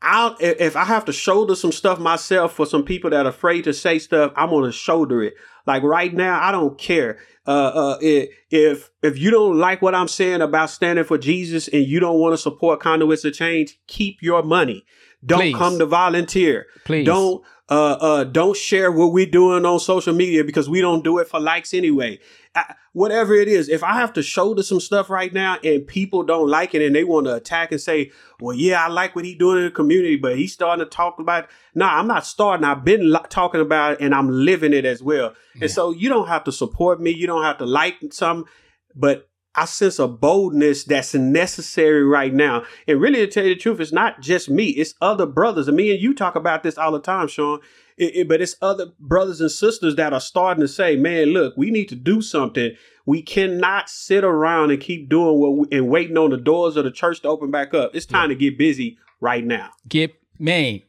I'll 0.00 0.36
if 0.40 0.76
I 0.76 0.84
have 0.84 1.04
to 1.06 1.12
shoulder 1.12 1.56
some 1.56 1.72
stuff 1.72 1.98
myself 1.98 2.52
for 2.52 2.66
some 2.66 2.84
people 2.84 3.10
that 3.10 3.26
are 3.26 3.30
afraid 3.30 3.62
to 3.64 3.74
say 3.74 3.98
stuff, 3.98 4.32
I'm 4.36 4.50
gonna 4.50 4.72
shoulder 4.72 5.22
it. 5.22 5.34
Like 5.66 5.82
right 5.82 6.12
now, 6.14 6.40
I 6.40 6.52
don't 6.52 6.78
care. 6.78 7.18
Uh, 7.46 7.50
uh, 7.50 7.98
if 8.00 8.90
if 9.02 9.18
you 9.18 9.30
don't 9.30 9.58
like 9.58 9.82
what 9.82 9.94
I'm 9.94 10.08
saying 10.08 10.40
about 10.40 10.70
standing 10.70 11.04
for 11.04 11.18
Jesus 11.18 11.66
and 11.68 11.84
you 11.84 11.98
don't 11.98 12.18
want 12.18 12.34
to 12.34 12.38
support 12.38 12.80
conduits 12.80 13.24
of 13.24 13.34
change, 13.34 13.78
keep 13.86 14.22
your 14.22 14.42
money. 14.42 14.84
Don't 15.24 15.40
Please. 15.40 15.56
come 15.56 15.78
to 15.78 15.86
volunteer. 15.86 16.66
Please 16.84 17.04
don't 17.04 17.42
uh, 17.68 17.96
uh, 18.00 18.24
don't 18.24 18.56
share 18.56 18.90
what 18.90 19.12
we're 19.12 19.26
doing 19.26 19.66
on 19.66 19.78
social 19.78 20.14
media 20.14 20.42
because 20.42 20.70
we 20.70 20.80
don't 20.80 21.04
do 21.04 21.18
it 21.18 21.28
for 21.28 21.38
likes 21.38 21.74
anyway. 21.74 22.18
I, 22.54 22.74
whatever 22.92 23.34
it 23.34 23.46
is, 23.46 23.68
if 23.68 23.84
I 23.84 23.94
have 23.94 24.14
to 24.14 24.22
shoulder 24.22 24.62
some 24.62 24.80
stuff 24.80 25.10
right 25.10 25.32
now 25.32 25.58
and 25.62 25.86
people 25.86 26.22
don't 26.22 26.48
like 26.48 26.74
it 26.74 26.80
and 26.80 26.96
they 26.96 27.04
want 27.04 27.26
to 27.26 27.34
attack 27.34 27.70
and 27.70 27.80
say, 27.80 28.10
well, 28.40 28.56
yeah, 28.56 28.84
I 28.84 28.88
like 28.88 29.14
what 29.14 29.26
he's 29.26 29.36
doing 29.36 29.58
in 29.58 29.64
the 29.64 29.70
community, 29.70 30.16
but 30.16 30.38
he's 30.38 30.54
starting 30.54 30.84
to 30.84 30.88
talk 30.88 31.18
about 31.18 31.44
it. 31.44 31.50
Nah, 31.74 31.98
I'm 31.98 32.06
not 32.06 32.24
starting. 32.24 32.64
I've 32.64 32.84
been 32.84 33.10
lo- 33.10 33.26
talking 33.28 33.60
about 33.60 33.92
it 33.92 34.00
and 34.00 34.14
I'm 34.14 34.30
living 34.30 34.72
it 34.72 34.86
as 34.86 35.02
well. 35.02 35.34
Yeah. 35.54 35.64
And 35.64 35.70
so 35.70 35.90
you 35.90 36.08
don't 36.08 36.28
have 36.28 36.44
to 36.44 36.52
support 36.52 37.00
me. 37.00 37.10
You 37.10 37.26
don't 37.26 37.42
have 37.42 37.58
to 37.58 37.66
like 37.66 37.96
some, 38.10 38.46
but 38.94 39.27
I 39.58 39.64
sense 39.64 39.98
a 39.98 40.06
boldness 40.06 40.84
that's 40.84 41.14
necessary 41.14 42.04
right 42.04 42.32
now. 42.32 42.62
And 42.86 43.00
really, 43.00 43.18
to 43.18 43.26
tell 43.26 43.44
you 43.44 43.54
the 43.54 43.60
truth, 43.60 43.80
it's 43.80 43.90
not 43.90 44.20
just 44.20 44.48
me, 44.48 44.68
it's 44.68 44.94
other 45.00 45.26
brothers. 45.26 45.66
And 45.66 45.76
me 45.76 45.90
and 45.90 46.00
you 46.00 46.14
talk 46.14 46.36
about 46.36 46.62
this 46.62 46.78
all 46.78 46.92
the 46.92 47.00
time, 47.00 47.26
Sean. 47.26 47.58
It, 47.96 48.14
it, 48.14 48.28
but 48.28 48.40
it's 48.40 48.54
other 48.62 48.92
brothers 49.00 49.40
and 49.40 49.50
sisters 49.50 49.96
that 49.96 50.12
are 50.12 50.20
starting 50.20 50.60
to 50.60 50.68
say, 50.68 50.94
man, 50.94 51.28
look, 51.30 51.56
we 51.56 51.72
need 51.72 51.88
to 51.88 51.96
do 51.96 52.22
something. 52.22 52.76
We 53.04 53.20
cannot 53.20 53.90
sit 53.90 54.22
around 54.22 54.70
and 54.70 54.80
keep 54.80 55.08
doing 55.08 55.40
what 55.40 55.56
we, 55.56 55.76
and 55.76 55.88
waiting 55.88 56.16
on 56.16 56.30
the 56.30 56.36
doors 56.36 56.76
of 56.76 56.84
the 56.84 56.92
church 56.92 57.22
to 57.22 57.28
open 57.28 57.50
back 57.50 57.74
up. 57.74 57.96
It's 57.96 58.06
time 58.06 58.30
yeah. 58.30 58.36
to 58.36 58.40
get 58.40 58.58
busy 58.58 58.96
right 59.20 59.44
now. 59.44 59.70
Get, 59.88 60.14
man, 60.38 60.82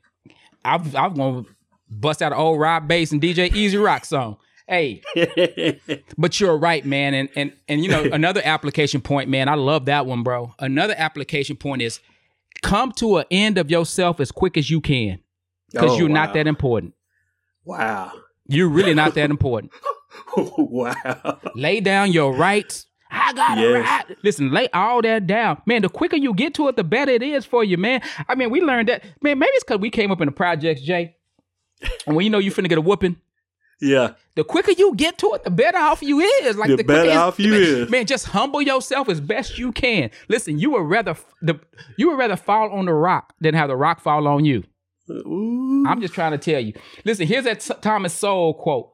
I'm, 0.63 0.95
I'm 0.95 1.15
going 1.15 1.45
to 1.45 1.51
bust 1.89 2.21
out 2.21 2.33
an 2.33 2.37
old 2.37 2.59
Rob 2.59 2.87
Base 2.87 3.11
and 3.11 3.19
DJ 3.19 3.51
E-Z 3.51 3.75
Rock 3.77 4.05
song. 4.05 4.37
Hey, 4.69 5.01
but 6.17 6.39
you're 6.39 6.55
right, 6.55 6.85
man. 6.85 7.15
And 7.15 7.29
and 7.35 7.53
and 7.67 7.83
you 7.83 7.89
know 7.89 8.03
another 8.13 8.41
application 8.43 9.01
point, 9.01 9.27
man. 9.27 9.49
I 9.49 9.55
love 9.55 9.85
that 9.85 10.05
one, 10.05 10.21
bro. 10.21 10.53
Another 10.59 10.93
application 10.95 11.55
point 11.55 11.81
is 11.81 11.99
come 12.61 12.91
to 12.93 13.17
an 13.17 13.25
end 13.31 13.57
of 13.57 13.71
yourself 13.71 14.19
as 14.19 14.31
quick 14.31 14.57
as 14.57 14.69
you 14.69 14.79
can, 14.79 15.19
because 15.71 15.91
oh, 15.91 15.97
you're 15.97 16.07
wow. 16.07 16.25
not 16.25 16.33
that 16.35 16.45
important. 16.45 16.93
Wow, 17.65 18.11
you're 18.47 18.69
really 18.69 18.93
not 18.93 19.15
that 19.15 19.29
important. 19.31 19.71
wow. 20.37 21.39
Lay 21.55 21.79
down 21.79 22.11
your 22.11 22.35
rights. 22.35 22.85
I 23.11 23.33
got 23.33 23.57
it 23.57 23.61
yes. 23.61 23.83
right. 23.83 24.17
Listen, 24.23 24.51
lay 24.51 24.69
all 24.71 25.01
that 25.01 25.25
down. 25.25 25.63
Man, 25.65 25.81
the 25.81 25.89
quicker 25.89 26.15
you 26.15 26.31
get 26.35 26.53
to 26.53 26.67
it, 26.67 26.75
the 26.75 26.83
better 26.83 27.11
it 27.11 27.23
is 27.23 27.43
for 27.43 27.63
you, 27.63 27.75
man. 27.75 28.03
I 28.27 28.35
mean, 28.35 28.51
we 28.51 28.61
learned 28.61 28.89
that. 28.89 29.03
Man, 29.23 29.39
maybe 29.39 29.49
it's 29.53 29.63
because 29.63 29.79
we 29.79 29.89
came 29.89 30.11
up 30.11 30.21
in 30.21 30.27
the 30.27 30.31
projects, 30.31 30.81
Jay. 30.81 31.15
And 32.05 32.15
when 32.15 32.23
you 32.23 32.29
know 32.29 32.37
you 32.37 32.51
finna 32.51 32.69
get 32.69 32.77
a 32.77 32.81
whooping, 32.81 33.15
yeah. 33.81 34.13
The 34.35 34.43
quicker 34.43 34.71
you 34.71 34.95
get 34.95 35.17
to 35.19 35.31
it, 35.33 35.43
the 35.43 35.49
better 35.49 35.77
off 35.77 36.01
you 36.01 36.19
is. 36.19 36.55
Like 36.55 36.69
the, 36.69 36.77
the 36.77 36.83
better 36.83 37.11
off 37.11 37.39
you 37.39 37.51
man, 37.51 37.61
is. 37.61 37.89
Man, 37.89 38.05
just 38.05 38.27
humble 38.27 38.61
yourself 38.61 39.09
as 39.09 39.19
best 39.19 39.57
you 39.57 39.71
can. 39.71 40.11
Listen, 40.27 40.59
you 40.59 40.71
would 40.71 40.83
rather 40.83 41.15
the 41.41 41.59
you 41.97 42.09
would 42.09 42.17
rather 42.17 42.35
fall 42.35 42.71
on 42.71 42.85
the 42.85 42.93
rock 42.93 43.33
than 43.39 43.53
have 43.53 43.69
the 43.69 43.75
rock 43.75 43.99
fall 43.99 44.27
on 44.27 44.45
you. 44.45 44.63
Ooh. 45.09 45.85
I'm 45.87 46.01
just 46.01 46.13
trying 46.13 46.31
to 46.31 46.37
tell 46.37 46.59
you. 46.59 46.73
Listen, 47.03 47.27
here's 47.27 47.45
that 47.45 47.81
Thomas 47.81 48.13
Sowell 48.13 48.53
quote. 48.53 48.91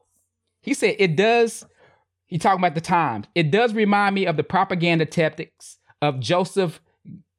He 0.62 0.74
said, 0.74 0.96
"It 0.98 1.16
does." 1.16 1.64
He 2.26 2.38
talking 2.38 2.58
about 2.58 2.74
the 2.74 2.80
times. 2.80 3.26
It 3.36 3.52
does 3.52 3.72
remind 3.72 4.14
me 4.14 4.26
of 4.26 4.36
the 4.36 4.42
propaganda 4.42 5.06
tactics 5.06 5.78
of 6.02 6.18
Joseph. 6.18 6.80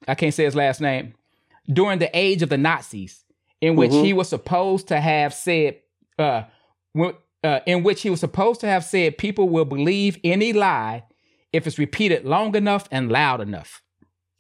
I 0.08 0.16
can't 0.16 0.34
say 0.34 0.45
his 0.45 0.56
last 0.56 0.80
name. 0.80 1.14
During 1.68 2.00
the 2.00 2.10
age 2.18 2.41
of 2.41 2.48
the 2.48 2.58
Nazis, 2.58 3.26
in 3.60 3.76
which 3.76 3.91
mm-hmm. 3.91 4.06
he 4.06 4.14
was 4.14 4.30
supposed 4.30 4.88
to 4.88 5.02
have 5.02 5.34
said, 5.34 5.82
uh, 6.18 6.43
uh, 7.44 7.60
in 7.66 7.84
which 7.84 8.02
he 8.02 8.10
was 8.10 8.20
supposed 8.20 8.62
to 8.62 8.68
have 8.68 8.84
said, 8.84 9.18
People 9.18 9.50
will 9.50 9.66
believe 9.66 10.20
any 10.24 10.54
lie 10.54 11.04
if 11.54 11.68
it's 11.68 11.80
repeated 11.80 12.26
long 12.26 12.56
enough 12.56 12.88
and 12.92 13.12
loud 13.12 13.42
enough. 13.42 13.82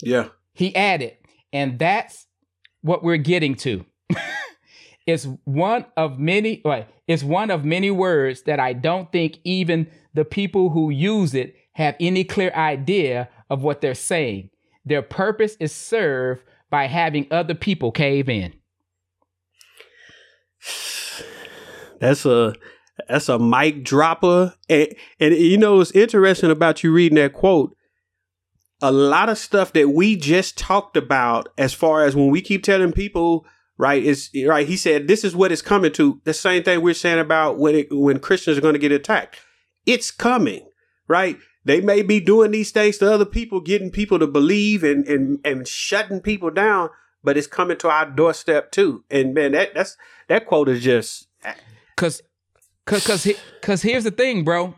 Yeah. 0.01 0.29
He 0.53 0.75
added, 0.75 1.17
and 1.53 1.77
that's 1.79 2.27
what 2.81 3.03
we're 3.03 3.17
getting 3.17 3.55
to. 3.55 3.85
it's 5.05 5.27
one 5.43 5.85
of 5.95 6.19
many, 6.19 6.63
it's 7.07 7.23
one 7.23 7.51
of 7.51 7.63
many 7.63 7.91
words 7.91 8.43
that 8.43 8.59
I 8.59 8.73
don't 8.73 9.11
think 9.11 9.39
even 9.43 9.87
the 10.13 10.25
people 10.25 10.69
who 10.69 10.89
use 10.89 11.33
it 11.33 11.55
have 11.73 11.95
any 11.99 12.23
clear 12.23 12.51
idea 12.55 13.29
of 13.49 13.63
what 13.63 13.81
they're 13.81 13.93
saying. 13.93 14.49
Their 14.83 15.01
purpose 15.01 15.55
is 15.59 15.71
served 15.71 16.43
by 16.69 16.87
having 16.87 17.27
other 17.29 17.53
people 17.53 17.91
cave 17.91 18.29
in. 18.29 18.53
That's 21.99 22.25
a 22.25 22.53
that's 23.07 23.29
a 23.29 23.39
mic 23.39 23.83
dropper. 23.83 24.55
And, 24.69 24.93
and 25.19 25.35
you 25.35 25.57
know, 25.57 25.81
it's 25.81 25.91
interesting 25.91 26.51
about 26.51 26.83
you 26.83 26.91
reading 26.91 27.17
that 27.17 27.33
quote. 27.33 27.75
A 28.81 28.91
lot 28.91 29.29
of 29.29 29.37
stuff 29.37 29.73
that 29.73 29.89
we 29.89 30.15
just 30.15 30.57
talked 30.57 30.97
about, 30.97 31.49
as 31.57 31.73
far 31.73 32.05
as 32.05 32.15
when 32.15 32.29
we 32.29 32.41
keep 32.41 32.63
telling 32.63 32.91
people, 32.91 33.45
right, 33.77 34.03
is 34.03 34.29
right. 34.45 34.67
He 34.67 34.77
said, 34.77 35.07
this 35.07 35.23
is 35.23 35.35
what 35.35 35.51
it's 35.51 35.61
coming 35.61 35.91
to. 35.93 36.21
The 36.25 36.33
same 36.33 36.63
thing 36.63 36.81
we're 36.81 36.93
saying 36.93 37.19
about 37.19 37.57
when 37.57 37.75
it, 37.75 37.87
when 37.91 38.19
Christians 38.19 38.57
are 38.57 38.61
going 38.61 38.73
to 38.73 38.79
get 38.79 38.91
attacked. 38.91 39.39
It's 39.85 40.11
coming, 40.11 40.69
right? 41.07 41.37
They 41.65 41.81
may 41.81 42.01
be 42.01 42.19
doing 42.19 42.51
these 42.51 42.71
things 42.71 42.97
to 42.99 43.11
other 43.11 43.25
people, 43.25 43.59
getting 43.61 43.91
people 43.91 44.19
to 44.19 44.27
believe 44.27 44.83
and, 44.83 45.05
and, 45.07 45.39
and 45.43 45.67
shutting 45.67 46.21
people 46.21 46.49
down, 46.49 46.89
but 47.23 47.35
it's 47.35 47.47
coming 47.47 47.77
to 47.79 47.89
our 47.89 48.09
doorstep 48.09 48.71
too. 48.71 49.03
And 49.09 49.33
man, 49.33 49.51
that 49.51 49.73
that's 49.73 49.97
that 50.29 50.45
quote 50.45 50.69
is 50.69 50.81
just 50.83 51.27
cause 52.87 53.05
cause 53.05 53.23
cause, 53.23 53.35
cause 53.61 53.81
here's 53.83 54.03
the 54.03 54.11
thing, 54.11 54.43
bro. 54.43 54.73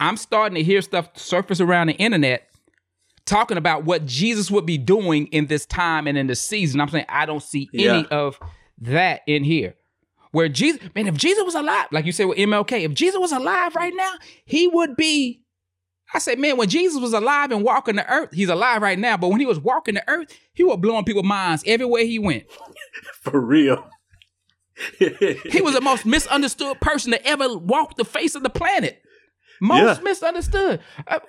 I'm 0.00 0.16
starting 0.16 0.56
to 0.56 0.62
hear 0.62 0.80
stuff 0.80 1.10
surface 1.16 1.60
around 1.60 1.88
the 1.88 1.94
internet 1.94 2.48
talking 3.24 3.56
about 3.56 3.84
what 3.84 4.06
Jesus 4.06 4.50
would 4.50 4.66
be 4.66 4.78
doing 4.78 5.26
in 5.28 5.46
this 5.46 5.66
time 5.66 6.06
and 6.06 6.16
in 6.18 6.26
this 6.26 6.40
season. 6.40 6.80
I'm 6.80 6.88
saying 6.88 7.06
I 7.08 7.26
don't 7.26 7.42
see 7.42 7.68
any 7.74 7.84
yeah. 7.84 8.02
of 8.10 8.38
that 8.78 9.22
in 9.26 9.44
here. 9.44 9.74
Where 10.32 10.48
Jesus, 10.48 10.80
man, 10.94 11.06
if 11.06 11.16
Jesus 11.16 11.44
was 11.44 11.54
alive, 11.54 11.88
like 11.90 12.06
you 12.06 12.12
said 12.12 12.24
with 12.24 12.38
MLK, 12.38 12.84
if 12.84 12.94
Jesus 12.94 13.20
was 13.20 13.32
alive 13.32 13.74
right 13.76 13.92
now, 13.94 14.12
he 14.44 14.66
would 14.66 14.96
be. 14.96 15.40
I 16.14 16.18
said, 16.18 16.38
man, 16.38 16.58
when 16.58 16.68
Jesus 16.68 17.00
was 17.00 17.14
alive 17.14 17.52
and 17.52 17.62
walking 17.62 17.96
the 17.96 18.10
earth, 18.10 18.30
he's 18.34 18.50
alive 18.50 18.82
right 18.82 18.98
now, 18.98 19.16
but 19.16 19.28
when 19.28 19.40
he 19.40 19.46
was 19.46 19.58
walking 19.58 19.94
the 19.94 20.04
earth, 20.08 20.28
he 20.52 20.62
was 20.62 20.76
blowing 20.76 21.06
people's 21.06 21.24
minds 21.24 21.62
everywhere 21.66 22.04
he 22.04 22.18
went. 22.18 22.44
For 23.22 23.40
real. 23.40 23.88
He 24.98 25.60
was 25.60 25.74
the 25.74 25.80
most 25.80 26.06
misunderstood 26.06 26.80
person 26.80 27.12
to 27.12 27.26
ever 27.26 27.56
walk 27.56 27.96
the 27.96 28.04
face 28.04 28.34
of 28.34 28.42
the 28.42 28.50
planet. 28.50 29.02
Most 29.60 29.98
yeah. 29.98 30.04
misunderstood. 30.04 30.80
Uh, 31.06 31.20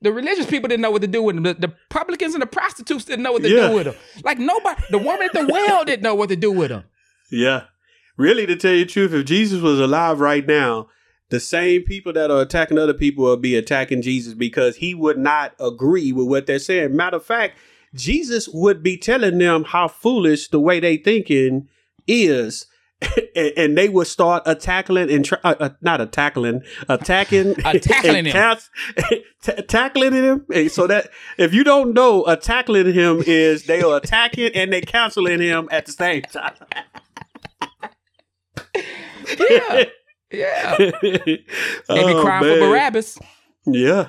the 0.00 0.12
religious 0.12 0.46
people 0.46 0.68
didn't 0.68 0.82
know 0.82 0.90
what 0.90 1.02
to 1.02 1.08
do 1.08 1.22
with 1.22 1.36
him. 1.36 1.42
The, 1.42 1.54
the 1.54 1.74
publicans 1.90 2.34
and 2.34 2.42
the 2.42 2.46
prostitutes 2.46 3.04
didn't 3.04 3.24
know 3.24 3.32
what 3.32 3.42
to 3.42 3.50
yeah. 3.50 3.68
do 3.68 3.74
with 3.74 3.86
him. 3.88 3.94
Like 4.22 4.38
nobody, 4.38 4.80
the 4.90 4.98
woman 4.98 5.22
at 5.22 5.32
the 5.32 5.46
well 5.50 5.84
didn't 5.84 6.02
know 6.02 6.14
what 6.14 6.28
to 6.28 6.36
do 6.36 6.52
with 6.52 6.70
him. 6.70 6.84
Yeah. 7.30 7.64
Really, 8.16 8.46
to 8.46 8.56
tell 8.56 8.72
you 8.72 8.84
the 8.84 8.90
truth, 8.90 9.12
if 9.12 9.26
Jesus 9.26 9.60
was 9.60 9.80
alive 9.80 10.20
right 10.20 10.46
now, 10.46 10.88
the 11.28 11.40
same 11.40 11.82
people 11.82 12.12
that 12.12 12.30
are 12.30 12.40
attacking 12.40 12.78
other 12.78 12.94
people 12.94 13.24
will 13.24 13.36
be 13.36 13.56
attacking 13.56 14.02
Jesus 14.02 14.34
because 14.34 14.76
he 14.76 14.94
would 14.94 15.18
not 15.18 15.54
agree 15.58 16.12
with 16.12 16.28
what 16.28 16.46
they're 16.46 16.60
saying. 16.60 16.94
Matter 16.94 17.16
of 17.16 17.26
fact, 17.26 17.58
Jesus 17.94 18.48
would 18.48 18.82
be 18.82 18.96
telling 18.96 19.38
them 19.38 19.64
how 19.64 19.88
foolish 19.88 20.48
the 20.48 20.60
way 20.60 20.78
they 20.78 20.96
thinking 20.96 21.68
is 22.06 22.66
and, 23.36 23.76
they 23.76 23.88
would 23.90 24.06
start 24.06 24.42
attacking 24.46 24.96
and 24.96 25.28
uh, 25.44 25.54
uh, 25.60 25.70
not 25.82 26.00
attacking, 26.00 26.62
attacking, 26.88 27.54
attacking 27.64 28.24
him, 28.24 28.58
t- 29.42 29.62
tackling 29.68 30.14
him. 30.14 30.46
And 30.52 30.70
so 30.72 30.86
that 30.86 31.10
if 31.36 31.52
you 31.52 31.62
don't 31.62 31.92
know, 31.92 32.24
attacking 32.24 32.94
him 32.94 33.22
is 33.26 33.64
they 33.64 33.82
are 33.82 33.98
attacking 33.98 34.52
and 34.54 34.72
they 34.72 34.80
canceling 34.80 35.40
him 35.40 35.68
at 35.70 35.84
the 35.84 35.92
same 35.92 36.22
time. 36.22 36.54
yeah, 39.38 39.84
yeah. 40.30 40.76
They 40.78 40.92
be 41.02 41.44
oh, 41.90 42.22
crying 42.22 42.44
for 42.44 42.60
Barabbas. 42.60 43.18
Yeah, 43.66 44.08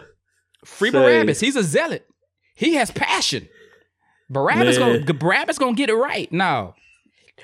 free 0.63 0.91
Say. 0.91 0.97
Barabbas. 0.97 1.41
He's 1.41 1.57
a 1.57 1.63
zealot. 1.63 2.07
He 2.55 2.75
has 2.75 2.89
passion. 2.89 3.49
Barabbas 4.29 4.77
gonna 4.77 5.13
Barabbas 5.13 5.57
gonna 5.57 5.73
get 5.73 5.89
it 5.89 5.95
right. 5.95 6.31
No. 6.31 6.73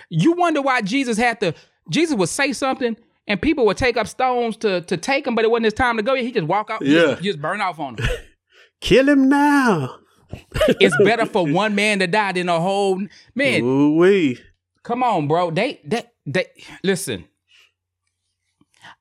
You 0.10 0.34
wonder 0.34 0.62
why 0.62 0.82
Jesus 0.82 1.18
had 1.18 1.40
to, 1.42 1.54
Jesus 1.90 2.16
would 2.16 2.30
say 2.30 2.54
something 2.54 2.98
and 3.28 3.42
people 3.42 3.66
would 3.66 3.78
take 3.78 3.98
up 3.98 4.08
stones 4.08 4.58
to 4.58 4.82
to 4.82 4.98
take 4.98 5.26
him, 5.26 5.36
but 5.36 5.46
it 5.46 5.52
wasn't 5.52 5.66
his 5.66 5.74
time 5.74 5.98
to 5.98 6.04
go. 6.04 6.16
He 6.16 6.32
just 6.32 6.48
walk 6.48 6.70
out, 6.70 6.82
yeah. 6.82 7.02
just, 7.02 7.24
just 7.24 7.42
burn 7.42 7.62
off 7.62 7.80
on 7.80 7.96
them. 7.96 8.08
Kill 8.82 9.08
him 9.08 9.30
now. 9.30 10.00
it's 10.80 10.98
better 10.98 11.26
for 11.26 11.46
one 11.52 11.76
man 11.76 12.00
to 12.00 12.08
die 12.08 12.34
than 12.34 12.50
a 12.50 12.60
whole 12.60 13.02
man. 13.36 13.64
Ooh-wee. 13.64 14.40
Come 14.84 15.04
on, 15.04 15.28
bro. 15.28 15.52
They 15.52 15.80
they 15.86 16.04
they 16.26 16.46
listen. 16.84 17.26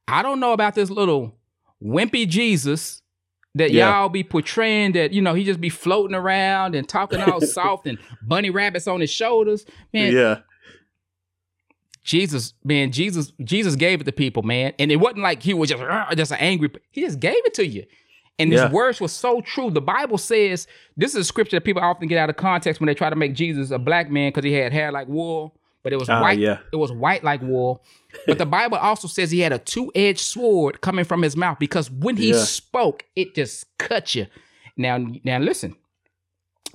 I 0.07 0.22
don't 0.22 0.40
know 0.40 0.53
about 0.53 0.74
this 0.74 0.90
little 0.90 1.34
wimpy 1.82 2.28
Jesus 2.28 3.03
that 3.55 3.70
yeah. 3.70 3.90
y'all 3.90 4.09
be 4.09 4.22
portraying 4.22 4.93
that, 4.93 5.12
you 5.12 5.20
know, 5.20 5.34
he 5.34 5.45
just 5.45 5.61
be 5.61 5.68
floating 5.68 6.14
around 6.14 6.74
and 6.74 6.88
talking 6.88 7.20
all 7.20 7.40
soft 7.40 7.86
and 7.86 7.99
bunny 8.22 8.51
rabbits 8.51 8.86
on 8.86 9.01
his 9.01 9.11
shoulders. 9.11 9.66
Man, 9.93 10.12
yeah. 10.12 10.38
Jesus, 12.05 12.55
man, 12.65 12.91
Jesus, 12.91 13.33
Jesus 13.45 13.77
gave 13.77 14.01
it 14.01 14.05
to 14.05 14.13
people, 14.13 14.43
man, 14.43 14.73
and 14.79 14.91
it 14.91 14.97
wasn't 14.97 15.23
like 15.23 15.43
he 15.43 15.55
was 15.55 15.71
just 15.71 15.83
just 16.17 16.33
an 16.33 16.39
angry. 16.39 16.71
He 16.91 17.03
just 17.03 17.21
gave 17.21 17.45
it 17.45 17.55
to 17.55 17.67
you, 17.67 17.85
and 18.39 18.51
his 18.51 18.61
yeah. 18.61 18.71
words 18.71 19.01
were 19.01 19.09
so 19.09 19.41
true. 19.41 19.71
The 19.71 19.81
Bible 19.81 20.19
says 20.19 20.67
this 20.97 21.15
is 21.15 21.21
a 21.21 21.25
scripture 21.25 21.57
that 21.57 21.65
people 21.65 21.83
often 21.83 22.09
get 22.09 22.19
out 22.19 22.29
of 22.29 22.37
context 22.37 22.81
when 22.81 22.89
they 22.89 22.95
try 22.95 23.09
to 23.09 23.17
make 23.17 23.35
Jesus 23.35 23.71
a 23.71 23.79
black 23.79 24.11
man 24.11 24.31
because 24.31 24.45
he 24.45 24.53
had 24.53 24.73
hair 24.73 24.91
like 24.91 25.07
wool, 25.07 25.55
but 25.85 25.93
it 25.93 25.99
was 25.99 26.09
uh, 26.09 26.19
white. 26.19 26.41
Yeah. 26.41 26.59
It 26.73 26.77
was 26.77 26.91
white 26.91 27.23
like 27.23 27.41
wool. 27.41 27.85
But 28.27 28.39
the 28.39 28.47
Bible 28.47 28.79
also 28.79 29.07
says 29.07 29.31
he 29.31 29.41
had 29.41 29.53
a 29.53 29.59
two-edged 29.59 30.21
sword 30.21 30.81
coming 30.81 31.05
from 31.05 31.23
his 31.23 31.37
mouth 31.37 31.59
because 31.59 31.91
when 31.91 32.17
he 32.17 32.33
yeah. 32.33 32.43
spoke, 32.43 33.05
it 33.15 33.35
just 33.35 33.67
cut 33.79 34.15
you. 34.15 34.27
Now, 34.77 34.99
now 35.25 35.39
listen, 35.39 35.77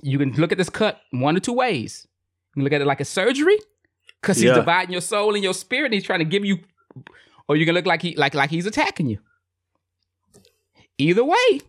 you 0.00 0.18
can 0.18 0.32
look 0.32 0.52
at 0.52 0.58
this 0.58 0.70
cut 0.70 1.00
one 1.10 1.36
or 1.36 1.40
two 1.40 1.52
ways. 1.52 2.06
You 2.50 2.60
can 2.60 2.64
look 2.64 2.72
at 2.72 2.80
it 2.80 2.86
like 2.86 3.00
a 3.00 3.04
surgery 3.04 3.58
because 4.20 4.36
he's 4.36 4.46
yeah. 4.46 4.54
dividing 4.54 4.92
your 4.92 5.00
soul 5.00 5.34
and 5.34 5.42
your 5.42 5.54
spirit. 5.54 5.86
And 5.86 5.94
he's 5.94 6.04
trying 6.04 6.20
to 6.20 6.24
give 6.24 6.44
you, 6.44 6.58
or 7.48 7.56
you 7.56 7.64
can 7.64 7.74
look 7.74 7.86
like 7.86 8.02
he 8.02 8.14
like 8.16 8.34
like 8.34 8.50
he's 8.50 8.66
attacking 8.66 9.08
you. 9.08 9.18
Either 10.98 11.24
way, 11.24 11.60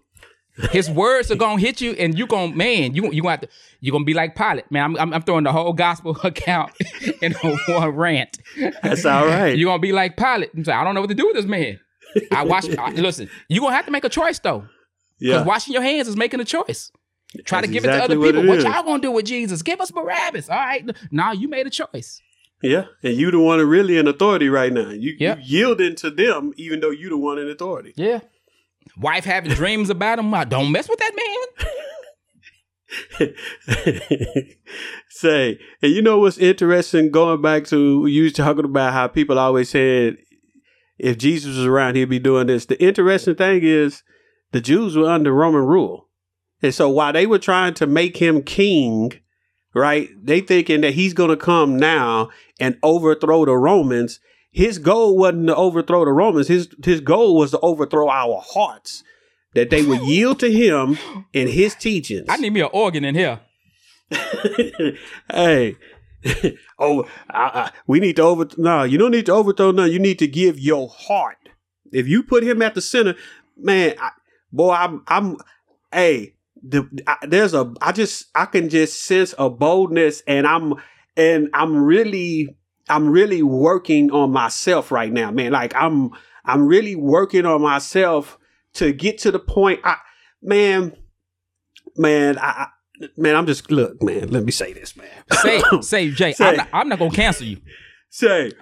his 0.72 0.90
words 0.92 1.32
are 1.32 1.36
gonna 1.36 1.60
hit 1.60 1.82
you, 1.82 1.92
and 1.94 2.18
you 2.18 2.28
gonna 2.28 2.56
man, 2.56 2.96
you 2.96 3.12
you 3.12 3.22
gonna 3.22 3.38
to, 3.38 3.50
you 3.80 3.92
gonna 3.92 4.06
be 4.06 4.14
like 4.14 4.36
Pilate, 4.36 4.70
man. 4.72 4.84
I'm, 4.84 4.98
I'm, 4.98 5.14
I'm 5.14 5.22
throwing 5.22 5.44
the 5.44 5.52
whole 5.52 5.74
gospel 5.74 6.18
account 6.24 6.72
in 7.22 7.34
one 7.34 7.90
rant. 7.90 8.40
That's 8.84 9.06
all 9.06 9.26
right. 9.26 9.58
You're 9.58 9.70
gonna 9.70 9.80
be 9.80 9.92
like 9.92 10.18
Pilate. 10.18 10.52
I 10.68 10.84
don't 10.84 10.96
know 10.96 11.02
what 11.02 11.10
to 11.10 11.16
do 11.16 11.28
with 11.28 11.36
this 11.36 11.46
man. 11.46 11.80
I 12.32 12.44
watch. 12.44 12.66
I, 12.78 12.92
listen, 12.92 13.30
you 13.48 13.62
are 13.62 13.66
gonna 13.66 13.76
have 13.76 13.86
to 13.86 13.92
make 13.92 14.04
a 14.04 14.10
choice 14.10 14.40
though. 14.40 14.66
Yeah. 15.20 15.34
Because 15.34 15.48
washing 15.48 15.74
your 15.74 15.84
hands 15.84 16.08
is 16.08 16.16
making 16.16 16.40
a 16.40 16.46
choice. 16.46 16.92
Try 17.46 17.62
That's 17.62 17.68
to 17.68 17.74
give 17.74 17.86
exactly 17.86 18.16
it 18.16 18.20
to 18.20 18.22
other 18.22 18.34
people. 18.34 18.50
What, 18.50 18.64
what 18.66 18.74
y'all 18.74 18.84
gonna 18.84 19.02
do 19.02 19.12
with 19.12 19.26
Jesus? 19.26 19.62
Give 19.62 19.80
us 19.80 19.92
Barabbas. 19.92 20.50
All 20.50 20.58
right. 20.58 20.90
Now 21.12 21.32
you 21.32 21.48
made 21.48 21.68
a 21.68 21.70
choice. 21.70 22.22
Yeah, 22.62 22.86
and 23.04 23.16
you 23.16 23.32
the 23.32 23.40
one 23.40 23.60
really 23.66 23.98
in 23.98 24.08
authority 24.08 24.50
right 24.50 24.72
now. 24.72 24.90
You, 24.90 25.16
you 25.18 25.36
yielding 25.42 25.96
to 25.98 26.10
them, 26.10 26.54
even 26.58 26.82
though 26.82 26.90
you 26.90 27.10
the 27.10 27.18
one 27.18 27.40
in 27.40 27.50
authority. 27.50 27.94
Yeah. 27.96 28.20
Wife 28.98 29.24
having 29.24 29.54
dreams 29.54 29.90
about 29.90 30.20
him. 30.20 30.34
I 30.34 30.44
don't 30.44 30.72
mess 30.72 30.90
with 30.90 31.00
that 31.00 31.48
man. 33.20 33.34
Say, 35.10 35.60
and 35.82 35.92
you 35.92 36.02
know 36.02 36.20
what's 36.20 36.38
interesting? 36.38 37.12
Going 37.12 37.42
back 37.42 37.66
to 37.66 38.08
you 38.08 38.24
was 38.24 38.34
talking 38.34 38.66
about 38.66 38.94
how 38.94 39.08
people 39.08 39.40
always 39.40 39.70
said 39.70 40.18
if 40.98 41.18
Jesus 41.18 41.56
was 41.56 41.66
around, 41.66 41.96
he'd 41.96 42.06
be 42.06 42.20
doing 42.20 42.48
this. 42.48 42.66
The 42.66 42.82
interesting 42.84 43.36
thing 43.36 43.62
is 43.64 44.04
the 44.52 44.60
Jews 44.60 44.98
were 44.98 45.10
under 45.10 45.32
Roman 45.32 45.66
rule, 45.66 46.10
and 46.62 46.74
so 46.74 46.90
while 46.90 47.14
they 47.14 47.26
were 47.26 47.40
trying 47.40 47.74
to 47.76 47.88
make 47.88 48.18
him 48.18 48.42
king 48.44 49.14
right? 49.74 50.10
They 50.22 50.42
thinking 50.42 50.82
that 50.82 50.94
he's 50.94 51.14
going 51.14 51.30
to 51.30 51.38
come 51.38 51.78
now 51.78 52.30
and 52.60 52.78
overthrow 52.84 53.46
the 53.46 53.56
Romans. 53.56 54.20
His 54.52 54.80
goal 54.80 55.18
wasn't 55.18 55.48
to 55.48 55.56
overthrow 55.56 56.06
the 56.06 56.12
Romans. 56.12 56.48
His 56.48 56.70
his 56.84 57.02
goal 57.02 57.38
was 57.38 57.52
to 57.52 57.60
overthrow 57.60 58.10
our 58.10 58.42
hearts. 58.44 59.04
That 59.56 59.72
they 59.72 59.84
would 59.84 60.02
yield 60.02 60.40
to 60.40 60.52
him 60.52 61.00
and 61.34 61.50
his 61.50 61.74
teachings. 61.74 62.28
I 62.30 62.38
need 62.38 62.54
me 62.54 62.62
an 62.62 62.70
organ 62.72 63.04
in 63.04 63.16
here. 63.16 63.40
hey, 65.32 65.76
oh, 66.80 67.04
I, 67.30 67.44
I, 67.44 67.72
we 67.88 68.00
need 68.00 68.18
to 68.18 68.24
over. 68.24 68.48
No, 68.58 68.84
you 68.84 68.98
don't 68.98 69.12
need 69.12 69.26
to 69.28 69.34
overthrow. 69.34 69.72
No, 69.72 69.86
you 69.86 70.00
need 70.00 70.20
to 70.20 70.28
give 70.28 70.60
your 70.60 70.90
heart. 70.90 71.38
If 71.92 72.08
you 72.08 72.24
put 72.24 72.44
him 72.44 72.62
at 72.62 72.76
the 72.76 72.82
center, 72.82 73.16
man, 73.58 73.96
I, 74.00 74.12
boy, 74.52 74.72
I'm, 74.72 75.04
I'm. 75.08 75.38
Hey, 75.92 76.36
the 76.62 76.88
I, 77.08 77.18
there's 77.28 77.54
a 77.54 77.74
I 77.82 77.92
just 77.92 78.28
I 78.36 78.46
can 78.46 78.70
just 78.70 79.04
sense 79.04 79.34
a 79.38 79.50
boldness 79.50 80.22
and 80.28 80.46
I'm 80.46 80.76
and 81.16 81.50
I'm 81.54 81.78
really 81.78 82.56
I'm 82.90 83.10
really 83.10 83.44
working 83.44 84.12
on 84.12 84.32
myself 84.32 84.92
right 84.92 85.12
now, 85.12 85.32
man. 85.32 85.52
Like 85.52 85.74
I'm 85.76 86.12
I'm 86.46 86.68
really 86.68 86.96
working 86.96 87.46
on 87.46 87.62
myself 87.62 88.38
to 88.74 88.92
get 88.92 89.20
to 89.20 89.32
the 89.32 89.40
point 89.40 89.80
I 89.84 89.98
man 90.42 90.96
man 91.96 92.38
I, 92.40 92.68
man 93.18 93.36
I'm 93.36 93.46
just 93.46 93.72
look 93.72 94.02
man 94.02 94.30
let 94.30 94.44
me 94.44 94.52
say 94.52 94.74
this 94.74 94.96
man. 94.96 95.08
Say 95.32 95.62
say 95.82 96.10
Jay 96.12 96.34
say, 96.34 96.50
I'm, 96.50 96.58
not, 96.58 96.68
I'm 96.74 96.90
not 96.90 97.00
gonna 97.00 97.12
cancel 97.12 97.48
you. 97.48 97.58
Say. 98.12 98.54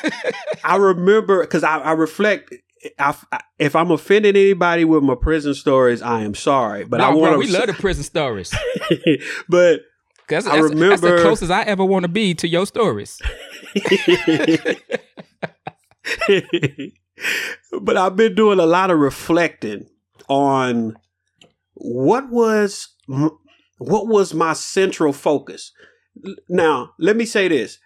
I 0.64 0.76
remember 0.76 1.42
because 1.42 1.62
I, 1.62 1.78
I 1.78 1.92
reflect 1.92 2.54
I, 2.98 3.14
if 3.58 3.76
I'm 3.76 3.90
offending 3.90 4.36
anybody 4.36 4.84
with 4.84 5.02
my 5.02 5.14
prison 5.14 5.54
stories, 5.54 6.02
I 6.02 6.22
am 6.22 6.34
sorry. 6.34 6.84
But 6.84 6.98
no, 6.98 7.04
I 7.04 7.14
want 7.14 7.38
we 7.38 7.48
love 7.48 7.66
the 7.66 7.72
prison 7.72 8.04
stories. 8.04 8.54
but 9.48 9.82
that's, 10.28 10.46
I 10.46 10.58
remember 10.58 10.88
that's 10.88 11.02
the 11.02 11.22
closest 11.22 11.50
I 11.50 11.62
ever 11.62 11.84
want 11.84 12.04
to 12.04 12.08
be 12.08 12.34
to 12.34 12.48
your 12.48 12.66
stories. 12.66 13.20
but 17.80 17.96
I've 17.96 18.16
been 18.16 18.34
doing 18.34 18.58
a 18.58 18.66
lot 18.66 18.90
of 18.90 18.98
reflecting 18.98 19.88
on 20.28 20.96
what 21.74 22.30
was 22.30 22.88
what 23.78 24.08
was 24.08 24.34
my 24.34 24.52
central 24.52 25.12
focus. 25.12 25.72
Now, 26.48 26.92
let 26.98 27.16
me 27.16 27.24
say 27.24 27.48
this. 27.48 27.78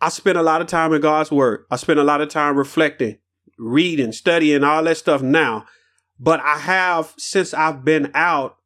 I 0.00 0.08
spent 0.08 0.38
a 0.38 0.42
lot 0.42 0.60
of 0.60 0.66
time 0.66 0.92
in 0.92 1.00
God's 1.00 1.30
word. 1.30 1.64
I 1.70 1.76
spent 1.76 1.98
a 1.98 2.04
lot 2.04 2.20
of 2.20 2.28
time 2.28 2.56
reflecting 2.56 3.18
reading, 3.60 4.12
studying, 4.12 4.64
all 4.64 4.82
that 4.84 4.96
stuff 4.96 5.22
now. 5.22 5.66
But 6.18 6.40
I 6.40 6.58
have, 6.58 7.14
since 7.16 7.54
I've 7.54 7.84
been 7.84 8.10
out, 8.14 8.56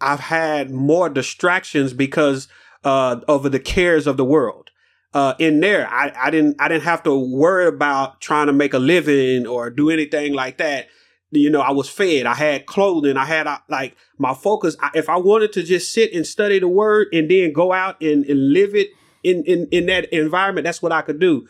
I've 0.00 0.20
had 0.20 0.70
more 0.70 1.08
distractions 1.08 1.92
because 1.92 2.48
uh, 2.84 3.20
over 3.26 3.48
the 3.48 3.60
cares 3.60 4.06
of 4.06 4.16
the 4.16 4.24
world. 4.24 4.70
Uh, 5.14 5.34
in 5.38 5.60
there, 5.60 5.88
I, 5.88 6.12
I 6.16 6.30
didn't 6.30 6.60
I 6.60 6.66
didn't 6.66 6.82
have 6.82 7.04
to 7.04 7.14
worry 7.14 7.68
about 7.68 8.20
trying 8.20 8.48
to 8.48 8.52
make 8.52 8.74
a 8.74 8.80
living 8.80 9.46
or 9.46 9.70
do 9.70 9.88
anything 9.88 10.34
like 10.34 10.58
that. 10.58 10.88
You 11.30 11.50
know, 11.50 11.60
I 11.60 11.70
was 11.70 11.88
fed. 11.88 12.26
I 12.26 12.34
had 12.34 12.66
clothing. 12.66 13.16
I 13.16 13.24
had 13.24 13.46
uh, 13.46 13.58
like 13.68 13.96
my 14.18 14.34
focus. 14.34 14.76
If 14.92 15.08
I 15.08 15.16
wanted 15.16 15.52
to 15.52 15.62
just 15.62 15.92
sit 15.92 16.12
and 16.12 16.26
study 16.26 16.58
the 16.58 16.66
word 16.66 17.08
and 17.12 17.30
then 17.30 17.52
go 17.52 17.72
out 17.72 18.00
and, 18.02 18.24
and 18.24 18.52
live 18.52 18.74
it 18.74 18.88
in, 19.22 19.44
in 19.44 19.68
in 19.70 19.86
that 19.86 20.12
environment, 20.12 20.64
that's 20.64 20.82
what 20.82 20.92
I 20.92 21.02
could 21.02 21.20
do. 21.20 21.46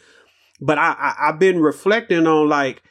But 0.65 0.78
I, 0.78 0.97
I 0.99 1.28
I've 1.28 1.39
been 1.39 1.61
reflecting 1.61 2.27
on 2.27 2.49
like 2.49 2.82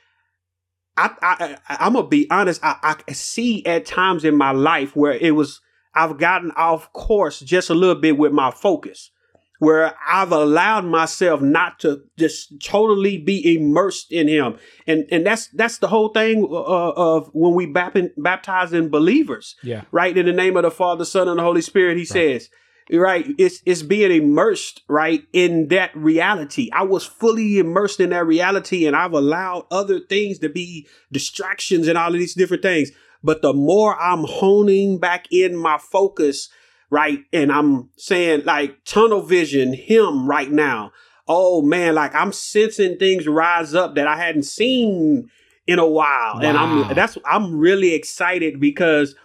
I, 0.95 1.09
I, 1.21 1.57
I 1.67 1.87
am 1.87 1.93
gonna 1.93 2.07
be 2.07 2.29
honest. 2.29 2.63
I, 2.63 2.95
I 3.07 3.13
see 3.13 3.65
at 3.65 3.85
times 3.85 4.23
in 4.23 4.37
my 4.37 4.51
life 4.51 4.95
where 4.95 5.13
it 5.13 5.31
was 5.31 5.59
I've 5.95 6.17
gotten 6.17 6.51
off 6.51 6.93
course 6.93 7.39
just 7.39 7.69
a 7.71 7.73
little 7.73 7.99
bit 7.99 8.17
with 8.17 8.31
my 8.31 8.51
focus, 8.51 9.09
where 9.57 9.95
I've 10.07 10.31
allowed 10.31 10.85
myself 10.85 11.41
not 11.41 11.79
to 11.79 12.01
just 12.19 12.61
totally 12.61 13.17
be 13.17 13.55
immersed 13.55 14.11
in 14.11 14.27
Him, 14.27 14.59
and 14.85 15.05
and 15.11 15.25
that's 15.25 15.47
that's 15.47 15.79
the 15.79 15.87
whole 15.87 16.09
thing 16.09 16.43
uh, 16.43 16.91
of 16.95 17.31
when 17.33 17.55
we 17.55 17.65
baptize 17.65 18.71
in 18.71 18.89
believers, 18.89 19.55
yeah, 19.63 19.81
right 19.91 20.15
in 20.15 20.27
the 20.27 20.33
name 20.33 20.57
of 20.57 20.63
the 20.63 20.71
Father, 20.71 21.05
Son, 21.05 21.27
and 21.27 21.39
the 21.39 21.43
Holy 21.43 21.61
Spirit. 21.63 21.97
He 21.97 22.01
right. 22.01 22.07
says 22.07 22.49
right 22.91 23.25
it's 23.37 23.61
it's 23.65 23.81
being 23.81 24.11
immersed 24.11 24.81
right 24.87 25.23
in 25.33 25.67
that 25.69 25.95
reality. 25.95 26.69
I 26.73 26.83
was 26.83 27.05
fully 27.05 27.59
immersed 27.59 27.99
in 27.99 28.09
that 28.09 28.25
reality 28.25 28.85
and 28.85 28.95
i've 28.95 29.13
allowed 29.13 29.65
other 29.71 29.99
things 29.99 30.39
to 30.39 30.49
be 30.49 30.87
distractions 31.11 31.87
and 31.87 31.97
all 31.97 32.13
of 32.13 32.19
these 32.19 32.33
different 32.33 32.63
things. 32.63 32.91
But 33.23 33.41
the 33.41 33.53
more 33.53 33.99
i'm 33.99 34.25
honing 34.25 34.99
back 34.99 35.27
in 35.31 35.55
my 35.55 35.77
focus 35.77 36.49
right 36.89 37.19
and 37.31 37.51
i'm 37.51 37.89
saying 37.97 38.43
like 38.45 38.83
tunnel 38.85 39.21
vision 39.21 39.73
him 39.73 40.27
right 40.27 40.51
now. 40.51 40.91
Oh 41.27 41.61
man 41.61 41.95
like 41.95 42.13
i'm 42.13 42.33
sensing 42.33 42.97
things 42.97 43.27
rise 43.27 43.73
up 43.73 43.95
that 43.95 44.07
i 44.07 44.17
hadn't 44.17 44.43
seen 44.43 45.29
in 45.65 45.79
a 45.79 45.87
while. 45.87 46.35
Wow. 46.35 46.41
and 46.43 46.57
i'm 46.57 46.93
that's 46.93 47.17
i'm 47.25 47.57
really 47.57 47.93
excited 47.93 48.59
because 48.59 49.15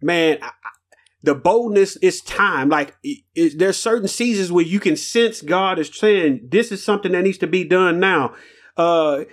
man 0.00 0.38
I, 0.40 0.50
the 1.26 1.34
boldness 1.34 1.96
is 1.96 2.20
time. 2.22 2.68
Like 2.68 2.96
it, 3.02 3.24
it, 3.34 3.58
there's 3.58 3.76
certain 3.76 4.08
seasons 4.08 4.52
where 4.52 4.64
you 4.64 4.78
can 4.78 4.96
sense 4.96 5.42
God 5.42 5.78
is 5.78 5.90
saying 5.92 6.48
this 6.50 6.70
is 6.70 6.82
something 6.82 7.12
that 7.12 7.22
needs 7.22 7.38
to 7.38 7.48
be 7.48 7.64
done 7.64 7.98
now. 7.98 8.34
Uh, 8.76 9.24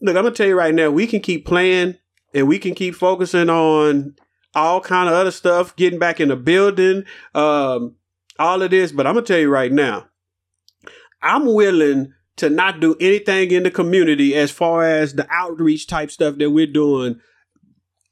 look, 0.00 0.16
I'm 0.16 0.24
gonna 0.24 0.32
tell 0.32 0.48
you 0.48 0.56
right 0.56 0.74
now, 0.74 0.90
we 0.90 1.06
can 1.06 1.20
keep 1.20 1.44
playing 1.44 1.96
and 2.34 2.48
we 2.48 2.58
can 2.58 2.74
keep 2.74 2.94
focusing 2.94 3.50
on 3.50 4.16
all 4.54 4.80
kind 4.80 5.10
of 5.10 5.14
other 5.14 5.30
stuff, 5.30 5.76
getting 5.76 5.98
back 5.98 6.20
in 6.20 6.28
the 6.28 6.36
building, 6.36 7.04
um, 7.34 7.96
all 8.38 8.62
of 8.62 8.70
this. 8.70 8.90
But 8.90 9.06
I'm 9.06 9.14
gonna 9.14 9.26
tell 9.26 9.38
you 9.38 9.50
right 9.50 9.70
now, 9.70 10.08
I'm 11.20 11.52
willing 11.52 12.14
to 12.36 12.48
not 12.48 12.80
do 12.80 12.96
anything 12.98 13.50
in 13.50 13.62
the 13.62 13.70
community 13.70 14.34
as 14.34 14.50
far 14.50 14.84
as 14.84 15.14
the 15.14 15.26
outreach 15.30 15.86
type 15.86 16.10
stuff 16.10 16.38
that 16.38 16.50
we're 16.50 16.66
doing 16.66 17.20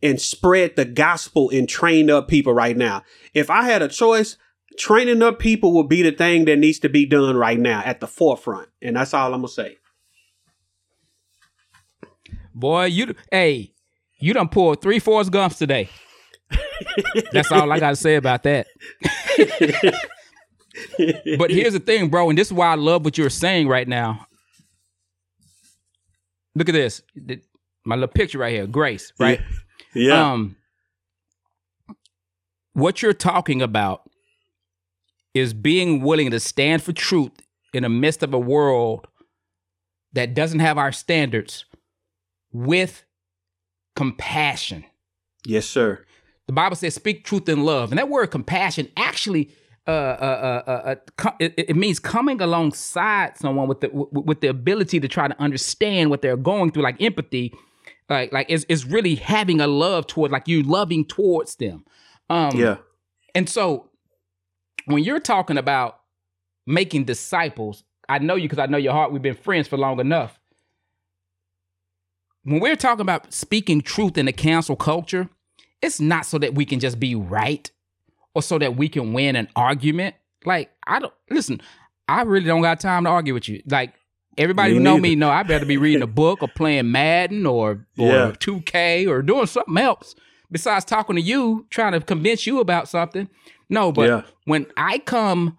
and 0.04 0.20
spread 0.20 0.76
the 0.76 0.84
gospel 0.84 1.50
and 1.50 1.66
train 1.68 2.10
up 2.10 2.28
people 2.28 2.52
right 2.52 2.76
now. 2.76 3.02
If 3.32 3.50
I 3.50 3.64
had 3.64 3.80
a 3.80 3.88
choice, 3.88 4.36
training 4.78 5.22
up 5.22 5.38
people 5.38 5.72
will 5.72 5.88
be 5.88 6.02
the 6.02 6.12
thing 6.12 6.44
that 6.44 6.58
needs 6.58 6.78
to 6.80 6.90
be 6.90 7.06
done 7.06 7.36
right 7.36 7.58
now 7.58 7.82
at 7.84 8.00
the 8.00 8.06
forefront. 8.06 8.68
And 8.82 8.96
that's 8.96 9.14
all 9.14 9.32
I'm 9.32 9.40
gonna 9.40 9.48
say. 9.48 9.78
Boy, 12.54 12.84
you 12.84 13.14
hey, 13.32 13.72
you 14.20 14.34
done 14.34 14.48
pulled 14.48 14.82
three 14.82 14.98
Forrest 14.98 15.32
Gumps 15.32 15.56
today. 15.58 15.88
that's 17.32 17.50
all 17.50 17.72
I 17.72 17.80
gotta 17.80 17.96
say 17.96 18.16
about 18.16 18.42
that. 18.42 18.66
but 21.38 21.50
here's 21.50 21.72
the 21.72 21.82
thing, 21.84 22.10
bro, 22.10 22.28
and 22.28 22.38
this 22.38 22.48
is 22.48 22.52
why 22.52 22.68
I 22.68 22.74
love 22.74 23.06
what 23.06 23.16
you're 23.16 23.30
saying 23.30 23.68
right 23.68 23.88
now. 23.88 24.26
Look 26.54 26.68
at 26.68 26.74
this. 26.74 27.00
My 27.86 27.96
little 27.96 28.08
picture 28.08 28.38
right 28.38 28.52
here, 28.52 28.66
Grace, 28.66 29.12
right? 29.18 29.40
Yeah. 29.40 29.46
Yeah. 29.94 30.32
Um, 30.32 30.56
what 32.72 33.02
you're 33.02 33.12
talking 33.12 33.62
about 33.62 34.08
is 35.32 35.54
being 35.54 36.02
willing 36.02 36.30
to 36.30 36.40
stand 36.40 36.82
for 36.82 36.92
truth 36.92 37.32
in 37.72 37.82
the 37.82 37.88
midst 37.88 38.22
of 38.22 38.34
a 38.34 38.38
world 38.38 39.06
that 40.12 40.34
doesn't 40.34 40.60
have 40.60 40.78
our 40.78 40.92
standards 40.92 41.64
with 42.52 43.04
compassion. 43.96 44.84
Yes, 45.44 45.66
sir. 45.66 46.04
The 46.46 46.52
Bible 46.52 46.76
says, 46.76 46.94
speak 46.94 47.24
truth 47.24 47.48
in 47.48 47.64
love. 47.64 47.90
And 47.90 47.98
that 47.98 48.08
word 48.08 48.28
compassion 48.28 48.88
actually 48.96 49.50
uh, 49.86 49.90
uh, 49.90 50.62
uh, 50.66 50.70
uh, 50.70 50.94
uh 51.18 51.30
it, 51.40 51.54
it, 51.58 51.76
means 51.76 51.98
coming 51.98 52.40
alongside 52.40 53.36
someone 53.36 53.68
with 53.68 53.82
the 53.82 53.90
with 53.92 54.40
the 54.40 54.46
ability 54.46 54.98
to 54.98 55.06
try 55.08 55.28
to 55.28 55.38
understand 55.38 56.08
what 56.08 56.22
they're 56.22 56.38
going 56.38 56.70
through, 56.70 56.82
like 56.82 57.02
empathy, 57.02 57.52
like 58.08 58.32
like 58.32 58.46
it's, 58.48 58.64
it's 58.68 58.84
really 58.84 59.14
having 59.14 59.60
a 59.60 59.66
love 59.66 60.06
toward 60.06 60.30
like 60.30 60.48
you 60.48 60.62
loving 60.62 61.04
towards 61.04 61.56
them. 61.56 61.84
Um 62.30 62.56
yeah. 62.56 62.76
and 63.34 63.48
so 63.48 63.90
when 64.86 65.02
you're 65.02 65.20
talking 65.20 65.58
about 65.58 66.00
making 66.66 67.04
disciples 67.04 67.84
i 68.08 68.18
know 68.18 68.34
you 68.34 68.48
because 68.48 68.58
i 68.58 68.66
know 68.66 68.78
your 68.78 68.92
heart 68.92 69.12
we've 69.12 69.22
been 69.22 69.34
friends 69.34 69.68
for 69.68 69.76
long 69.76 70.00
enough. 70.00 70.38
When 72.42 72.60
we're 72.60 72.76
talking 72.76 73.00
about 73.00 73.32
speaking 73.32 73.80
truth 73.80 74.18
in 74.18 74.26
the 74.26 74.32
cancel 74.32 74.76
culture 74.76 75.28
it's 75.82 76.00
not 76.00 76.24
so 76.24 76.38
that 76.38 76.54
we 76.54 76.64
can 76.64 76.80
just 76.80 76.98
be 76.98 77.14
right 77.14 77.70
or 78.34 78.42
so 78.42 78.58
that 78.58 78.76
we 78.76 78.88
can 78.88 79.12
win 79.12 79.36
an 79.36 79.48
argument. 79.56 80.14
Like 80.44 80.70
i 80.86 80.98
don't 80.98 81.14
listen 81.30 81.60
i 82.08 82.22
really 82.22 82.46
don't 82.46 82.62
got 82.62 82.80
time 82.80 83.04
to 83.04 83.10
argue 83.10 83.34
with 83.34 83.48
you. 83.48 83.62
Like 83.66 83.94
Everybody 84.36 84.72
me 84.72 84.78
who 84.78 84.82
know 84.82 84.98
me 84.98 85.14
know 85.14 85.30
I 85.30 85.42
better 85.42 85.66
be 85.66 85.76
reading 85.76 86.02
a 86.02 86.06
book 86.08 86.42
or 86.42 86.48
playing 86.48 86.90
Madden 86.90 87.46
or 87.46 87.86
or 87.98 88.06
yeah. 88.06 88.32
2K 88.38 89.08
or 89.08 89.22
doing 89.22 89.46
something 89.46 89.78
else 89.78 90.14
besides 90.50 90.84
talking 90.84 91.16
to 91.16 91.22
you, 91.22 91.66
trying 91.70 91.92
to 91.92 92.00
convince 92.00 92.46
you 92.46 92.60
about 92.60 92.88
something. 92.88 93.28
No, 93.68 93.90
but 93.92 94.08
yeah. 94.08 94.22
when 94.44 94.66
I 94.76 94.98
come 94.98 95.58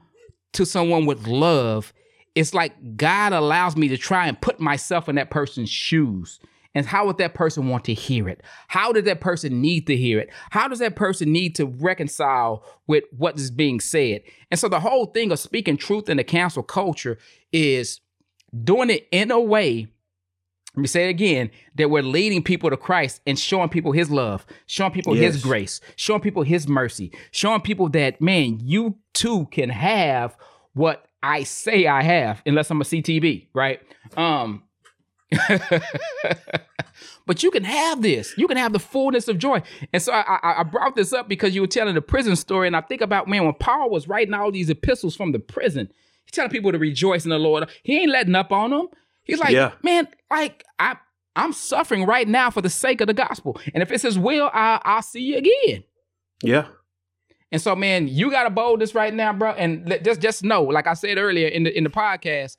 to 0.54 0.66
someone 0.66 1.06
with 1.06 1.28
love, 1.28 1.94
it's 2.34 2.54
like 2.54 2.98
God 2.98 3.34
allows 3.34 3.76
me 3.76 3.88
to 3.90 3.98
try 3.98 4.28
and 4.28 4.40
put 4.40 4.60
myself 4.60 5.10
in 5.10 5.16
that 5.16 5.30
person's 5.30 5.70
shoes. 5.70 6.40
And 6.74 6.86
how 6.86 7.06
would 7.06 7.18
that 7.20 7.34
person 7.34 7.70
want 7.70 7.86
to 7.86 7.94
hear 7.94 8.28
it? 8.28 8.42
How 8.68 8.92
does 8.92 9.06
that 9.06 9.22
person 9.22 9.62
need 9.62 9.88
to 9.88 9.96
hear 9.96 10.20
it? 10.20 10.30
How 10.50 10.68
does 10.68 10.80
that 10.80 10.98
person 10.98 11.32
need 11.32 11.56
to 11.56 11.66
reconcile 11.66 12.66
with 12.88 13.06
what 13.12 13.38
is 13.38 13.50
being 13.50 13.80
said? 13.80 14.24
And 14.52 14.60
so 14.60 14.68
the 14.68 14.82
whole 14.82 15.06
thing 15.08 15.32
of 15.32 15.40
speaking 15.40 15.78
truth 15.78 16.10
in 16.10 16.18
the 16.18 16.24
cancel 16.24 16.64
culture 16.64 17.18
is 17.54 18.02
doing 18.64 18.90
it 18.90 19.08
in 19.12 19.32
a 19.32 19.40
way 19.40 19.88
let 20.76 20.82
me 20.82 20.88
say 20.88 21.06
it 21.06 21.10
again 21.10 21.52
that 21.76 21.90
we're 21.90 22.04
leading 22.04 22.44
people 22.44 22.70
to 22.70 22.76
Christ 22.76 23.22
and 23.26 23.40
showing 23.40 23.70
people 23.70 23.94
his 23.94 24.12
love, 24.12 24.46
showing 24.66 24.92
people 24.92 25.16
yes. 25.16 25.36
his 25.36 25.44
grace, 25.44 25.80
showing 25.96 26.20
people 26.20 26.44
his 26.44 26.68
mercy, 26.68 27.14
showing 27.32 27.62
people 27.62 27.88
that, 27.90 28.20
man, 28.20 28.60
you 28.62 28.98
too 29.14 29.48
can 29.52 29.70
have 29.70 30.36
what 30.74 31.06
I 31.24 31.44
say 31.44 31.88
I 31.88 32.04
have, 32.04 32.42
unless 32.46 32.70
I'm 32.70 32.82
a 32.82 32.84
CTB, 32.84 33.48
right? 33.54 33.82
Um, 34.18 34.64
but 37.26 37.42
you 37.42 37.52
can 37.52 37.64
have 37.64 38.02
this. 38.02 38.38
You 38.38 38.48
can 38.48 38.58
have 38.58 38.74
the 38.74 38.80
fullness 38.80 39.30
of 39.30 39.38
joy. 39.38 39.64
And 39.94 40.02
so 40.02 40.12
I, 40.12 40.40
I, 40.44 40.60
I, 40.60 40.64
brought 40.64 40.96
this 40.96 41.14
up 41.14 41.28
because 41.30 41.56
you 41.56 41.62
were 41.62 41.68
telling 41.68 41.96
the 41.96 42.02
prison 42.02 42.36
story, 42.36 42.68
and 42.68 42.76
I 42.76 42.82
think 42.82 43.02
about 43.02 43.30
man 43.30 43.46
when 43.46 43.54
Paul 43.56 43.90
was 43.90 44.10
writing 44.10 44.34
all 44.34 44.52
these 44.52 44.70
epistles 44.70 45.16
from 45.16 45.32
the 45.32 45.40
prison, 45.40 45.90
He's 46.26 46.32
telling 46.32 46.52
people 46.52 46.72
to 46.72 46.80
rejoice 46.80 47.24
in 47.24 47.30
the 47.30 47.40
Lord. 47.40 47.70
He 47.84 48.02
ain't 48.02 48.12
letting 48.12 48.36
up 48.36 48.52
on 48.52 48.72
them. 48.72 48.88
He's 49.24 49.40
like, 49.40 49.52
yeah. 49.52 49.72
man, 49.84 50.08
like 50.30 50.64
I 50.80 50.98
I'm 51.36 51.54
suffering 51.54 52.06
right 52.06 52.28
now 52.28 52.50
for 52.50 52.62
the 52.62 52.70
sake 52.70 53.02
of 53.02 53.08
the 53.08 53.14
gospel. 53.14 53.60
And 53.74 53.84
if 53.84 53.92
it's 53.92 54.04
his 54.04 54.18
will, 54.18 54.50
I 54.54 54.80
I'll 54.84 55.02
see 55.02 55.22
you 55.22 55.38
again. 55.38 55.84
Yeah. 56.42 56.68
And 57.52 57.62
so, 57.62 57.76
man, 57.76 58.08
you 58.08 58.32
got 58.32 58.48
a 58.48 58.50
boldness 58.50 58.96
right 58.96 59.14
now, 59.14 59.34
bro. 59.34 59.52
And 59.52 60.00
just 60.04 60.22
just 60.22 60.44
know, 60.44 60.64
like 60.64 60.88
I 60.88 60.94
said 60.94 61.18
earlier 61.18 61.48
in 61.48 61.64
the 61.64 61.78
in 61.78 61.84
the 61.84 61.90
podcast, 61.90 62.58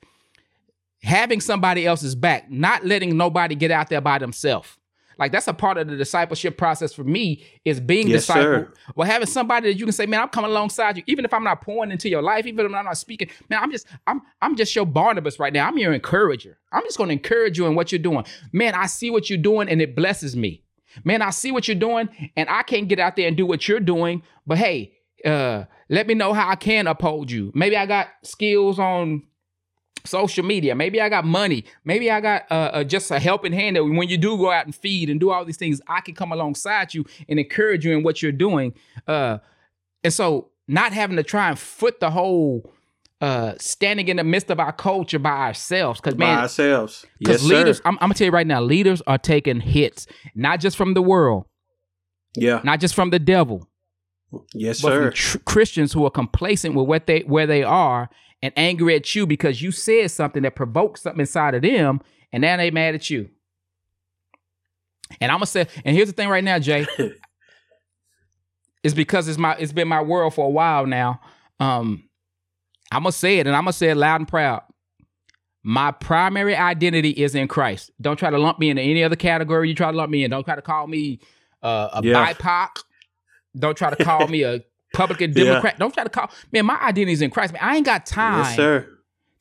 having 1.01 1.41
somebody 1.41 1.85
else's 1.85 2.15
back, 2.15 2.49
not 2.51 2.85
letting 2.85 3.17
nobody 3.17 3.55
get 3.55 3.71
out 3.71 3.89
there 3.89 4.01
by 4.01 4.17
themselves. 4.17 4.76
Like 5.17 5.31
that's 5.31 5.47
a 5.47 5.53
part 5.53 5.77
of 5.77 5.87
the 5.87 5.95
discipleship 5.95 6.57
process 6.57 6.93
for 6.93 7.03
me 7.03 7.45
is 7.65 7.79
being 7.79 8.07
yes, 8.07 8.27
discipled. 8.27 8.73
Well, 8.95 9.07
having 9.07 9.27
somebody 9.27 9.71
that 9.71 9.79
you 9.79 9.85
can 9.85 9.93
say, 9.93 10.05
man, 10.05 10.21
I'm 10.21 10.29
coming 10.29 10.51
alongside 10.51 10.97
you, 10.97 11.03
even 11.07 11.25
if 11.25 11.33
I'm 11.33 11.43
not 11.43 11.61
pouring 11.61 11.91
into 11.91 12.09
your 12.09 12.21
life, 12.21 12.45
even 12.45 12.65
if 12.65 12.73
I'm 12.73 12.85
not 12.85 12.97
speaking. 12.97 13.29
Man, 13.49 13.61
I'm 13.61 13.71
just, 13.71 13.87
I'm, 14.05 14.21
I'm 14.41 14.55
just 14.55 14.75
your 14.75 14.85
Barnabas 14.85 15.39
right 15.39 15.53
now. 15.53 15.67
I'm 15.67 15.77
your 15.77 15.93
encourager. 15.93 16.57
I'm 16.71 16.83
just 16.83 16.97
going 16.97 17.09
to 17.09 17.13
encourage 17.13 17.57
you 17.57 17.65
in 17.65 17.75
what 17.75 17.91
you're 17.91 17.99
doing. 17.99 18.25
Man, 18.51 18.75
I 18.75 18.85
see 18.85 19.09
what 19.09 19.29
you're 19.29 19.37
doing 19.37 19.69
and 19.69 19.81
it 19.81 19.95
blesses 19.95 20.35
me. 20.35 20.63
Man, 21.03 21.21
I 21.21 21.29
see 21.29 21.51
what 21.51 21.67
you're 21.67 21.75
doing 21.75 22.09
and 22.35 22.49
I 22.49 22.63
can't 22.63 22.87
get 22.87 22.99
out 22.99 23.15
there 23.15 23.27
and 23.27 23.37
do 23.37 23.45
what 23.45 23.67
you're 23.67 23.79
doing. 23.79 24.23
But 24.45 24.57
hey, 24.57 24.93
uh, 25.25 25.65
let 25.89 26.07
me 26.07 26.13
know 26.13 26.33
how 26.33 26.49
I 26.49 26.55
can 26.55 26.87
uphold 26.87 27.31
you. 27.31 27.51
Maybe 27.55 27.77
I 27.77 27.85
got 27.85 28.07
skills 28.23 28.79
on 28.79 29.23
social 30.07 30.43
media. 30.43 30.75
Maybe 30.75 30.99
I 31.01 31.09
got 31.09 31.25
money. 31.25 31.65
Maybe 31.85 32.09
I 32.09 32.21
got 32.21 32.43
uh, 32.49 32.71
uh, 32.73 32.83
just 32.83 33.11
a 33.11 33.19
helping 33.19 33.53
hand 33.53 33.75
that 33.75 33.83
when 33.83 34.07
you 34.07 34.17
do 34.17 34.37
go 34.37 34.51
out 34.51 34.65
and 34.65 34.75
feed 34.75 35.09
and 35.09 35.19
do 35.19 35.29
all 35.31 35.45
these 35.45 35.57
things, 35.57 35.81
I 35.87 36.01
can 36.01 36.15
come 36.15 36.31
alongside 36.31 36.93
you 36.93 37.05
and 37.29 37.39
encourage 37.39 37.85
you 37.85 37.95
in 37.95 38.03
what 38.03 38.21
you're 38.21 38.31
doing. 38.31 38.73
Uh, 39.07 39.39
and 40.03 40.13
so 40.13 40.49
not 40.67 40.93
having 40.93 41.17
to 41.17 41.23
try 41.23 41.49
and 41.49 41.59
foot 41.59 41.99
the 41.99 42.09
whole 42.09 42.71
uh 43.19 43.55
standing 43.57 44.09
in 44.09 44.17
the 44.17 44.23
midst 44.23 44.51
of 44.51 44.59
our 44.59 44.71
culture 44.71 45.17
by 45.17 45.31
ourselves 45.31 45.99
because 45.99 46.15
man 46.15 46.37
by 46.37 46.41
ourselves 46.43 47.03
because 47.17 47.41
yes, 47.41 47.49
leaders. 47.49 47.81
I'm, 47.83 47.95
I'm 47.95 48.09
gonna 48.09 48.13
tell 48.13 48.25
you 48.25 48.31
right 48.31 48.45
now 48.45 48.61
leaders 48.61 49.01
are 49.07 49.17
taking 49.17 49.59
hits 49.59 50.05
not 50.35 50.59
just 50.59 50.77
from 50.77 50.93
the 50.93 51.01
world 51.01 51.45
yeah 52.35 52.61
not 52.63 52.79
just 52.79 52.93
from 52.93 53.09
the 53.09 53.17
devil 53.17 53.67
yes 54.53 54.81
but 54.81 54.89
sir 54.89 55.03
from 55.05 55.13
tr- 55.13 55.37
christians 55.39 55.93
who 55.93 56.05
are 56.05 56.11
complacent 56.11 56.75
with 56.75 56.85
what 56.85 57.07
they 57.07 57.21
where 57.21 57.47
they 57.47 57.63
are 57.63 58.07
and 58.47 58.53
angry 58.57 58.95
at 58.95 59.13
you 59.15 59.27
because 59.27 59.61
you 59.61 59.71
said 59.71 60.09
something 60.11 60.43
that 60.43 60.55
provoked 60.55 60.99
something 60.99 61.19
inside 61.19 61.53
of 61.55 61.61
them 61.61 62.01
and 62.31 62.41
now 62.41 62.57
they 62.57 62.71
mad 62.71 62.95
at 62.95 63.09
you 63.09 63.29
and 65.21 65.31
i'm 65.31 65.37
gonna 65.37 65.45
say 65.45 65.67
and 65.85 65.95
here's 65.95 66.07
the 66.07 66.13
thing 66.13 66.29
right 66.29 66.43
now 66.43 66.57
jay 66.59 66.85
it's 68.83 68.93
because 68.93 69.27
it's 69.27 69.37
my 69.37 69.55
it's 69.55 69.71
been 69.73 69.87
my 69.87 70.01
world 70.01 70.33
for 70.33 70.45
a 70.45 70.49
while 70.49 70.85
now 70.85 71.19
um 71.59 72.03
I'm 72.89 73.03
gonna 73.03 73.11
say 73.11 73.39
it, 73.39 73.47
and 73.47 73.53
I'm 73.53 73.63
gonna 73.63 73.73
say 73.73 73.89
it 73.89 73.95
loud 73.97 74.21
and 74.21 74.27
proud. 74.29 74.61
My 75.61 75.91
primary 75.91 76.55
identity 76.55 77.09
is 77.09 77.35
in 77.35 77.49
Christ. 77.49 77.91
Don't 77.99 78.15
try 78.15 78.29
to 78.29 78.37
lump 78.37 78.59
me 78.59 78.69
into 78.69 78.81
any 78.81 79.03
other 79.03 79.17
category 79.17 79.67
you 79.67 79.75
try 79.75 79.91
to 79.91 79.97
lump 79.97 80.09
me 80.09 80.23
in. 80.23 80.31
Don't 80.31 80.45
try 80.45 80.55
to 80.55 80.61
call 80.61 80.87
me 80.87 81.19
uh, 81.61 81.89
a 81.95 82.01
Yeah. 82.01 82.33
BIPOC. 82.33 82.69
Don't 83.59 83.75
try 83.77 83.89
to 83.93 84.01
call 84.01 84.25
me 84.29 84.43
a 84.43 84.61
Republican 84.93 85.33
Yeah. 85.35 85.43
Democrat. 85.43 85.79
Don't 85.79 85.93
try 85.93 86.03
to 86.03 86.09
call 86.09 86.31
man. 86.51 86.65
My 86.65 86.77
identity 86.81 87.13
is 87.13 87.21
in 87.21 87.29
Christ. 87.29 87.53
Man, 87.53 87.61
I 87.63 87.75
ain't 87.77 87.85
got 87.85 88.05
time 88.05 88.39
yes 88.39 88.55
sir 88.55 88.87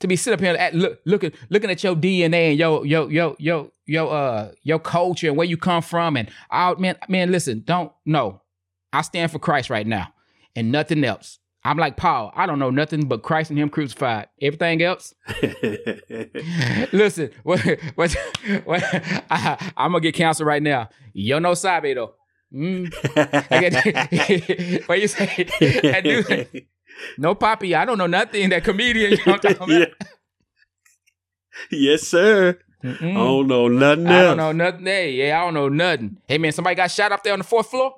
to 0.01 0.07
be 0.07 0.17
sitting 0.17 0.35
up 0.35 0.41
here 0.41 0.55
at, 0.55 0.75
look, 0.75 1.01
looking 1.07 1.33
looking 1.49 1.71
at 1.71 1.83
your 1.83 1.95
DNA 1.97 2.51
and 2.51 2.59
your 2.59 2.85
your 2.85 3.11
your 3.11 3.37
your 3.39 3.71
your 3.87 4.13
uh 4.13 4.53
your 4.63 4.79
culture 4.79 5.29
and 5.29 5.37
where 5.37 5.47
you 5.47 5.57
come 5.57 5.81
from 5.83 6.17
and 6.17 6.29
out 6.51 6.81
man 6.81 6.97
man 7.09 7.31
listen 7.33 7.63
don't 7.65 7.93
no 8.05 8.43
I 8.93 9.03
stand 9.03 9.31
for 9.31 9.39
Christ 9.39 9.71
right 9.71 9.87
now 9.87 10.13
and 10.55 10.73
nothing 10.73 11.05
else. 11.05 11.39
I'm 11.65 11.77
like 11.79 11.97
Paul. 11.97 12.33
I 12.35 12.47
don't 12.47 12.61
know 12.61 12.71
nothing 12.71 13.09
but 13.09 13.23
Christ 13.23 13.51
and 13.51 13.59
Him 13.59 13.69
crucified. 13.69 14.29
Everything 14.41 14.83
else, 14.83 15.13
listen. 16.93 17.31
What 17.43 17.61
what 17.97 18.17
what? 18.65 18.83
I, 19.31 19.73
am 19.77 19.93
gonna 19.93 20.01
get 20.01 20.15
canceled 20.15 20.47
right 20.47 20.63
now. 20.63 20.89
Yo 21.13 21.41
no 21.41 21.55
sabe 21.55 21.95
though. 21.95 22.15
Mm. 22.57 22.89
What 24.89 25.01
you 25.01 25.09
say? 25.09 25.47
That 25.83 26.05
dude- 26.05 26.67
no 27.19 27.35
poppy. 27.35 27.75
I 27.75 27.85
don't 27.85 27.99
know 27.99 28.07
nothing. 28.07 28.49
That 28.51 28.65
comedian. 28.65 29.13
You 29.13 29.17
know 29.19 29.33
what 29.33 29.45
I'm 29.47 29.55
talking 29.55 29.75
about? 29.75 29.89
Yeah. 30.01 30.07
yes 31.71 32.03
sir 32.03 32.59
Mm-mm. 32.85 33.11
I 33.11 33.15
don't 33.15 33.47
know 33.49 33.69
nothing 33.69 34.07
I 34.07 34.19
else 34.19 34.27
don't 34.29 34.37
know 34.37 34.53
nothing. 34.53 34.87
Hey, 34.87 35.13
yeah, 35.13 35.41
I 35.41 35.45
don't 35.45 35.55
know 35.55 35.69
nothing. 35.69 36.19
Hey, 36.29 36.39
man, 36.39 36.53
somebody 36.53 36.77
got 36.77 36.91
shot 36.91 37.11
up 37.13 37.25
there 37.25 37.33
on 37.33 37.39
the 37.41 37.45
fourth 37.45 37.69
floor. 37.71 37.95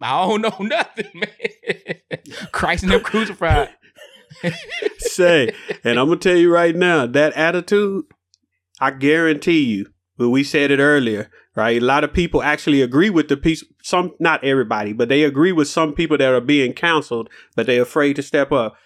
I 0.00 0.26
don't 0.26 0.40
know 0.42 0.56
nothing, 0.60 1.10
man. 1.14 1.96
Christ 2.52 2.84
and 2.84 2.92
them 2.92 3.00
crucified. 3.02 3.70
say, 4.98 5.50
and 5.82 5.98
I'm 5.98 6.06
gonna 6.08 6.16
tell 6.16 6.36
you 6.36 6.52
right 6.52 6.74
now, 6.74 7.06
that 7.06 7.32
attitude, 7.34 8.04
I 8.80 8.90
guarantee 8.92 9.62
you, 9.64 9.86
but 10.16 10.30
we 10.30 10.44
said 10.44 10.70
it 10.70 10.78
earlier, 10.78 11.30
right? 11.56 11.80
A 11.80 11.84
lot 11.84 12.04
of 12.04 12.12
people 12.12 12.42
actually 12.42 12.82
agree 12.82 13.10
with 13.10 13.28
the 13.28 13.36
piece. 13.36 13.64
Some, 13.84 14.14
not 14.18 14.42
everybody, 14.42 14.94
but 14.94 15.10
they 15.10 15.24
agree 15.24 15.52
with 15.52 15.68
some 15.68 15.92
people 15.92 16.16
that 16.16 16.32
are 16.32 16.40
being 16.40 16.72
canceled, 16.72 17.28
but 17.54 17.66
they're 17.66 17.82
afraid 17.82 18.16
to 18.16 18.22
step 18.22 18.50
up. 18.50 18.76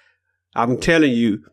I'm 0.57 0.77
telling 0.77 1.13
you, 1.13 1.45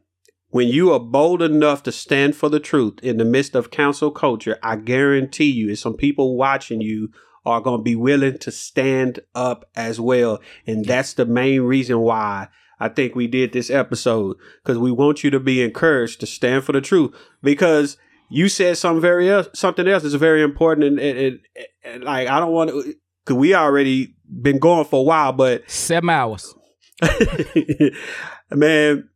when 0.49 0.67
you 0.67 0.91
are 0.91 0.99
bold 0.99 1.43
enough 1.43 1.83
to 1.83 1.91
stand 1.91 2.35
for 2.35 2.49
the 2.49 2.59
truth 2.59 2.95
in 3.03 3.17
the 3.17 3.23
midst 3.23 3.53
of 3.53 3.69
cancel 3.69 4.09
culture, 4.09 4.57
I 4.63 4.77
guarantee 4.77 5.51
you, 5.51 5.75
some 5.75 5.93
people 5.93 6.35
watching 6.35 6.81
you 6.81 7.11
are 7.45 7.61
going 7.61 7.77
to 7.77 7.83
be 7.83 7.95
willing 7.95 8.39
to 8.39 8.51
stand 8.51 9.19
up 9.35 9.69
as 9.75 9.99
well. 9.99 10.39
And 10.65 10.83
that's 10.83 11.13
the 11.13 11.27
main 11.27 11.61
reason 11.61 11.99
why 11.99 12.47
I 12.79 12.89
think 12.89 13.13
we 13.13 13.27
did 13.27 13.53
this 13.53 13.69
episode 13.69 14.37
because 14.63 14.79
we 14.79 14.91
want 14.91 15.23
you 15.23 15.29
to 15.29 15.39
be 15.39 15.61
encouraged 15.61 16.19
to 16.21 16.25
stand 16.25 16.63
for 16.63 16.71
the 16.71 16.81
truth 16.81 17.13
because 17.43 17.97
you 18.27 18.49
said 18.49 18.79
something 18.79 19.01
very 19.01 19.29
else, 19.29 19.49
something 19.53 19.87
else 19.87 20.03
is 20.03 20.15
very 20.15 20.41
important 20.41 20.87
and, 20.87 20.99
and, 20.99 21.19
and, 21.19 21.39
and 21.83 22.03
like 22.03 22.27
I 22.27 22.39
don't 22.39 22.51
want 22.51 22.71
to 22.71 22.95
because 23.25 23.37
we 23.39 23.55
already 23.55 24.15
been 24.41 24.59
going 24.59 24.85
for 24.85 24.99
a 24.99 25.03
while, 25.03 25.33
but 25.33 25.69
Seven 25.69 26.09
hours. 26.09 26.53
man, 28.51 29.09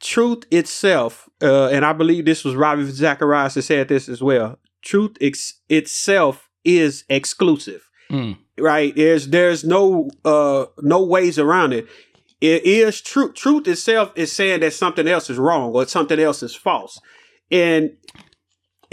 truth 0.00 0.44
itself, 0.50 1.28
uh, 1.42 1.68
and 1.68 1.84
I 1.84 1.92
believe 1.92 2.24
this 2.24 2.44
was 2.44 2.54
Ravi 2.54 2.84
Zacharias 2.90 3.54
that 3.54 3.62
said 3.62 3.88
this 3.88 4.08
as 4.08 4.22
well. 4.22 4.58
Truth 4.82 5.16
ex- 5.20 5.60
itself 5.68 6.48
is 6.64 7.04
exclusive 7.08 7.88
Mm. 8.10 8.36
right 8.58 8.94
there's 8.96 9.28
there's 9.28 9.64
no 9.64 10.10
uh 10.26 10.66
no 10.82 11.02
ways 11.02 11.38
around 11.38 11.72
it 11.72 11.86
it 12.42 12.62
is 12.66 13.00
truth 13.00 13.32
truth 13.34 13.66
itself 13.66 14.12
is 14.14 14.30
saying 14.30 14.60
that 14.60 14.74
something 14.74 15.08
else 15.08 15.30
is 15.30 15.38
wrong 15.38 15.72
or 15.72 15.86
something 15.86 16.20
else 16.20 16.42
is 16.42 16.54
false 16.54 17.00
and 17.50 17.90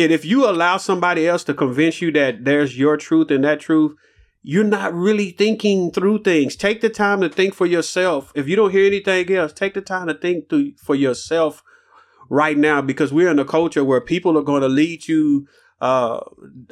and 0.02 0.12
if 0.12 0.26
you 0.26 0.50
allow 0.50 0.78
somebody 0.78 1.28
else 1.28 1.44
to 1.46 1.54
convince 1.54 2.02
you 2.02 2.12
that 2.12 2.44
there's 2.46 2.78
your 2.78 2.98
truth 2.98 3.32
and 3.32 3.44
that 3.44 3.60
truth 3.60 3.94
you're 4.44 4.64
not 4.64 4.94
really 4.94 5.30
thinking 5.32 5.92
through 5.92 6.22
things 6.24 6.56
take 6.56 6.82
the 6.82 6.90
time 6.90 7.22
to 7.22 7.30
think 7.30 7.54
for 7.54 7.66
yourself 7.66 8.32
if 8.36 8.48
you 8.48 8.56
don't 8.56 8.72
hear 8.72 8.86
anything 8.86 9.32
else 9.36 9.54
take 9.54 9.74
the 9.74 9.82
time 9.82 10.08
to 10.08 10.14
think 10.14 10.50
through 10.50 10.72
for 10.78 10.96
yourself 10.96 11.64
right 12.30 12.58
now 12.58 12.82
because 12.82 13.14
we're 13.14 13.30
in 13.30 13.40
a 13.40 13.46
culture 13.46 13.84
where 13.84 14.02
people 14.02 14.38
are 14.38 14.44
going 14.44 14.62
to 14.62 14.68
lead 14.70 15.08
you 15.08 15.48
uh 15.82 16.20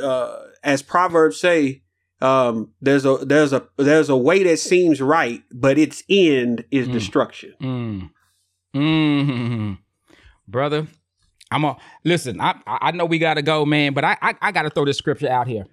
uh 0.01 0.35
as 0.63 0.81
proverbs 0.81 1.39
say 1.39 1.81
um 2.21 2.71
there's 2.81 3.05
a 3.05 3.17
there's 3.17 3.53
a 3.53 3.67
there's 3.77 4.09
a 4.09 4.17
way 4.17 4.43
that 4.43 4.57
seems 4.59 5.01
right 5.01 5.43
but 5.51 5.77
its 5.77 6.03
end 6.09 6.65
is 6.71 6.87
Mm. 6.87 6.91
destruction 6.91 7.53
Mm. 7.61 8.09
Mm. 8.75 9.77
Brother, 10.47 10.87
I'm 11.51 11.63
a 11.63 11.77
listen. 12.03 12.39
I 12.39 12.59
I 12.65 12.91
know 12.91 13.05
we 13.05 13.19
gotta 13.19 13.41
go, 13.41 13.65
man, 13.65 13.93
but 13.93 14.03
I 14.03 14.17
I, 14.21 14.35
I 14.41 14.51
gotta 14.51 14.69
throw 14.69 14.85
this 14.85 14.97
scripture 14.97 15.29
out 15.29 15.47
here. 15.47 15.65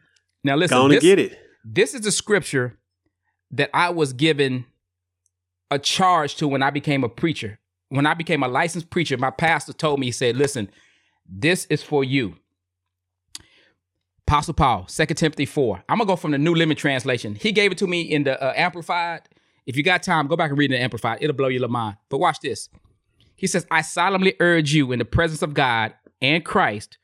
Now 0.44 0.56
listen, 0.56 0.76
gonna 0.76 0.94
this, 0.94 1.02
get 1.02 1.18
it 1.18 1.38
this 1.66 1.94
is 1.94 2.02
the 2.02 2.12
scripture 2.12 2.78
that 3.50 3.70
I 3.74 3.90
was 3.90 4.12
given 4.12 4.66
a 5.70 5.78
charge 5.78 6.36
to 6.36 6.46
when 6.46 6.62
I 6.62 6.70
became 6.70 7.02
a 7.02 7.08
preacher. 7.08 7.58
When 7.88 8.06
I 8.06 8.14
became 8.14 8.42
a 8.42 8.48
licensed 8.48 8.90
preacher, 8.90 9.16
my 9.16 9.30
pastor 9.30 9.72
told 9.72 9.98
me, 9.98 10.06
he 10.06 10.12
said, 10.12 10.36
listen, 10.36 10.70
this 11.28 11.66
is 11.66 11.82
for 11.82 12.04
you. 12.04 12.36
Apostle 14.28 14.54
Paul, 14.54 14.84
2 14.84 15.06
Timothy 15.06 15.46
4. 15.46 15.84
I'm 15.88 15.98
going 15.98 16.06
to 16.06 16.12
go 16.12 16.16
from 16.16 16.32
the 16.32 16.38
New 16.38 16.54
Living 16.54 16.76
Translation. 16.76 17.34
He 17.34 17.52
gave 17.52 17.72
it 17.72 17.78
to 17.78 17.86
me 17.86 18.02
in 18.02 18.24
the 18.24 18.40
uh, 18.42 18.52
Amplified. 18.56 19.22
If 19.66 19.76
you 19.76 19.82
got 19.82 20.02
time, 20.02 20.26
go 20.26 20.36
back 20.36 20.50
and 20.50 20.58
read 20.58 20.70
the 20.70 20.80
Amplified. 20.80 21.18
It'll 21.20 21.36
blow 21.36 21.48
your 21.48 21.66
mind. 21.68 21.96
But 22.08 22.18
watch 22.18 22.40
this. 22.40 22.68
He 23.36 23.46
says, 23.46 23.66
I 23.70 23.82
solemnly 23.82 24.34
urge 24.40 24.72
you 24.72 24.92
in 24.92 24.98
the 24.98 25.04
presence 25.04 25.42
of 25.42 25.54
God 25.54 25.94
and 26.22 26.44
Christ, 26.44 26.98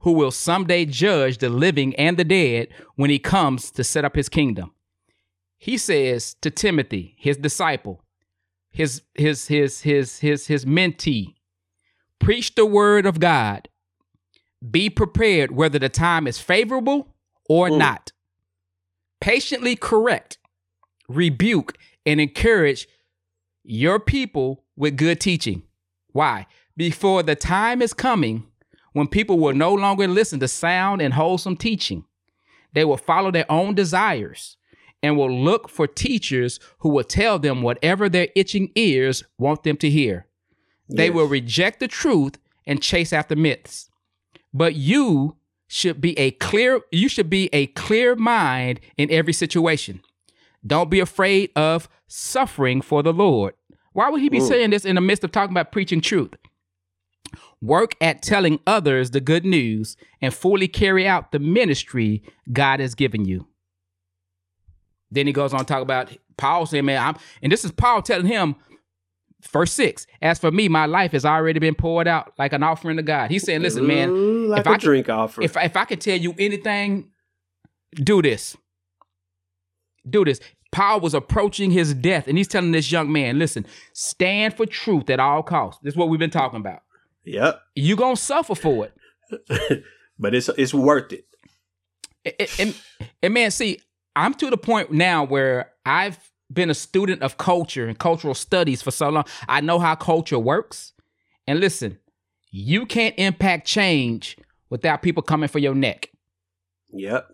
who 0.00 0.12
will 0.12 0.30
someday 0.30 0.86
judge 0.86 1.38
the 1.38 1.48
living 1.50 1.94
and 1.96 2.16
the 2.16 2.24
dead 2.24 2.68
when 2.96 3.10
he 3.10 3.18
comes 3.18 3.70
to 3.72 3.84
set 3.84 4.04
up 4.04 4.16
his 4.16 4.28
kingdom. 4.28 4.72
He 5.58 5.78
says 5.78 6.34
to 6.42 6.50
Timothy, 6.50 7.14
his 7.18 7.36
disciple, 7.36 8.02
his 8.70 9.02
his 9.14 9.46
his 9.48 9.82
his 9.82 10.18
his 10.18 10.46
his 10.46 10.64
mentee, 10.64 11.34
preach 12.18 12.54
the 12.54 12.66
word 12.66 13.06
of 13.06 13.20
God. 13.20 13.68
Be 14.70 14.88
prepared 14.90 15.52
whether 15.52 15.78
the 15.78 15.88
time 15.88 16.26
is 16.26 16.38
favorable 16.38 17.14
or 17.48 17.68
Mm. 17.68 17.78
not. 17.78 18.12
Patiently 19.20 19.76
correct, 19.76 20.38
rebuke, 21.08 21.76
and 22.04 22.20
encourage 22.20 22.88
your 23.62 23.98
people 24.00 24.64
with 24.76 24.96
good 24.96 25.20
teaching. 25.20 25.62
Why? 26.14 26.46
Before 26.76 27.24
the 27.24 27.34
time 27.34 27.82
is 27.82 27.92
coming 27.92 28.46
when 28.92 29.08
people 29.08 29.38
will 29.40 29.52
no 29.52 29.74
longer 29.74 30.06
listen 30.06 30.38
to 30.40 30.48
sound 30.48 31.02
and 31.02 31.12
wholesome 31.14 31.56
teaching. 31.56 32.04
They 32.72 32.84
will 32.84 32.96
follow 32.96 33.32
their 33.32 33.50
own 33.50 33.74
desires 33.74 34.56
and 35.02 35.16
will 35.16 35.30
look 35.30 35.68
for 35.68 35.88
teachers 35.88 36.60
who 36.78 36.88
will 36.90 37.02
tell 37.04 37.40
them 37.40 37.62
whatever 37.62 38.08
their 38.08 38.28
itching 38.36 38.70
ears 38.76 39.24
want 39.38 39.64
them 39.64 39.76
to 39.78 39.90
hear. 39.90 40.26
They 40.88 41.06
Yes. 41.06 41.14
will 41.14 41.26
reject 41.26 41.80
the 41.80 41.88
truth 41.88 42.38
and 42.64 42.80
chase 42.80 43.12
after 43.12 43.34
myths. 43.34 43.90
But 44.52 44.76
you 44.76 45.36
should 45.66 46.00
be 46.00 46.16
a 46.16 46.30
clear 46.30 46.80
you 46.92 47.08
should 47.08 47.28
be 47.28 47.48
a 47.52 47.66
clear 47.66 48.14
mind 48.14 48.78
in 48.96 49.10
every 49.10 49.32
situation. 49.32 50.00
Don't 50.64 50.90
be 50.90 51.00
afraid 51.00 51.50
of 51.56 51.88
suffering 52.06 52.80
for 52.82 53.02
the 53.02 53.12
Lord. 53.12 53.54
Why 53.94 54.10
would 54.10 54.20
he 54.20 54.28
be 54.28 54.40
Mm. 54.40 54.48
saying 54.48 54.70
this 54.70 54.84
in 54.84 54.96
the 54.96 55.00
midst 55.00 55.24
of 55.24 55.32
talking 55.32 55.52
about 55.54 55.72
preaching 55.72 56.00
truth? 56.02 56.34
Work 57.62 57.94
at 58.00 58.20
telling 58.22 58.60
others 58.66 59.12
the 59.12 59.20
good 59.20 59.46
news 59.46 59.96
and 60.20 60.34
fully 60.34 60.68
carry 60.68 61.08
out 61.08 61.32
the 61.32 61.38
ministry 61.38 62.22
God 62.52 62.80
has 62.80 62.94
given 62.94 63.24
you. 63.24 63.46
Then 65.10 65.26
he 65.26 65.32
goes 65.32 65.52
on 65.54 65.60
to 65.60 65.64
talk 65.64 65.80
about 65.82 66.14
Paul 66.36 66.66
saying, 66.66 66.84
Man, 66.84 67.00
I'm, 67.02 67.16
and 67.42 67.50
this 67.50 67.64
is 67.64 67.72
Paul 67.72 68.02
telling 68.02 68.26
him, 68.26 68.56
verse 69.52 69.72
6 69.72 70.06
As 70.20 70.38
for 70.38 70.50
me, 70.50 70.68
my 70.68 70.86
life 70.86 71.12
has 71.12 71.24
already 71.24 71.60
been 71.60 71.74
poured 71.76 72.08
out 72.08 72.32
like 72.38 72.52
an 72.52 72.62
offering 72.62 72.96
to 72.96 73.02
God. 73.02 73.30
He's 73.30 73.44
saying, 73.44 73.62
Listen, 73.62 73.86
man, 73.86 74.10
Ooh, 74.10 74.48
like 74.48 74.60
if 74.62 74.66
I 74.66 74.70
can- 74.72 74.80
drink 74.80 75.08
offering 75.08 75.44
if, 75.44 75.56
if 75.56 75.76
I 75.76 75.84
can 75.84 75.98
tell 76.00 76.18
you 76.18 76.34
anything, 76.38 77.10
do 77.94 78.20
this. 78.20 78.56
Do 80.08 80.24
this. 80.24 80.40
Paul 80.74 80.98
was 80.98 81.14
approaching 81.14 81.70
his 81.70 81.94
death, 81.94 82.26
and 82.26 82.36
he's 82.36 82.48
telling 82.48 82.72
this 82.72 82.90
young 82.90 83.12
man, 83.12 83.38
listen, 83.38 83.64
stand 83.92 84.56
for 84.56 84.66
truth 84.66 85.08
at 85.08 85.20
all 85.20 85.44
costs. 85.44 85.80
This 85.84 85.94
is 85.94 85.96
what 85.96 86.08
we've 86.08 86.18
been 86.18 86.30
talking 86.30 86.58
about. 86.58 86.82
Yep. 87.22 87.62
You're 87.76 87.96
gonna 87.96 88.16
suffer 88.16 88.56
for 88.56 88.88
it. 88.88 89.84
but 90.18 90.34
it's 90.34 90.48
it's 90.58 90.74
worth 90.74 91.12
it. 91.12 91.26
And, 92.24 92.50
and, 92.58 92.82
and 93.22 93.34
man, 93.34 93.52
see, 93.52 93.82
I'm 94.16 94.34
to 94.34 94.50
the 94.50 94.56
point 94.56 94.90
now 94.90 95.22
where 95.22 95.70
I've 95.86 96.18
been 96.52 96.70
a 96.70 96.74
student 96.74 97.22
of 97.22 97.38
culture 97.38 97.86
and 97.86 97.96
cultural 97.96 98.34
studies 98.34 98.82
for 98.82 98.90
so 98.90 99.10
long. 99.10 99.26
I 99.48 99.60
know 99.60 99.78
how 99.78 99.94
culture 99.94 100.40
works. 100.40 100.92
And 101.46 101.60
listen, 101.60 102.00
you 102.50 102.84
can't 102.84 103.14
impact 103.16 103.64
change 103.64 104.36
without 104.70 105.02
people 105.02 105.22
coming 105.22 105.48
for 105.48 105.60
your 105.60 105.74
neck. 105.76 106.10
Yep. 106.92 107.28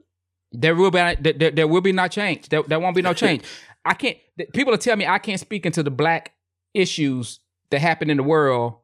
There 0.53 0.75
will 0.75 0.91
be 0.91 0.99
there, 0.99 1.51
there 1.51 1.69
will 1.69 1.81
be 1.81 1.93
no 1.93 2.09
change. 2.09 2.49
There, 2.49 2.63
there 2.63 2.81
won't 2.81 2.97
be 2.97 3.03
no 3.03 3.13
change. 3.25 3.45
I 3.85 3.95
can't. 3.95 4.17
People 4.53 4.75
are 4.75 4.79
telling 4.79 4.99
me 4.99 5.07
I 5.07 5.19
can't 5.19 5.41
speak 5.41 5.65
into 5.65 5.83
the 5.83 5.91
black 5.91 6.33
issues 6.75 7.41
that 7.71 7.81
happen 7.81 8.11
in 8.11 8.17
the 8.17 8.23
world 8.23 8.75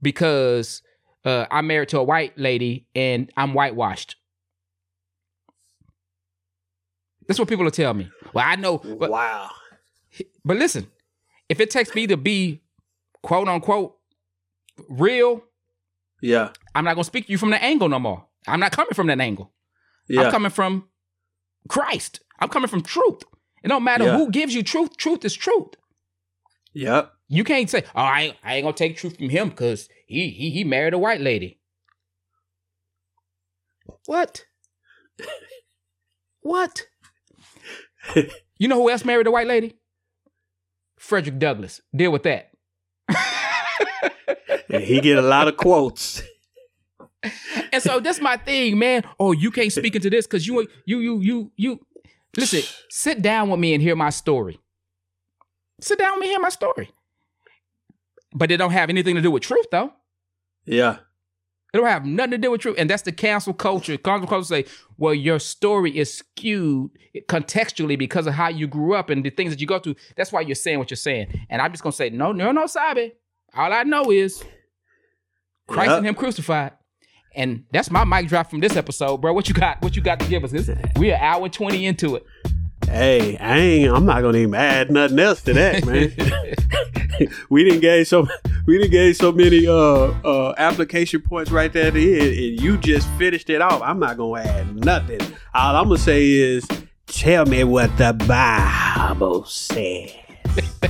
because 0.00 0.82
uh, 1.24 1.46
I'm 1.50 1.66
married 1.66 1.90
to 1.90 1.98
a 1.98 2.02
white 2.02 2.36
lady 2.38 2.86
and 2.94 3.30
I'm 3.36 3.54
whitewashed. 3.54 4.16
That's 7.26 7.38
what 7.38 7.48
people 7.48 7.66
are 7.66 7.70
telling 7.70 7.98
me. 7.98 8.10
Well, 8.34 8.44
I 8.46 8.56
know. 8.56 8.78
But, 8.78 9.10
wow. 9.10 9.50
But 10.44 10.56
listen, 10.56 10.88
if 11.48 11.60
it 11.60 11.70
takes 11.70 11.94
me 11.94 12.06
to 12.08 12.16
be 12.16 12.62
quote 13.22 13.48
unquote 13.48 13.96
real, 14.88 15.42
yeah, 16.20 16.50
I'm 16.74 16.84
not 16.84 16.94
gonna 16.94 17.04
speak 17.04 17.26
to 17.26 17.32
you 17.32 17.38
from 17.38 17.50
that 17.50 17.62
angle 17.62 17.88
no 17.88 17.98
more. 17.98 18.26
I'm 18.46 18.60
not 18.60 18.72
coming 18.72 18.94
from 18.94 19.06
that 19.06 19.20
angle. 19.20 19.52
Yeah. 20.08 20.22
I'm 20.22 20.30
coming 20.32 20.50
from 20.50 20.88
Christ. 21.68 22.20
I'm 22.40 22.48
coming 22.48 22.68
from 22.68 22.82
truth. 22.82 23.22
It 23.62 23.68
don't 23.68 23.84
matter 23.84 24.04
Yeah. 24.04 24.16
who 24.18 24.30
gives 24.30 24.54
you 24.54 24.62
truth. 24.62 24.96
Truth 24.96 25.24
is 25.24 25.34
truth. 25.34 25.74
Yep. 26.74 27.12
You 27.28 27.44
can't 27.44 27.70
say, 27.70 27.84
"Oh, 27.94 28.00
I 28.02 28.20
ain't, 28.22 28.36
I 28.42 28.54
ain't 28.56 28.64
gonna 28.64 28.76
take 28.76 28.96
truth 28.96 29.16
from 29.16 29.28
him 29.28 29.50
because 29.50 29.88
he 30.06 30.28
he 30.30 30.50
he 30.50 30.64
married 30.64 30.94
a 30.94 30.98
white 30.98 31.20
lady." 31.20 31.60
What? 34.06 34.44
what? 36.40 36.86
you 38.58 38.68
know 38.68 38.76
who 38.76 38.90
else 38.90 39.04
married 39.04 39.26
a 39.26 39.30
white 39.30 39.46
lady? 39.46 39.74
Frederick 40.98 41.38
Douglass. 41.38 41.80
Deal 41.94 42.10
with 42.10 42.22
that. 42.24 42.50
He 44.68 45.00
get 45.00 45.18
a 45.18 45.22
lot 45.22 45.48
of 45.48 45.56
quotes. 45.56 46.22
And 47.72 47.82
so 47.82 48.00
that's 48.00 48.20
my 48.20 48.36
thing, 48.36 48.78
man. 48.78 49.04
Oh, 49.18 49.32
you 49.32 49.50
can't 49.50 49.72
speak 49.72 49.94
into 49.96 50.10
this 50.10 50.26
because 50.26 50.46
you 50.46 50.66
you 50.86 50.98
you 50.98 51.20
you 51.20 51.50
you 51.56 51.80
listen, 52.36 52.62
sit 52.90 53.22
down 53.22 53.48
with 53.50 53.60
me 53.60 53.74
and 53.74 53.82
hear 53.82 53.96
my 53.96 54.10
story. 54.10 54.58
Sit 55.80 55.98
down 55.98 56.12
with 56.14 56.20
me 56.20 56.26
and 56.26 56.32
hear 56.32 56.40
my 56.40 56.48
story. 56.48 56.90
But 58.34 58.50
it 58.50 58.56
don't 58.56 58.70
have 58.72 58.88
anything 58.90 59.14
to 59.16 59.20
do 59.20 59.30
with 59.30 59.42
truth, 59.42 59.66
though. 59.70 59.92
Yeah. 60.64 60.96
It 61.74 61.78
don't 61.78 61.86
have 61.86 62.04
nothing 62.04 62.32
to 62.32 62.38
do 62.38 62.50
with 62.50 62.60
truth. 62.60 62.76
And 62.78 62.88
that's 62.88 63.02
the 63.02 63.12
cancel 63.12 63.52
culture. 63.54 63.96
Cancel 63.96 64.28
culture 64.28 64.44
say, 64.46 64.64
well, 64.98 65.14
your 65.14 65.38
story 65.38 65.96
is 65.96 66.12
skewed 66.12 66.90
contextually 67.28 67.98
because 67.98 68.26
of 68.26 68.34
how 68.34 68.48
you 68.48 68.66
grew 68.66 68.94
up 68.94 69.10
and 69.10 69.24
the 69.24 69.30
things 69.30 69.50
that 69.52 69.60
you 69.60 69.66
go 69.66 69.78
through. 69.78 69.96
That's 70.16 70.32
why 70.32 70.42
you're 70.42 70.54
saying 70.54 70.78
what 70.78 70.90
you're 70.90 70.96
saying. 70.96 71.46
And 71.50 71.60
I'm 71.62 71.70
just 71.72 71.82
gonna 71.82 71.92
say, 71.92 72.10
no, 72.10 72.32
no, 72.32 72.52
no, 72.52 72.66
Sabe. 72.66 73.12
All 73.54 73.72
I 73.72 73.82
know 73.84 74.10
is 74.10 74.42
Christ 75.66 75.90
Yep. 75.90 75.98
and 75.98 76.06
Him 76.06 76.14
crucified. 76.14 76.72
And 77.34 77.64
that's 77.72 77.90
my 77.90 78.04
mic 78.04 78.28
drop 78.28 78.50
from 78.50 78.60
this 78.60 78.76
episode, 78.76 79.18
bro. 79.18 79.32
What 79.32 79.48
you 79.48 79.54
got? 79.54 79.80
What 79.82 79.96
you 79.96 80.02
got 80.02 80.20
to 80.20 80.28
give 80.28 80.44
us? 80.44 80.50
This, 80.50 80.70
we're 80.96 81.14
an 81.14 81.20
hour 81.20 81.48
20 81.48 81.86
into 81.86 82.16
it. 82.16 82.26
Hey, 82.86 83.36
I 83.38 83.58
ain't. 83.58 83.94
I'm 83.94 84.04
not 84.04 84.22
gonna 84.22 84.38
even 84.38 84.54
add 84.54 84.90
nothing 84.90 85.18
else 85.18 85.40
to 85.42 85.54
that, 85.54 85.86
man. 85.86 87.28
we 87.48 87.64
didn't 87.64 87.80
get 87.80 88.06
so 88.06 88.26
we 88.66 88.76
didn't 88.76 88.90
get 88.90 89.16
so 89.16 89.32
many 89.32 89.66
uh 89.66 89.72
uh 89.72 90.54
application 90.58 91.22
points 91.22 91.50
right 91.50 91.72
there 91.72 91.86
at 91.86 91.94
the 91.94 92.14
end, 92.14 92.28
and 92.28 92.60
you 92.60 92.76
just 92.76 93.08
finished 93.12 93.48
it 93.50 93.62
off. 93.62 93.80
I'm 93.82 93.98
not 93.98 94.16
gonna 94.16 94.42
add 94.42 94.84
nothing. 94.84 95.20
All 95.54 95.76
I'm 95.76 95.84
gonna 95.84 95.98
say 95.98 96.30
is, 96.32 96.66
tell 97.06 97.46
me 97.46 97.64
what 97.64 97.96
the 97.96 98.12
Bible 98.12 99.44
says. 99.44 100.12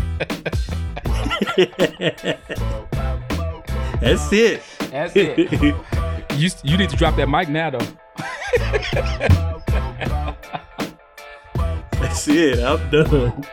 That's 4.00 4.32
it. 4.32 4.62
That's 4.92 5.16
it. 5.16 5.38
you, 6.36 6.50
you 6.62 6.76
need 6.76 6.90
to 6.90 6.96
drop 6.96 7.16
that 7.16 7.28
mic 7.28 7.48
now, 7.48 7.70
though. 7.70 7.78
That's 11.98 12.28
it. 12.28 12.62
I'm 12.62 12.90
done. 12.90 13.46